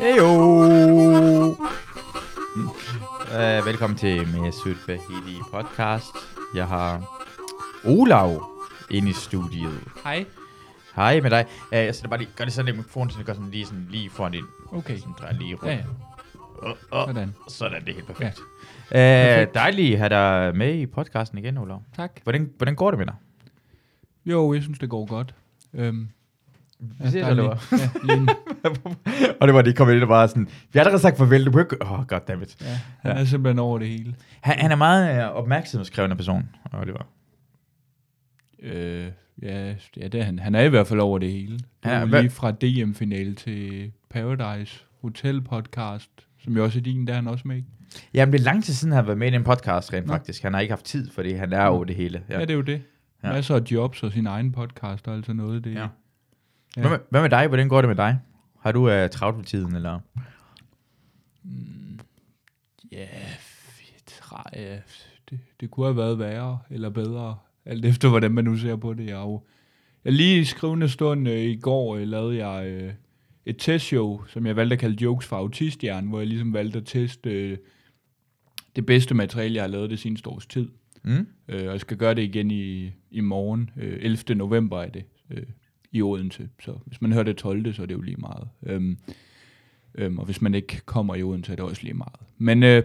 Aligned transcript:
Heyo! 0.00 0.26
Uh, 3.30 3.66
velkommen 3.66 3.98
til 3.98 4.28
Mesut 4.28 4.76
Bahidi 4.86 5.38
podcast. 5.52 6.14
Jeg 6.54 6.66
har 6.66 7.20
Olav 7.84 8.42
inde 8.90 9.10
i 9.10 9.12
studiet. 9.12 9.80
Hej. 10.04 10.24
Hej 10.96 11.20
med 11.20 11.30
dig. 11.30 11.46
Uh, 11.72 11.76
jeg 11.76 11.94
sætter 11.94 12.08
bare 12.08 12.18
lige, 12.18 12.30
gør 12.36 12.44
det 12.44 12.52
sådan 12.52 12.66
lidt 12.66 12.76
med 12.76 12.84
mikrofonen, 12.84 13.10
så 13.10 13.18
det 13.18 13.26
går 13.26 13.32
sådan 13.32 13.50
lige, 13.50 13.66
sådan 13.66 13.86
lige 13.90 14.10
foran 14.10 14.32
din. 14.32 14.44
Okay. 14.72 14.98
Sådan 14.98 15.14
drejer 15.18 15.34
lige 15.34 15.54
rundt. 15.54 15.66
Ja, 15.66 15.72
ja. 15.72 15.84
Uh, 16.62 16.70
uh, 16.70 17.06
Sådan. 17.14 17.34
sådan, 17.48 17.80
det 17.84 17.88
er 17.90 17.94
helt 17.94 18.06
perfekt. 18.06 18.38
Ja. 18.92 19.24
Uh, 19.24 19.34
Perfekt. 19.36 19.54
dejligt 19.54 19.92
at 19.92 19.98
have 19.98 20.08
dig 20.48 20.56
med 20.56 20.74
i 20.74 20.86
podcasten 20.86 21.38
igen, 21.38 21.58
Olav. 21.58 21.82
Tak. 21.96 22.10
Hvordan, 22.22 22.50
hvordan 22.56 22.74
går 22.74 22.90
det 22.90 22.98
med 22.98 23.06
dig? 23.06 23.14
Jo, 24.26 24.54
jeg 24.54 24.62
synes, 24.62 24.78
det 24.78 24.90
går 24.90 25.06
godt. 25.06 25.34
Øhm, 25.74 26.08
Vi 26.80 27.04
ses, 27.10 27.14
eller 27.14 27.34
hvad? 27.70 27.78
Ja, 28.08 28.14
en, 28.14 28.28
og 29.40 29.46
det 29.48 29.54
var 29.54 29.62
de 29.62 29.72
kom 29.72 29.90
ind 29.90 30.02
og 30.02 30.08
bare 30.08 30.28
sådan, 30.28 30.46
vi 30.46 30.52
har 30.72 30.80
allerede 30.80 31.02
sagt 31.02 31.18
farvel, 31.18 31.44
du 31.46 31.58
ikke... 31.58 31.82
Åh, 31.82 31.92
oh, 32.00 32.06
goddammit. 32.06 32.56
ja, 32.60 32.78
han 33.00 33.16
er 33.16 33.24
simpelthen 33.24 33.58
over 33.58 33.78
det 33.78 33.88
hele. 33.88 34.14
Han, 34.40 34.58
han 34.58 34.70
er 34.72 34.76
meget 34.76 35.22
øh, 35.24 35.30
opmærksomhedskrævende 35.30 36.16
person, 36.16 36.48
Oliver. 36.72 37.02
Øh, 38.62 39.06
ja, 39.42 39.74
ja 39.96 40.08
det 40.08 40.14
er 40.20 40.24
han. 40.24 40.38
Han 40.38 40.54
er 40.54 40.60
i 40.60 40.68
hvert 40.68 40.86
fald 40.86 41.00
over 41.00 41.18
det 41.18 41.32
hele. 41.32 41.52
Det 41.58 41.64
Ja, 41.84 41.90
er 41.90 42.04
hvad- 42.04 42.20
lige 42.22 42.30
fra 42.30 42.50
DM-finale 42.50 43.34
til 43.34 43.92
Paradise 44.10 44.80
Hotel 45.02 45.40
podcast, 45.42 46.10
som 46.44 46.56
jo 46.56 46.64
også 46.64 46.78
er 46.78 46.82
din, 46.82 47.06
der 47.06 47.12
er 47.12 47.16
han 47.16 47.28
også 47.28 47.48
med 47.48 47.56
i. 47.56 47.64
Jamen, 48.14 48.32
det 48.32 48.40
er 48.40 48.44
lang 48.44 48.64
tid 48.64 48.74
siden, 48.74 48.92
han 48.92 48.96
har 48.96 49.06
været 49.06 49.18
med 49.18 49.32
i 49.32 49.34
en 49.34 49.44
podcast, 49.44 49.92
rent 49.92 50.06
Nå. 50.06 50.12
faktisk. 50.12 50.42
Han 50.42 50.54
har 50.54 50.60
ikke 50.60 50.72
haft 50.72 50.84
tid, 50.84 51.10
fordi 51.10 51.32
han 51.32 51.52
er 51.52 51.64
over 51.64 51.84
det 51.84 51.96
hele. 51.96 52.22
Ja, 52.28 52.40
det 52.40 52.50
er 52.50 52.54
jo 52.54 52.60
det. 52.60 52.82
Ja. 53.22 53.28
Ja. 53.28 53.34
Masser 53.34 53.54
af 53.56 53.60
jobs 53.60 54.02
og 54.02 54.12
sin 54.12 54.26
egen 54.26 54.52
podcast 54.52 55.08
og 55.08 55.14
alt 55.14 55.26
sådan 55.26 55.36
noget. 55.36 55.64
Det, 55.64 55.74
Ja. 55.74 55.86
Ja. 56.76 56.80
Hvad, 56.80 56.90
med, 56.90 56.98
hvad 57.10 57.20
med 57.20 57.30
dig? 57.30 57.46
Hvordan 57.46 57.68
går 57.68 57.80
det 57.80 57.88
med 57.88 57.96
dig? 57.96 58.18
Har 58.60 58.72
du 58.72 58.80
uh, 58.80 59.10
travlt 59.10 59.36
for 59.36 59.44
tiden, 59.44 59.76
eller? 59.76 60.00
Ja, 62.92 63.06
fedt. 63.38 64.20
Ja, 64.56 64.78
det, 65.30 65.38
det 65.60 65.70
kunne 65.70 65.86
have 65.86 65.96
været 65.96 66.18
værre 66.18 66.58
eller 66.70 66.90
bedre, 66.90 67.36
alt 67.64 67.84
efter 67.84 68.08
hvordan 68.08 68.32
man 68.32 68.44
nu 68.44 68.56
ser 68.56 68.76
på 68.76 68.94
det. 68.94 69.06
Jeg, 69.06 69.14
jo, 69.14 69.42
jeg 70.04 70.12
lige 70.12 70.40
i 70.40 70.44
skrivende 70.44 70.88
stund 70.88 71.28
øh, 71.28 71.38
i 71.38 71.56
går 71.56 71.96
øh, 71.96 72.08
lavede 72.08 72.46
jeg 72.46 72.66
øh, 72.66 72.92
et 73.46 73.56
testshow, 73.58 74.24
som 74.26 74.46
jeg 74.46 74.56
valgte 74.56 74.74
at 74.74 74.80
kalde 74.80 75.04
Jokes 75.04 75.26
for 75.26 75.36
Autistjern, 75.36 76.06
hvor 76.06 76.18
jeg 76.18 76.26
ligesom 76.26 76.52
valgte 76.52 76.78
at 76.78 76.86
teste 76.86 77.30
øh, 77.30 77.58
det 78.76 78.86
bedste 78.86 79.14
materiale, 79.14 79.54
jeg 79.54 79.62
har 79.62 79.68
lavet 79.68 79.90
det 79.90 79.98
seneste 79.98 80.28
års 80.28 80.46
tid. 80.46 80.68
Mm? 81.02 81.26
Øh, 81.48 81.66
og 81.66 81.72
jeg 81.72 81.80
skal 81.80 81.96
gøre 81.96 82.14
det 82.14 82.22
igen 82.22 82.50
i, 82.50 82.92
i 83.10 83.20
morgen. 83.20 83.70
Øh, 83.76 83.98
11. 84.00 84.34
november 84.34 84.80
er 84.80 84.88
det 84.88 85.04
øh, 85.30 85.42
i 85.92 86.02
Odense. 86.02 86.48
Så 86.60 86.78
hvis 86.86 87.00
man 87.00 87.12
hører 87.12 87.24
det 87.24 87.36
12. 87.36 87.74
så 87.74 87.82
er 87.82 87.86
det 87.86 87.94
jo 87.94 88.00
lige 88.00 88.16
meget. 88.16 88.48
Øhm, 88.66 88.98
øhm, 89.94 90.18
og 90.18 90.24
hvis 90.24 90.42
man 90.42 90.54
ikke 90.54 90.80
kommer 90.86 91.14
i 91.14 91.22
Odense, 91.22 91.52
er 91.52 91.56
det 91.56 91.64
også 91.64 91.82
lige 91.82 91.94
meget. 91.94 92.20
Men, 92.38 92.62
øh, 92.62 92.82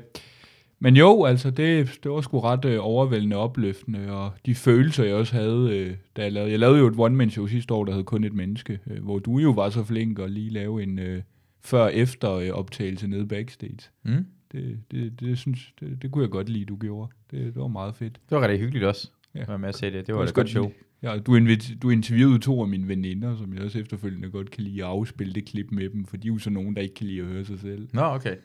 men 0.79 0.95
jo, 0.95 1.25
altså 1.25 1.49
det, 1.49 1.99
det 2.03 2.11
var 2.11 2.21
sgu 2.21 2.39
ret 2.39 2.65
øh, 2.65 2.77
overvældende 2.81 3.35
opløftende, 3.35 4.11
og 4.11 4.31
de 4.45 4.55
følelser, 4.55 5.03
jeg 5.03 5.15
også 5.15 5.33
havde, 5.33 5.77
øh, 5.77 5.95
da 6.15 6.21
jeg 6.21 6.31
lavede. 6.31 6.51
Jeg 6.51 6.59
lavede 6.59 6.79
jo 6.79 6.87
et 6.87 6.93
one-man-show 6.97 7.47
sidste 7.47 7.73
år, 7.73 7.85
der 7.85 7.93
hed 7.93 8.03
Kun 8.03 8.23
et 8.23 8.33
menneske, 8.33 8.79
øh, 8.87 9.03
hvor 9.03 9.19
du 9.19 9.37
jo 9.37 9.51
var 9.51 9.69
så 9.69 9.83
flink 9.83 10.19
at 10.19 10.31
lige 10.31 10.49
lave 10.49 10.83
en 10.83 10.99
øh, 10.99 11.21
før-efter 11.61 12.33
øh, 12.33 12.49
optagelse 12.49 13.07
nede 13.07 13.27
backstage. 13.27 13.89
Mm? 14.03 14.25
Det, 14.51 14.79
det, 14.91 15.19
det, 15.19 15.37
synes, 15.37 15.73
det, 15.79 16.01
det 16.01 16.11
kunne 16.11 16.23
jeg 16.23 16.31
godt 16.31 16.49
lide, 16.49 16.65
du 16.65 16.77
gjorde. 16.77 17.11
Det, 17.31 17.39
det 17.39 17.55
var 17.55 17.67
meget 17.67 17.95
fedt. 17.95 18.13
Det 18.29 18.35
var 18.35 18.41
rigtig 18.41 18.59
hyggeligt 18.59 18.85
også. 18.85 19.11
Ja. 19.35 19.45
Være 19.47 19.59
med 19.59 19.69
at 19.69 19.75
se 19.75 19.91
det. 19.91 20.07
Det 20.07 20.15
var 20.15 20.23
et 20.23 20.33
godt 20.33 20.49
show. 20.49 20.71
Ja, 21.05 21.17
du, 21.17 21.37
invit- 21.37 21.77
du 21.81 21.89
interviewede 21.89 22.39
to 22.39 22.61
af 22.61 22.67
mine 22.67 22.87
veninder, 22.87 23.37
som 23.37 23.53
jeg 23.53 23.63
også 23.63 23.79
efterfølgende 23.79 24.29
godt 24.29 24.51
kan 24.51 24.63
lide 24.63 24.83
at 24.83 24.89
afspille 24.89 25.33
det 25.33 25.45
klip 25.45 25.71
med 25.71 25.89
dem, 25.89 26.05
for 26.05 26.17
de 26.17 26.27
er 26.27 26.31
jo 26.31 26.37
så 26.37 26.49
nogen, 26.49 26.75
der 26.75 26.81
ikke 26.81 26.95
kan 26.95 27.07
lide 27.07 27.21
at 27.21 27.27
høre 27.27 27.45
sig 27.45 27.59
selv. 27.59 27.87
Nå, 27.93 28.01
okay. 28.01 28.35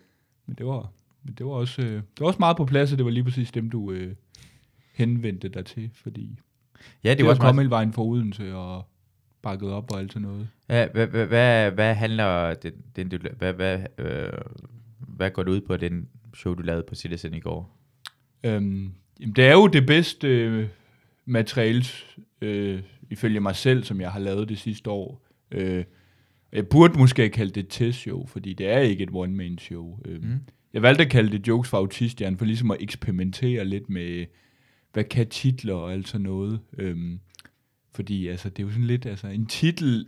Men 0.47 0.57
det 0.59 0.67
var, 0.67 0.93
men 1.25 1.35
det 1.35 1.47
var, 1.47 1.53
også, 1.53 1.83
øh, 1.83 1.93
det 1.93 2.21
var 2.21 2.27
også 2.27 2.39
meget 2.39 2.57
på 2.57 2.65
plads, 2.65 2.93
og 2.93 2.99
det 2.99 3.05
var 3.05 3.11
lige 3.11 3.25
præcis 3.25 3.51
dem, 3.51 3.71
du 3.71 3.93
øh, 3.93 4.15
henvendte 4.95 5.49
dig 5.49 5.65
til, 5.65 5.91
fordi 5.95 6.39
Ja, 7.05 7.11
det, 7.11 7.19
det 7.19 7.25
var 7.25 7.31
også 7.31 7.43
kommet 7.43 7.63
hele 7.63 7.71
vejen 7.71 7.93
fra 7.93 8.03
Odense 8.03 8.55
og 8.55 8.89
bakket 9.43 9.71
op 9.71 9.93
og 9.93 10.01
alt 10.01 10.13
sådan 10.13 10.29
noget. 10.29 10.49
Ja, 10.69 10.89
hvad, 10.93 11.07
hvad, 11.07 11.27
hvad, 11.27 11.71
hvad 11.71 11.95
handler 11.95 12.55
den, 12.55 12.73
den 12.97 13.09
du, 13.09 13.19
hvad, 13.39 13.53
hvad, 13.53 13.81
øh, 13.99 14.33
hvad 14.99 15.31
går 15.31 15.43
det 15.43 15.51
ud 15.51 15.61
på, 15.61 15.77
den 15.77 16.09
show, 16.35 16.55
du 16.55 16.63
lavede 16.63 16.85
på 16.89 16.95
Citizen 16.95 17.35
i 17.35 17.41
går? 17.41 17.79
Øhm, 18.45 18.93
jamen, 19.21 19.35
det 19.37 19.47
er 19.47 19.53
jo 19.53 19.67
det 19.67 19.87
bedste 19.87 20.29
øh, 20.29 20.69
materiale, 21.25 21.85
øh, 22.41 22.83
ifølge 23.11 23.41
mig 23.41 23.57
selv, 23.57 23.85
som 23.85 24.01
jeg 24.01 24.13
har 24.13 24.19
lavet 24.21 24.49
det 24.49 24.59
sidste 24.59 24.91
år. 24.91 25.27
Øh, 25.51 25.85
jeg 26.53 26.69
burde 26.69 26.99
måske 26.99 27.29
kaldt 27.29 27.55
det 27.55 27.61
et 27.61 27.67
testshow, 27.71 28.27
fordi 28.27 28.55
det 28.55 28.69
er 28.69 28.79
ikke 28.79 29.03
et 29.03 29.11
one-man-show. 29.13 29.99
Øh, 30.05 30.23
Mm. 30.23 30.41
Jeg 30.73 30.83
valgte 30.83 31.05
at 31.05 31.11
kalde 31.11 31.39
det 31.39 31.49
Jokes 31.49 31.71
for 31.71 31.77
Autistjern, 31.79 32.37
for 32.37 32.45
ligesom 32.45 32.71
at 32.71 32.77
eksperimentere 32.81 33.65
lidt 33.65 33.91
med, 33.91 34.27
hvad 34.93 35.05
kan 35.05 35.29
titler 35.29 35.75
og 35.75 35.93
alt 35.93 36.09
sådan 36.09 36.25
noget. 36.25 36.61
Øhm, 36.79 37.21
fordi 37.95 38.29
altså, 38.29 38.49
det 38.49 38.59
er 38.59 38.63
jo 38.63 38.71
sådan 38.71 38.87
lidt, 38.87 39.07
altså 39.07 39.27
en 39.27 39.47
titel 39.47 40.07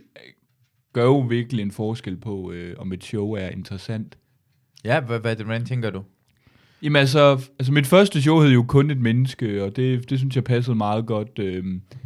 gør 0.93 1.03
jo 1.03 1.19
virkelig 1.19 1.63
en 1.63 1.71
forskel 1.71 2.17
på, 2.17 2.51
øh, 2.51 2.75
om 2.79 2.93
et 2.93 3.03
show 3.03 3.31
er 3.31 3.49
interessant. 3.49 4.17
Ja, 4.85 4.99
hvad, 5.01 5.19
hvad, 5.19 5.35
hvordan 5.35 5.65
tænker 5.65 5.89
du? 5.89 6.03
Jamen 6.83 6.95
altså, 6.95 7.49
altså 7.59 7.73
mit 7.73 7.87
første 7.87 8.21
show 8.21 8.39
hed 8.39 8.51
jo 8.51 8.63
kun 8.63 8.91
et 8.91 9.01
menneske, 9.01 9.63
og 9.63 9.75
det, 9.75 10.09
det 10.09 10.19
synes 10.19 10.35
jeg 10.35 10.43
passede 10.43 10.75
meget 10.75 11.05
godt 11.05 11.39
øh, 11.39 11.65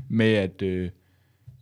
med, 0.09 0.33
at 0.33 0.61
øh, 0.61 0.89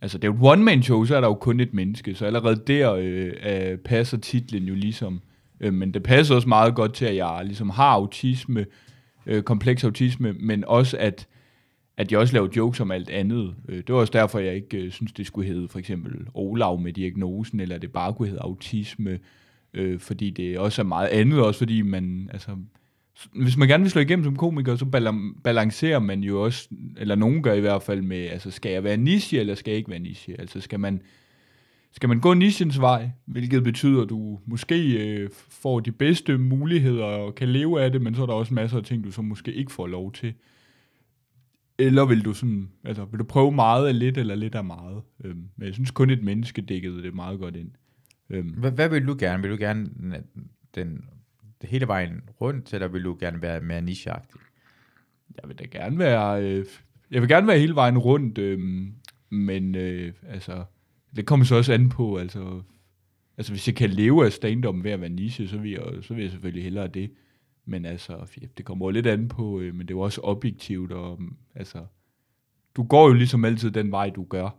altså 0.02 0.18
det 0.18 0.28
er 0.28 0.32
jo 0.32 0.34
et 0.34 0.52
one-man-show, 0.52 1.04
så 1.04 1.16
er 1.16 1.20
der 1.20 1.28
jo 1.28 1.34
kun 1.34 1.60
et 1.60 1.74
menneske, 1.74 2.14
så 2.14 2.26
allerede 2.26 2.62
der 2.66 2.92
øh, 2.92 3.32
øh, 3.46 3.78
passer 3.78 4.16
titlen 4.16 4.62
jo 4.62 4.74
ligesom. 4.74 5.20
Øh, 5.60 5.72
men 5.72 5.94
det 5.94 6.02
passer 6.02 6.34
også 6.34 6.48
meget 6.48 6.74
godt 6.74 6.94
til, 6.94 7.04
at 7.04 7.16
jeg 7.16 7.40
ligesom 7.44 7.70
har 7.70 7.90
autisme, 7.90 8.66
øh, 9.26 9.42
kompleks 9.42 9.84
autisme, 9.84 10.32
men 10.32 10.64
også 10.64 10.96
at, 11.00 11.26
at 11.96 12.12
jeg 12.12 12.20
også 12.20 12.34
laver 12.34 12.48
jokes 12.56 12.80
om 12.80 12.90
alt 12.90 13.10
andet. 13.10 13.54
Øh, 13.68 13.76
det 13.76 13.88
var 13.88 14.00
også 14.00 14.12
derfor, 14.12 14.38
jeg 14.38 14.54
ikke 14.54 14.76
øh, 14.76 14.90
synes, 14.90 15.12
det 15.12 15.26
skulle 15.26 15.48
hedde 15.48 15.68
for 15.68 15.78
eksempel 15.78 16.26
Olav 16.34 16.80
med 16.80 16.92
diagnosen, 16.92 17.60
eller 17.60 17.78
det 17.78 17.92
bare 17.92 18.12
kunne 18.12 18.28
hedde 18.28 18.42
autisme, 18.42 19.18
øh, 19.74 20.00
fordi 20.00 20.30
det 20.30 20.58
også 20.58 20.82
er 20.82 20.86
meget 20.86 21.08
andet, 21.08 21.40
også 21.40 21.58
fordi 21.58 21.82
man, 21.82 22.30
altså, 22.32 22.50
hvis 23.32 23.56
man 23.56 23.68
gerne 23.68 23.82
vil 23.82 23.90
slå 23.90 24.00
igennem 24.00 24.24
som 24.24 24.36
komiker, 24.36 24.76
så 24.76 24.84
bal- 24.84 25.42
balancerer 25.44 25.98
man 25.98 26.20
jo 26.20 26.42
også, 26.42 26.68
eller 26.96 27.14
nogen 27.14 27.42
gør 27.42 27.52
i 27.52 27.60
hvert 27.60 27.82
fald 27.82 28.02
med, 28.02 28.18
altså 28.18 28.50
skal 28.50 28.72
jeg 28.72 28.84
være 28.84 28.96
niche, 28.96 29.38
eller 29.40 29.54
skal 29.54 29.70
jeg 29.70 29.78
ikke 29.78 29.90
være 29.90 29.98
niche? 29.98 30.40
Altså 30.40 30.60
skal 30.60 30.80
man, 30.80 31.02
skal 31.92 32.08
man 32.08 32.20
gå 32.20 32.34
nichens 32.34 32.80
vej, 32.80 33.10
hvilket 33.26 33.64
betyder, 33.64 34.02
at 34.02 34.08
du 34.08 34.38
måske 34.46 35.08
øh, 35.08 35.30
får 35.32 35.80
de 35.80 35.92
bedste 35.92 36.38
muligheder 36.38 37.04
og 37.04 37.34
kan 37.34 37.48
leve 37.48 37.82
af 37.82 37.92
det, 37.92 38.02
men 38.02 38.14
så 38.14 38.22
er 38.22 38.26
der 38.26 38.34
også 38.34 38.54
masser 38.54 38.78
af 38.78 38.84
ting, 38.84 39.04
du 39.04 39.10
så 39.10 39.22
måske 39.22 39.52
ikke 39.52 39.72
får 39.72 39.86
lov 39.86 40.12
til. 40.12 40.34
Eller 41.78 42.04
vil 42.04 42.24
du 42.24 42.32
sådan, 42.32 42.68
altså 42.84 43.04
vil 43.04 43.18
du 43.18 43.24
prøve 43.24 43.52
meget 43.52 43.88
af 43.88 43.98
lidt, 43.98 44.18
eller 44.18 44.34
lidt 44.34 44.54
af 44.54 44.64
meget? 44.64 45.02
Øhm, 45.24 45.44
men 45.56 45.66
jeg 45.66 45.74
synes 45.74 45.90
kun 45.90 46.10
et 46.10 46.22
menneske 46.22 46.62
dækkede 46.62 47.02
det 47.02 47.14
meget 47.14 47.38
godt 47.38 47.56
ind. 47.56 47.70
Øhm, 48.30 48.48
Hvad, 48.48 48.70
hvad 48.70 48.88
vil 48.88 49.06
du 49.06 49.16
gerne? 49.18 49.42
Vil 49.42 49.50
du 49.50 49.56
gerne 49.60 49.90
den, 50.74 51.04
hele 51.62 51.88
vejen 51.88 52.22
rundt, 52.40 52.74
eller 52.74 52.88
vil 52.88 53.04
du 53.04 53.16
gerne 53.20 53.42
være 53.42 53.60
mere 53.60 53.82
nicheagtig? 53.82 54.40
Jeg 55.42 55.48
vil 55.48 55.58
da 55.58 55.64
gerne 55.64 55.98
være, 55.98 56.42
øh, 56.44 56.66
jeg 57.10 57.20
vil 57.20 57.28
gerne 57.28 57.46
være 57.46 57.58
hele 57.58 57.74
vejen 57.74 57.98
rundt, 57.98 58.38
øh, 58.38 58.88
men 59.30 59.74
øh, 59.74 60.12
altså, 60.28 60.64
det 61.16 61.26
kommer 61.26 61.46
så 61.46 61.56
også 61.56 61.72
an 61.72 61.88
på, 61.88 62.16
altså, 62.16 62.62
altså 63.36 63.52
hvis 63.52 63.68
jeg 63.68 63.74
kan 63.76 63.90
leve 63.90 64.26
af 64.26 64.32
stand 64.32 64.82
ved 64.82 64.90
at 64.90 65.00
være 65.00 65.10
niche, 65.10 65.48
så 65.48 65.58
vil 65.58 65.70
jeg, 65.70 65.82
så 66.02 66.14
vil 66.14 66.22
jeg 66.22 66.30
selvfølgelig 66.30 66.62
hellere 66.62 66.88
det. 66.88 67.10
Men 67.64 67.84
altså, 67.84 68.38
det 68.56 68.64
kommer 68.64 68.86
jo 68.86 68.90
lidt 68.90 69.06
an 69.06 69.28
på, 69.28 69.60
øh, 69.60 69.74
men 69.74 69.80
det 69.80 69.94
er 69.94 69.98
jo 69.98 70.00
også 70.00 70.20
objektivt, 70.20 70.92
og 70.92 71.20
altså, 71.54 71.86
du 72.76 72.82
går 72.82 73.08
jo 73.08 73.14
ligesom 73.14 73.44
altid 73.44 73.70
den 73.70 73.90
vej, 73.90 74.10
du 74.10 74.24
gør. 74.24 74.50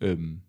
Øhm, 0.00 0.40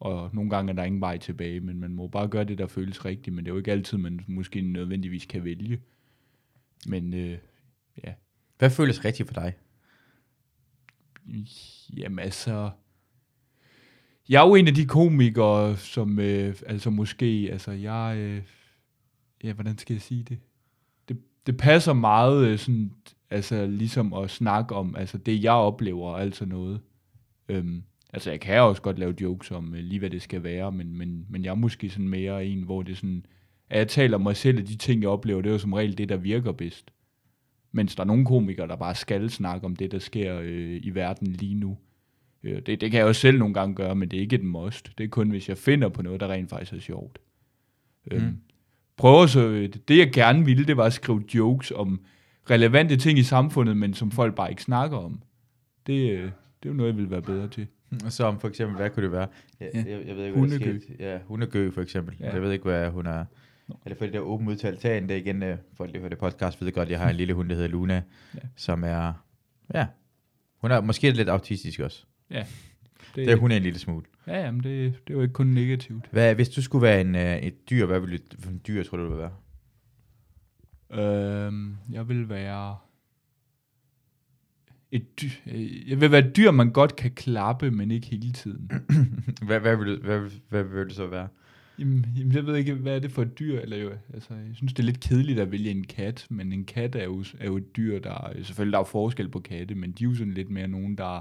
og 0.00 0.30
nogle 0.32 0.50
gange 0.50 0.70
er 0.70 0.76
der 0.76 0.84
ingen 0.84 1.00
vej 1.00 1.18
tilbage, 1.18 1.60
men 1.60 1.80
man 1.80 1.94
må 1.94 2.08
bare 2.08 2.28
gøre 2.28 2.44
det, 2.44 2.58
der 2.58 2.66
føles 2.66 3.04
rigtigt, 3.04 3.36
men 3.36 3.44
det 3.44 3.50
er 3.50 3.54
jo 3.54 3.58
ikke 3.58 3.72
altid, 3.72 3.98
man 3.98 4.20
måske 4.26 4.60
nødvendigvis 4.60 5.26
kan 5.26 5.44
vælge. 5.44 5.80
Men 6.86 7.14
øh, 7.14 7.38
ja, 8.04 8.12
Hvad 8.58 8.70
føles 8.70 9.04
rigtigt 9.04 9.28
for 9.28 9.34
dig? 9.34 9.54
Jamen 11.96 12.18
altså, 12.18 12.70
jeg 14.28 14.42
er 14.42 14.48
jo 14.48 14.54
en 14.54 14.68
af 14.68 14.74
de 14.74 14.86
komikere, 14.86 15.76
som 15.76 16.18
øh, 16.18 16.56
altså 16.66 16.90
måske, 16.90 17.48
altså 17.52 17.70
jeg, 17.72 18.16
øh, 18.18 18.42
ja, 19.44 19.52
hvordan 19.52 19.78
skal 19.78 19.94
jeg 19.94 20.02
sige 20.02 20.22
det? 20.22 20.38
Det, 21.08 21.18
det 21.46 21.56
passer 21.56 21.92
meget 21.92 22.46
øh, 22.46 22.58
sådan, 22.58 22.92
altså 23.30 23.66
ligesom 23.66 24.12
at 24.12 24.30
snakke 24.30 24.74
om, 24.74 24.96
altså 24.96 25.18
det 25.18 25.44
jeg 25.44 25.52
oplever 25.52 26.08
og 26.08 26.20
alt 26.20 26.36
sådan 26.36 26.54
noget. 26.54 26.80
Øhm, 27.48 27.82
altså 28.12 28.30
jeg 28.30 28.40
kan 28.40 28.60
også 28.60 28.82
godt 28.82 28.98
lave 28.98 29.14
jokes 29.20 29.50
om 29.50 29.74
øh, 29.74 29.80
lige 29.80 29.98
hvad 29.98 30.10
det 30.10 30.22
skal 30.22 30.42
være, 30.42 30.72
men, 30.72 30.96
men, 30.98 31.26
men 31.28 31.44
jeg 31.44 31.50
er 31.50 31.54
måske 31.54 31.90
sådan 31.90 32.08
mere 32.08 32.46
en, 32.46 32.62
hvor 32.62 32.82
det 32.82 32.96
sådan, 32.96 33.26
at 33.70 33.78
jeg 33.78 33.88
taler 33.88 34.16
om 34.16 34.22
mig 34.22 34.36
selv, 34.36 34.58
og 34.58 34.68
de 34.68 34.76
ting 34.76 35.02
jeg 35.02 35.10
oplever, 35.10 35.42
det 35.42 35.48
er 35.48 35.52
jo 35.52 35.58
som 35.58 35.72
regel 35.72 35.98
det, 35.98 36.08
der 36.08 36.16
virker 36.16 36.52
bedst. 36.52 36.90
Mens 37.72 37.94
der 37.94 38.02
er 38.02 38.06
nogle 38.06 38.26
komikere, 38.26 38.68
der 38.68 38.76
bare 38.76 38.94
skal 38.94 39.30
snakke 39.30 39.64
om 39.66 39.76
det, 39.76 39.92
der 39.92 39.98
sker 39.98 40.38
øh, 40.42 40.80
i 40.82 40.90
verden 40.90 41.26
lige 41.26 41.54
nu. 41.54 41.78
Øh, 42.42 42.62
det, 42.66 42.80
det 42.80 42.90
kan 42.90 42.98
jeg 42.98 43.06
også 43.06 43.20
selv 43.20 43.38
nogle 43.38 43.54
gange 43.54 43.74
gøre, 43.74 43.94
men 43.94 44.08
det 44.08 44.16
er 44.16 44.20
ikke 44.20 44.36
et 44.36 44.44
must. 44.44 44.98
Det 44.98 45.04
er 45.04 45.08
kun, 45.08 45.30
hvis 45.30 45.48
jeg 45.48 45.58
finder 45.58 45.88
på 45.88 46.02
noget, 46.02 46.20
der 46.20 46.28
rent 46.28 46.50
faktisk 46.50 46.72
er 46.72 46.80
sjovt. 46.80 47.18
Mm. 48.10 48.16
Øhm, 48.16 48.36
prøver 48.96 49.26
så, 49.26 49.68
det 49.88 49.98
jeg 49.98 50.12
gerne 50.12 50.44
ville, 50.44 50.64
det 50.64 50.76
var 50.76 50.84
at 50.84 50.92
skrive 50.92 51.24
jokes 51.34 51.70
om 51.70 52.00
relevante 52.50 52.96
ting 52.96 53.18
i 53.18 53.22
samfundet, 53.22 53.76
men 53.76 53.94
som 53.94 54.10
folk 54.10 54.34
bare 54.34 54.50
ikke 54.50 54.62
snakker 54.62 54.96
om. 54.96 55.22
Det, 55.86 56.10
øh, 56.10 56.22
det 56.22 56.68
er 56.68 56.68
jo 56.68 56.72
noget, 56.72 56.90
jeg 56.90 56.96
ville 56.96 57.10
være 57.10 57.22
bedre 57.22 57.48
til. 57.48 57.66
Som 58.08 58.40
for 58.40 58.48
eksempel, 58.48 58.76
hvad 58.76 58.90
kunne 58.90 59.02
det 59.02 59.12
være? 59.12 59.28
Jeg, 59.60 59.70
Ja. 59.74 59.78
jeg, 59.86 60.06
jeg 60.06 60.16
ved 60.16 60.24
ikke, 60.24 60.38
hvad 60.38 60.50
der 60.50 60.56
Hundegø. 60.58 60.78
skete. 60.78 60.96
Ja, 61.04 61.18
hundegø 61.26 61.70
for 61.70 61.82
eksempel. 61.82 62.16
Ja. 62.20 62.32
Jeg 62.32 62.42
ved 62.42 62.52
ikke, 62.52 62.64
hvad 62.64 62.90
hun 62.90 63.06
er. 63.06 63.24
Eller 63.84 63.96
for 63.98 64.04
det 64.04 64.14
der 64.14 64.20
åben 64.20 64.48
udtalt 64.48 64.80
tagen, 64.80 65.08
det 65.08 65.10
er 65.16 65.18
igen, 65.20 65.42
øh, 65.42 65.56
folk 65.74 65.92
der 65.92 65.98
hører 65.98 66.08
det 66.08 66.18
podcast, 66.18 66.64
ved 66.64 66.72
godt, 66.72 66.90
jeg 66.90 66.98
har 66.98 67.10
en 67.10 67.16
lille 67.16 67.34
hund, 67.34 67.48
der 67.48 67.54
hedder 67.54 67.68
Luna, 67.68 67.94
Ja. 67.94 68.00
ja. 68.34 68.40
som 68.56 68.84
er, 68.84 69.12
ja, 69.74 69.86
hun 70.56 70.70
er 70.70 70.80
måske 70.80 71.10
lidt 71.10 71.28
autistisk 71.28 71.80
også. 71.80 72.04
Ja. 72.30 72.44
Det, 73.16 73.26
det 73.26 73.30
er 73.30 73.36
hun 73.36 73.50
er 73.52 73.56
en 73.56 73.62
lille 73.62 73.78
smule. 73.78 74.04
Ja, 74.26 74.40
jamen 74.44 74.62
det, 74.62 74.92
det 75.08 75.10
er 75.12 75.14
jo 75.14 75.22
ikke 75.22 75.32
kun 75.32 75.46
negativt. 75.46 76.04
Hvad, 76.10 76.34
hvis 76.34 76.48
du 76.48 76.62
skulle 76.62 76.82
være 76.82 77.00
en, 77.00 77.14
øh, 77.14 77.36
et 77.36 77.70
dyr, 77.70 77.86
hvad 77.86 78.00
ville 78.00 78.18
du, 78.18 78.36
for 78.40 78.50
en 78.50 78.60
dyr 78.66 78.82
tror 78.82 78.96
du, 78.96 79.04
du 79.04 79.08
ville 79.08 79.22
være? 79.22 79.32
Øhm, 81.46 81.76
jeg 81.92 82.08
vil 82.08 82.28
være... 82.28 82.76
Et 84.92 85.20
dyr, 85.20 85.28
øh, 85.46 85.90
jeg 85.90 86.00
vil 86.00 86.10
være 86.10 86.28
et 86.28 86.36
dyr, 86.36 86.50
man 86.50 86.72
godt 86.72 86.96
kan 86.96 87.10
klappe, 87.10 87.70
men 87.70 87.90
ikke 87.90 88.06
hele 88.06 88.32
tiden. 88.32 88.70
hvad, 89.46 89.60
hvad, 89.60 89.76
vil 89.76 90.00
hvad, 90.00 90.30
hvad, 90.48 90.64
vil 90.64 90.88
du 90.88 90.94
så 90.94 91.06
være? 91.06 91.28
Jamen, 91.78 92.06
jamen, 92.16 92.32
jeg 92.32 92.46
ved 92.46 92.56
ikke, 92.56 92.74
hvad 92.74 92.96
er 92.96 92.98
det 92.98 93.12
for 93.12 93.22
et 93.22 93.38
dyr? 93.38 93.60
Eller 93.60 93.76
jo, 93.76 93.90
altså, 94.14 94.34
jeg 94.34 94.54
synes, 94.54 94.72
det 94.72 94.82
er 94.82 94.86
lidt 94.86 95.00
kedeligt 95.00 95.40
at 95.40 95.52
vælge 95.52 95.70
en 95.70 95.84
kat, 95.84 96.26
men 96.30 96.52
en 96.52 96.64
kat 96.64 96.94
er 96.94 97.04
jo, 97.04 97.24
er 97.38 97.46
jo 97.46 97.56
et 97.56 97.76
dyr, 97.76 97.98
der... 97.98 98.32
Selvfølgelig 98.42 98.72
der 98.72 98.78
er 98.78 98.84
forskel 98.84 99.28
på 99.28 99.40
katte, 99.40 99.74
men 99.74 99.92
de 99.92 100.04
er 100.04 100.08
jo 100.08 100.14
sådan 100.14 100.34
lidt 100.34 100.50
mere 100.50 100.68
nogen, 100.68 100.98
der 100.98 101.20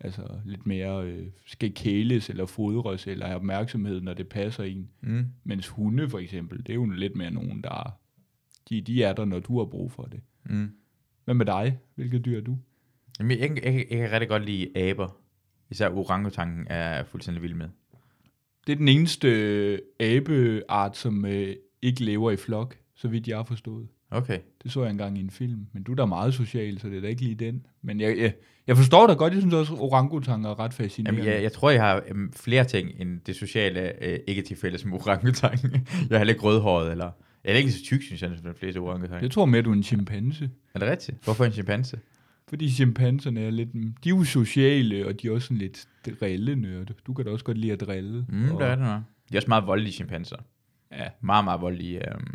altså, 0.00 0.22
lidt 0.44 0.66
mere 0.66 1.06
øh, 1.06 1.26
skal 1.46 1.74
kæles 1.74 2.30
eller 2.30 2.46
fodres 2.46 3.06
eller 3.06 3.26
have 3.26 3.36
opmærksomhed, 3.36 4.00
når 4.00 4.14
det 4.14 4.28
passer 4.28 4.64
en. 4.64 4.88
Mm. 5.00 5.26
Mens 5.44 5.68
hunde 5.68 6.10
for 6.10 6.18
eksempel, 6.18 6.58
det 6.58 6.70
er 6.70 6.74
jo 6.74 6.86
lidt 6.86 7.16
mere 7.16 7.30
nogen, 7.30 7.62
der... 7.62 7.98
De, 8.68 8.80
de 8.80 9.02
er 9.02 9.12
der, 9.12 9.24
når 9.24 9.38
du 9.38 9.58
har 9.58 9.64
brug 9.64 9.92
for 9.92 10.02
det. 10.02 10.20
Mm. 10.44 10.70
Hvad 11.24 11.34
med 11.34 11.46
dig? 11.46 11.78
Hvilket 11.94 12.24
dyr 12.24 12.36
er 12.36 12.40
du? 12.40 12.58
Jamen, 13.18 13.38
jeg, 13.38 13.40
jeg, 13.40 13.64
jeg, 13.64 13.86
jeg 13.90 13.98
kan 13.98 14.10
rigtig 14.12 14.28
godt 14.28 14.44
lide 14.44 14.78
aber. 14.78 15.16
Især 15.70 15.88
orangutangen 15.88 16.66
er 16.70 16.96
jeg 16.96 17.06
fuldstændig 17.06 17.42
vild 17.42 17.54
med. 17.54 17.68
Det 18.66 18.72
er 18.72 18.76
den 18.76 18.88
eneste 18.88 19.28
øh, 19.28 19.78
abeart, 20.00 20.96
som 20.96 21.24
øh, 21.24 21.56
ikke 21.82 22.04
lever 22.04 22.30
i 22.30 22.36
flok, 22.36 22.76
så 22.94 23.08
vidt 23.08 23.28
jeg 23.28 23.36
har 23.36 23.44
forstået. 23.44 23.88
Okay. 24.10 24.38
Det 24.62 24.72
så 24.72 24.82
jeg 24.82 24.90
engang 24.90 25.18
i 25.18 25.20
en 25.20 25.30
film. 25.30 25.66
Men 25.72 25.82
du 25.82 25.92
er 25.92 25.96
da 25.96 26.04
meget 26.04 26.34
social, 26.34 26.80
så 26.80 26.88
det 26.88 26.96
er 26.96 27.00
da 27.00 27.06
ikke 27.06 27.22
lige 27.22 27.34
den. 27.34 27.66
Men 27.82 28.00
jeg, 28.00 28.18
jeg, 28.18 28.32
jeg 28.66 28.76
forstår 28.76 29.06
dig 29.06 29.16
godt. 29.16 29.32
Jeg 29.32 29.42
synes 29.42 29.54
også, 29.54 29.74
at 29.74 29.80
orangutanger 29.80 30.50
er 30.50 30.58
ret 30.60 30.74
fascinerende. 30.74 31.20
Jamen, 31.20 31.34
jeg, 31.34 31.42
jeg 31.42 31.52
tror, 31.52 31.70
jeg 31.70 31.82
har 31.82 32.02
øhm, 32.08 32.32
flere 32.32 32.64
ting 32.64 32.90
end 32.98 33.20
det 33.26 33.36
sociale, 33.36 34.04
øh, 34.04 34.18
ikke 34.26 34.42
til 34.42 34.56
fælles 34.56 34.84
med 34.84 34.94
orangutangen. 34.94 35.70
jeg 36.08 36.14
er 36.14 36.18
heller 36.18 36.34
ikke 36.34 36.44
rødhåret, 36.44 36.90
eller... 36.90 37.10
Jeg 37.44 37.52
er 37.52 37.56
ikke 37.56 37.72
så 37.72 37.84
tyk, 37.84 38.02
synes 38.02 38.22
jeg, 38.22 38.30
som 38.36 38.52
de 38.52 38.58
fleste 38.58 38.78
orangutange. 38.78 39.22
jeg 39.22 39.30
tror 39.30 39.44
mere, 39.44 39.62
du 39.62 39.70
er 39.70 39.74
en 39.74 39.82
chimpanse. 39.82 40.50
Er 40.74 40.78
det 40.78 40.88
rigtigt? 40.88 41.24
Hvorfor 41.24 41.44
en 41.44 41.52
chimpanse? 41.52 41.98
Fordi 42.48 42.70
chimpanserne 42.70 43.40
er 43.40 43.50
lidt... 43.50 43.72
De 43.72 43.88
er 44.04 44.08
jo 44.10 44.24
sociale, 44.24 45.06
og 45.06 45.22
de 45.22 45.26
er 45.28 45.32
også 45.32 45.46
sådan 45.46 45.58
lidt 45.58 45.86
drillende. 46.20 46.86
Du 47.06 47.14
kan 47.14 47.24
da 47.24 47.30
også 47.30 47.44
godt 47.44 47.58
lide 47.58 47.72
at 47.72 47.80
drille. 47.80 48.26
Mm, 48.28 48.50
og, 48.50 48.60
det 48.60 48.66
er 48.68 48.74
det 48.74 48.84
nok. 48.84 49.00
De 49.30 49.34
er 49.36 49.38
også 49.38 49.48
meget 49.48 49.66
voldelige 49.66 49.92
chimpanser. 49.92 50.36
Ja, 50.92 51.08
Meget, 51.20 51.44
meget 51.44 51.60
voldelige 51.60 52.10
øhm, 52.14 52.34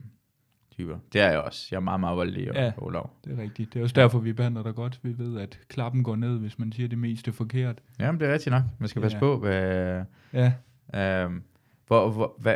typer. 0.72 0.98
Det 1.14 1.22
er 1.22 1.30
jeg 1.30 1.40
også. 1.40 1.68
Jeg 1.72 1.78
er 1.78 1.82
meget, 1.82 2.00
meget 2.00 2.18
voldelig 2.18 2.50
og 2.50 2.56
Ja. 2.56 2.72
Olav. 2.78 3.10
det 3.26 3.40
er 3.40 3.42
rigtigt. 3.44 3.74
Det 3.74 3.80
er 3.80 3.84
også 3.84 3.94
derfor, 3.94 4.20
vi 4.20 4.34
behandler 4.34 4.64
dig 4.64 4.76
godt. 4.76 5.00
Vi 5.04 5.18
ved, 5.18 5.40
at 5.40 5.60
klappen 5.68 6.04
går 6.04 6.16
ned, 6.16 6.38
hvis 6.40 6.60
man 6.60 6.72
siger 6.72 6.88
det 6.90 6.98
meste 6.98 7.32
forkert. 7.34 7.82
Jamen, 8.00 8.22
det 8.22 8.30
er 8.30 8.34
rigtigt 8.34 8.52
nok. 8.52 8.64
Man 8.80 8.90
skal 8.90 9.02
passe 9.02 9.16
Ja. 9.18 9.20
på, 9.20 9.38
hvad... 9.38 10.04
Ja, 10.34 10.54
Øhm, 10.96 11.44
hvor, 11.88 12.12
hvor, 12.12 12.36
hvad, 12.40 12.56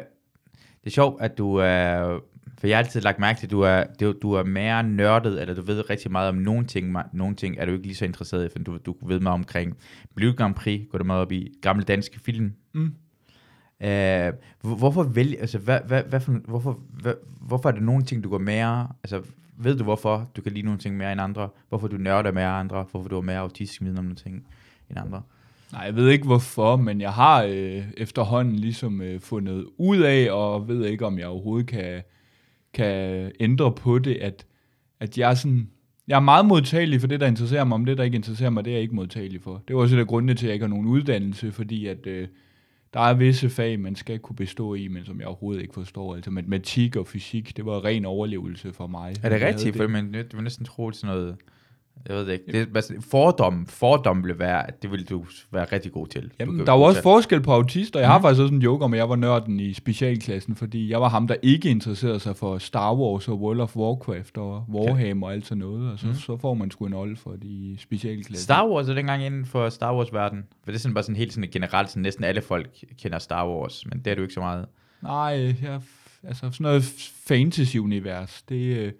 det 0.53 0.85
er 0.85 0.89
sjovt, 0.89 1.21
at 1.21 1.37
du 1.37 1.55
er... 1.55 2.19
For 2.59 2.67
jeg 2.67 2.77
har 2.77 2.83
altid 2.83 3.01
lagt 3.01 3.19
mærke 3.19 3.39
til, 3.39 3.47
at 3.47 3.51
du 3.51 3.61
er, 3.61 3.83
du, 3.99 4.11
er 4.33 4.43
mere 4.43 4.83
nørdet, 4.83 5.41
eller 5.41 5.53
du 5.55 5.61
ved 5.61 5.89
rigtig 5.89 6.11
meget 6.11 6.29
om 6.29 6.35
nogle 6.35 6.65
ting. 6.65 6.95
Nogle 7.13 7.35
ting 7.35 7.55
er 7.59 7.65
du 7.65 7.71
ikke 7.71 7.83
lige 7.85 7.95
så 7.95 8.05
interesseret 8.05 8.45
i, 8.45 8.49
for 8.49 8.59
du, 8.59 8.77
du 8.85 8.95
ved 9.07 9.19
meget 9.19 9.33
omkring 9.33 9.77
Blue 10.15 10.33
Grand 10.33 10.55
Prix, 10.55 10.81
går 10.91 10.97
du 10.97 11.03
meget 11.03 11.21
op 11.21 11.31
i, 11.31 11.51
gamle 11.61 11.83
danske 11.83 12.19
film. 12.19 12.53
Mm. 12.73 12.93
Øh, 13.83 14.33
hvor- 14.61 14.75
hvorfor 14.75 15.03
vælge, 15.03 15.39
altså, 15.39 15.57
hvad, 15.57 15.79
hvad, 15.87 16.03
hvad 16.03 16.19
for, 16.19 16.31
hvorfor, 16.31 16.79
hvad, 17.01 17.13
hvorfor 17.41 17.69
er 17.69 17.73
det 17.73 17.83
nogle 17.83 18.03
ting, 18.03 18.23
du 18.23 18.29
går 18.29 18.37
mere, 18.37 18.87
altså, 19.03 19.21
ved 19.57 19.77
du 19.77 19.83
hvorfor 19.83 20.29
du 20.35 20.41
kan 20.41 20.51
lide 20.51 20.65
nogle 20.65 20.79
ting 20.79 20.97
mere 20.97 21.11
end 21.11 21.21
andre? 21.21 21.49
Hvorfor 21.69 21.87
du 21.87 21.97
nørder 21.97 22.31
mere 22.31 22.45
end 22.49 22.59
andre? 22.59 22.85
Hvorfor 22.91 23.09
du 23.09 23.15
har 23.15 23.21
mere 23.21 23.37
autistisk 23.39 23.81
viden 23.81 23.97
om 23.97 24.03
nogle 24.03 24.15
ting 24.15 24.45
end 24.89 24.99
andre? 24.99 25.21
Nej, 25.71 25.81
jeg 25.81 25.95
ved 25.95 26.09
ikke 26.09 26.25
hvorfor, 26.25 26.75
men 26.75 27.01
jeg 27.01 27.13
har 27.13 27.43
øh, 27.43 27.83
efterhånden 27.97 28.55
ligesom 28.55 29.01
øh, 29.01 29.19
fundet 29.21 29.65
ud 29.77 29.97
af, 29.99 30.31
og 30.31 30.67
ved 30.67 30.85
ikke, 30.85 31.05
om 31.05 31.19
jeg 31.19 31.27
overhovedet 31.27 31.67
kan, 31.67 32.01
kan 32.73 33.31
ændre 33.39 33.71
på 33.71 33.99
det, 33.99 34.15
at, 34.15 34.45
at 34.99 35.17
jeg 35.17 35.31
er 35.31 35.35
sådan... 35.35 35.69
Jeg 36.07 36.15
er 36.15 36.19
meget 36.19 36.45
modtagelig 36.45 36.99
for 37.01 37.07
det, 37.07 37.19
der 37.19 37.27
interesserer 37.27 37.63
mig, 37.63 37.75
om 37.75 37.85
det, 37.85 37.97
der 37.97 38.03
ikke 38.03 38.15
interesserer 38.15 38.49
mig, 38.49 38.65
det 38.65 38.71
er 38.71 38.75
jeg 38.75 38.81
ikke 38.81 38.95
modtagelig 38.95 39.41
for. 39.41 39.63
Det 39.67 39.75
var 39.75 39.81
også 39.81 39.95
et 39.95 39.99
af 39.99 40.07
grundene 40.07 40.33
til, 40.33 40.45
at 40.45 40.47
jeg 40.47 40.53
ikke 40.53 40.63
har 40.63 40.69
nogen 40.69 40.87
uddannelse, 40.87 41.51
fordi 41.51 41.87
at 41.87 42.07
øh, 42.07 42.27
der 42.93 42.99
er 42.99 43.13
visse 43.13 43.49
fag, 43.49 43.79
man 43.79 43.95
skal 43.95 44.19
kunne 44.19 44.35
bestå 44.35 44.73
i, 44.73 44.87
men 44.87 45.05
som 45.05 45.19
jeg 45.19 45.27
overhovedet 45.27 45.61
ikke 45.61 45.73
forstår. 45.73 46.15
Altså 46.15 46.31
matematik 46.31 46.95
og 46.95 47.07
fysik, 47.07 47.57
det 47.57 47.65
var 47.65 47.85
ren 47.85 48.05
overlevelse 48.05 48.73
for 48.73 48.87
mig. 48.87 49.15
Er 49.23 49.29
det 49.29 49.41
rigtigt? 49.41 49.77
For 49.77 49.87
man, 49.87 50.13
det 50.13 50.33
vil 50.33 50.43
næsten 50.43 50.65
tro, 50.65 50.91
sådan 50.91 51.15
noget... 51.15 51.35
Jeg 52.09 52.15
ved 52.15 52.25
det 52.25 52.33
ikke. 52.33 52.45
Det 52.65 52.75
altså, 52.75 52.93
fordom, 53.11 53.65
fordom 53.65 54.23
vil 54.23 54.39
være, 54.39 54.67
at 54.67 54.81
det 54.83 54.91
vil 54.91 55.09
du 55.09 55.25
være 55.51 55.65
rigtig 55.71 55.91
god 55.91 56.07
til. 56.07 56.23
Du 56.23 56.29
Jamen, 56.39 56.57
kan- 56.57 56.65
der 56.65 56.71
er 56.73 56.77
jo 56.77 56.81
du 56.81 56.87
også 56.87 57.01
forskel 57.01 57.41
på 57.41 57.51
autister. 57.53 57.99
Jeg 57.99 58.09
har 58.09 58.17
Mhm. 58.17 58.23
faktisk 58.23 58.41
også 58.41 58.53
en 58.53 58.61
joke 58.61 58.85
om, 58.85 58.93
at 58.93 58.97
jeg 58.97 59.09
var 59.09 59.15
nørden 59.15 59.59
i 59.59 59.73
specialklassen, 59.73 60.55
fordi 60.55 60.89
jeg 60.89 61.01
var 61.01 61.09
ham, 61.09 61.27
der 61.27 61.35
ikke 61.41 61.69
interesserede 61.69 62.19
sig 62.19 62.35
for 62.35 62.57
Star 62.57 62.95
Wars 62.95 63.27
og 63.27 63.41
World 63.41 63.59
of 63.59 63.75
Warcraft 63.75 64.37
og 64.37 64.65
Warhammer 64.73 65.27
og 65.27 65.33
alt 65.33 65.45
sådan 65.47 65.59
noget. 65.59 65.91
Og 65.91 65.99
så, 65.99 66.05
Mhm. 66.07 66.15
så 66.15 66.37
får 66.37 66.53
man 66.53 66.71
sgu 66.71 66.85
en 66.85 66.93
old 66.93 67.17
for 67.17 67.31
det 67.31 67.43
i 67.45 67.75
specialklassen. 67.79 68.43
Star 68.43 68.67
Wars 68.67 68.89
er 68.89 68.93
dengang 68.93 69.23
inden 69.25 69.45
for 69.45 69.69
Star 69.69 69.95
Wars-verden. 69.95 70.43
For 70.63 70.71
det 70.71 70.75
er 70.75 70.79
sådan 70.79 70.93
bare 70.93 71.03
sådan 71.03 71.15
helt 71.15 71.33
sådan 71.33 71.49
generelt, 71.51 71.89
sådan 71.89 72.03
næsten 72.03 72.23
alle 72.23 72.41
folk 72.41 72.69
kender 73.01 73.19
Star 73.19 73.47
Wars, 73.49 73.85
men 73.85 73.99
det 74.05 74.11
er 74.11 74.15
du 74.15 74.21
ikke 74.21 74.33
så 74.33 74.39
meget. 74.39 74.65
Nej, 75.03 75.55
jeg, 75.63 75.81
altså 76.23 76.39
sådan 76.51 76.63
noget 76.63 76.83
fantasy-univers, 77.47 78.43
det... 78.49 78.55
øh, 78.77 78.91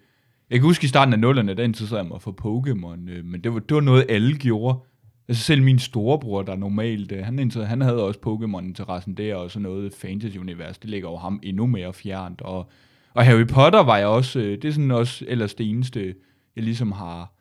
jeg 0.54 0.62
kan 0.62 0.68
huske 0.68 0.86
i 0.86 0.88
starten 0.88 1.14
af 1.14 1.20
nullerne, 1.20 1.54
der 1.54 1.64
interesserede 1.64 2.04
jeg 2.04 2.10
mig 2.10 2.22
for 2.22 2.32
Pokémon, 2.42 3.10
øh, 3.10 3.26
men 3.26 3.42
det 3.42 3.54
var, 3.54 3.60
det 3.60 3.76
var 3.76 3.82
noget, 3.82 4.06
alle 4.10 4.38
gjorde. 4.38 4.80
Altså 5.28 5.44
selv 5.44 5.64
min 5.64 5.80
storebror, 5.80 6.42
der 6.42 6.56
normalt, 6.56 7.12
øh, 7.12 7.26
han, 7.26 7.52
han 7.52 7.82
havde 7.82 8.04
også 8.04 8.20
Pokémon-interessen 8.20 9.14
der, 9.14 9.36
og 9.36 9.52
sådan 9.52 9.64
noget 9.64 9.94
fantasy-univers, 9.94 10.78
det 10.78 10.90
ligger 10.90 11.10
jo 11.10 11.18
ham 11.18 11.40
endnu 11.44 11.66
mere 11.66 11.94
fjernt. 11.94 12.42
Og, 12.42 12.70
og 13.14 13.26
Harry 13.26 13.48
Potter 13.48 13.84
var 13.84 13.98
jeg 13.98 14.08
også, 14.08 14.40
øh, 14.40 14.52
det 14.62 14.66
er 14.66 14.72
sådan 14.72 14.92
også 14.92 15.26
ellers 15.28 15.54
det 15.54 15.70
eneste, 15.70 16.16
jeg 16.56 16.64
ligesom 16.64 16.92
har 16.92 17.34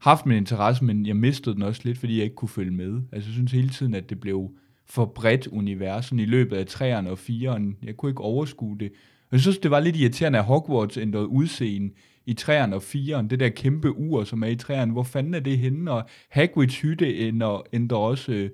haft 0.00 0.26
min 0.26 0.36
interesse, 0.36 0.84
men 0.84 1.06
jeg 1.06 1.16
mistede 1.16 1.54
den 1.54 1.62
også 1.62 1.80
lidt, 1.84 1.98
fordi 1.98 2.16
jeg 2.16 2.24
ikke 2.24 2.36
kunne 2.36 2.48
følge 2.48 2.70
med. 2.70 3.02
Altså 3.12 3.28
jeg 3.28 3.34
synes 3.34 3.52
hele 3.52 3.68
tiden, 3.68 3.94
at 3.94 4.10
det 4.10 4.20
blev 4.20 4.50
for 4.86 5.04
bredt 5.04 5.46
universen 5.46 6.18
i 6.18 6.24
løbet 6.24 6.56
af 6.56 6.64
3'eren 6.64 7.08
og 7.10 7.18
4'eren. 7.18 7.86
Jeg 7.86 7.96
kunne 7.96 8.10
ikke 8.10 8.22
overskue 8.22 8.78
det. 8.78 8.92
Jeg 9.32 9.40
synes, 9.40 9.58
det 9.58 9.70
var 9.70 9.80
lidt 9.80 9.96
irriterende, 9.96 10.38
at 10.38 10.44
Hogwarts 10.44 10.96
ændrede 10.96 11.26
udseende 11.26 11.94
i 12.26 12.36
3'eren 12.40 12.74
og 12.74 12.82
4'eren. 12.82 13.28
Det 13.28 13.40
der 13.40 13.48
kæmpe 13.48 13.90
ur, 13.90 14.24
som 14.24 14.42
er 14.42 14.46
i 14.46 14.56
3'eren. 14.62 14.92
Hvor 14.92 15.02
fanden 15.02 15.34
er 15.34 15.40
det 15.40 15.58
henne? 15.58 15.90
Og 15.90 16.08
Hagrids 16.30 16.80
hytte 16.80 17.16
ændrer, 17.16 17.62
ændrer 17.72 17.98
også 17.98 18.32
øh, 18.32 18.50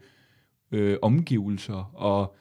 øh, 0.73 0.97
omgivelser. 1.03 1.91
Og 1.95 2.37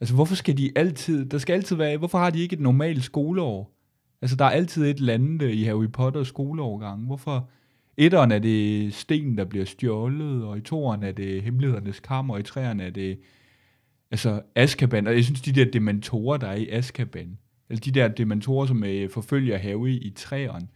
altså, 0.00 0.14
hvorfor 0.14 0.34
skal 0.34 0.58
de 0.58 0.70
altid... 0.76 1.26
Der 1.26 1.38
skal 1.38 1.52
altid 1.52 1.76
være... 1.76 1.96
Hvorfor 1.96 2.18
har 2.18 2.30
de 2.30 2.40
ikke 2.40 2.54
et 2.54 2.60
normalt 2.60 3.04
skoleår? 3.04 3.76
Altså, 4.22 4.36
der 4.36 4.44
er 4.44 4.50
altid 4.50 4.84
et 4.84 4.96
eller 4.96 5.14
andet 5.14 5.42
øh, 5.42 5.52
i 5.52 5.62
Harry 5.64 5.90
Potter 5.92 6.24
skoleårgang. 6.24 7.06
Hvorfor... 7.06 7.48
Etteren 7.96 8.32
er 8.32 8.38
det 8.38 8.94
sten, 8.94 9.38
der 9.38 9.44
bliver 9.44 9.64
stjålet, 9.64 10.44
og 10.44 10.58
i 10.58 10.60
toeren 10.60 11.02
er 11.02 11.12
det 11.12 11.42
hemmelighedernes 11.42 12.00
kammer, 12.00 12.34
og 12.34 12.40
i 12.40 12.42
treeren 12.42 12.80
er 12.80 12.90
det 12.90 13.18
altså 14.10 14.42
Askaban. 14.54 15.06
Og 15.06 15.14
jeg 15.14 15.24
synes, 15.24 15.40
de 15.40 15.52
der 15.52 15.70
dementorer, 15.70 16.36
der 16.36 16.46
er 16.46 16.54
i 16.54 16.68
Askaban, 16.68 17.38
eller 17.70 17.80
de 17.80 17.90
der 17.90 18.08
dementorer, 18.08 18.66
som 18.66 18.84
øh, 18.84 19.10
forfølger 19.10 19.58
Harry 19.58 19.98
i 20.02 20.12
træerne. 20.16 20.68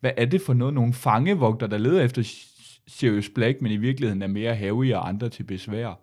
hvad 0.00 0.10
er 0.16 0.24
det 0.24 0.40
for 0.40 0.54
noget? 0.54 0.74
Nogle 0.74 0.92
fangevogter, 0.92 1.66
der 1.66 1.78
leder 1.78 2.02
efter 2.02 2.22
Sirius 2.86 3.28
Black, 3.28 3.62
men 3.62 3.72
i 3.72 3.76
virkeligheden 3.76 4.22
er 4.22 4.26
mere 4.26 4.54
Harry 4.54 4.92
og 4.92 5.08
andre 5.08 5.28
til 5.28 5.42
besvær. 5.42 6.00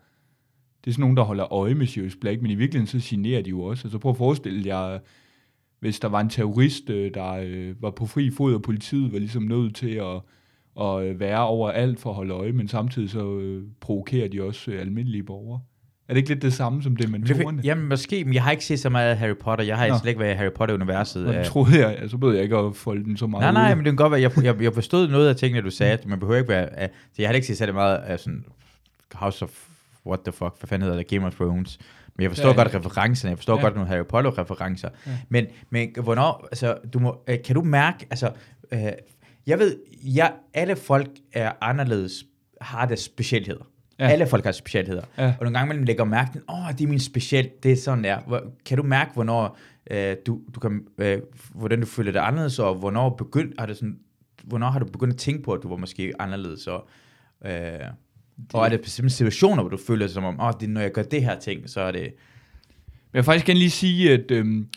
Det 0.86 0.92
er 0.92 0.94
sådan 0.94 1.02
nogen, 1.02 1.18
der 1.18 1.24
holder 1.24 1.54
øje 1.54 1.76
med 1.76 1.88
Sirius 1.88 2.16
Black, 2.16 2.42
men 2.42 2.52
i 2.52 2.56
virkeligheden 2.56 3.02
så 3.02 3.10
generer 3.10 3.42
de 3.42 3.50
jo 3.50 3.62
også. 3.62 3.88
Altså 3.88 4.00
prøv 4.00 4.10
at 4.10 4.18
forestille 4.18 4.66
jer, 4.66 5.00
hvis 5.80 6.00
der 6.00 6.08
var 6.08 6.20
en 6.20 6.30
terrorist, 6.30 6.90
øh, 6.90 7.14
der 7.14 7.34
øh, 7.34 7.82
var 7.82 7.92
på 7.92 8.06
fri 8.06 8.30
fod, 8.30 8.54
og 8.54 8.62
politiet 8.62 9.14
var 9.14 9.20
ligesom 9.20 9.44
nødt 9.44 9.76
til 9.76 9.92
at, 9.92 10.22
at 10.82 11.04
øh, 11.04 11.20
være 11.20 11.48
overalt 11.48 12.00
for 12.00 12.10
at 12.10 12.16
holde 12.16 12.34
øje, 12.34 12.52
men 12.52 12.68
samtidig 12.68 13.10
så 13.10 13.38
øh, 13.38 13.64
provokerer 13.80 14.28
de 14.28 14.44
også 14.44 14.72
øh, 14.72 14.82
almindelige 14.82 15.24
borgere. 15.24 15.62
Er 16.10 16.14
det 16.14 16.18
ikke 16.18 16.30
lidt 16.30 16.42
det 16.42 16.54
samme 16.54 16.84
som 16.84 16.96
dementorerne? 16.96 17.62
Jamen 17.64 17.88
måske, 17.90 18.26
men 18.26 18.34
jeg 18.34 18.44
har 18.44 18.52
ikke 18.52 18.66
set 18.66 18.80
så 18.80 18.90
meget 18.90 19.10
af 19.12 19.18
Harry 19.18 19.36
Potter. 19.42 19.66
Jeg 19.66 19.78
har 19.78 19.88
Nå. 19.88 19.98
slet 19.98 20.10
ikke 20.10 20.20
været 20.20 20.34
i 20.34 20.38
Harry 20.38 20.52
Potter-universet. 20.56 21.28
Og 21.28 21.34
øh. 21.34 21.40
det 21.40 21.46
troede 21.48 21.80
jeg, 21.80 21.90
altså, 21.90 22.08
så 22.10 22.18
ved 22.18 22.34
jeg 22.36 22.44
ikke 22.44 22.58
at 22.58 22.76
folde 22.76 23.04
den 23.04 23.18
så 23.18 23.28
meget 23.28 23.42
Nej, 23.42 23.50
ud. 23.50 23.54
nej, 23.54 23.76
men 23.76 23.86
det 23.86 23.92
kan 23.92 23.96
godt 23.96 24.12
være, 24.12 24.22
jeg, 24.22 24.32
jeg, 24.44 24.62
jeg 24.62 24.74
forstod 24.74 25.08
noget 25.08 25.30
af 25.30 25.36
tingene, 25.36 25.62
du 25.62 25.70
sagde. 25.70 25.98
Man 26.06 26.20
behøver 26.20 26.38
ikke 26.40 26.50
være... 26.50 26.70
Uh, 26.84 26.88
jeg 27.22 27.30
har 27.30 27.34
ikke 27.34 27.48
set 27.48 27.58
særlig 27.58 27.76
meget 27.76 27.98
af 27.98 28.20
sådan 28.20 28.46
House 29.14 29.46
of... 29.46 29.50
What 30.06 30.20
the 30.26 30.32
fuck? 30.32 30.54
Hvad 30.60 30.68
fanden 30.68 30.82
hedder 30.82 30.98
det? 30.98 31.08
Game 31.08 31.26
of 31.26 31.36
Thrones. 31.36 31.78
Men 32.16 32.24
jeg 32.24 32.32
forstår 32.32 32.50
Ja, 32.50 32.62
ja, 32.62 32.64
godt 32.64 32.76
referencerne, 32.76 33.30
jeg 33.30 33.38
forstår 33.38 33.56
Ja. 33.56 33.62
godt 33.62 33.76
nogle 33.76 33.90
Harry 33.90 34.06
Potter-referencer. 34.06 34.90
Ja. 35.08 35.12
Men, 35.30 35.46
men 35.70 35.90
hvornår, 36.04 36.48
altså, 36.52 36.78
du 36.94 37.00
må, 37.00 37.24
øh, 37.28 37.38
kan 37.46 37.56
du 37.56 37.62
mærke, 37.62 38.08
altså, 38.10 38.32
øh, 38.72 38.80
jeg 39.48 39.60
ved, 39.60 39.78
jeg, 40.04 40.34
alle 40.54 40.76
folk 40.76 41.10
er 41.34 41.52
anderledes, 41.62 42.24
har 42.62 42.86
deres 42.86 43.00
specialheder. 43.00 43.64
Ja. 44.00 44.08
Alle 44.08 44.28
folk 44.28 44.46
har 44.46 44.52
specialheder. 44.52 45.02
Ja. 45.18 45.28
Og 45.40 45.44
nogle 45.44 45.58
gange 45.60 45.74
man 45.74 45.86
lægger 45.86 46.04
mærke 46.04 46.32
til, 46.32 46.42
åh, 46.50 46.72
det 46.78 46.84
er 46.84 46.88
min 46.88 47.00
special, 47.00 47.50
det 47.64 47.72
er 47.72 47.76
sådan 47.76 48.04
der. 48.04 48.20
Hvor, 48.20 48.44
kan 48.66 48.78
du 48.78 48.84
mærke, 48.84 49.12
hvornår 49.14 49.58
øh, 49.92 50.16
du, 50.26 50.42
du 50.56 50.60
kan, 50.60 50.82
øh, 50.98 51.20
hvordan 51.54 51.80
du 51.80 51.86
føler 51.86 52.12
dig 52.12 52.28
anderledes, 52.28 52.60
og 52.60 52.76
hvornår, 52.76 53.10
begynd, 53.10 53.54
har 53.60 53.66
det 53.66 53.78
sådan, 53.78 54.00
hvornår 54.44 54.70
har 54.70 54.80
du 54.80 54.86
begyndt 54.86 55.14
at 55.14 55.20
tænke 55.20 55.44
på, 55.44 55.52
at 55.52 55.64
du 55.64 55.70
var 55.70 55.78
måske 55.78 56.14
anderledes, 56.20 56.68
og, 56.68 56.88
øh, 57.46 57.52
og 58.54 58.66
er 58.66 58.70
det 58.70 58.82
bestemte 58.82 59.10
situationer, 59.10 59.64
hvor 59.64 59.70
du 59.70 59.78
føler 59.88 60.06
det 60.06 60.14
som 60.14 60.24
om, 60.24 60.40
åh, 60.40 60.52
det, 60.60 60.68
er, 60.68 60.72
når 60.72 60.82
jeg 60.82 60.92
gør 60.92 61.04
det 61.04 61.24
her 61.24 61.40
ting, 61.40 61.70
så 61.70 61.82
er 61.82 61.92
det, 61.92 62.02
Men 62.02 63.14
jeg 63.14 63.20
vil 63.20 63.24
faktisk 63.24 63.46
gerne 63.46 63.60
lige 63.60 63.70
sige, 63.70 64.14
at 64.14 64.32
øhm, 64.32 64.68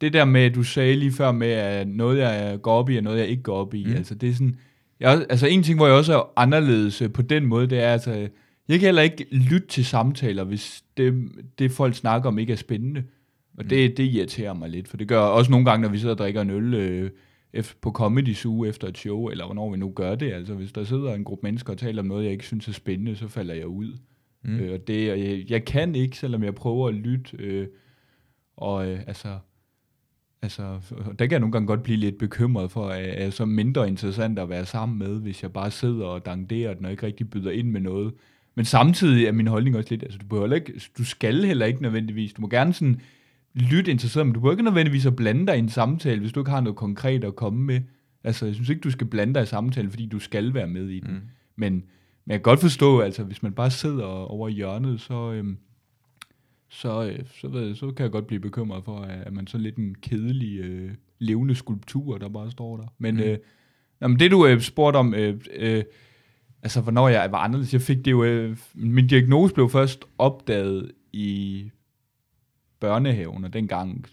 det 0.00 0.12
der 0.12 0.24
med, 0.24 0.50
du 0.50 0.62
sagde 0.62 0.96
lige 0.96 1.12
før 1.12 1.32
med, 1.32 1.50
at 1.50 1.88
noget 1.88 2.18
jeg 2.18 2.58
går 2.62 2.72
op 2.72 2.90
i, 2.90 2.96
og 2.96 3.02
noget 3.02 3.18
jeg 3.18 3.26
ikke 3.26 3.42
går 3.42 3.56
op 3.56 3.74
i, 3.74 3.84
mm. 3.84 3.90
Mm. 3.90 3.96
altså 3.96 4.14
det 4.14 4.28
er 4.28 4.32
sådan, 4.32 4.56
jeg, 5.00 5.26
altså 5.30 5.46
en 5.46 5.62
ting, 5.62 5.78
hvor 5.78 5.86
jeg 5.86 5.96
også 5.96 6.18
er 6.18 6.32
anderledes 6.36 7.02
øh, 7.02 7.12
på 7.12 7.22
den 7.22 7.46
måde, 7.46 7.66
det 7.66 7.82
er 7.82 7.92
altså, 7.92 8.28
jeg 8.68 8.78
kan 8.78 8.86
heller 8.86 9.02
ikke 9.02 9.26
lytte 9.30 9.66
til 9.66 9.84
samtaler, 9.84 10.44
hvis 10.44 10.84
det, 10.96 11.32
det 11.58 11.70
folk 11.70 11.94
snakker 11.94 12.28
om 12.28 12.38
ikke 12.38 12.52
er 12.52 12.56
spændende. 12.56 13.04
Og 13.58 13.70
det, 13.70 13.96
det 13.96 14.04
irriterer 14.04 14.52
mig 14.52 14.70
lidt, 14.70 14.88
for 14.88 14.96
det 14.96 15.08
gør 15.08 15.20
også 15.20 15.50
nogle 15.50 15.66
gange, 15.66 15.82
når 15.82 15.88
vi 15.88 15.98
sidder 15.98 16.14
og 16.14 16.18
drikker 16.18 16.40
en 16.40 16.50
øl 16.50 16.74
øh, 16.74 17.10
på 17.80 17.90
Comedy 17.90 18.34
Zoo 18.34 18.64
efter 18.64 18.88
et 18.88 18.98
show, 18.98 19.26
eller 19.26 19.44
hvornår 19.44 19.70
vi 19.70 19.76
nu 19.76 19.92
gør 19.96 20.14
det. 20.14 20.32
Altså 20.32 20.54
hvis 20.54 20.72
der 20.72 20.84
sidder 20.84 21.14
en 21.14 21.24
gruppe 21.24 21.46
mennesker 21.46 21.72
og 21.72 21.78
taler 21.78 22.02
om 22.02 22.08
noget, 22.08 22.24
jeg 22.24 22.32
ikke 22.32 22.46
synes 22.46 22.68
er 22.68 22.72
spændende, 22.72 23.16
så 23.16 23.28
falder 23.28 23.54
jeg 23.54 23.66
ud. 23.66 23.98
Mm. 24.44 24.50
Mm. 24.50 24.60
Øh, 24.60 24.72
og 24.72 24.86
det, 24.86 25.12
og 25.12 25.20
jeg, 25.20 25.44
jeg 25.48 25.64
kan 25.64 25.94
ikke, 25.94 26.16
selvom 26.16 26.44
jeg 26.44 26.54
prøver 26.54 26.88
at 26.88 26.94
lytte. 26.94 27.36
Øh, 27.38 27.66
og 28.56 28.88
øh, 28.88 29.00
altså, 29.06 29.38
altså, 30.42 30.80
der 31.18 31.26
kan 31.26 31.30
jeg 31.30 31.40
nogle 31.40 31.52
gange 31.52 31.66
godt 31.66 31.82
blive 31.82 31.98
lidt 31.98 32.18
bekymret 32.18 32.70
for, 32.70 32.88
at 32.88 33.02
jeg 33.02 33.26
er 33.26 33.30
så 33.30 33.44
mindre 33.44 33.88
interessant 33.88 34.38
at 34.38 34.48
være 34.48 34.66
sammen 34.66 34.98
med, 34.98 35.20
hvis 35.20 35.42
jeg 35.42 35.52
bare 35.52 35.70
sidder 35.70 36.06
og 36.06 36.26
danderer 36.26 36.74
den, 36.74 36.84
og 36.84 36.90
ikke 36.90 37.06
rigtig 37.06 37.30
byder 37.30 37.50
ind 37.50 37.70
med 37.70 37.80
noget. 37.80 38.14
Men 38.54 38.64
samtidig 38.64 39.26
er 39.26 39.32
min 39.32 39.46
holdning 39.46 39.76
også 39.76 39.90
lidt, 39.90 40.02
altså 40.02 40.18
du, 40.18 40.26
behøver 40.26 40.54
ikke, 40.54 40.80
du 40.98 41.04
skal 41.04 41.44
heller 41.44 41.66
ikke 41.66 41.82
nødvendigvis, 41.82 42.32
du 42.32 42.42
må 42.42 42.48
gerne 42.48 42.72
sådan 42.72 43.00
lytte 43.54 43.90
interesseret, 43.90 44.26
men 44.26 44.34
du 44.34 44.40
behøver 44.40 44.52
ikke 44.52 44.64
nødvendigvis 44.64 45.06
at 45.06 45.16
blande 45.16 45.46
dig 45.46 45.56
i 45.56 45.58
en 45.58 45.68
samtale, 45.68 46.20
hvis 46.20 46.32
du 46.32 46.40
ikke 46.40 46.50
har 46.50 46.60
noget 46.60 46.76
konkret 46.76 47.24
at 47.24 47.36
komme 47.36 47.64
med. 47.64 47.80
Altså, 48.24 48.46
jeg 48.46 48.54
synes 48.54 48.68
ikke, 48.68 48.80
du 48.80 48.90
skal 48.90 49.06
blande 49.06 49.34
dig 49.34 49.42
i 49.42 49.46
samtalen, 49.46 49.90
fordi 49.90 50.06
du 50.06 50.18
skal 50.18 50.54
være 50.54 50.66
med 50.66 50.88
i 50.88 51.00
den. 51.00 51.12
Mm. 51.12 51.20
Men, 51.56 51.72
men 52.24 52.32
jeg 52.32 52.34
kan 52.34 52.42
godt 52.42 52.60
forstå, 52.60 53.00
altså, 53.00 53.24
hvis 53.24 53.42
man 53.42 53.52
bare 53.52 53.70
sidder 53.70 54.04
over 54.04 54.48
i 54.48 54.52
hjørnet, 54.52 55.00
så, 55.00 55.32
øhm, 55.32 55.58
så, 56.68 57.04
øh, 57.04 57.18
så, 57.40 57.48
ved 57.48 57.74
så 57.74 57.90
kan 57.90 58.04
jeg 58.04 58.12
godt 58.12 58.26
blive 58.26 58.40
bekymret 58.40 58.84
for, 58.84 58.98
at, 58.98 59.20
at 59.26 59.32
man 59.32 59.46
så 59.46 59.58
lidt 59.58 59.76
en 59.76 59.94
kedelig, 60.02 60.58
øh, 60.58 60.90
levende 61.18 61.54
skulptur, 61.54 62.18
der 62.18 62.28
bare 62.28 62.50
står 62.50 62.76
der. 62.76 62.86
Men, 62.98 63.14
mm. 63.14 63.20
Øh, 63.20 63.38
nå, 64.00 64.08
men 64.08 64.18
det 64.18 64.30
du 64.30 64.46
øh, 64.46 64.60
spurgte 64.60 64.96
om, 64.96 65.14
øh, 65.14 65.40
øh, 65.56 65.84
altså 66.62 66.80
hvornår 66.80 67.08
jeg 67.08 67.32
var 67.32 67.38
anderledes, 67.38 67.72
jeg 67.72 67.80
fik 67.80 68.04
det 68.04 68.10
jo, 68.10 68.24
øh, 68.24 68.58
min 68.74 69.06
diagnose 69.06 69.54
blev 69.54 69.68
først 69.68 70.04
opdaget 70.18 70.92
i 71.12 71.70
børnehaven, 72.80 73.44
og 73.44 73.52
dengang, 73.52 74.06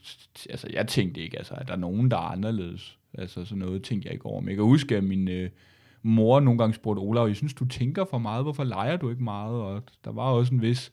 altså 0.49 0.67
jeg 0.73 0.87
tænkte 0.87 1.21
ikke, 1.21 1.37
altså, 1.37 1.53
at 1.53 1.67
der 1.67 1.73
er 1.73 1.77
nogen, 1.77 2.11
der 2.11 2.17
er 2.17 2.31
anderledes. 2.31 2.97
Altså 3.13 3.45
sådan 3.45 3.57
noget 3.57 3.83
tænkte 3.83 4.05
jeg 4.05 4.13
ikke 4.13 4.25
over. 4.25 4.41
Men 4.41 4.49
jeg 4.49 4.55
kan 4.55 4.65
huske, 4.65 4.97
at 4.97 5.03
min 5.03 5.27
øh, 5.27 5.49
mor 6.03 6.39
nogle 6.39 6.57
gange 6.57 6.73
spurgte 6.73 6.99
Olav, 6.99 7.27
jeg 7.27 7.35
synes, 7.35 7.53
du 7.53 7.65
tænker 7.65 8.05
for 8.05 8.17
meget, 8.17 8.43
hvorfor 8.43 8.63
leger 8.63 8.97
du 8.97 9.09
ikke 9.09 9.23
meget? 9.23 9.55
Og 9.55 9.83
der 10.05 10.11
var 10.11 10.23
også 10.23 10.53
en 10.53 10.61
vis 10.61 10.91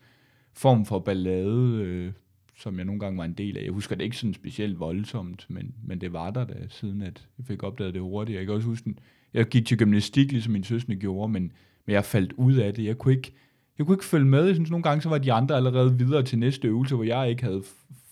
form 0.52 0.84
for 0.86 0.98
ballade, 0.98 1.82
øh, 1.82 2.12
som 2.58 2.76
jeg 2.76 2.84
nogle 2.84 3.00
gange 3.00 3.18
var 3.18 3.24
en 3.24 3.32
del 3.32 3.56
af. 3.56 3.62
Jeg 3.62 3.72
husker 3.72 3.96
det 3.96 4.04
ikke 4.04 4.16
sådan 4.16 4.34
specielt 4.34 4.80
voldsomt, 4.80 5.46
men, 5.48 5.74
men 5.84 6.00
det 6.00 6.12
var 6.12 6.30
der 6.30 6.44
da, 6.44 6.54
siden 6.68 7.02
at 7.02 7.28
jeg 7.38 7.46
fik 7.46 7.62
opdaget 7.62 7.94
det 7.94 8.02
hurtigt. 8.02 8.38
Jeg 8.38 8.46
kan 8.46 8.54
også 8.54 8.68
huske, 8.68 8.94
jeg 9.36 9.46
gik 9.46 9.66
til 9.66 9.78
gymnastik, 9.78 10.32
ligesom 10.32 10.52
min 10.52 10.64
søsne 10.64 10.96
gjorde, 10.96 11.32
men, 11.32 11.52
men 11.86 11.94
jeg 11.94 12.04
faldt 12.04 12.32
ud 12.32 12.54
af 12.54 12.74
det. 12.74 12.84
Jeg 12.84 12.98
kunne 12.98 13.14
ikke, 13.14 13.32
jeg 13.78 13.86
kunne 13.86 13.94
ikke 13.94 14.04
følge 14.04 14.26
med. 14.26 14.44
Jeg 14.44 14.54
synes 14.54 14.70
nogle 14.70 14.82
gange, 14.82 15.02
så 15.02 15.08
var 15.08 15.18
de 15.18 15.32
andre 15.32 15.56
allerede 15.56 15.98
videre 15.98 16.22
til 16.22 16.38
næste 16.38 16.68
øvelse, 16.68 16.94
hvor 16.94 17.04
jeg 17.04 17.30
ikke 17.30 17.42
havde 17.42 17.62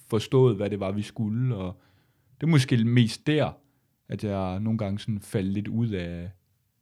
forstået, 0.09 0.57
hvad 0.57 0.71
det 0.71 0.81
var, 0.81 0.93
vi 0.93 1.03
skulle. 1.03 1.57
Og 1.57 1.81
det 2.41 2.47
er 2.47 2.51
måske 2.51 2.85
mest 2.85 3.27
der, 3.27 3.53
at 4.09 4.25
jeg 4.25 4.61
nogle 4.61 4.79
gange 4.79 4.99
sådan 4.99 5.21
faldt 5.21 5.53
lidt 5.53 5.69
ud 5.69 5.89
af, 5.89 6.31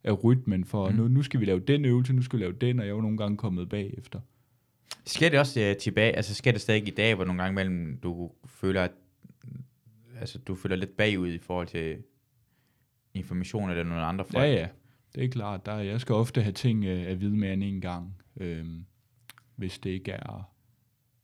af 0.03 0.23
rytmen, 0.23 0.65
for 0.65 0.89
mm. 0.89 0.95
Nu, 0.95 1.07
nu 1.07 1.21
skal 1.23 1.39
vi 1.39 1.45
lave 1.45 1.59
den 1.59 1.85
øvelse, 1.85 2.13
nu 2.13 2.21
skal 2.21 2.39
vi 2.39 2.43
lave 2.43 2.53
den, 2.61 2.79
og 2.79 2.87
jeg 2.87 2.95
var 2.95 3.01
nogle 3.01 3.17
gange 3.17 3.37
kommet 3.37 3.69
bagefter. 3.69 4.19
Sker 5.05 5.29
det 5.29 5.39
også 5.39 5.69
uh, 5.71 5.77
tilbage, 5.77 6.15
altså 6.15 6.35
sker 6.35 6.51
det 6.51 6.61
stadig 6.61 6.87
i 6.87 6.91
dag, 6.91 7.15
hvor 7.15 7.25
nogle 7.25 7.41
gange 7.41 7.55
mellem 7.55 7.99
du 8.03 8.31
føler, 8.45 8.81
at 8.81 8.91
altså, 10.19 10.39
du 10.39 10.55
føler 10.55 10.75
lidt 10.75 10.97
bagud 10.97 11.27
i 11.27 11.37
forhold 11.37 11.67
til 11.67 11.97
information 13.13 13.69
eller 13.69 13.83
nogle 13.83 14.03
andre 14.03 14.25
folk? 14.25 14.43
Ja, 14.43 14.51
ja, 14.51 14.67
det 15.15 15.23
er 15.23 15.29
klart. 15.29 15.65
Der, 15.65 15.75
jeg 15.75 16.01
skal 16.01 16.15
ofte 16.15 16.41
have 16.41 16.53
ting 16.53 16.85
øh, 16.85 17.11
at 17.11 17.21
vide 17.21 17.37
mere 17.37 17.53
end 17.53 17.63
en 17.63 17.81
gang, 17.81 18.15
øhm, 18.39 18.85
hvis 19.55 19.79
det 19.79 19.89
ikke 19.89 20.11
er 20.11 20.53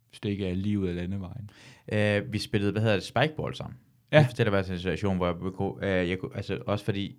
hvis 0.10 0.20
det 0.20 0.30
ikke 0.30 0.50
er 0.50 0.54
livet 0.54 0.90
af 0.90 0.96
landevejen. 0.96 1.50
Uh, 1.94 2.34
vi 2.34 2.40
spillede, 2.40 2.72
hvad 2.72 2.82
hedder 2.82 2.96
det, 2.96 3.04
spikeball 3.04 3.56
sammen. 3.56 3.78
Ja. 4.12 4.18
Jeg 4.18 4.26
fortæller 4.26 4.52
bare 4.52 4.60
en 4.60 4.78
situation, 4.78 5.18
hvor 5.18 5.28
jeg, 5.28 6.04
uh, 6.04 6.10
jeg 6.10 6.20
kunne, 6.20 6.36
altså 6.36 6.60
også 6.66 6.86
fordi, 6.86 7.18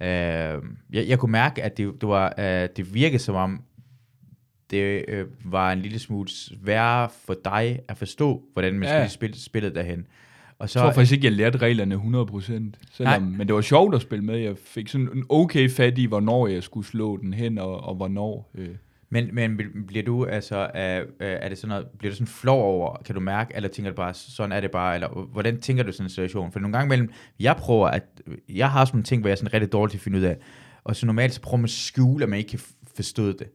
uh, 0.00 0.06
jeg, 0.06 0.62
jeg 0.92 1.18
kunne 1.18 1.32
mærke, 1.32 1.62
at 1.62 1.76
det, 1.76 2.00
det, 2.00 2.08
var, 2.08 2.34
uh, 2.38 2.44
det 2.76 2.94
virkede 2.94 3.18
som 3.18 3.34
om, 3.34 3.62
det 4.70 5.04
uh, 5.12 5.52
var 5.52 5.72
en 5.72 5.78
lille 5.78 5.98
smule 5.98 6.28
sværere 6.28 7.10
for 7.10 7.36
dig 7.44 7.80
at 7.88 7.96
forstå, 7.96 8.42
hvordan 8.52 8.74
man 8.74 8.88
ja. 8.88 8.94
skulle 8.94 9.10
spille 9.10 9.36
spillet 9.36 9.74
derhen. 9.74 10.06
Og 10.58 10.70
Så 10.70 10.78
jeg 10.78 10.86
tror 10.86 10.92
faktisk 10.92 11.12
ikke, 11.12 11.24
jeg 11.24 11.32
lærte 11.32 11.58
reglerne 11.58 11.94
100%. 11.94 12.42
Selvom, 12.42 12.72
Nej. 12.98 13.18
men 13.18 13.46
det 13.46 13.54
var 13.54 13.60
sjovt 13.60 13.94
at 13.94 14.02
spille 14.02 14.24
med. 14.24 14.38
Jeg 14.38 14.54
fik 14.64 14.88
sådan 14.88 15.08
en 15.14 15.24
okay 15.28 15.70
fat 15.70 15.98
i, 15.98 16.06
hvornår 16.06 16.46
jeg 16.46 16.62
skulle 16.62 16.86
slå 16.86 17.16
den 17.16 17.34
hen, 17.34 17.58
og, 17.58 17.80
og 17.80 17.94
hvornår. 17.94 18.50
Øh. 18.54 18.68
Men, 19.10 19.28
men 19.32 19.60
bl- 19.60 19.86
bliver 19.86 20.04
du 20.04 20.24
altså, 20.24 20.62
uh, 20.74 21.16
er 21.20 21.48
det 21.48 21.58
sådan 21.58 21.68
noget, 21.68 21.86
bliver 21.98 22.12
du 22.12 22.16
sådan 22.16 22.26
flov 22.26 22.62
over, 22.62 22.96
kan 23.04 23.14
du 23.14 23.20
mærke, 23.20 23.52
eller 23.56 23.68
tænker 23.68 23.90
du 23.90 23.96
bare, 23.96 24.14
sådan 24.14 24.52
er 24.52 24.60
det 24.60 24.70
bare, 24.70 24.94
eller 24.94 25.08
hvordan 25.32 25.60
tænker 25.60 25.82
du 25.82 25.92
sådan 25.92 26.06
en 26.06 26.10
situation? 26.10 26.52
For 26.52 26.60
nogle 26.60 26.76
gange 26.76 26.86
imellem, 26.86 27.10
jeg 27.40 27.56
prøver 27.56 27.88
at, 27.88 28.04
jeg 28.48 28.70
har 28.70 28.84
sådan 28.84 28.96
nogle 28.96 29.04
ting, 29.04 29.22
hvor 29.22 29.28
jeg 29.28 29.32
er 29.32 29.36
sådan 29.36 29.54
rigtig 29.54 29.72
dårlig 29.72 29.90
til 29.90 29.98
at 29.98 30.02
finde 30.02 30.18
ud 30.18 30.22
af, 30.22 30.36
og 30.84 30.96
så 30.96 31.06
normalt 31.06 31.34
så 31.34 31.40
prøver 31.40 31.56
man 31.56 31.64
at 31.64 31.70
skjule, 31.70 32.22
at 32.22 32.28
man 32.28 32.38
ikke 32.38 32.50
kan 32.50 32.60
forstå 32.96 33.26
det, 33.26 33.48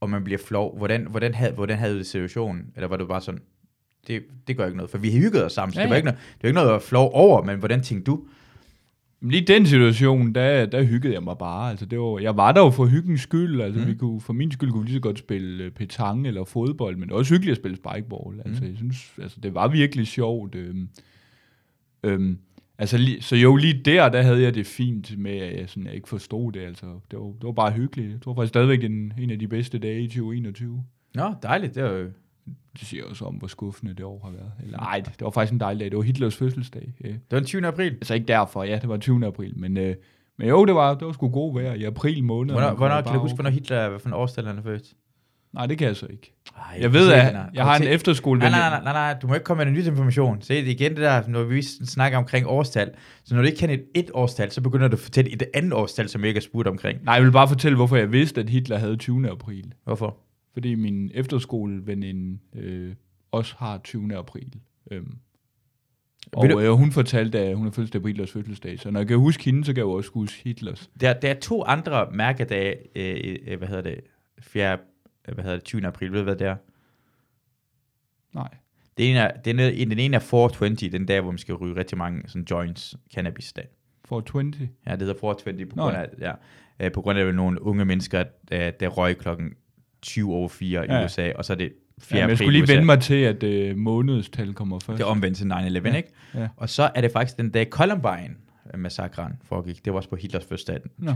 og 0.00 0.10
man 0.10 0.24
bliver 0.24 0.38
flov. 0.38 0.78
Hvordan, 0.78 1.06
hvordan, 1.10 1.34
havde, 1.34 1.52
hvordan 1.52 1.78
havde 1.78 1.92
du 1.92 1.98
det 1.98 2.06
situationen? 2.06 2.66
Eller 2.74 2.88
var 2.88 2.96
du 2.96 3.06
bare 3.06 3.20
sådan, 3.20 3.40
det, 4.06 4.22
det 4.48 4.56
gør 4.56 4.64
ikke 4.66 4.76
noget, 4.76 4.90
for 4.90 4.98
vi 4.98 5.10
har 5.10 5.18
hygget 5.20 5.44
os 5.44 5.52
sammen, 5.52 5.72
så 5.74 5.80
Ja, 5.80 5.84
det, 5.84 5.90
var 5.90 5.94
ja. 5.94 5.98
ikke 5.98 6.06
noget, 6.06 6.18
det 6.34 6.42
var 6.42 6.48
ikke 6.48 6.54
noget, 6.54 6.72
var 6.72 6.78
flov 6.78 7.10
over, 7.14 7.44
men 7.44 7.58
hvordan 7.58 7.82
tænkte 7.82 8.10
du? 8.10 8.24
Men 9.20 9.30
lige 9.30 9.42
i 9.42 9.46
den 9.46 9.66
situation, 9.66 10.34
der, 10.34 10.66
der 10.66 10.82
hyggede 10.84 11.14
jeg 11.14 11.22
mig 11.22 11.38
bare. 11.38 11.70
Altså, 11.70 11.86
det 11.86 11.98
var, 12.00 12.18
jeg 12.18 12.36
var 12.36 12.52
der 12.52 12.60
jo 12.60 12.70
for 12.70 12.86
hyggens 12.86 13.20
skyld. 13.20 13.60
Altså, 13.60 13.80
mm. 13.80 13.86
Vi 13.86 13.94
kunne, 13.94 14.20
for 14.20 14.32
min 14.32 14.52
skyld 14.52 14.70
kunne 14.70 14.82
vi 14.82 14.86
lige 14.88 14.96
så 14.96 15.00
godt 15.00 15.18
spille 15.18 15.64
øh, 15.64 15.70
petanque 15.70 16.28
eller 16.28 16.44
fodbold, 16.44 16.96
men 16.96 17.02
det 17.02 17.12
var 17.12 17.18
også 17.18 17.34
hyggeligt 17.34 17.52
at 17.52 17.62
spille 17.62 17.76
spikeball. 17.76 18.40
Altså, 18.44 18.62
Mm. 18.62 18.68
jeg 18.68 18.76
synes, 18.76 19.12
altså, 19.22 19.40
det 19.42 19.54
var 19.54 19.68
virkelig 19.68 20.06
sjovt. 20.06 20.54
Øhm, 20.54 20.88
øhm, 22.02 22.38
altså, 22.78 22.96
lige, 22.98 23.22
så 23.22 23.36
jo, 23.36 23.56
lige 23.56 23.82
der, 23.84 24.08
der 24.08 24.22
havde 24.22 24.42
jeg 24.42 24.54
det 24.54 24.66
fint 24.66 25.18
med, 25.18 25.36
at 25.38 25.60
jeg, 25.60 25.68
sådan, 25.68 25.86
jeg 25.86 25.94
ikke 25.94 26.08
forstod 26.08 26.52
det. 26.52 26.60
Altså, 26.60 26.86
det, 27.10 27.18
var, 27.18 27.24
det 27.26 27.42
var 27.42 27.52
bare 27.52 27.72
hyggeligt. 27.72 28.10
Jeg 28.12 28.20
tror 28.20 28.34
faktisk 28.34 28.48
stadigvæk, 28.48 28.84
en, 28.84 29.12
en 29.18 29.30
af 29.30 29.38
de 29.38 29.48
bedste 29.48 29.78
dage 29.78 30.00
i 30.02 30.06
2021. 30.08 30.84
Nå, 31.14 31.34
dejligt, 31.42 31.74
det 31.74 31.82
var 31.82 31.90
jo, 31.90 32.06
Det 32.80 32.88
siger 32.88 33.04
også 33.04 33.24
om, 33.24 33.34
hvor 33.34 33.48
skuffende 33.48 33.94
det 33.94 34.04
år 34.04 34.20
har 34.24 34.30
været. 34.30 34.52
Eller, 34.64 34.78
ej, 34.78 35.00
det 35.00 35.20
var 35.20 35.30
faktisk 35.30 35.52
en 35.52 35.60
dejlig 35.60 35.80
dag. 35.80 35.90
Det 35.90 35.96
var 35.96 36.02
Hitlers 36.02 36.36
fødselsdag. 36.36 36.92
Øh, 37.04 37.10
det 37.12 37.20
var 37.30 37.38
den 37.38 37.46
20. 37.46 37.66
april. 37.66 37.92
Altså 37.92 38.14
ikke 38.14 38.26
derfor, 38.26 38.62
ja, 38.64 38.78
det 38.78 38.88
var 38.88 38.96
20. 38.96 39.26
april, 39.26 39.58
men, 39.58 39.76
øh, 39.76 39.94
men 40.38 40.48
jo, 40.48 40.64
det 40.64 40.74
var, 40.74 40.94
det 40.94 41.06
var 41.06 41.12
sgu 41.12 41.28
god 41.28 41.54
vejr 41.60 41.74
i 41.74 41.84
april 41.84 42.24
måned. 42.24 42.54
Hvornår, 42.54 42.74
hvornår 42.74 43.00
kan 43.00 43.12
du 43.14 43.18
huske, 43.18 43.34
hvornår 43.34 43.50
Hitler, 43.50 43.88
hvad 43.88 43.98
for 43.98 44.08
en 44.08 44.14
årstal 44.14 44.46
han 44.46 44.58
er 44.58 44.62
født? 44.62 44.84
Nej, 45.54 45.66
det 45.66 45.78
kan 45.78 45.86
jeg 45.86 45.96
så 45.96 46.06
ikke. 46.06 46.34
Ej, 46.56 46.78
Jeg 46.80 46.92
ved, 46.92 47.12
at 47.12 47.32
nej, 47.32 47.42
jeg 47.54 47.64
har 47.64 47.76
en 47.76 47.82
efterskole. 47.82 48.40
Nej, 48.40 48.50
nej, 48.50 48.70
nej, 48.70 48.82
nej, 48.82 48.92
nej, 48.92 49.16
du 49.22 49.26
må 49.26 49.34
ikke 49.34 49.44
komme 49.44 49.64
med 49.64 49.72
en 49.72 49.78
nyt 49.78 49.86
information. 49.86 50.42
Se, 50.42 50.54
det 50.54 50.66
er 50.66 50.70
igen 50.70 50.90
det 50.90 51.00
der, 51.00 51.28
når 51.28 51.42
vi 51.42 51.62
snakker 51.62 52.18
omkring 52.18 52.46
årstal. 52.46 52.90
Så 53.24 53.34
når 53.34 53.42
du 53.42 53.46
ikke 53.46 53.58
kender 53.58 53.74
et, 53.74 53.84
et 53.94 54.10
årstal, 54.14 54.50
så 54.50 54.60
begynder 54.60 54.88
du 54.88 54.92
at 54.96 55.00
fortælle 55.00 55.30
et 55.32 55.42
andet 55.54 55.72
årstal, 55.72 56.08
som 56.08 56.20
jeg 56.20 56.28
ikke 56.28 56.38
har 56.38 56.42
spurgt 56.42 56.68
omkring. 56.68 57.04
Nej, 57.04 57.14
jeg 57.14 57.24
vil 57.24 57.32
bare 57.32 57.48
fortælle, 57.48 57.76
hvorfor 57.76 57.96
jeg 57.96 58.12
vidste, 58.12 58.40
at 58.40 58.48
Hitler 58.50 58.78
havde 58.78 58.96
20. 58.96 59.30
april. 59.30 59.72
Hvorfor? 59.84 60.16
Fordi 60.54 60.74
min 60.74 61.10
efterskoleveninde 61.14 62.38
øh, 62.54 62.94
også 63.32 63.54
har 63.58 63.78
20. 63.78 64.16
april. 64.16 64.54
Øhm, 64.90 65.18
og 66.32 66.50
du- 66.50 66.60
øh, 66.60 66.70
hun 66.70 66.92
fortalte, 66.92 67.38
at 67.38 67.56
hun 67.56 67.66
har 67.66 67.70
fødselsdag 67.70 68.02
på 68.02 68.08
Hitlers 68.08 68.32
fødselsdag. 68.32 68.78
Så 68.78 68.90
når 68.90 69.00
jeg 69.00 69.06
kan 69.08 69.18
huske 69.18 69.44
hende, 69.44 69.64
så 69.64 69.72
kan 69.72 69.76
jeg 69.78 69.86
også 69.86 70.10
huske 70.10 70.40
Hitlers. 70.44 70.90
Der, 71.00 71.12
der 71.12 71.30
er 71.30 71.40
to 71.40 71.62
andre 71.64 72.10
mærkedage, 72.12 72.76
øh, 72.96 73.36
øh, 73.46 73.58
hvad 73.58 73.68
hedder 73.68 73.82
det, 73.82 74.00
4. 74.38 74.72
øh, 75.28 75.34
hvad 75.34 75.44
hedder 75.44 75.56
det, 75.56 75.64
20. 75.64 75.86
april, 75.86 76.12
ved 76.12 76.18
du 76.18 76.24
hvad 76.24 76.36
det 76.36 76.46
er? 76.46 76.56
Nej. 78.34 78.48
Det 78.98 79.10
ene 79.10 79.18
er, 79.18 79.40
den, 79.40 79.58
er, 79.58 79.70
den 79.70 79.98
ene 79.98 80.16
er 80.16 80.20
420, 80.20 80.90
den 80.90 81.06
dag, 81.06 81.20
hvor 81.20 81.30
man 81.30 81.38
skal 81.38 81.54
ryge 81.54 81.76
rigtig 81.76 81.98
mange 81.98 82.22
sådan 82.26 82.46
joints, 82.50 82.96
cannabis 83.14 83.52
dag. 83.52 83.68
For 84.04 84.20
20. 84.20 84.52
Ja, 84.86 84.92
det 84.92 85.00
hedder 85.00 85.14
420 85.20 85.66
på 85.66 85.76
grund 85.76 85.96
ja. 85.96 86.02
af, 86.02 86.08
ja, 86.20 86.32
øh, 86.80 86.92
på 86.92 87.00
grund 87.02 87.18
af 87.18 87.34
nogle 87.34 87.62
unge 87.62 87.84
mennesker, 87.84 88.24
øh, 88.52 88.72
der 88.80 88.88
røg 88.88 89.16
klokken 89.18 89.54
20 90.04 90.34
over 90.34 90.48
4 90.48 90.84
i 90.86 90.86
Ja, 90.88 90.98
ja. 90.98 91.04
USA, 91.04 91.32
og 91.34 91.44
så 91.44 91.52
er 91.52 91.56
det 91.56 91.72
4. 92.00 92.18
Ja, 92.20 92.26
jeg 92.26 92.38
skulle 92.38 92.58
lige 92.58 92.68
vende 92.68 92.84
mig 92.84 93.00
til, 93.00 93.14
at 93.14 93.42
øh, 93.42 93.76
månedstal 93.76 94.54
kommer 94.54 94.78
først. 94.78 94.98
Det 94.98 95.04
er 95.04 95.08
omvendt 95.08 95.36
til 95.38 95.44
9-11, 95.44 95.88
Ja, 95.88 95.96
ikke? 95.96 96.08
ja. 96.34 96.48
Og 96.56 96.68
så 96.70 96.90
er 96.94 97.00
det 97.00 97.10
faktisk 97.12 97.36
den 97.38 97.50
dag 97.50 97.66
Columbine-massakren 97.70 99.32
foregik. 99.44 99.84
Det 99.84 99.92
var 99.92 99.96
også 99.96 100.08
på 100.08 100.16
Hitlers 100.16 100.64
den 100.64 100.78
Nå. 100.98 101.12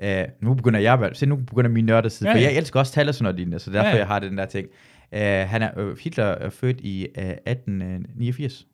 20. 0.00 0.22
Uh, 0.22 0.28
nu 0.40 0.54
begynder 0.54 0.80
jeg, 0.80 1.10
se 1.12 1.26
nu 1.26 1.36
begynder 1.36 1.70
min 1.70 1.84
nørde 1.84 2.10
side, 2.10 2.28
Ja, 2.30 2.34
for 2.34 2.40
ja. 2.40 2.44
jeg 2.48 2.56
elsker 2.56 2.80
også 2.80 2.92
tal 2.92 3.08
og 3.08 3.14
sådan 3.14 3.24
noget 3.24 3.36
lignende, 3.36 3.58
så 3.58 3.70
derfor 3.70 3.84
Ja, 3.86 3.90
ja. 3.92 3.96
jeg 3.98 4.06
har 4.06 4.18
den 4.18 4.38
der 4.38 4.46
ting. 4.46 4.68
Uh, 5.12 5.18
han 5.20 5.62
er, 5.62 5.70
uh, 5.90 5.98
Hitler 5.98 6.24
er 6.24 6.50
født 6.50 6.80
i 6.80 7.06
uh, 7.18 7.24
1889, 7.24 8.66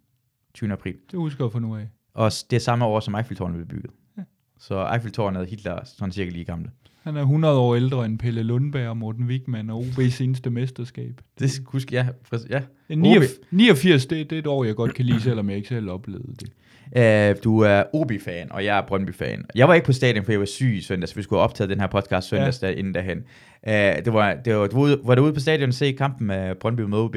20. 0.54 0.72
april. 0.72 0.94
Det 1.10 1.18
husker 1.18 1.44
jeg 1.44 1.52
for 1.52 1.58
nu 1.58 1.76
af. 1.76 1.88
Og 2.14 2.32
det 2.50 2.56
er 2.56 2.60
samme 2.60 2.84
år, 2.84 3.00
som 3.00 3.14
Eiffeltårnet 3.14 3.54
blev 3.56 3.66
bygget. 3.68 3.90
Ja. 4.18 4.22
Så 4.58 4.88
Eiffeltårnet 4.92 5.40
og 5.42 5.46
Hitler 5.48 5.72
er 5.72 5.80
sådan 5.84 6.12
cirka 6.12 6.30
lige 6.30 6.44
gamle. 6.44 6.70
Han 7.08 7.16
er 7.16 7.20
100 7.20 7.58
år 7.58 7.74
ældre 7.74 8.06
end 8.06 8.18
Pelle 8.18 8.42
Lundberg 8.42 8.88
og 8.88 8.96
Morten 8.96 9.24
Wigman 9.24 9.70
og 9.70 9.80
OB's 9.80 10.10
seneste 10.10 10.50
mesterskab. 10.50 11.20
Det 11.38 11.50
skal 11.50 11.66
huske, 11.66 11.94
ja. 11.94 12.06
ja. 12.50 12.60
Ja, 12.88 12.94
89, 12.94 13.30
89 13.50 14.06
det, 14.06 14.30
det 14.30 14.36
er 14.36 14.40
et 14.40 14.46
år, 14.46 14.64
jeg 14.64 14.74
godt 14.74 14.94
kan 14.94 15.04
lide, 15.04 15.20
selvom 15.20 15.48
jeg 15.48 15.56
ikke 15.56 15.68
selv 15.68 15.90
oplevede 15.90 16.34
det. 16.40 16.50
Uh, 16.86 17.42
du 17.44 17.60
er 17.60 17.82
OB-fan, 17.92 18.52
og 18.52 18.64
jeg 18.64 18.78
er 18.78 18.82
Brøndby-fan. 18.86 19.44
Jeg 19.54 19.68
var 19.68 19.74
ikke 19.74 19.86
på 19.86 19.92
stadion, 19.92 20.24
for 20.24 20.32
jeg 20.32 20.40
var 20.40 20.46
syg 20.46 20.74
i 20.76 20.80
søndags. 20.80 21.16
Vi 21.16 21.22
skulle 21.22 21.38
have 21.40 21.44
optaget 21.44 21.70
den 21.70 21.80
her 21.80 21.86
podcast 21.86 22.28
søndags 22.28 22.62
ja. 22.62 22.68
inden 22.68 22.94
derhen. 22.94 23.18
Uh, 23.66 23.72
det 24.04 24.12
var, 24.12 24.34
det 24.34 24.56
var, 24.56 24.66
du 24.66 24.96
var 25.04 25.14
du 25.14 25.22
ude 25.22 25.32
på 25.32 25.40
stadion 25.40 25.68
og 25.68 25.74
se 25.74 25.92
kampen 25.92 26.26
med 26.26 26.54
Brøndby 26.54 26.80
mod 26.80 27.00
OB? 27.00 27.16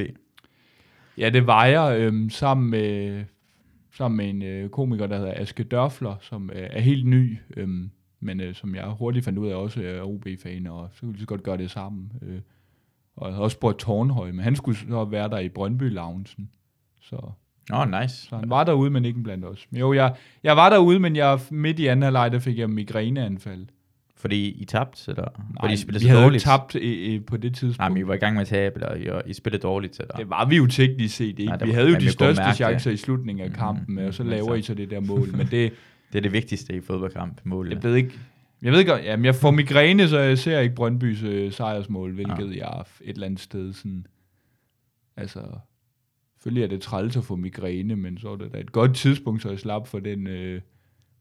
Ja, 1.18 1.30
det 1.30 1.48
var 1.48 1.66
jeg 1.66 2.00
øhm, 2.00 2.30
sammen, 2.30 2.70
med, 2.70 3.24
sammen 3.94 4.18
med 4.18 4.30
en 4.30 4.44
øh, 4.44 4.70
komiker, 4.70 5.08
der 5.08 5.18
hedder 5.18 5.34
Aske 5.36 5.64
Dørfler, 5.64 6.16
som 6.22 6.50
øh, 6.56 6.68
er 6.72 6.82
helt 6.82 7.08
ny, 7.08 7.38
øhm, 7.58 7.90
men 8.22 8.42
øh, 8.42 8.56
som 8.56 8.76
jeg 8.76 8.86
hurtigt 8.86 9.26
fandt 9.26 9.40
ud 9.40 9.48
af 9.48 9.56
også 9.56 9.82
er 9.84 10.02
OB-fan, 10.02 10.68
og 10.68 10.90
så 10.94 11.02
kunne 11.02 11.14
vi 11.14 11.20
så 11.20 11.26
godt 11.26 11.44
gøre 11.44 11.58
det 11.58 11.72
sammen. 11.72 12.12
Øh, 12.22 12.40
og 13.16 13.28
jeg 13.28 13.34
havde 13.34 13.44
også 13.44 13.56
spurgt 13.56 13.80
Tornhøj, 13.80 14.32
men 14.32 14.40
han 14.40 14.56
skulle 14.56 14.78
så 14.78 15.06
være 15.06 15.30
der 15.30 15.40
i 15.40 15.50
Brøndby-loungen. 15.50 16.26
Så, 17.02 17.16
Åh, 17.74 17.80
oh, 17.80 18.02
nice. 18.02 18.16
så 18.28 18.36
han 18.38 18.50
var 18.50 18.64
derude, 18.64 18.90
men 18.90 19.06
ikke 19.06 19.20
blandt 19.24 19.46
os. 19.46 19.68
Men 19.70 19.80
jo, 19.80 19.94
jeg, 19.94 20.16
jeg 20.44 20.58
var 20.58 20.70
derude, 20.70 21.00
men 21.00 21.16
jeg, 21.16 21.40
midt 21.52 21.80
i 21.80 21.88
anden 21.88 22.04
halvleg, 22.04 22.32
der 22.32 22.40
fik 22.40 22.58
jeg 22.58 22.70
migræneanfald. 22.70 23.66
Fordi 24.16 24.50
I 24.50 24.66
tabte, 24.66 25.12
eller? 25.12 25.24
Nej, 25.24 25.44
Fordi 25.62 25.74
I 25.74 25.78
spillede 25.78 26.04
vi 26.04 26.08
havde 26.10 26.22
jo 26.22 26.26
dårligt? 26.28 26.44
tabt 26.44 26.76
i, 26.76 27.14
i, 27.16 27.20
på 27.20 27.38
det 27.38 27.56
tidspunkt. 27.56 27.78
Nej, 27.80 27.90
men 27.90 27.98
I 27.98 28.08
var 28.08 28.14
i 28.14 28.18
gang 28.18 28.34
med 28.34 28.42
at 28.42 28.48
tabe, 28.48 28.76
eller 28.76 29.22
I, 29.26 29.30
I 29.30 29.34
spillede 29.34 29.62
dårligt, 29.62 30.00
eller? 30.00 30.16
Det 30.16 30.30
var 30.30 30.46
vi 30.46 30.56
jo 30.58 30.68
teknisk 30.68 31.16
set 31.16 31.26
ikke. 31.28 31.46
Nej, 31.46 31.56
det 31.56 31.68
vi 31.68 31.72
var- 31.72 31.76
havde 31.76 31.90
jo 31.90 31.96
de 32.00 32.10
største 32.12 32.40
mærke 32.42 32.48
det. 32.50 32.56
chancer 32.56 32.92
i 32.92 32.98
slutningen 32.98 33.46
af 33.46 33.54
kampen, 33.54 33.96
Mhm, 33.96 34.06
og 34.08 34.14
så 34.14 34.24
mhm, 34.24 34.30
laver 34.30 34.56
I 34.56 34.62
så 34.62 34.74
det 34.74 34.90
der 34.90 35.00
mål. 35.00 35.28
Men 35.38 35.48
det, 35.52 35.74
Det 36.12 36.16
er 36.16 36.22
det 36.22 36.34
vigtigste 36.34 36.76
i 36.76 36.82
fodboldkamp, 36.82 37.42
målene. 37.44 37.76
jeg 37.76 37.84
ved 37.84 37.96
ikke... 37.96 38.20
Jeg 38.62 38.72
ved 38.72 38.86
godt, 38.86 39.04
jamen 39.04 39.26
jeg 39.26 39.36
får 39.36 39.52
migræne, 39.52 40.08
så 40.08 40.20
jeg 40.20 40.38
ser 40.38 40.60
ikke 40.60 40.76
Brøndbys 40.76 41.24
øh, 41.24 41.52
sejrsmål, 41.52 42.14
hvilket 42.14 42.56
jeg 42.56 42.80
er 42.80 42.84
et 43.02 43.14
eller 43.14 43.26
andet 43.26 43.40
sted 43.40 43.74
sådan... 43.74 44.08
Altså, 45.18 45.42
selvfølgelig 46.34 46.64
er 46.64 46.68
det 46.68 46.82
træls 46.82 47.18
at 47.18 47.24
få 47.24 47.36
migræne, 47.36 47.96
men 47.96 48.18
så 48.18 48.30
er 48.30 48.36
det 48.36 48.54
da 48.54 48.60
et 48.60 48.72
godt 48.72 48.96
tidspunkt, 48.96 49.42
så 49.42 49.50
jeg 49.50 49.60
slap 49.60 49.88
for 49.88 50.00
den... 50.00 50.28
Øh, 50.28 50.62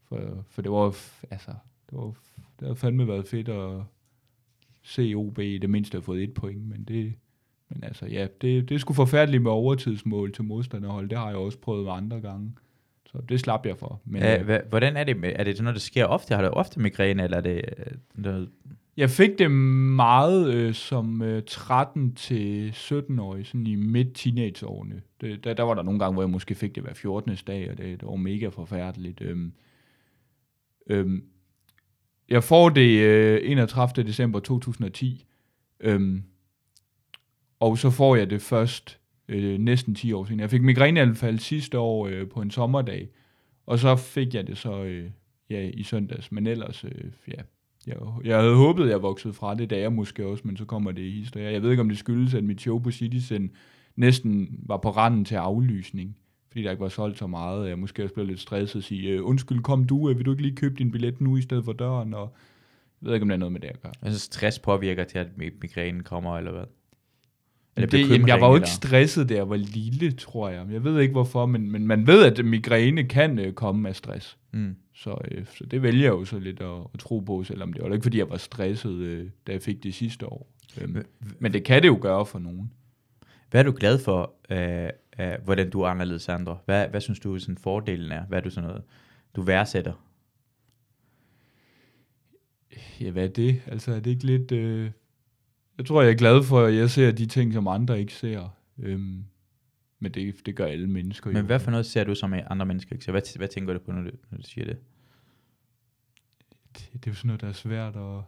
for, 0.09 0.45
for 0.49 0.61
det 0.61 0.71
var, 0.71 0.85
altså, 1.31 1.51
det 1.89 1.97
var, 1.97 2.13
det 2.59 2.67
har 2.67 2.73
fandme 2.73 3.07
været 3.07 3.27
fedt 3.27 3.49
at 3.49 3.81
se 4.83 5.13
OB 5.15 5.39
i 5.39 5.57
det 5.57 5.69
mindste 5.69 5.95
have 5.95 6.03
fået 6.03 6.23
et 6.23 6.33
point, 6.33 6.67
men 6.67 6.83
det, 6.83 7.13
men 7.69 7.83
altså, 7.83 8.05
ja, 8.05 8.27
det, 8.41 8.69
det 8.69 8.75
er 8.75 8.79
sgu 8.79 8.93
forfærdeligt 8.93 9.43
med 9.43 9.51
overtidsmål 9.51 10.33
til 10.33 10.43
modstanderhold. 10.43 11.09
Det 11.09 11.17
har 11.17 11.27
jeg 11.27 11.37
også 11.37 11.57
prøvet 11.57 11.89
andre 11.89 12.21
gange. 12.21 12.53
Så 13.11 13.21
det 13.29 13.39
slap 13.39 13.65
jeg 13.65 13.77
for. 13.77 14.01
Men, 14.05 14.21
Ja, 14.21 14.41
øh, 14.41 14.59
hvordan 14.69 14.97
er 14.97 15.03
det? 15.03 15.17
Med, 15.17 15.33
er 15.35 15.43
det 15.43 15.55
sådan 15.55 15.63
noget, 15.63 15.75
der 15.75 15.79
sker 15.79 16.05
ofte? 16.05 16.35
Har 16.35 16.41
du 16.41 16.47
ofte 16.47 16.79
migræne, 16.79 17.23
eller 17.23 17.37
er 17.37 17.41
det 17.41 17.55
øh, 17.77 17.85
noget? 18.15 18.49
Jeg 18.97 19.09
fik 19.09 19.39
det 19.39 19.51
meget 19.51 20.53
øh, 20.53 20.73
som 20.73 21.21
øh, 21.21 21.43
13-17-årig, 21.49 23.45
sådan 23.45 23.67
i 23.67 23.75
midt-teenageårene. 23.75 25.01
Det, 25.21 25.43
der, 25.43 25.53
der 25.53 25.63
var 25.63 25.73
der 25.73 25.83
nogle 25.83 25.99
gange, 25.99 26.13
hvor 26.13 26.23
jeg 26.23 26.29
måske 26.29 26.55
fik 26.55 26.75
det 26.75 26.83
hver 26.83 26.93
14. 26.93 27.37
dag, 27.47 27.71
og 27.71 27.77
det, 27.77 27.99
det 27.99 28.07
var 28.07 28.15
mega 28.15 28.47
forfærdeligt. 28.47 29.21
Øhm, 29.21 29.53
øhm, 30.87 31.23
jeg 32.29 32.43
får 32.43 32.69
det 32.69 32.99
øh, 32.99 33.39
31. 33.43 34.07
december 34.07 34.39
2010, 34.39 35.25
øhm, 35.79 36.23
og 37.59 37.77
så 37.77 37.89
får 37.89 38.15
jeg 38.15 38.29
det 38.29 38.41
først 38.41 39.00
øh, 39.27 39.59
næsten 39.59 39.95
10 39.95 40.13
år 40.13 40.25
siden. 40.25 40.39
Jeg 40.39 40.49
fik 40.49 40.61
migræneanfald 40.61 41.39
sidste 41.39 41.79
år 41.79 42.07
øh, 42.07 42.29
på 42.29 42.41
en 42.41 42.51
sommerdag, 42.51 43.09
og 43.65 43.79
så 43.79 43.95
fik 43.95 44.33
jeg 44.33 44.47
det 44.47 44.57
så 44.57 44.83
øh, 44.83 45.09
ja, 45.49 45.69
i 45.73 45.83
søndags, 45.83 46.31
men 46.31 46.47
ellers, 46.47 46.83
øh, 46.83 47.11
ja, 47.27 47.41
jeg, 47.87 47.95
jeg 48.23 48.37
havde 48.39 48.55
håbet, 48.55 48.83
at 48.83 48.89
jeg 48.89 49.01
voksede 49.01 49.33
fra 49.33 49.55
det, 49.55 49.69
da 49.69 49.79
jeg 49.79 49.93
måske 49.93 50.25
også, 50.25 50.43
men 50.47 50.57
så 50.57 50.65
kommer 50.65 50.91
det 50.91 51.01
i 51.01 51.19
historie. 51.19 51.51
Jeg 51.51 51.61
ved 51.61 51.71
ikke, 51.71 51.81
om 51.81 51.89
det 51.89 51.97
skyldes, 51.97 52.33
at 52.33 52.43
mit 52.43 52.61
show 52.61 52.79
på 52.79 52.91
Citizen 52.91 53.51
næsten 53.95 54.59
var 54.65 54.77
på 54.77 54.89
randen 54.89 55.25
til 55.25 55.35
aflysning, 55.35 56.17
fordi 56.47 56.63
der 56.63 56.71
ikke 56.71 56.83
var 56.83 56.89
solgt 56.89 57.17
så 57.17 57.27
meget. 57.27 57.69
Jeg 57.69 57.79
måske 57.79 58.03
også 58.03 58.13
blev 58.13 58.25
lidt 58.25 58.39
stresset 58.39 58.75
og 58.75 58.83
sige, 58.83 59.09
øh, 59.09 59.25
undskyld, 59.25 59.59
kom 59.59 59.83
du, 59.83 60.09
øh, 60.09 60.17
vil 60.17 60.25
du 60.25 60.31
ikke 60.31 60.41
lige 60.41 60.55
købe 60.55 60.75
din 60.75 60.91
billet 60.91 61.21
nu 61.21 61.37
i 61.37 61.41
stedet 61.41 61.65
for 61.65 61.73
døren? 61.73 62.13
Og 62.13 62.35
jeg 63.01 63.07
ved 63.07 63.13
ikke, 63.13 63.23
om 63.23 63.29
der 63.29 63.35
er 63.35 63.39
noget 63.39 63.51
med 63.51 63.61
det 63.61 63.67
at 63.67 63.81
gøre. 63.81 63.93
Altså 64.01 64.19
stress 64.19 64.59
påvirker 64.59 65.03
til, 65.03 65.17
at 65.17 65.27
migrænen 65.37 66.03
kommer, 66.03 66.37
eller 66.37 66.51
hvad? 66.51 66.65
Eller 67.75 67.89
Det, 67.89 68.09
jamen, 68.09 68.27
jeg 68.27 68.41
var 68.41 68.49
jo 68.49 68.55
ikke 68.55 68.69
stresset, 68.69 69.29
da 69.29 69.33
jeg 69.33 69.49
var 69.49 69.55
lille, 69.55 70.11
tror 70.11 70.49
jeg. 70.49 70.67
Jeg 70.71 70.83
ved 70.83 70.99
ikke 70.99 71.11
hvorfor, 71.11 71.45
men, 71.45 71.71
men 71.71 71.87
man 71.87 72.07
ved, 72.07 72.25
at 72.25 72.45
migræne 72.45 73.03
kan 73.03 73.39
øh, 73.39 73.53
komme 73.53 73.89
af 73.89 73.95
stress. 73.95 74.37
Mm. 74.51 74.75
Så, 74.93 75.17
øh, 75.31 75.45
så 75.45 75.65
det 75.65 75.81
vælger 75.81 76.03
jeg 76.03 76.11
jo 76.11 76.25
så 76.25 76.39
lidt 76.39 76.61
at, 76.61 76.79
at 76.93 76.99
tro 76.99 77.19
på, 77.19 77.43
selvom 77.43 77.73
det 77.73 77.83
var 77.83 77.93
ikke, 77.93 78.03
fordi 78.03 78.17
jeg 78.17 78.29
var 78.29 78.37
stresset, 78.37 78.91
øh, 78.91 79.29
da 79.47 79.51
jeg 79.51 79.61
fik 79.61 79.83
det 79.83 79.93
sidste 79.93 80.25
år. 80.25 80.51
Øhm, 80.81 81.05
men 81.39 81.53
det 81.53 81.63
kan 81.63 81.81
det 81.81 81.87
jo 81.87 81.97
gøre 82.01 82.25
for 82.25 82.39
nogen. 82.39 82.71
Hvad 83.51 83.61
er 83.61 83.65
du 83.65 83.75
glad 83.79 83.99
for, 83.99 84.33
øh, 84.49 84.89
øh, 85.19 85.33
hvordan 85.43 85.69
du 85.69 85.81
er 85.81 85.87
anderledes 85.87 86.29
andre? 86.29 86.57
Hvad, 86.65 86.87
hvad 86.87 87.01
synes 87.01 87.19
du, 87.19 87.39
sådan 87.39 87.57
fordelen 87.57 88.11
er? 88.11 88.25
Hvad 88.25 88.37
er 88.37 88.43
du 88.43 88.49
sådan 88.49 88.67
noget, 88.67 88.83
du 89.35 89.41
værdsætter? 89.41 89.93
Ja, 93.01 93.11
hvad 93.11 93.23
er 93.23 93.27
det? 93.27 93.61
Altså, 93.67 93.91
er 93.91 93.99
det 93.99 94.11
ikke 94.11 94.25
lidt... 94.25 94.51
Øh... 94.51 94.91
Jeg 95.81 95.87
tror, 95.87 96.01
jeg 96.01 96.11
er 96.11 96.15
glad 96.15 96.43
for, 96.43 96.61
at 96.61 96.75
jeg 96.75 96.89
ser 96.89 97.11
de 97.11 97.25
ting, 97.25 97.53
som 97.53 97.67
andre 97.67 97.99
ikke 97.99 98.13
ser. 98.13 98.49
Øhm, 98.79 99.23
men 99.99 100.11
det, 100.11 100.35
det 100.45 100.55
gør 100.55 100.65
alle 100.65 100.87
mennesker 100.87 101.29
Men 101.29 101.37
jo. 101.37 101.45
hvad 101.45 101.59
for 101.59 101.71
noget 101.71 101.85
ser 101.85 102.03
du, 102.03 102.15
som 102.15 102.33
andre 102.49 102.65
mennesker 102.65 102.93
ikke 102.93 103.05
ser? 103.05 103.11
Hvad, 103.11 103.37
hvad 103.37 103.47
tænker 103.47 103.73
du 103.73 103.79
på, 103.79 103.91
når 103.91 104.01
du, 104.01 104.09
når 104.31 104.37
du 104.37 104.43
siger 104.43 104.65
det? 104.65 104.77
det, 106.77 106.89
det 106.93 107.07
er 107.07 107.11
jo 107.11 107.15
sådan 107.15 107.27
noget, 107.27 107.41
der 107.41 107.47
er 107.47 107.53
svært 107.53 107.95
at 107.95 108.21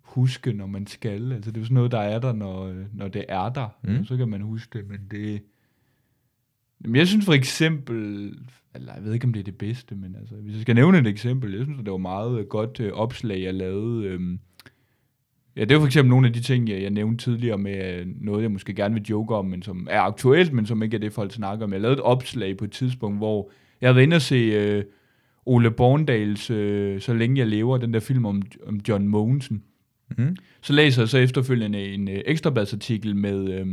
huske, 0.00 0.52
når 0.52 0.66
man 0.66 0.86
skal. 0.86 1.32
Altså, 1.32 1.50
det 1.50 1.56
er 1.56 1.60
jo 1.60 1.64
sådan 1.64 1.74
noget, 1.74 1.92
der 1.92 2.00
er 2.00 2.18
der, 2.18 2.32
når, 2.32 2.84
når 2.92 3.08
det 3.08 3.24
er 3.28 3.48
der. 3.48 3.68
Mm. 3.82 4.04
Så 4.04 4.16
kan 4.16 4.28
man 4.28 4.40
huske 4.40 4.78
det, 4.78 4.88
men 4.88 5.00
det... 5.10 5.42
Men 6.80 6.96
jeg 6.96 7.08
synes 7.08 7.24
for 7.24 7.32
eksempel, 7.32 8.32
eller 8.74 8.94
jeg 8.94 9.04
ved 9.04 9.14
ikke, 9.14 9.26
om 9.26 9.32
det 9.32 9.40
er 9.40 9.44
det 9.44 9.58
bedste, 9.58 9.94
men 9.94 10.14
altså, 10.14 10.34
hvis 10.34 10.54
jeg 10.54 10.62
skal 10.62 10.74
nævne 10.74 10.98
et 10.98 11.06
eksempel, 11.06 11.52
jeg 11.54 11.64
synes, 11.64 11.78
at 11.78 11.84
det 11.84 11.92
var 11.92 11.98
meget 11.98 12.48
godt 12.48 12.80
øh, 12.80 12.92
opslag, 12.92 13.42
jeg 13.42 13.54
lavede. 13.54 14.06
Øhm, 14.06 14.40
ja, 15.58 15.64
det 15.64 15.74
var 15.74 15.80
for 15.80 15.86
eksempel 15.86 16.10
nogle 16.10 16.26
af 16.26 16.32
de 16.32 16.40
ting, 16.40 16.68
jeg, 16.68 16.82
jeg 16.82 16.90
nævnte 16.90 17.24
tidligere 17.24 17.58
med 17.58 17.94
øh, 17.94 18.06
noget, 18.20 18.42
jeg 18.42 18.50
måske 18.50 18.74
gerne 18.74 18.94
vil 18.94 19.02
joke 19.02 19.34
om, 19.34 19.46
men 19.46 19.62
som 19.62 19.88
er 19.90 20.00
aktuelt, 20.00 20.52
men 20.52 20.66
som 20.66 20.82
ikke 20.82 20.94
er 20.94 21.00
det, 21.00 21.12
folk 21.12 21.32
snakker 21.32 21.64
om. 21.64 21.72
Jeg 21.72 21.80
lavede 21.80 21.94
et 21.96 22.02
opslag 22.02 22.56
på 22.56 22.64
et 22.64 22.72
tidspunkt, 22.72 23.18
hvor 23.18 23.50
jeg 23.80 23.90
havde 23.90 24.02
inde 24.02 24.16
og 24.16 24.22
se 24.22 24.34
øh, 24.34 24.84
Ole 25.46 25.70
Borndals 25.70 26.50
øh, 26.50 27.00
Så 27.00 27.14
længe 27.14 27.38
jeg 27.38 27.46
lever, 27.46 27.76
den 27.76 27.94
der 27.94 28.00
film 28.00 28.26
om, 28.26 28.42
om 28.66 28.80
John 28.88 29.08
Mogensen. 29.08 29.62
Mm. 30.18 30.36
Så 30.60 30.72
læser 30.72 31.02
jeg 31.02 31.08
så 31.08 31.18
efterfølgende 31.18 31.84
en 31.84 32.08
øh, 32.08 32.20
ekstrabladsartikel 32.26 33.16
med, 33.16 33.60
øh, 33.60 33.66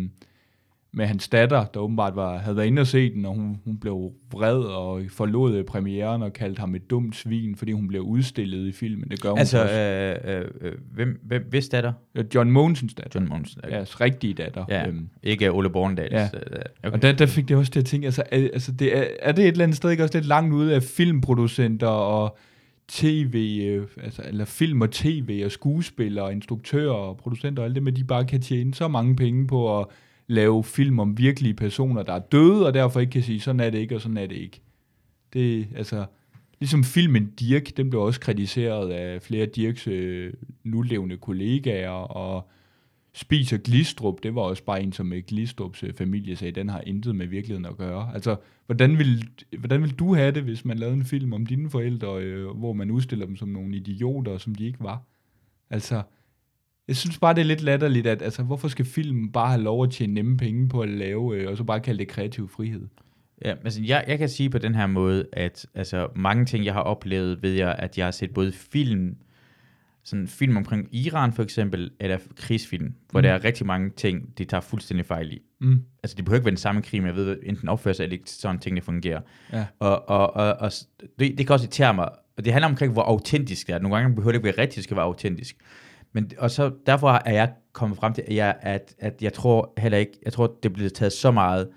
med 0.98 1.06
hans 1.06 1.28
datter, 1.30 1.66
der 1.66 1.80
åbenbart 1.80 2.16
var, 2.16 2.38
havde 2.38 2.58
været 2.58 2.68
inde 2.68 2.80
og 2.80 2.88
se 2.88 3.14
den, 3.14 3.26
og 3.26 3.34
hun, 3.36 3.60
hun 3.66 3.78
blev 3.80 4.12
vred 4.32 4.58
og 4.58 5.02
forlod 5.10 5.56
øh, 5.56 5.64
premieren 5.66 6.22
og 6.22 6.34
kaldte 6.34 6.60
ham 6.60 6.76
et 6.76 6.90
dumt 6.90 7.16
svin, 7.16 7.56
fordi 7.56 7.72
hun 7.72 7.88
blev 7.88 8.02
udstillet 8.02 8.68
i 8.68 8.72
filmen. 8.72 9.10
Det 9.12 9.22
gør 9.22 9.30
hun 9.30 9.40
Altså, 9.40 9.62
også. 9.64 9.80
øh, 9.80 10.38
øh, 10.42 10.46
øh, 10.62 10.72
hvem, 10.94 11.20
hvem, 11.24 11.44
hvis 11.50 11.70
datter? 11.70 11.94
John 12.36 12.52
Mogensens 12.52 12.94
datter. 12.94 13.20
John 13.20 13.30
Monsen. 13.30 13.62
Ja, 13.70 13.78
hans 13.78 14.02
rigtige 14.02 14.34
datter. 14.34 14.66
Ja, 14.70 14.88
Øhm, 14.88 15.10
ikke 15.24 15.52
Ole 15.52 15.70
Borndals. 15.70 16.12
Ja. 16.14 16.24
øh, 16.24 16.30
Okay. 16.44 16.62
Okay. 16.84 16.96
Og 16.96 17.02
der, 17.02 17.12
der 17.12 17.26
fik 17.26 17.48
det 17.50 17.58
også 17.58 17.72
det 17.74 17.80
at 17.80 17.86
tænke, 17.86 18.06
altså, 18.06 18.24
er, 18.32 18.38
altså 18.54 18.72
det 18.72 18.98
er, 18.98 19.04
er 19.20 19.32
det 19.32 19.44
et 19.44 19.48
eller 19.52 19.64
andet 19.64 19.78
sted 19.78 19.90
ikke 19.92 20.04
også 20.04 20.18
lidt 20.18 20.28
langt 20.28 20.54
ude 20.54 20.76
af 20.76 20.84
filmproducenter 20.84 21.88
og 21.88 22.38
tv, 22.88 23.36
altså, 24.04 24.22
eller 24.28 24.46
film 24.46 24.82
og 24.82 24.92
tv 24.92 25.42
og 25.46 25.52
skuespillere 25.52 26.26
og 26.26 26.32
instruktører 26.32 26.94
og 26.94 27.18
producenter 27.18 27.64
og 27.64 27.66
alt 27.68 27.76
det 27.76 27.84
med, 27.84 27.92
de 27.92 28.04
bare 28.04 28.26
kan 28.26 28.42
tjene 28.42 28.74
så 28.74 28.88
mange 28.88 29.16
penge 29.16 29.48
på 29.48 29.80
at 29.80 29.86
lave 30.28 30.64
film 30.64 31.00
om 31.00 31.18
virkelige 31.18 31.54
personer, 31.54 32.04
der 32.04 32.14
er 32.14 32.20
døde, 32.20 32.66
og 32.66 32.74
derfor 32.74 33.00
ikke 33.00 33.12
kan 33.12 33.24
sige, 33.24 33.40
sådan 33.40 33.60
er 33.60 33.70
det 33.70 33.78
ikke, 33.78 33.96
og 33.96 34.02
sådan 34.02 34.18
er 34.18 34.28
det 34.28 34.36
ikke. 34.36 34.62
Det, 35.34 35.68
altså, 35.76 36.06
ligesom 36.60 36.84
filmen 36.84 37.32
Dirk, 37.40 37.78
den 37.78 37.90
blev 37.90 38.02
også 38.02 38.20
kritiseret 38.20 38.92
af 38.92 39.22
flere 39.22 39.46
Dirks 39.46 39.88
øh, 39.88 40.34
nulevende 40.64 41.18
kollegaer, 41.18 41.90
og 41.90 42.50
Spis 43.14 43.54
og 43.54 43.60
Glistrup, 43.60 44.24
det 44.24 44.36
var 44.36 44.42
også 44.42 44.64
bare 44.64 44.84
en, 44.84 44.94
som 44.94 45.14
øh, 45.14 45.24
Glistrups 45.28 45.84
øh, 45.84 45.94
familie 45.94 46.36
sagde, 46.36 46.52
den 46.52 46.70
har 46.70 46.82
intet 46.82 47.16
med 47.16 47.28
virkeligheden 47.28 47.66
at 47.66 47.78
gøre. 47.78 48.12
Altså, 48.14 48.36
hvordan 48.66 48.98
vil, 48.98 49.30
hvordan 49.58 49.82
vil 49.82 49.94
du 49.94 50.16
have 50.16 50.32
det, 50.32 50.44
hvis 50.44 50.66
man 50.66 50.78
lavede 50.78 50.96
en 50.96 51.06
film 51.06 51.34
om 51.34 51.46
dine 51.46 51.70
forældre, 51.70 52.24
øh, 52.24 52.48
hvor 52.48 52.74
man 52.74 52.92
udstiller 52.92 53.26
dem 53.26 53.36
som 53.36 53.50
nogle 53.50 53.76
idioter, 53.76 54.38
som 54.38 54.56
de 54.56 54.66
ikke 54.66 54.84
var? 54.84 55.02
Altså, 55.70 56.02
jeg 56.88 56.95
synes 56.95 57.19
bare, 57.19 57.34
det 57.34 57.41
er 57.41 57.45
lidt 57.45 57.62
latterligt, 57.62 58.08
at 58.08 58.21
altså, 58.21 58.43
hvorfor 58.43 58.67
skal 58.67 58.86
filmen 58.86 59.32
bare 59.32 59.50
have 59.50 59.62
lov 59.62 59.84
at 59.84 59.91
tjene 59.91 60.13
nemme 60.13 60.38
penge 60.38 60.69
på 60.69 60.82
at 60.82 60.89
lave, 60.89 61.38
øh, 61.38 61.50
og 61.50 61.58
så 61.58 61.63
bare 61.63 61.80
kalde 61.80 62.00
det 62.00 62.08
kreativ 62.08 62.50
frihed? 62.50 62.88
Ja, 63.45 63.54
altså 63.63 63.82
jeg, 63.84 64.06
jeg 64.08 64.17
kan 64.17 64.30
sige 64.30 64.50
på 64.50 64.58
den 64.58 64.76
her 64.76 64.88
måde, 64.88 65.26
at 65.34 65.65
altså, 65.74 66.08
mange 66.15 66.45
ting, 66.45 66.65
jeg 66.65 66.74
har 66.74 66.82
oplevet, 66.82 67.43
ved 67.43 67.52
jeg, 67.52 67.76
at 67.80 67.98
jeg 67.98 68.06
har 68.06 68.12
set 68.12 68.34
både 68.34 68.52
film, 68.52 69.15
sådan 70.04 70.28
film 70.28 70.58
omkring 70.58 70.88
Iran 70.91 71.34
for 71.34 71.43
eksempel, 71.43 71.91
eller 72.00 72.17
krigsfilm, 72.36 72.93
hvor 73.12 73.19
mm. 73.19 73.24
der 73.24 73.32
er 73.32 73.43
rigtig 73.43 73.65
mange 73.65 73.89
ting, 73.89 74.38
de 74.38 74.45
tager 74.45 74.62
fuldstændig 74.62 75.06
fejl 75.06 75.34
i. 75.34 75.41
Mm. 75.62 75.84
Altså, 76.04 76.15
det 76.15 76.26
behøver 76.26 76.38
ikke 76.38 76.45
være 76.45 76.52
den 76.52 76.58
samme 76.58 76.82
krig, 76.82 77.02
men 77.02 77.08
jeg 77.08 77.15
ved, 77.15 77.38
enten 77.43 77.69
opfører 77.69 77.93
sig, 77.93 78.04
eller 78.04 78.13
ikke 78.13 78.30
sådan 78.30 78.60
tingene 78.60 78.82
fungerer. 78.82 79.21
Ja. 79.54 79.65
Og, 79.80 80.10
og, 80.10 80.34
og, 80.36 80.54
og 80.54 80.71
det, 81.19 81.38
det 81.38 81.48
kan 81.48 81.54
også 81.54 81.65
irritere 81.65 81.93
mig, 81.93 82.10
og 82.38 82.45
det 82.45 82.54
handler 82.54 82.67
omkring, 82.67 82.93
hvor 82.93 83.04
autentisk 83.04 83.67
det 83.67 83.76
er. 83.76 83.80
Nogle 83.80 83.98
gange 83.98 84.15
behøver 84.15 84.32
det 84.32 84.38
ikke 84.38 84.45
være 84.45 84.63
rigtigt, 84.63 84.76
det 84.76 84.84
skal 84.84 84.98
være 84.98 85.06
autentisk. 85.06 85.58
Men, 86.15 86.32
og 86.38 86.51
så 86.51 86.71
derfor 86.86 87.21
er 87.25 87.34
jeg 87.34 87.54
kommet 87.73 87.97
frem 87.97 88.13
til, 88.13 88.23
at 88.28 88.36
jeg, 88.36 88.58
at, 88.62 88.95
at 88.99 89.21
jeg 89.21 89.34
tror 89.34 89.73
heller 89.78 89.97
ikke, 89.97 90.19
jeg 90.25 90.34
tror, 90.34 90.58
det 90.63 90.73
bliver 90.73 90.89
taget 90.89 91.13
så 91.13 91.32
meget 91.32 91.69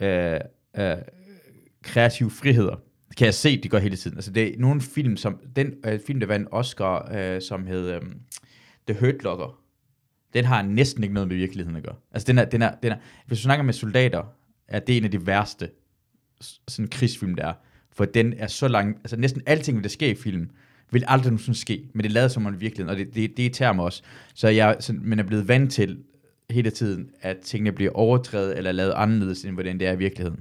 øh, 0.00 0.40
øh, 0.76 0.96
kreative 1.82 2.30
friheder. 2.30 2.76
Det 3.08 3.16
kan 3.16 3.24
jeg 3.24 3.34
se, 3.34 3.62
det 3.62 3.70
gør 3.70 3.78
hele 3.78 3.96
tiden. 3.96 4.16
Altså, 4.16 4.30
det 4.30 4.54
er 4.54 4.58
nogle 4.58 4.80
film, 4.80 5.16
som, 5.16 5.40
den 5.56 5.74
øh, 5.86 6.00
film, 6.06 6.20
der 6.20 6.26
vandt 6.26 6.48
Oscar, 6.50 7.12
øh, 7.14 7.42
som 7.42 7.66
hed 7.66 7.90
øh, 7.90 8.00
The 8.88 9.00
Hurt 9.00 9.22
Locker, 9.22 9.60
den 10.34 10.44
har 10.44 10.62
næsten 10.62 11.02
ikke 11.02 11.14
noget 11.14 11.28
med 11.28 11.36
virkeligheden 11.36 11.76
at 11.76 11.82
gøre. 11.82 11.96
Altså, 12.12 12.26
den 12.26 12.38
er, 12.38 12.44
den 12.44 12.62
er, 12.62 12.74
den 12.82 12.92
er, 12.92 12.96
hvis 13.26 13.38
du 13.38 13.42
snakker 13.42 13.62
med 13.62 13.74
soldater, 13.74 14.22
er 14.68 14.78
det 14.78 14.96
en 14.96 15.04
af 15.04 15.10
de 15.10 15.26
værste 15.26 15.70
sådan 16.68 16.88
krigsfilm, 16.88 17.34
der 17.34 17.46
er. 17.46 17.54
For 17.92 18.04
den 18.04 18.32
er 18.32 18.46
så 18.46 18.68
lang, 18.68 18.96
altså 18.96 19.16
næsten 19.16 19.42
alting, 19.46 19.82
der 19.82 19.88
sker 19.88 20.08
i 20.08 20.14
filmen, 20.14 20.50
vil 20.92 21.04
aldrig 21.06 21.30
nogensinde 21.30 21.58
ske, 21.58 21.82
men 21.92 22.02
det 22.02 22.12
lader 22.12 22.28
som 22.28 22.46
om 22.46 22.54
i 22.54 22.56
virkeligheden, 22.56 22.90
og 22.90 22.96
det, 22.96 23.14
det, 23.14 23.36
det 23.36 23.42
irriterer 23.42 23.72
mig 23.72 23.84
også. 23.84 24.02
Så 24.34 24.48
jeg 24.48 24.76
sådan, 24.80 25.00
men 25.04 25.18
er 25.18 25.22
blevet 25.22 25.48
vant 25.48 25.72
til 25.72 25.98
hele 26.50 26.70
tiden, 26.70 27.10
at 27.20 27.38
tingene 27.38 27.72
bliver 27.72 27.92
overtrædet 27.92 28.58
eller 28.58 28.72
lavet 28.72 28.92
anderledes, 28.96 29.44
end 29.44 29.54
hvordan 29.54 29.80
det 29.80 29.88
er 29.88 29.92
i 29.92 29.98
virkeligheden. 29.98 30.40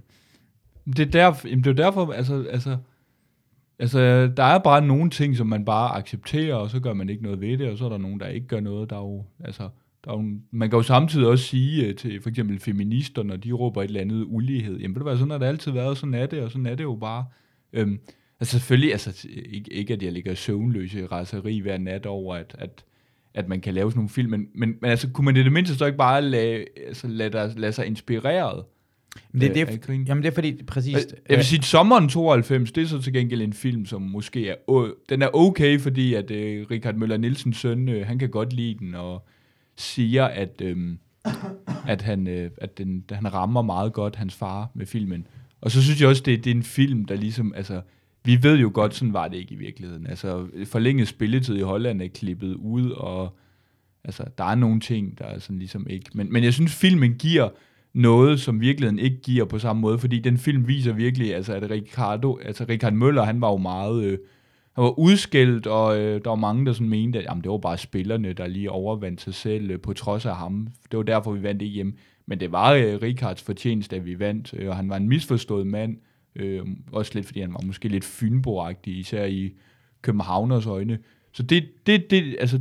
Det 0.86 1.00
er, 1.00 1.12
derfor, 1.12 1.48
jamen, 1.48 1.64
det 1.64 1.70
er 1.70 1.84
derfor, 1.84 2.12
altså, 2.12 2.46
altså, 2.50 2.78
altså, 3.80 4.28
der 4.38 4.44
er 4.44 4.60
bare 4.60 4.86
nogle 4.86 5.10
ting, 5.10 5.38
som 5.38 5.48
man 5.48 5.66
bare 5.66 5.96
accepterer, 5.96 6.56
og 6.56 6.70
så 6.70 6.80
gør 6.80 6.94
man 6.94 7.10
ikke 7.10 7.24
noget 7.24 7.42
ved 7.42 7.58
det, 7.58 7.70
og 7.70 7.78
så 7.78 7.86
er 7.86 7.90
der 7.90 7.98
nogen, 7.98 8.20
der 8.20 8.28
ikke 8.28 8.48
gør 8.48 8.60
noget. 8.60 8.90
Der 8.90 8.96
er 8.96 9.02
jo, 9.02 9.26
altså, 9.40 9.70
der 10.06 10.12
er 10.12 10.18
jo, 10.18 10.24
man 10.52 10.70
kan 10.70 10.78
jo 10.78 10.84
samtidig 10.84 11.28
også 11.28 11.46
sige 11.46 11.86
øh, 11.86 11.96
til 11.96 12.22
for 12.22 12.30
eksempel 12.30 12.60
feminister, 12.60 13.24
når 13.24 13.36
de 13.36 13.52
råber 13.52 13.82
et 13.82 13.88
eller 13.88 14.02
andet 14.02 14.26
ulighed, 14.28 14.78
jamen 14.78 14.96
ved 14.96 15.00
du 15.00 15.08
hvad, 15.08 15.18
sådan 15.18 15.32
har 15.32 15.38
det 15.38 15.46
altid 15.46 15.72
været, 15.72 15.98
sådan 15.98 16.14
er 16.14 16.26
det, 16.26 16.42
og 16.42 16.52
sådan 16.52 16.66
er 16.66 16.76
det 16.76 16.84
jo 16.84 16.96
bare. 16.96 17.26
Øhm, 17.74 18.00
altså 18.40 18.60
selvfølgelig, 18.60 18.92
altså 18.92 19.28
ikke, 19.46 19.74
ikke 19.74 19.94
at 19.94 20.04
jeg 20.04 20.12
ligger 20.12 20.36
søvnløs 20.36 20.94
i 20.94 21.06
raseri 21.06 21.60
hver 21.60 21.78
nat 21.78 22.06
over, 22.06 22.36
at, 22.36 22.56
at, 22.60 22.84
at 23.34 23.48
man 23.48 23.62
kan 23.62 23.74
lave 23.74 23.92
sådan 23.92 23.98
nogle 23.98 24.10
film, 24.10 24.30
men, 24.30 24.48
men, 24.56 24.76
men 24.82 24.92
altså 24.92 25.10
kunne 25.10 25.26
man 25.26 25.38
i 25.38 25.44
det 25.44 25.52
mindste 25.52 25.76
så 25.76 25.86
ikke 25.86 25.98
bare 25.98 26.22
lade, 26.22 26.66
altså, 26.88 27.08
lade, 27.08 27.30
dig- 27.30 27.54
lade 27.58 27.72
sig 27.72 27.86
inspireret 27.86 28.64
Men 29.32 29.42
det, 29.42 29.50
øh, 29.50 29.56
det, 29.56 29.90
er, 29.90 29.94
jamen 30.08 30.24
det 30.24 30.30
er 30.30 30.34
fordi, 30.34 30.64
præcis... 30.64 30.94
Jeg, 30.94 31.04
jeg 31.30 31.38
vil 31.38 31.46
sige, 31.46 31.60
at 31.60 31.66
sommeren 31.66 32.10
92, 32.10 32.72
det 32.72 32.84
er 32.84 32.88
så 32.88 33.02
til 33.02 33.14
gengæld 33.14 33.42
en 33.42 33.54
film, 33.54 33.86
som 33.86 34.02
måske 34.02 34.50
er, 34.50 34.56
o- 34.72 35.06
den 35.10 35.22
er 35.22 35.30
okay, 35.36 35.80
fordi 35.80 36.14
at 36.14 36.32
øh, 36.32 36.66
Richard 36.72 36.96
Møller 36.96 37.18
Nielsens 37.18 37.58
søn, 37.58 37.90
øh, 37.90 38.08
han 38.08 38.20
kan 38.20 38.30
godt 38.30 38.54
lide 38.54 38.80
den, 38.80 38.96
og 38.96 39.28
siger, 39.78 40.26
at, 40.26 40.62
øh, 40.62 40.78
at, 41.88 42.02
han, 42.02 42.28
øh, 42.28 42.52
at 42.58 42.78
den, 42.78 43.04
han 43.12 43.34
rammer 43.34 43.62
meget 43.62 43.94
godt 43.94 44.16
hans 44.16 44.36
far 44.36 44.72
med 44.74 44.86
filmen. 44.86 45.28
Og 45.62 45.72
så 45.72 45.84
synes 45.84 46.02
jeg 46.02 46.10
også, 46.10 46.24
det, 46.26 46.44
det 46.44 46.52
er 46.52 46.56
en 46.56 46.64
film, 46.64 47.06
der 47.06 47.16
ligesom, 47.16 47.54
altså, 47.56 47.82
vi 48.26 48.44
ved 48.44 48.58
jo 48.58 48.72
godt, 48.74 48.96
sådan 48.96 49.14
var 49.14 49.28
det 49.28 49.38
ikke 49.38 49.54
i 49.54 49.58
virkeligheden. 49.58 50.08
Altså, 50.08 50.48
forlænget 50.66 51.08
spilletid 51.08 51.56
i 51.56 51.62
Holland 51.62 52.02
er 52.02 52.08
klippet 52.08 52.56
ud, 52.56 52.92
og 52.92 53.38
altså, 54.04 54.24
der 54.38 54.44
er 54.44 54.56
nogle 54.56 54.80
ting, 54.80 55.20
der 55.20 55.26
er 55.26 55.40
sådan 55.40 55.60
ligesom 55.60 55.88
ikke... 55.90 56.06
Men, 56.14 56.34
men 56.34 56.44
jeg 56.44 56.54
synes, 56.54 56.76
filmen 56.76 57.14
giver 57.14 57.50
noget, 57.94 58.40
som 58.40 58.62
virkeligheden 58.62 59.00
ikke 59.00 59.22
giver 59.22 59.46
på 59.46 59.60
samme 59.60 59.82
måde, 59.82 60.00
fordi 60.00 60.20
den 60.20 60.38
film 60.38 60.68
viser 60.68 60.94
virkelig, 60.94 61.36
altså, 61.36 61.54
at 61.54 61.72
Ricardo, 61.72 62.38
altså 62.38 62.66
Richard 62.70 62.94
Møller, 62.94 63.24
han 63.24 63.42
var 63.42 63.52
jo 63.52 63.58
meget... 63.58 64.04
Øh, 64.04 64.18
han 64.76 64.84
var 64.84 65.00
udskældt, 65.00 65.68
og 65.68 66.00
øh, 66.00 66.22
der 66.24 66.30
var 66.30 66.36
mange, 66.36 66.66
der 66.66 66.74
sådan 66.74 66.90
mente, 66.90 67.20
at 67.20 67.26
jamen, 67.26 67.44
det 67.44 67.52
var 67.52 67.58
bare 67.58 67.78
spillerne, 67.78 68.34
der 68.34 68.48
lige 68.48 68.72
overvandt 68.72 69.22
sig 69.22 69.34
selv 69.34 69.72
øh, 69.72 69.80
på 69.80 69.94
trods 69.94 70.26
af 70.26 70.36
ham. 70.36 70.68
Det 70.92 70.98
var 70.98 71.04
derfor, 71.04 71.32
vi 71.32 71.44
vandt 71.44 71.62
hjem. 71.62 71.98
Men 72.26 72.40
det 72.40 72.52
var 72.52 72.74
øh, 72.74 73.02
Ricards 73.02 73.42
fortjeneste, 73.42 73.96
at 73.96 74.06
vi 74.06 74.20
vandt, 74.20 74.54
øh, 74.58 74.70
og 74.70 74.76
han 74.76 74.90
var 74.90 74.98
en 74.98 75.10
misforstået 75.10 75.68
mand. 75.68 75.98
Øh, 76.36 76.62
også 76.92 77.12
lidt, 77.14 77.26
fordi 77.26 77.42
han 77.42 77.54
var 77.54 77.62
måske 77.66 77.88
lidt 77.88 78.06
fynboagtig, 78.06 78.98
især 78.98 79.26
i 79.26 79.54
københavners 80.02 80.66
øjne. 80.66 81.00
Så 81.32 81.44
det, 81.44 81.66
det, 81.86 82.12
det, 82.12 82.36
altså, 82.40 82.60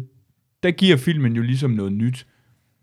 der 0.62 0.70
giver 0.70 0.96
filmen 0.96 1.36
jo 1.36 1.42
ligesom 1.42 1.70
noget 1.70 1.92
nyt. 1.92 2.26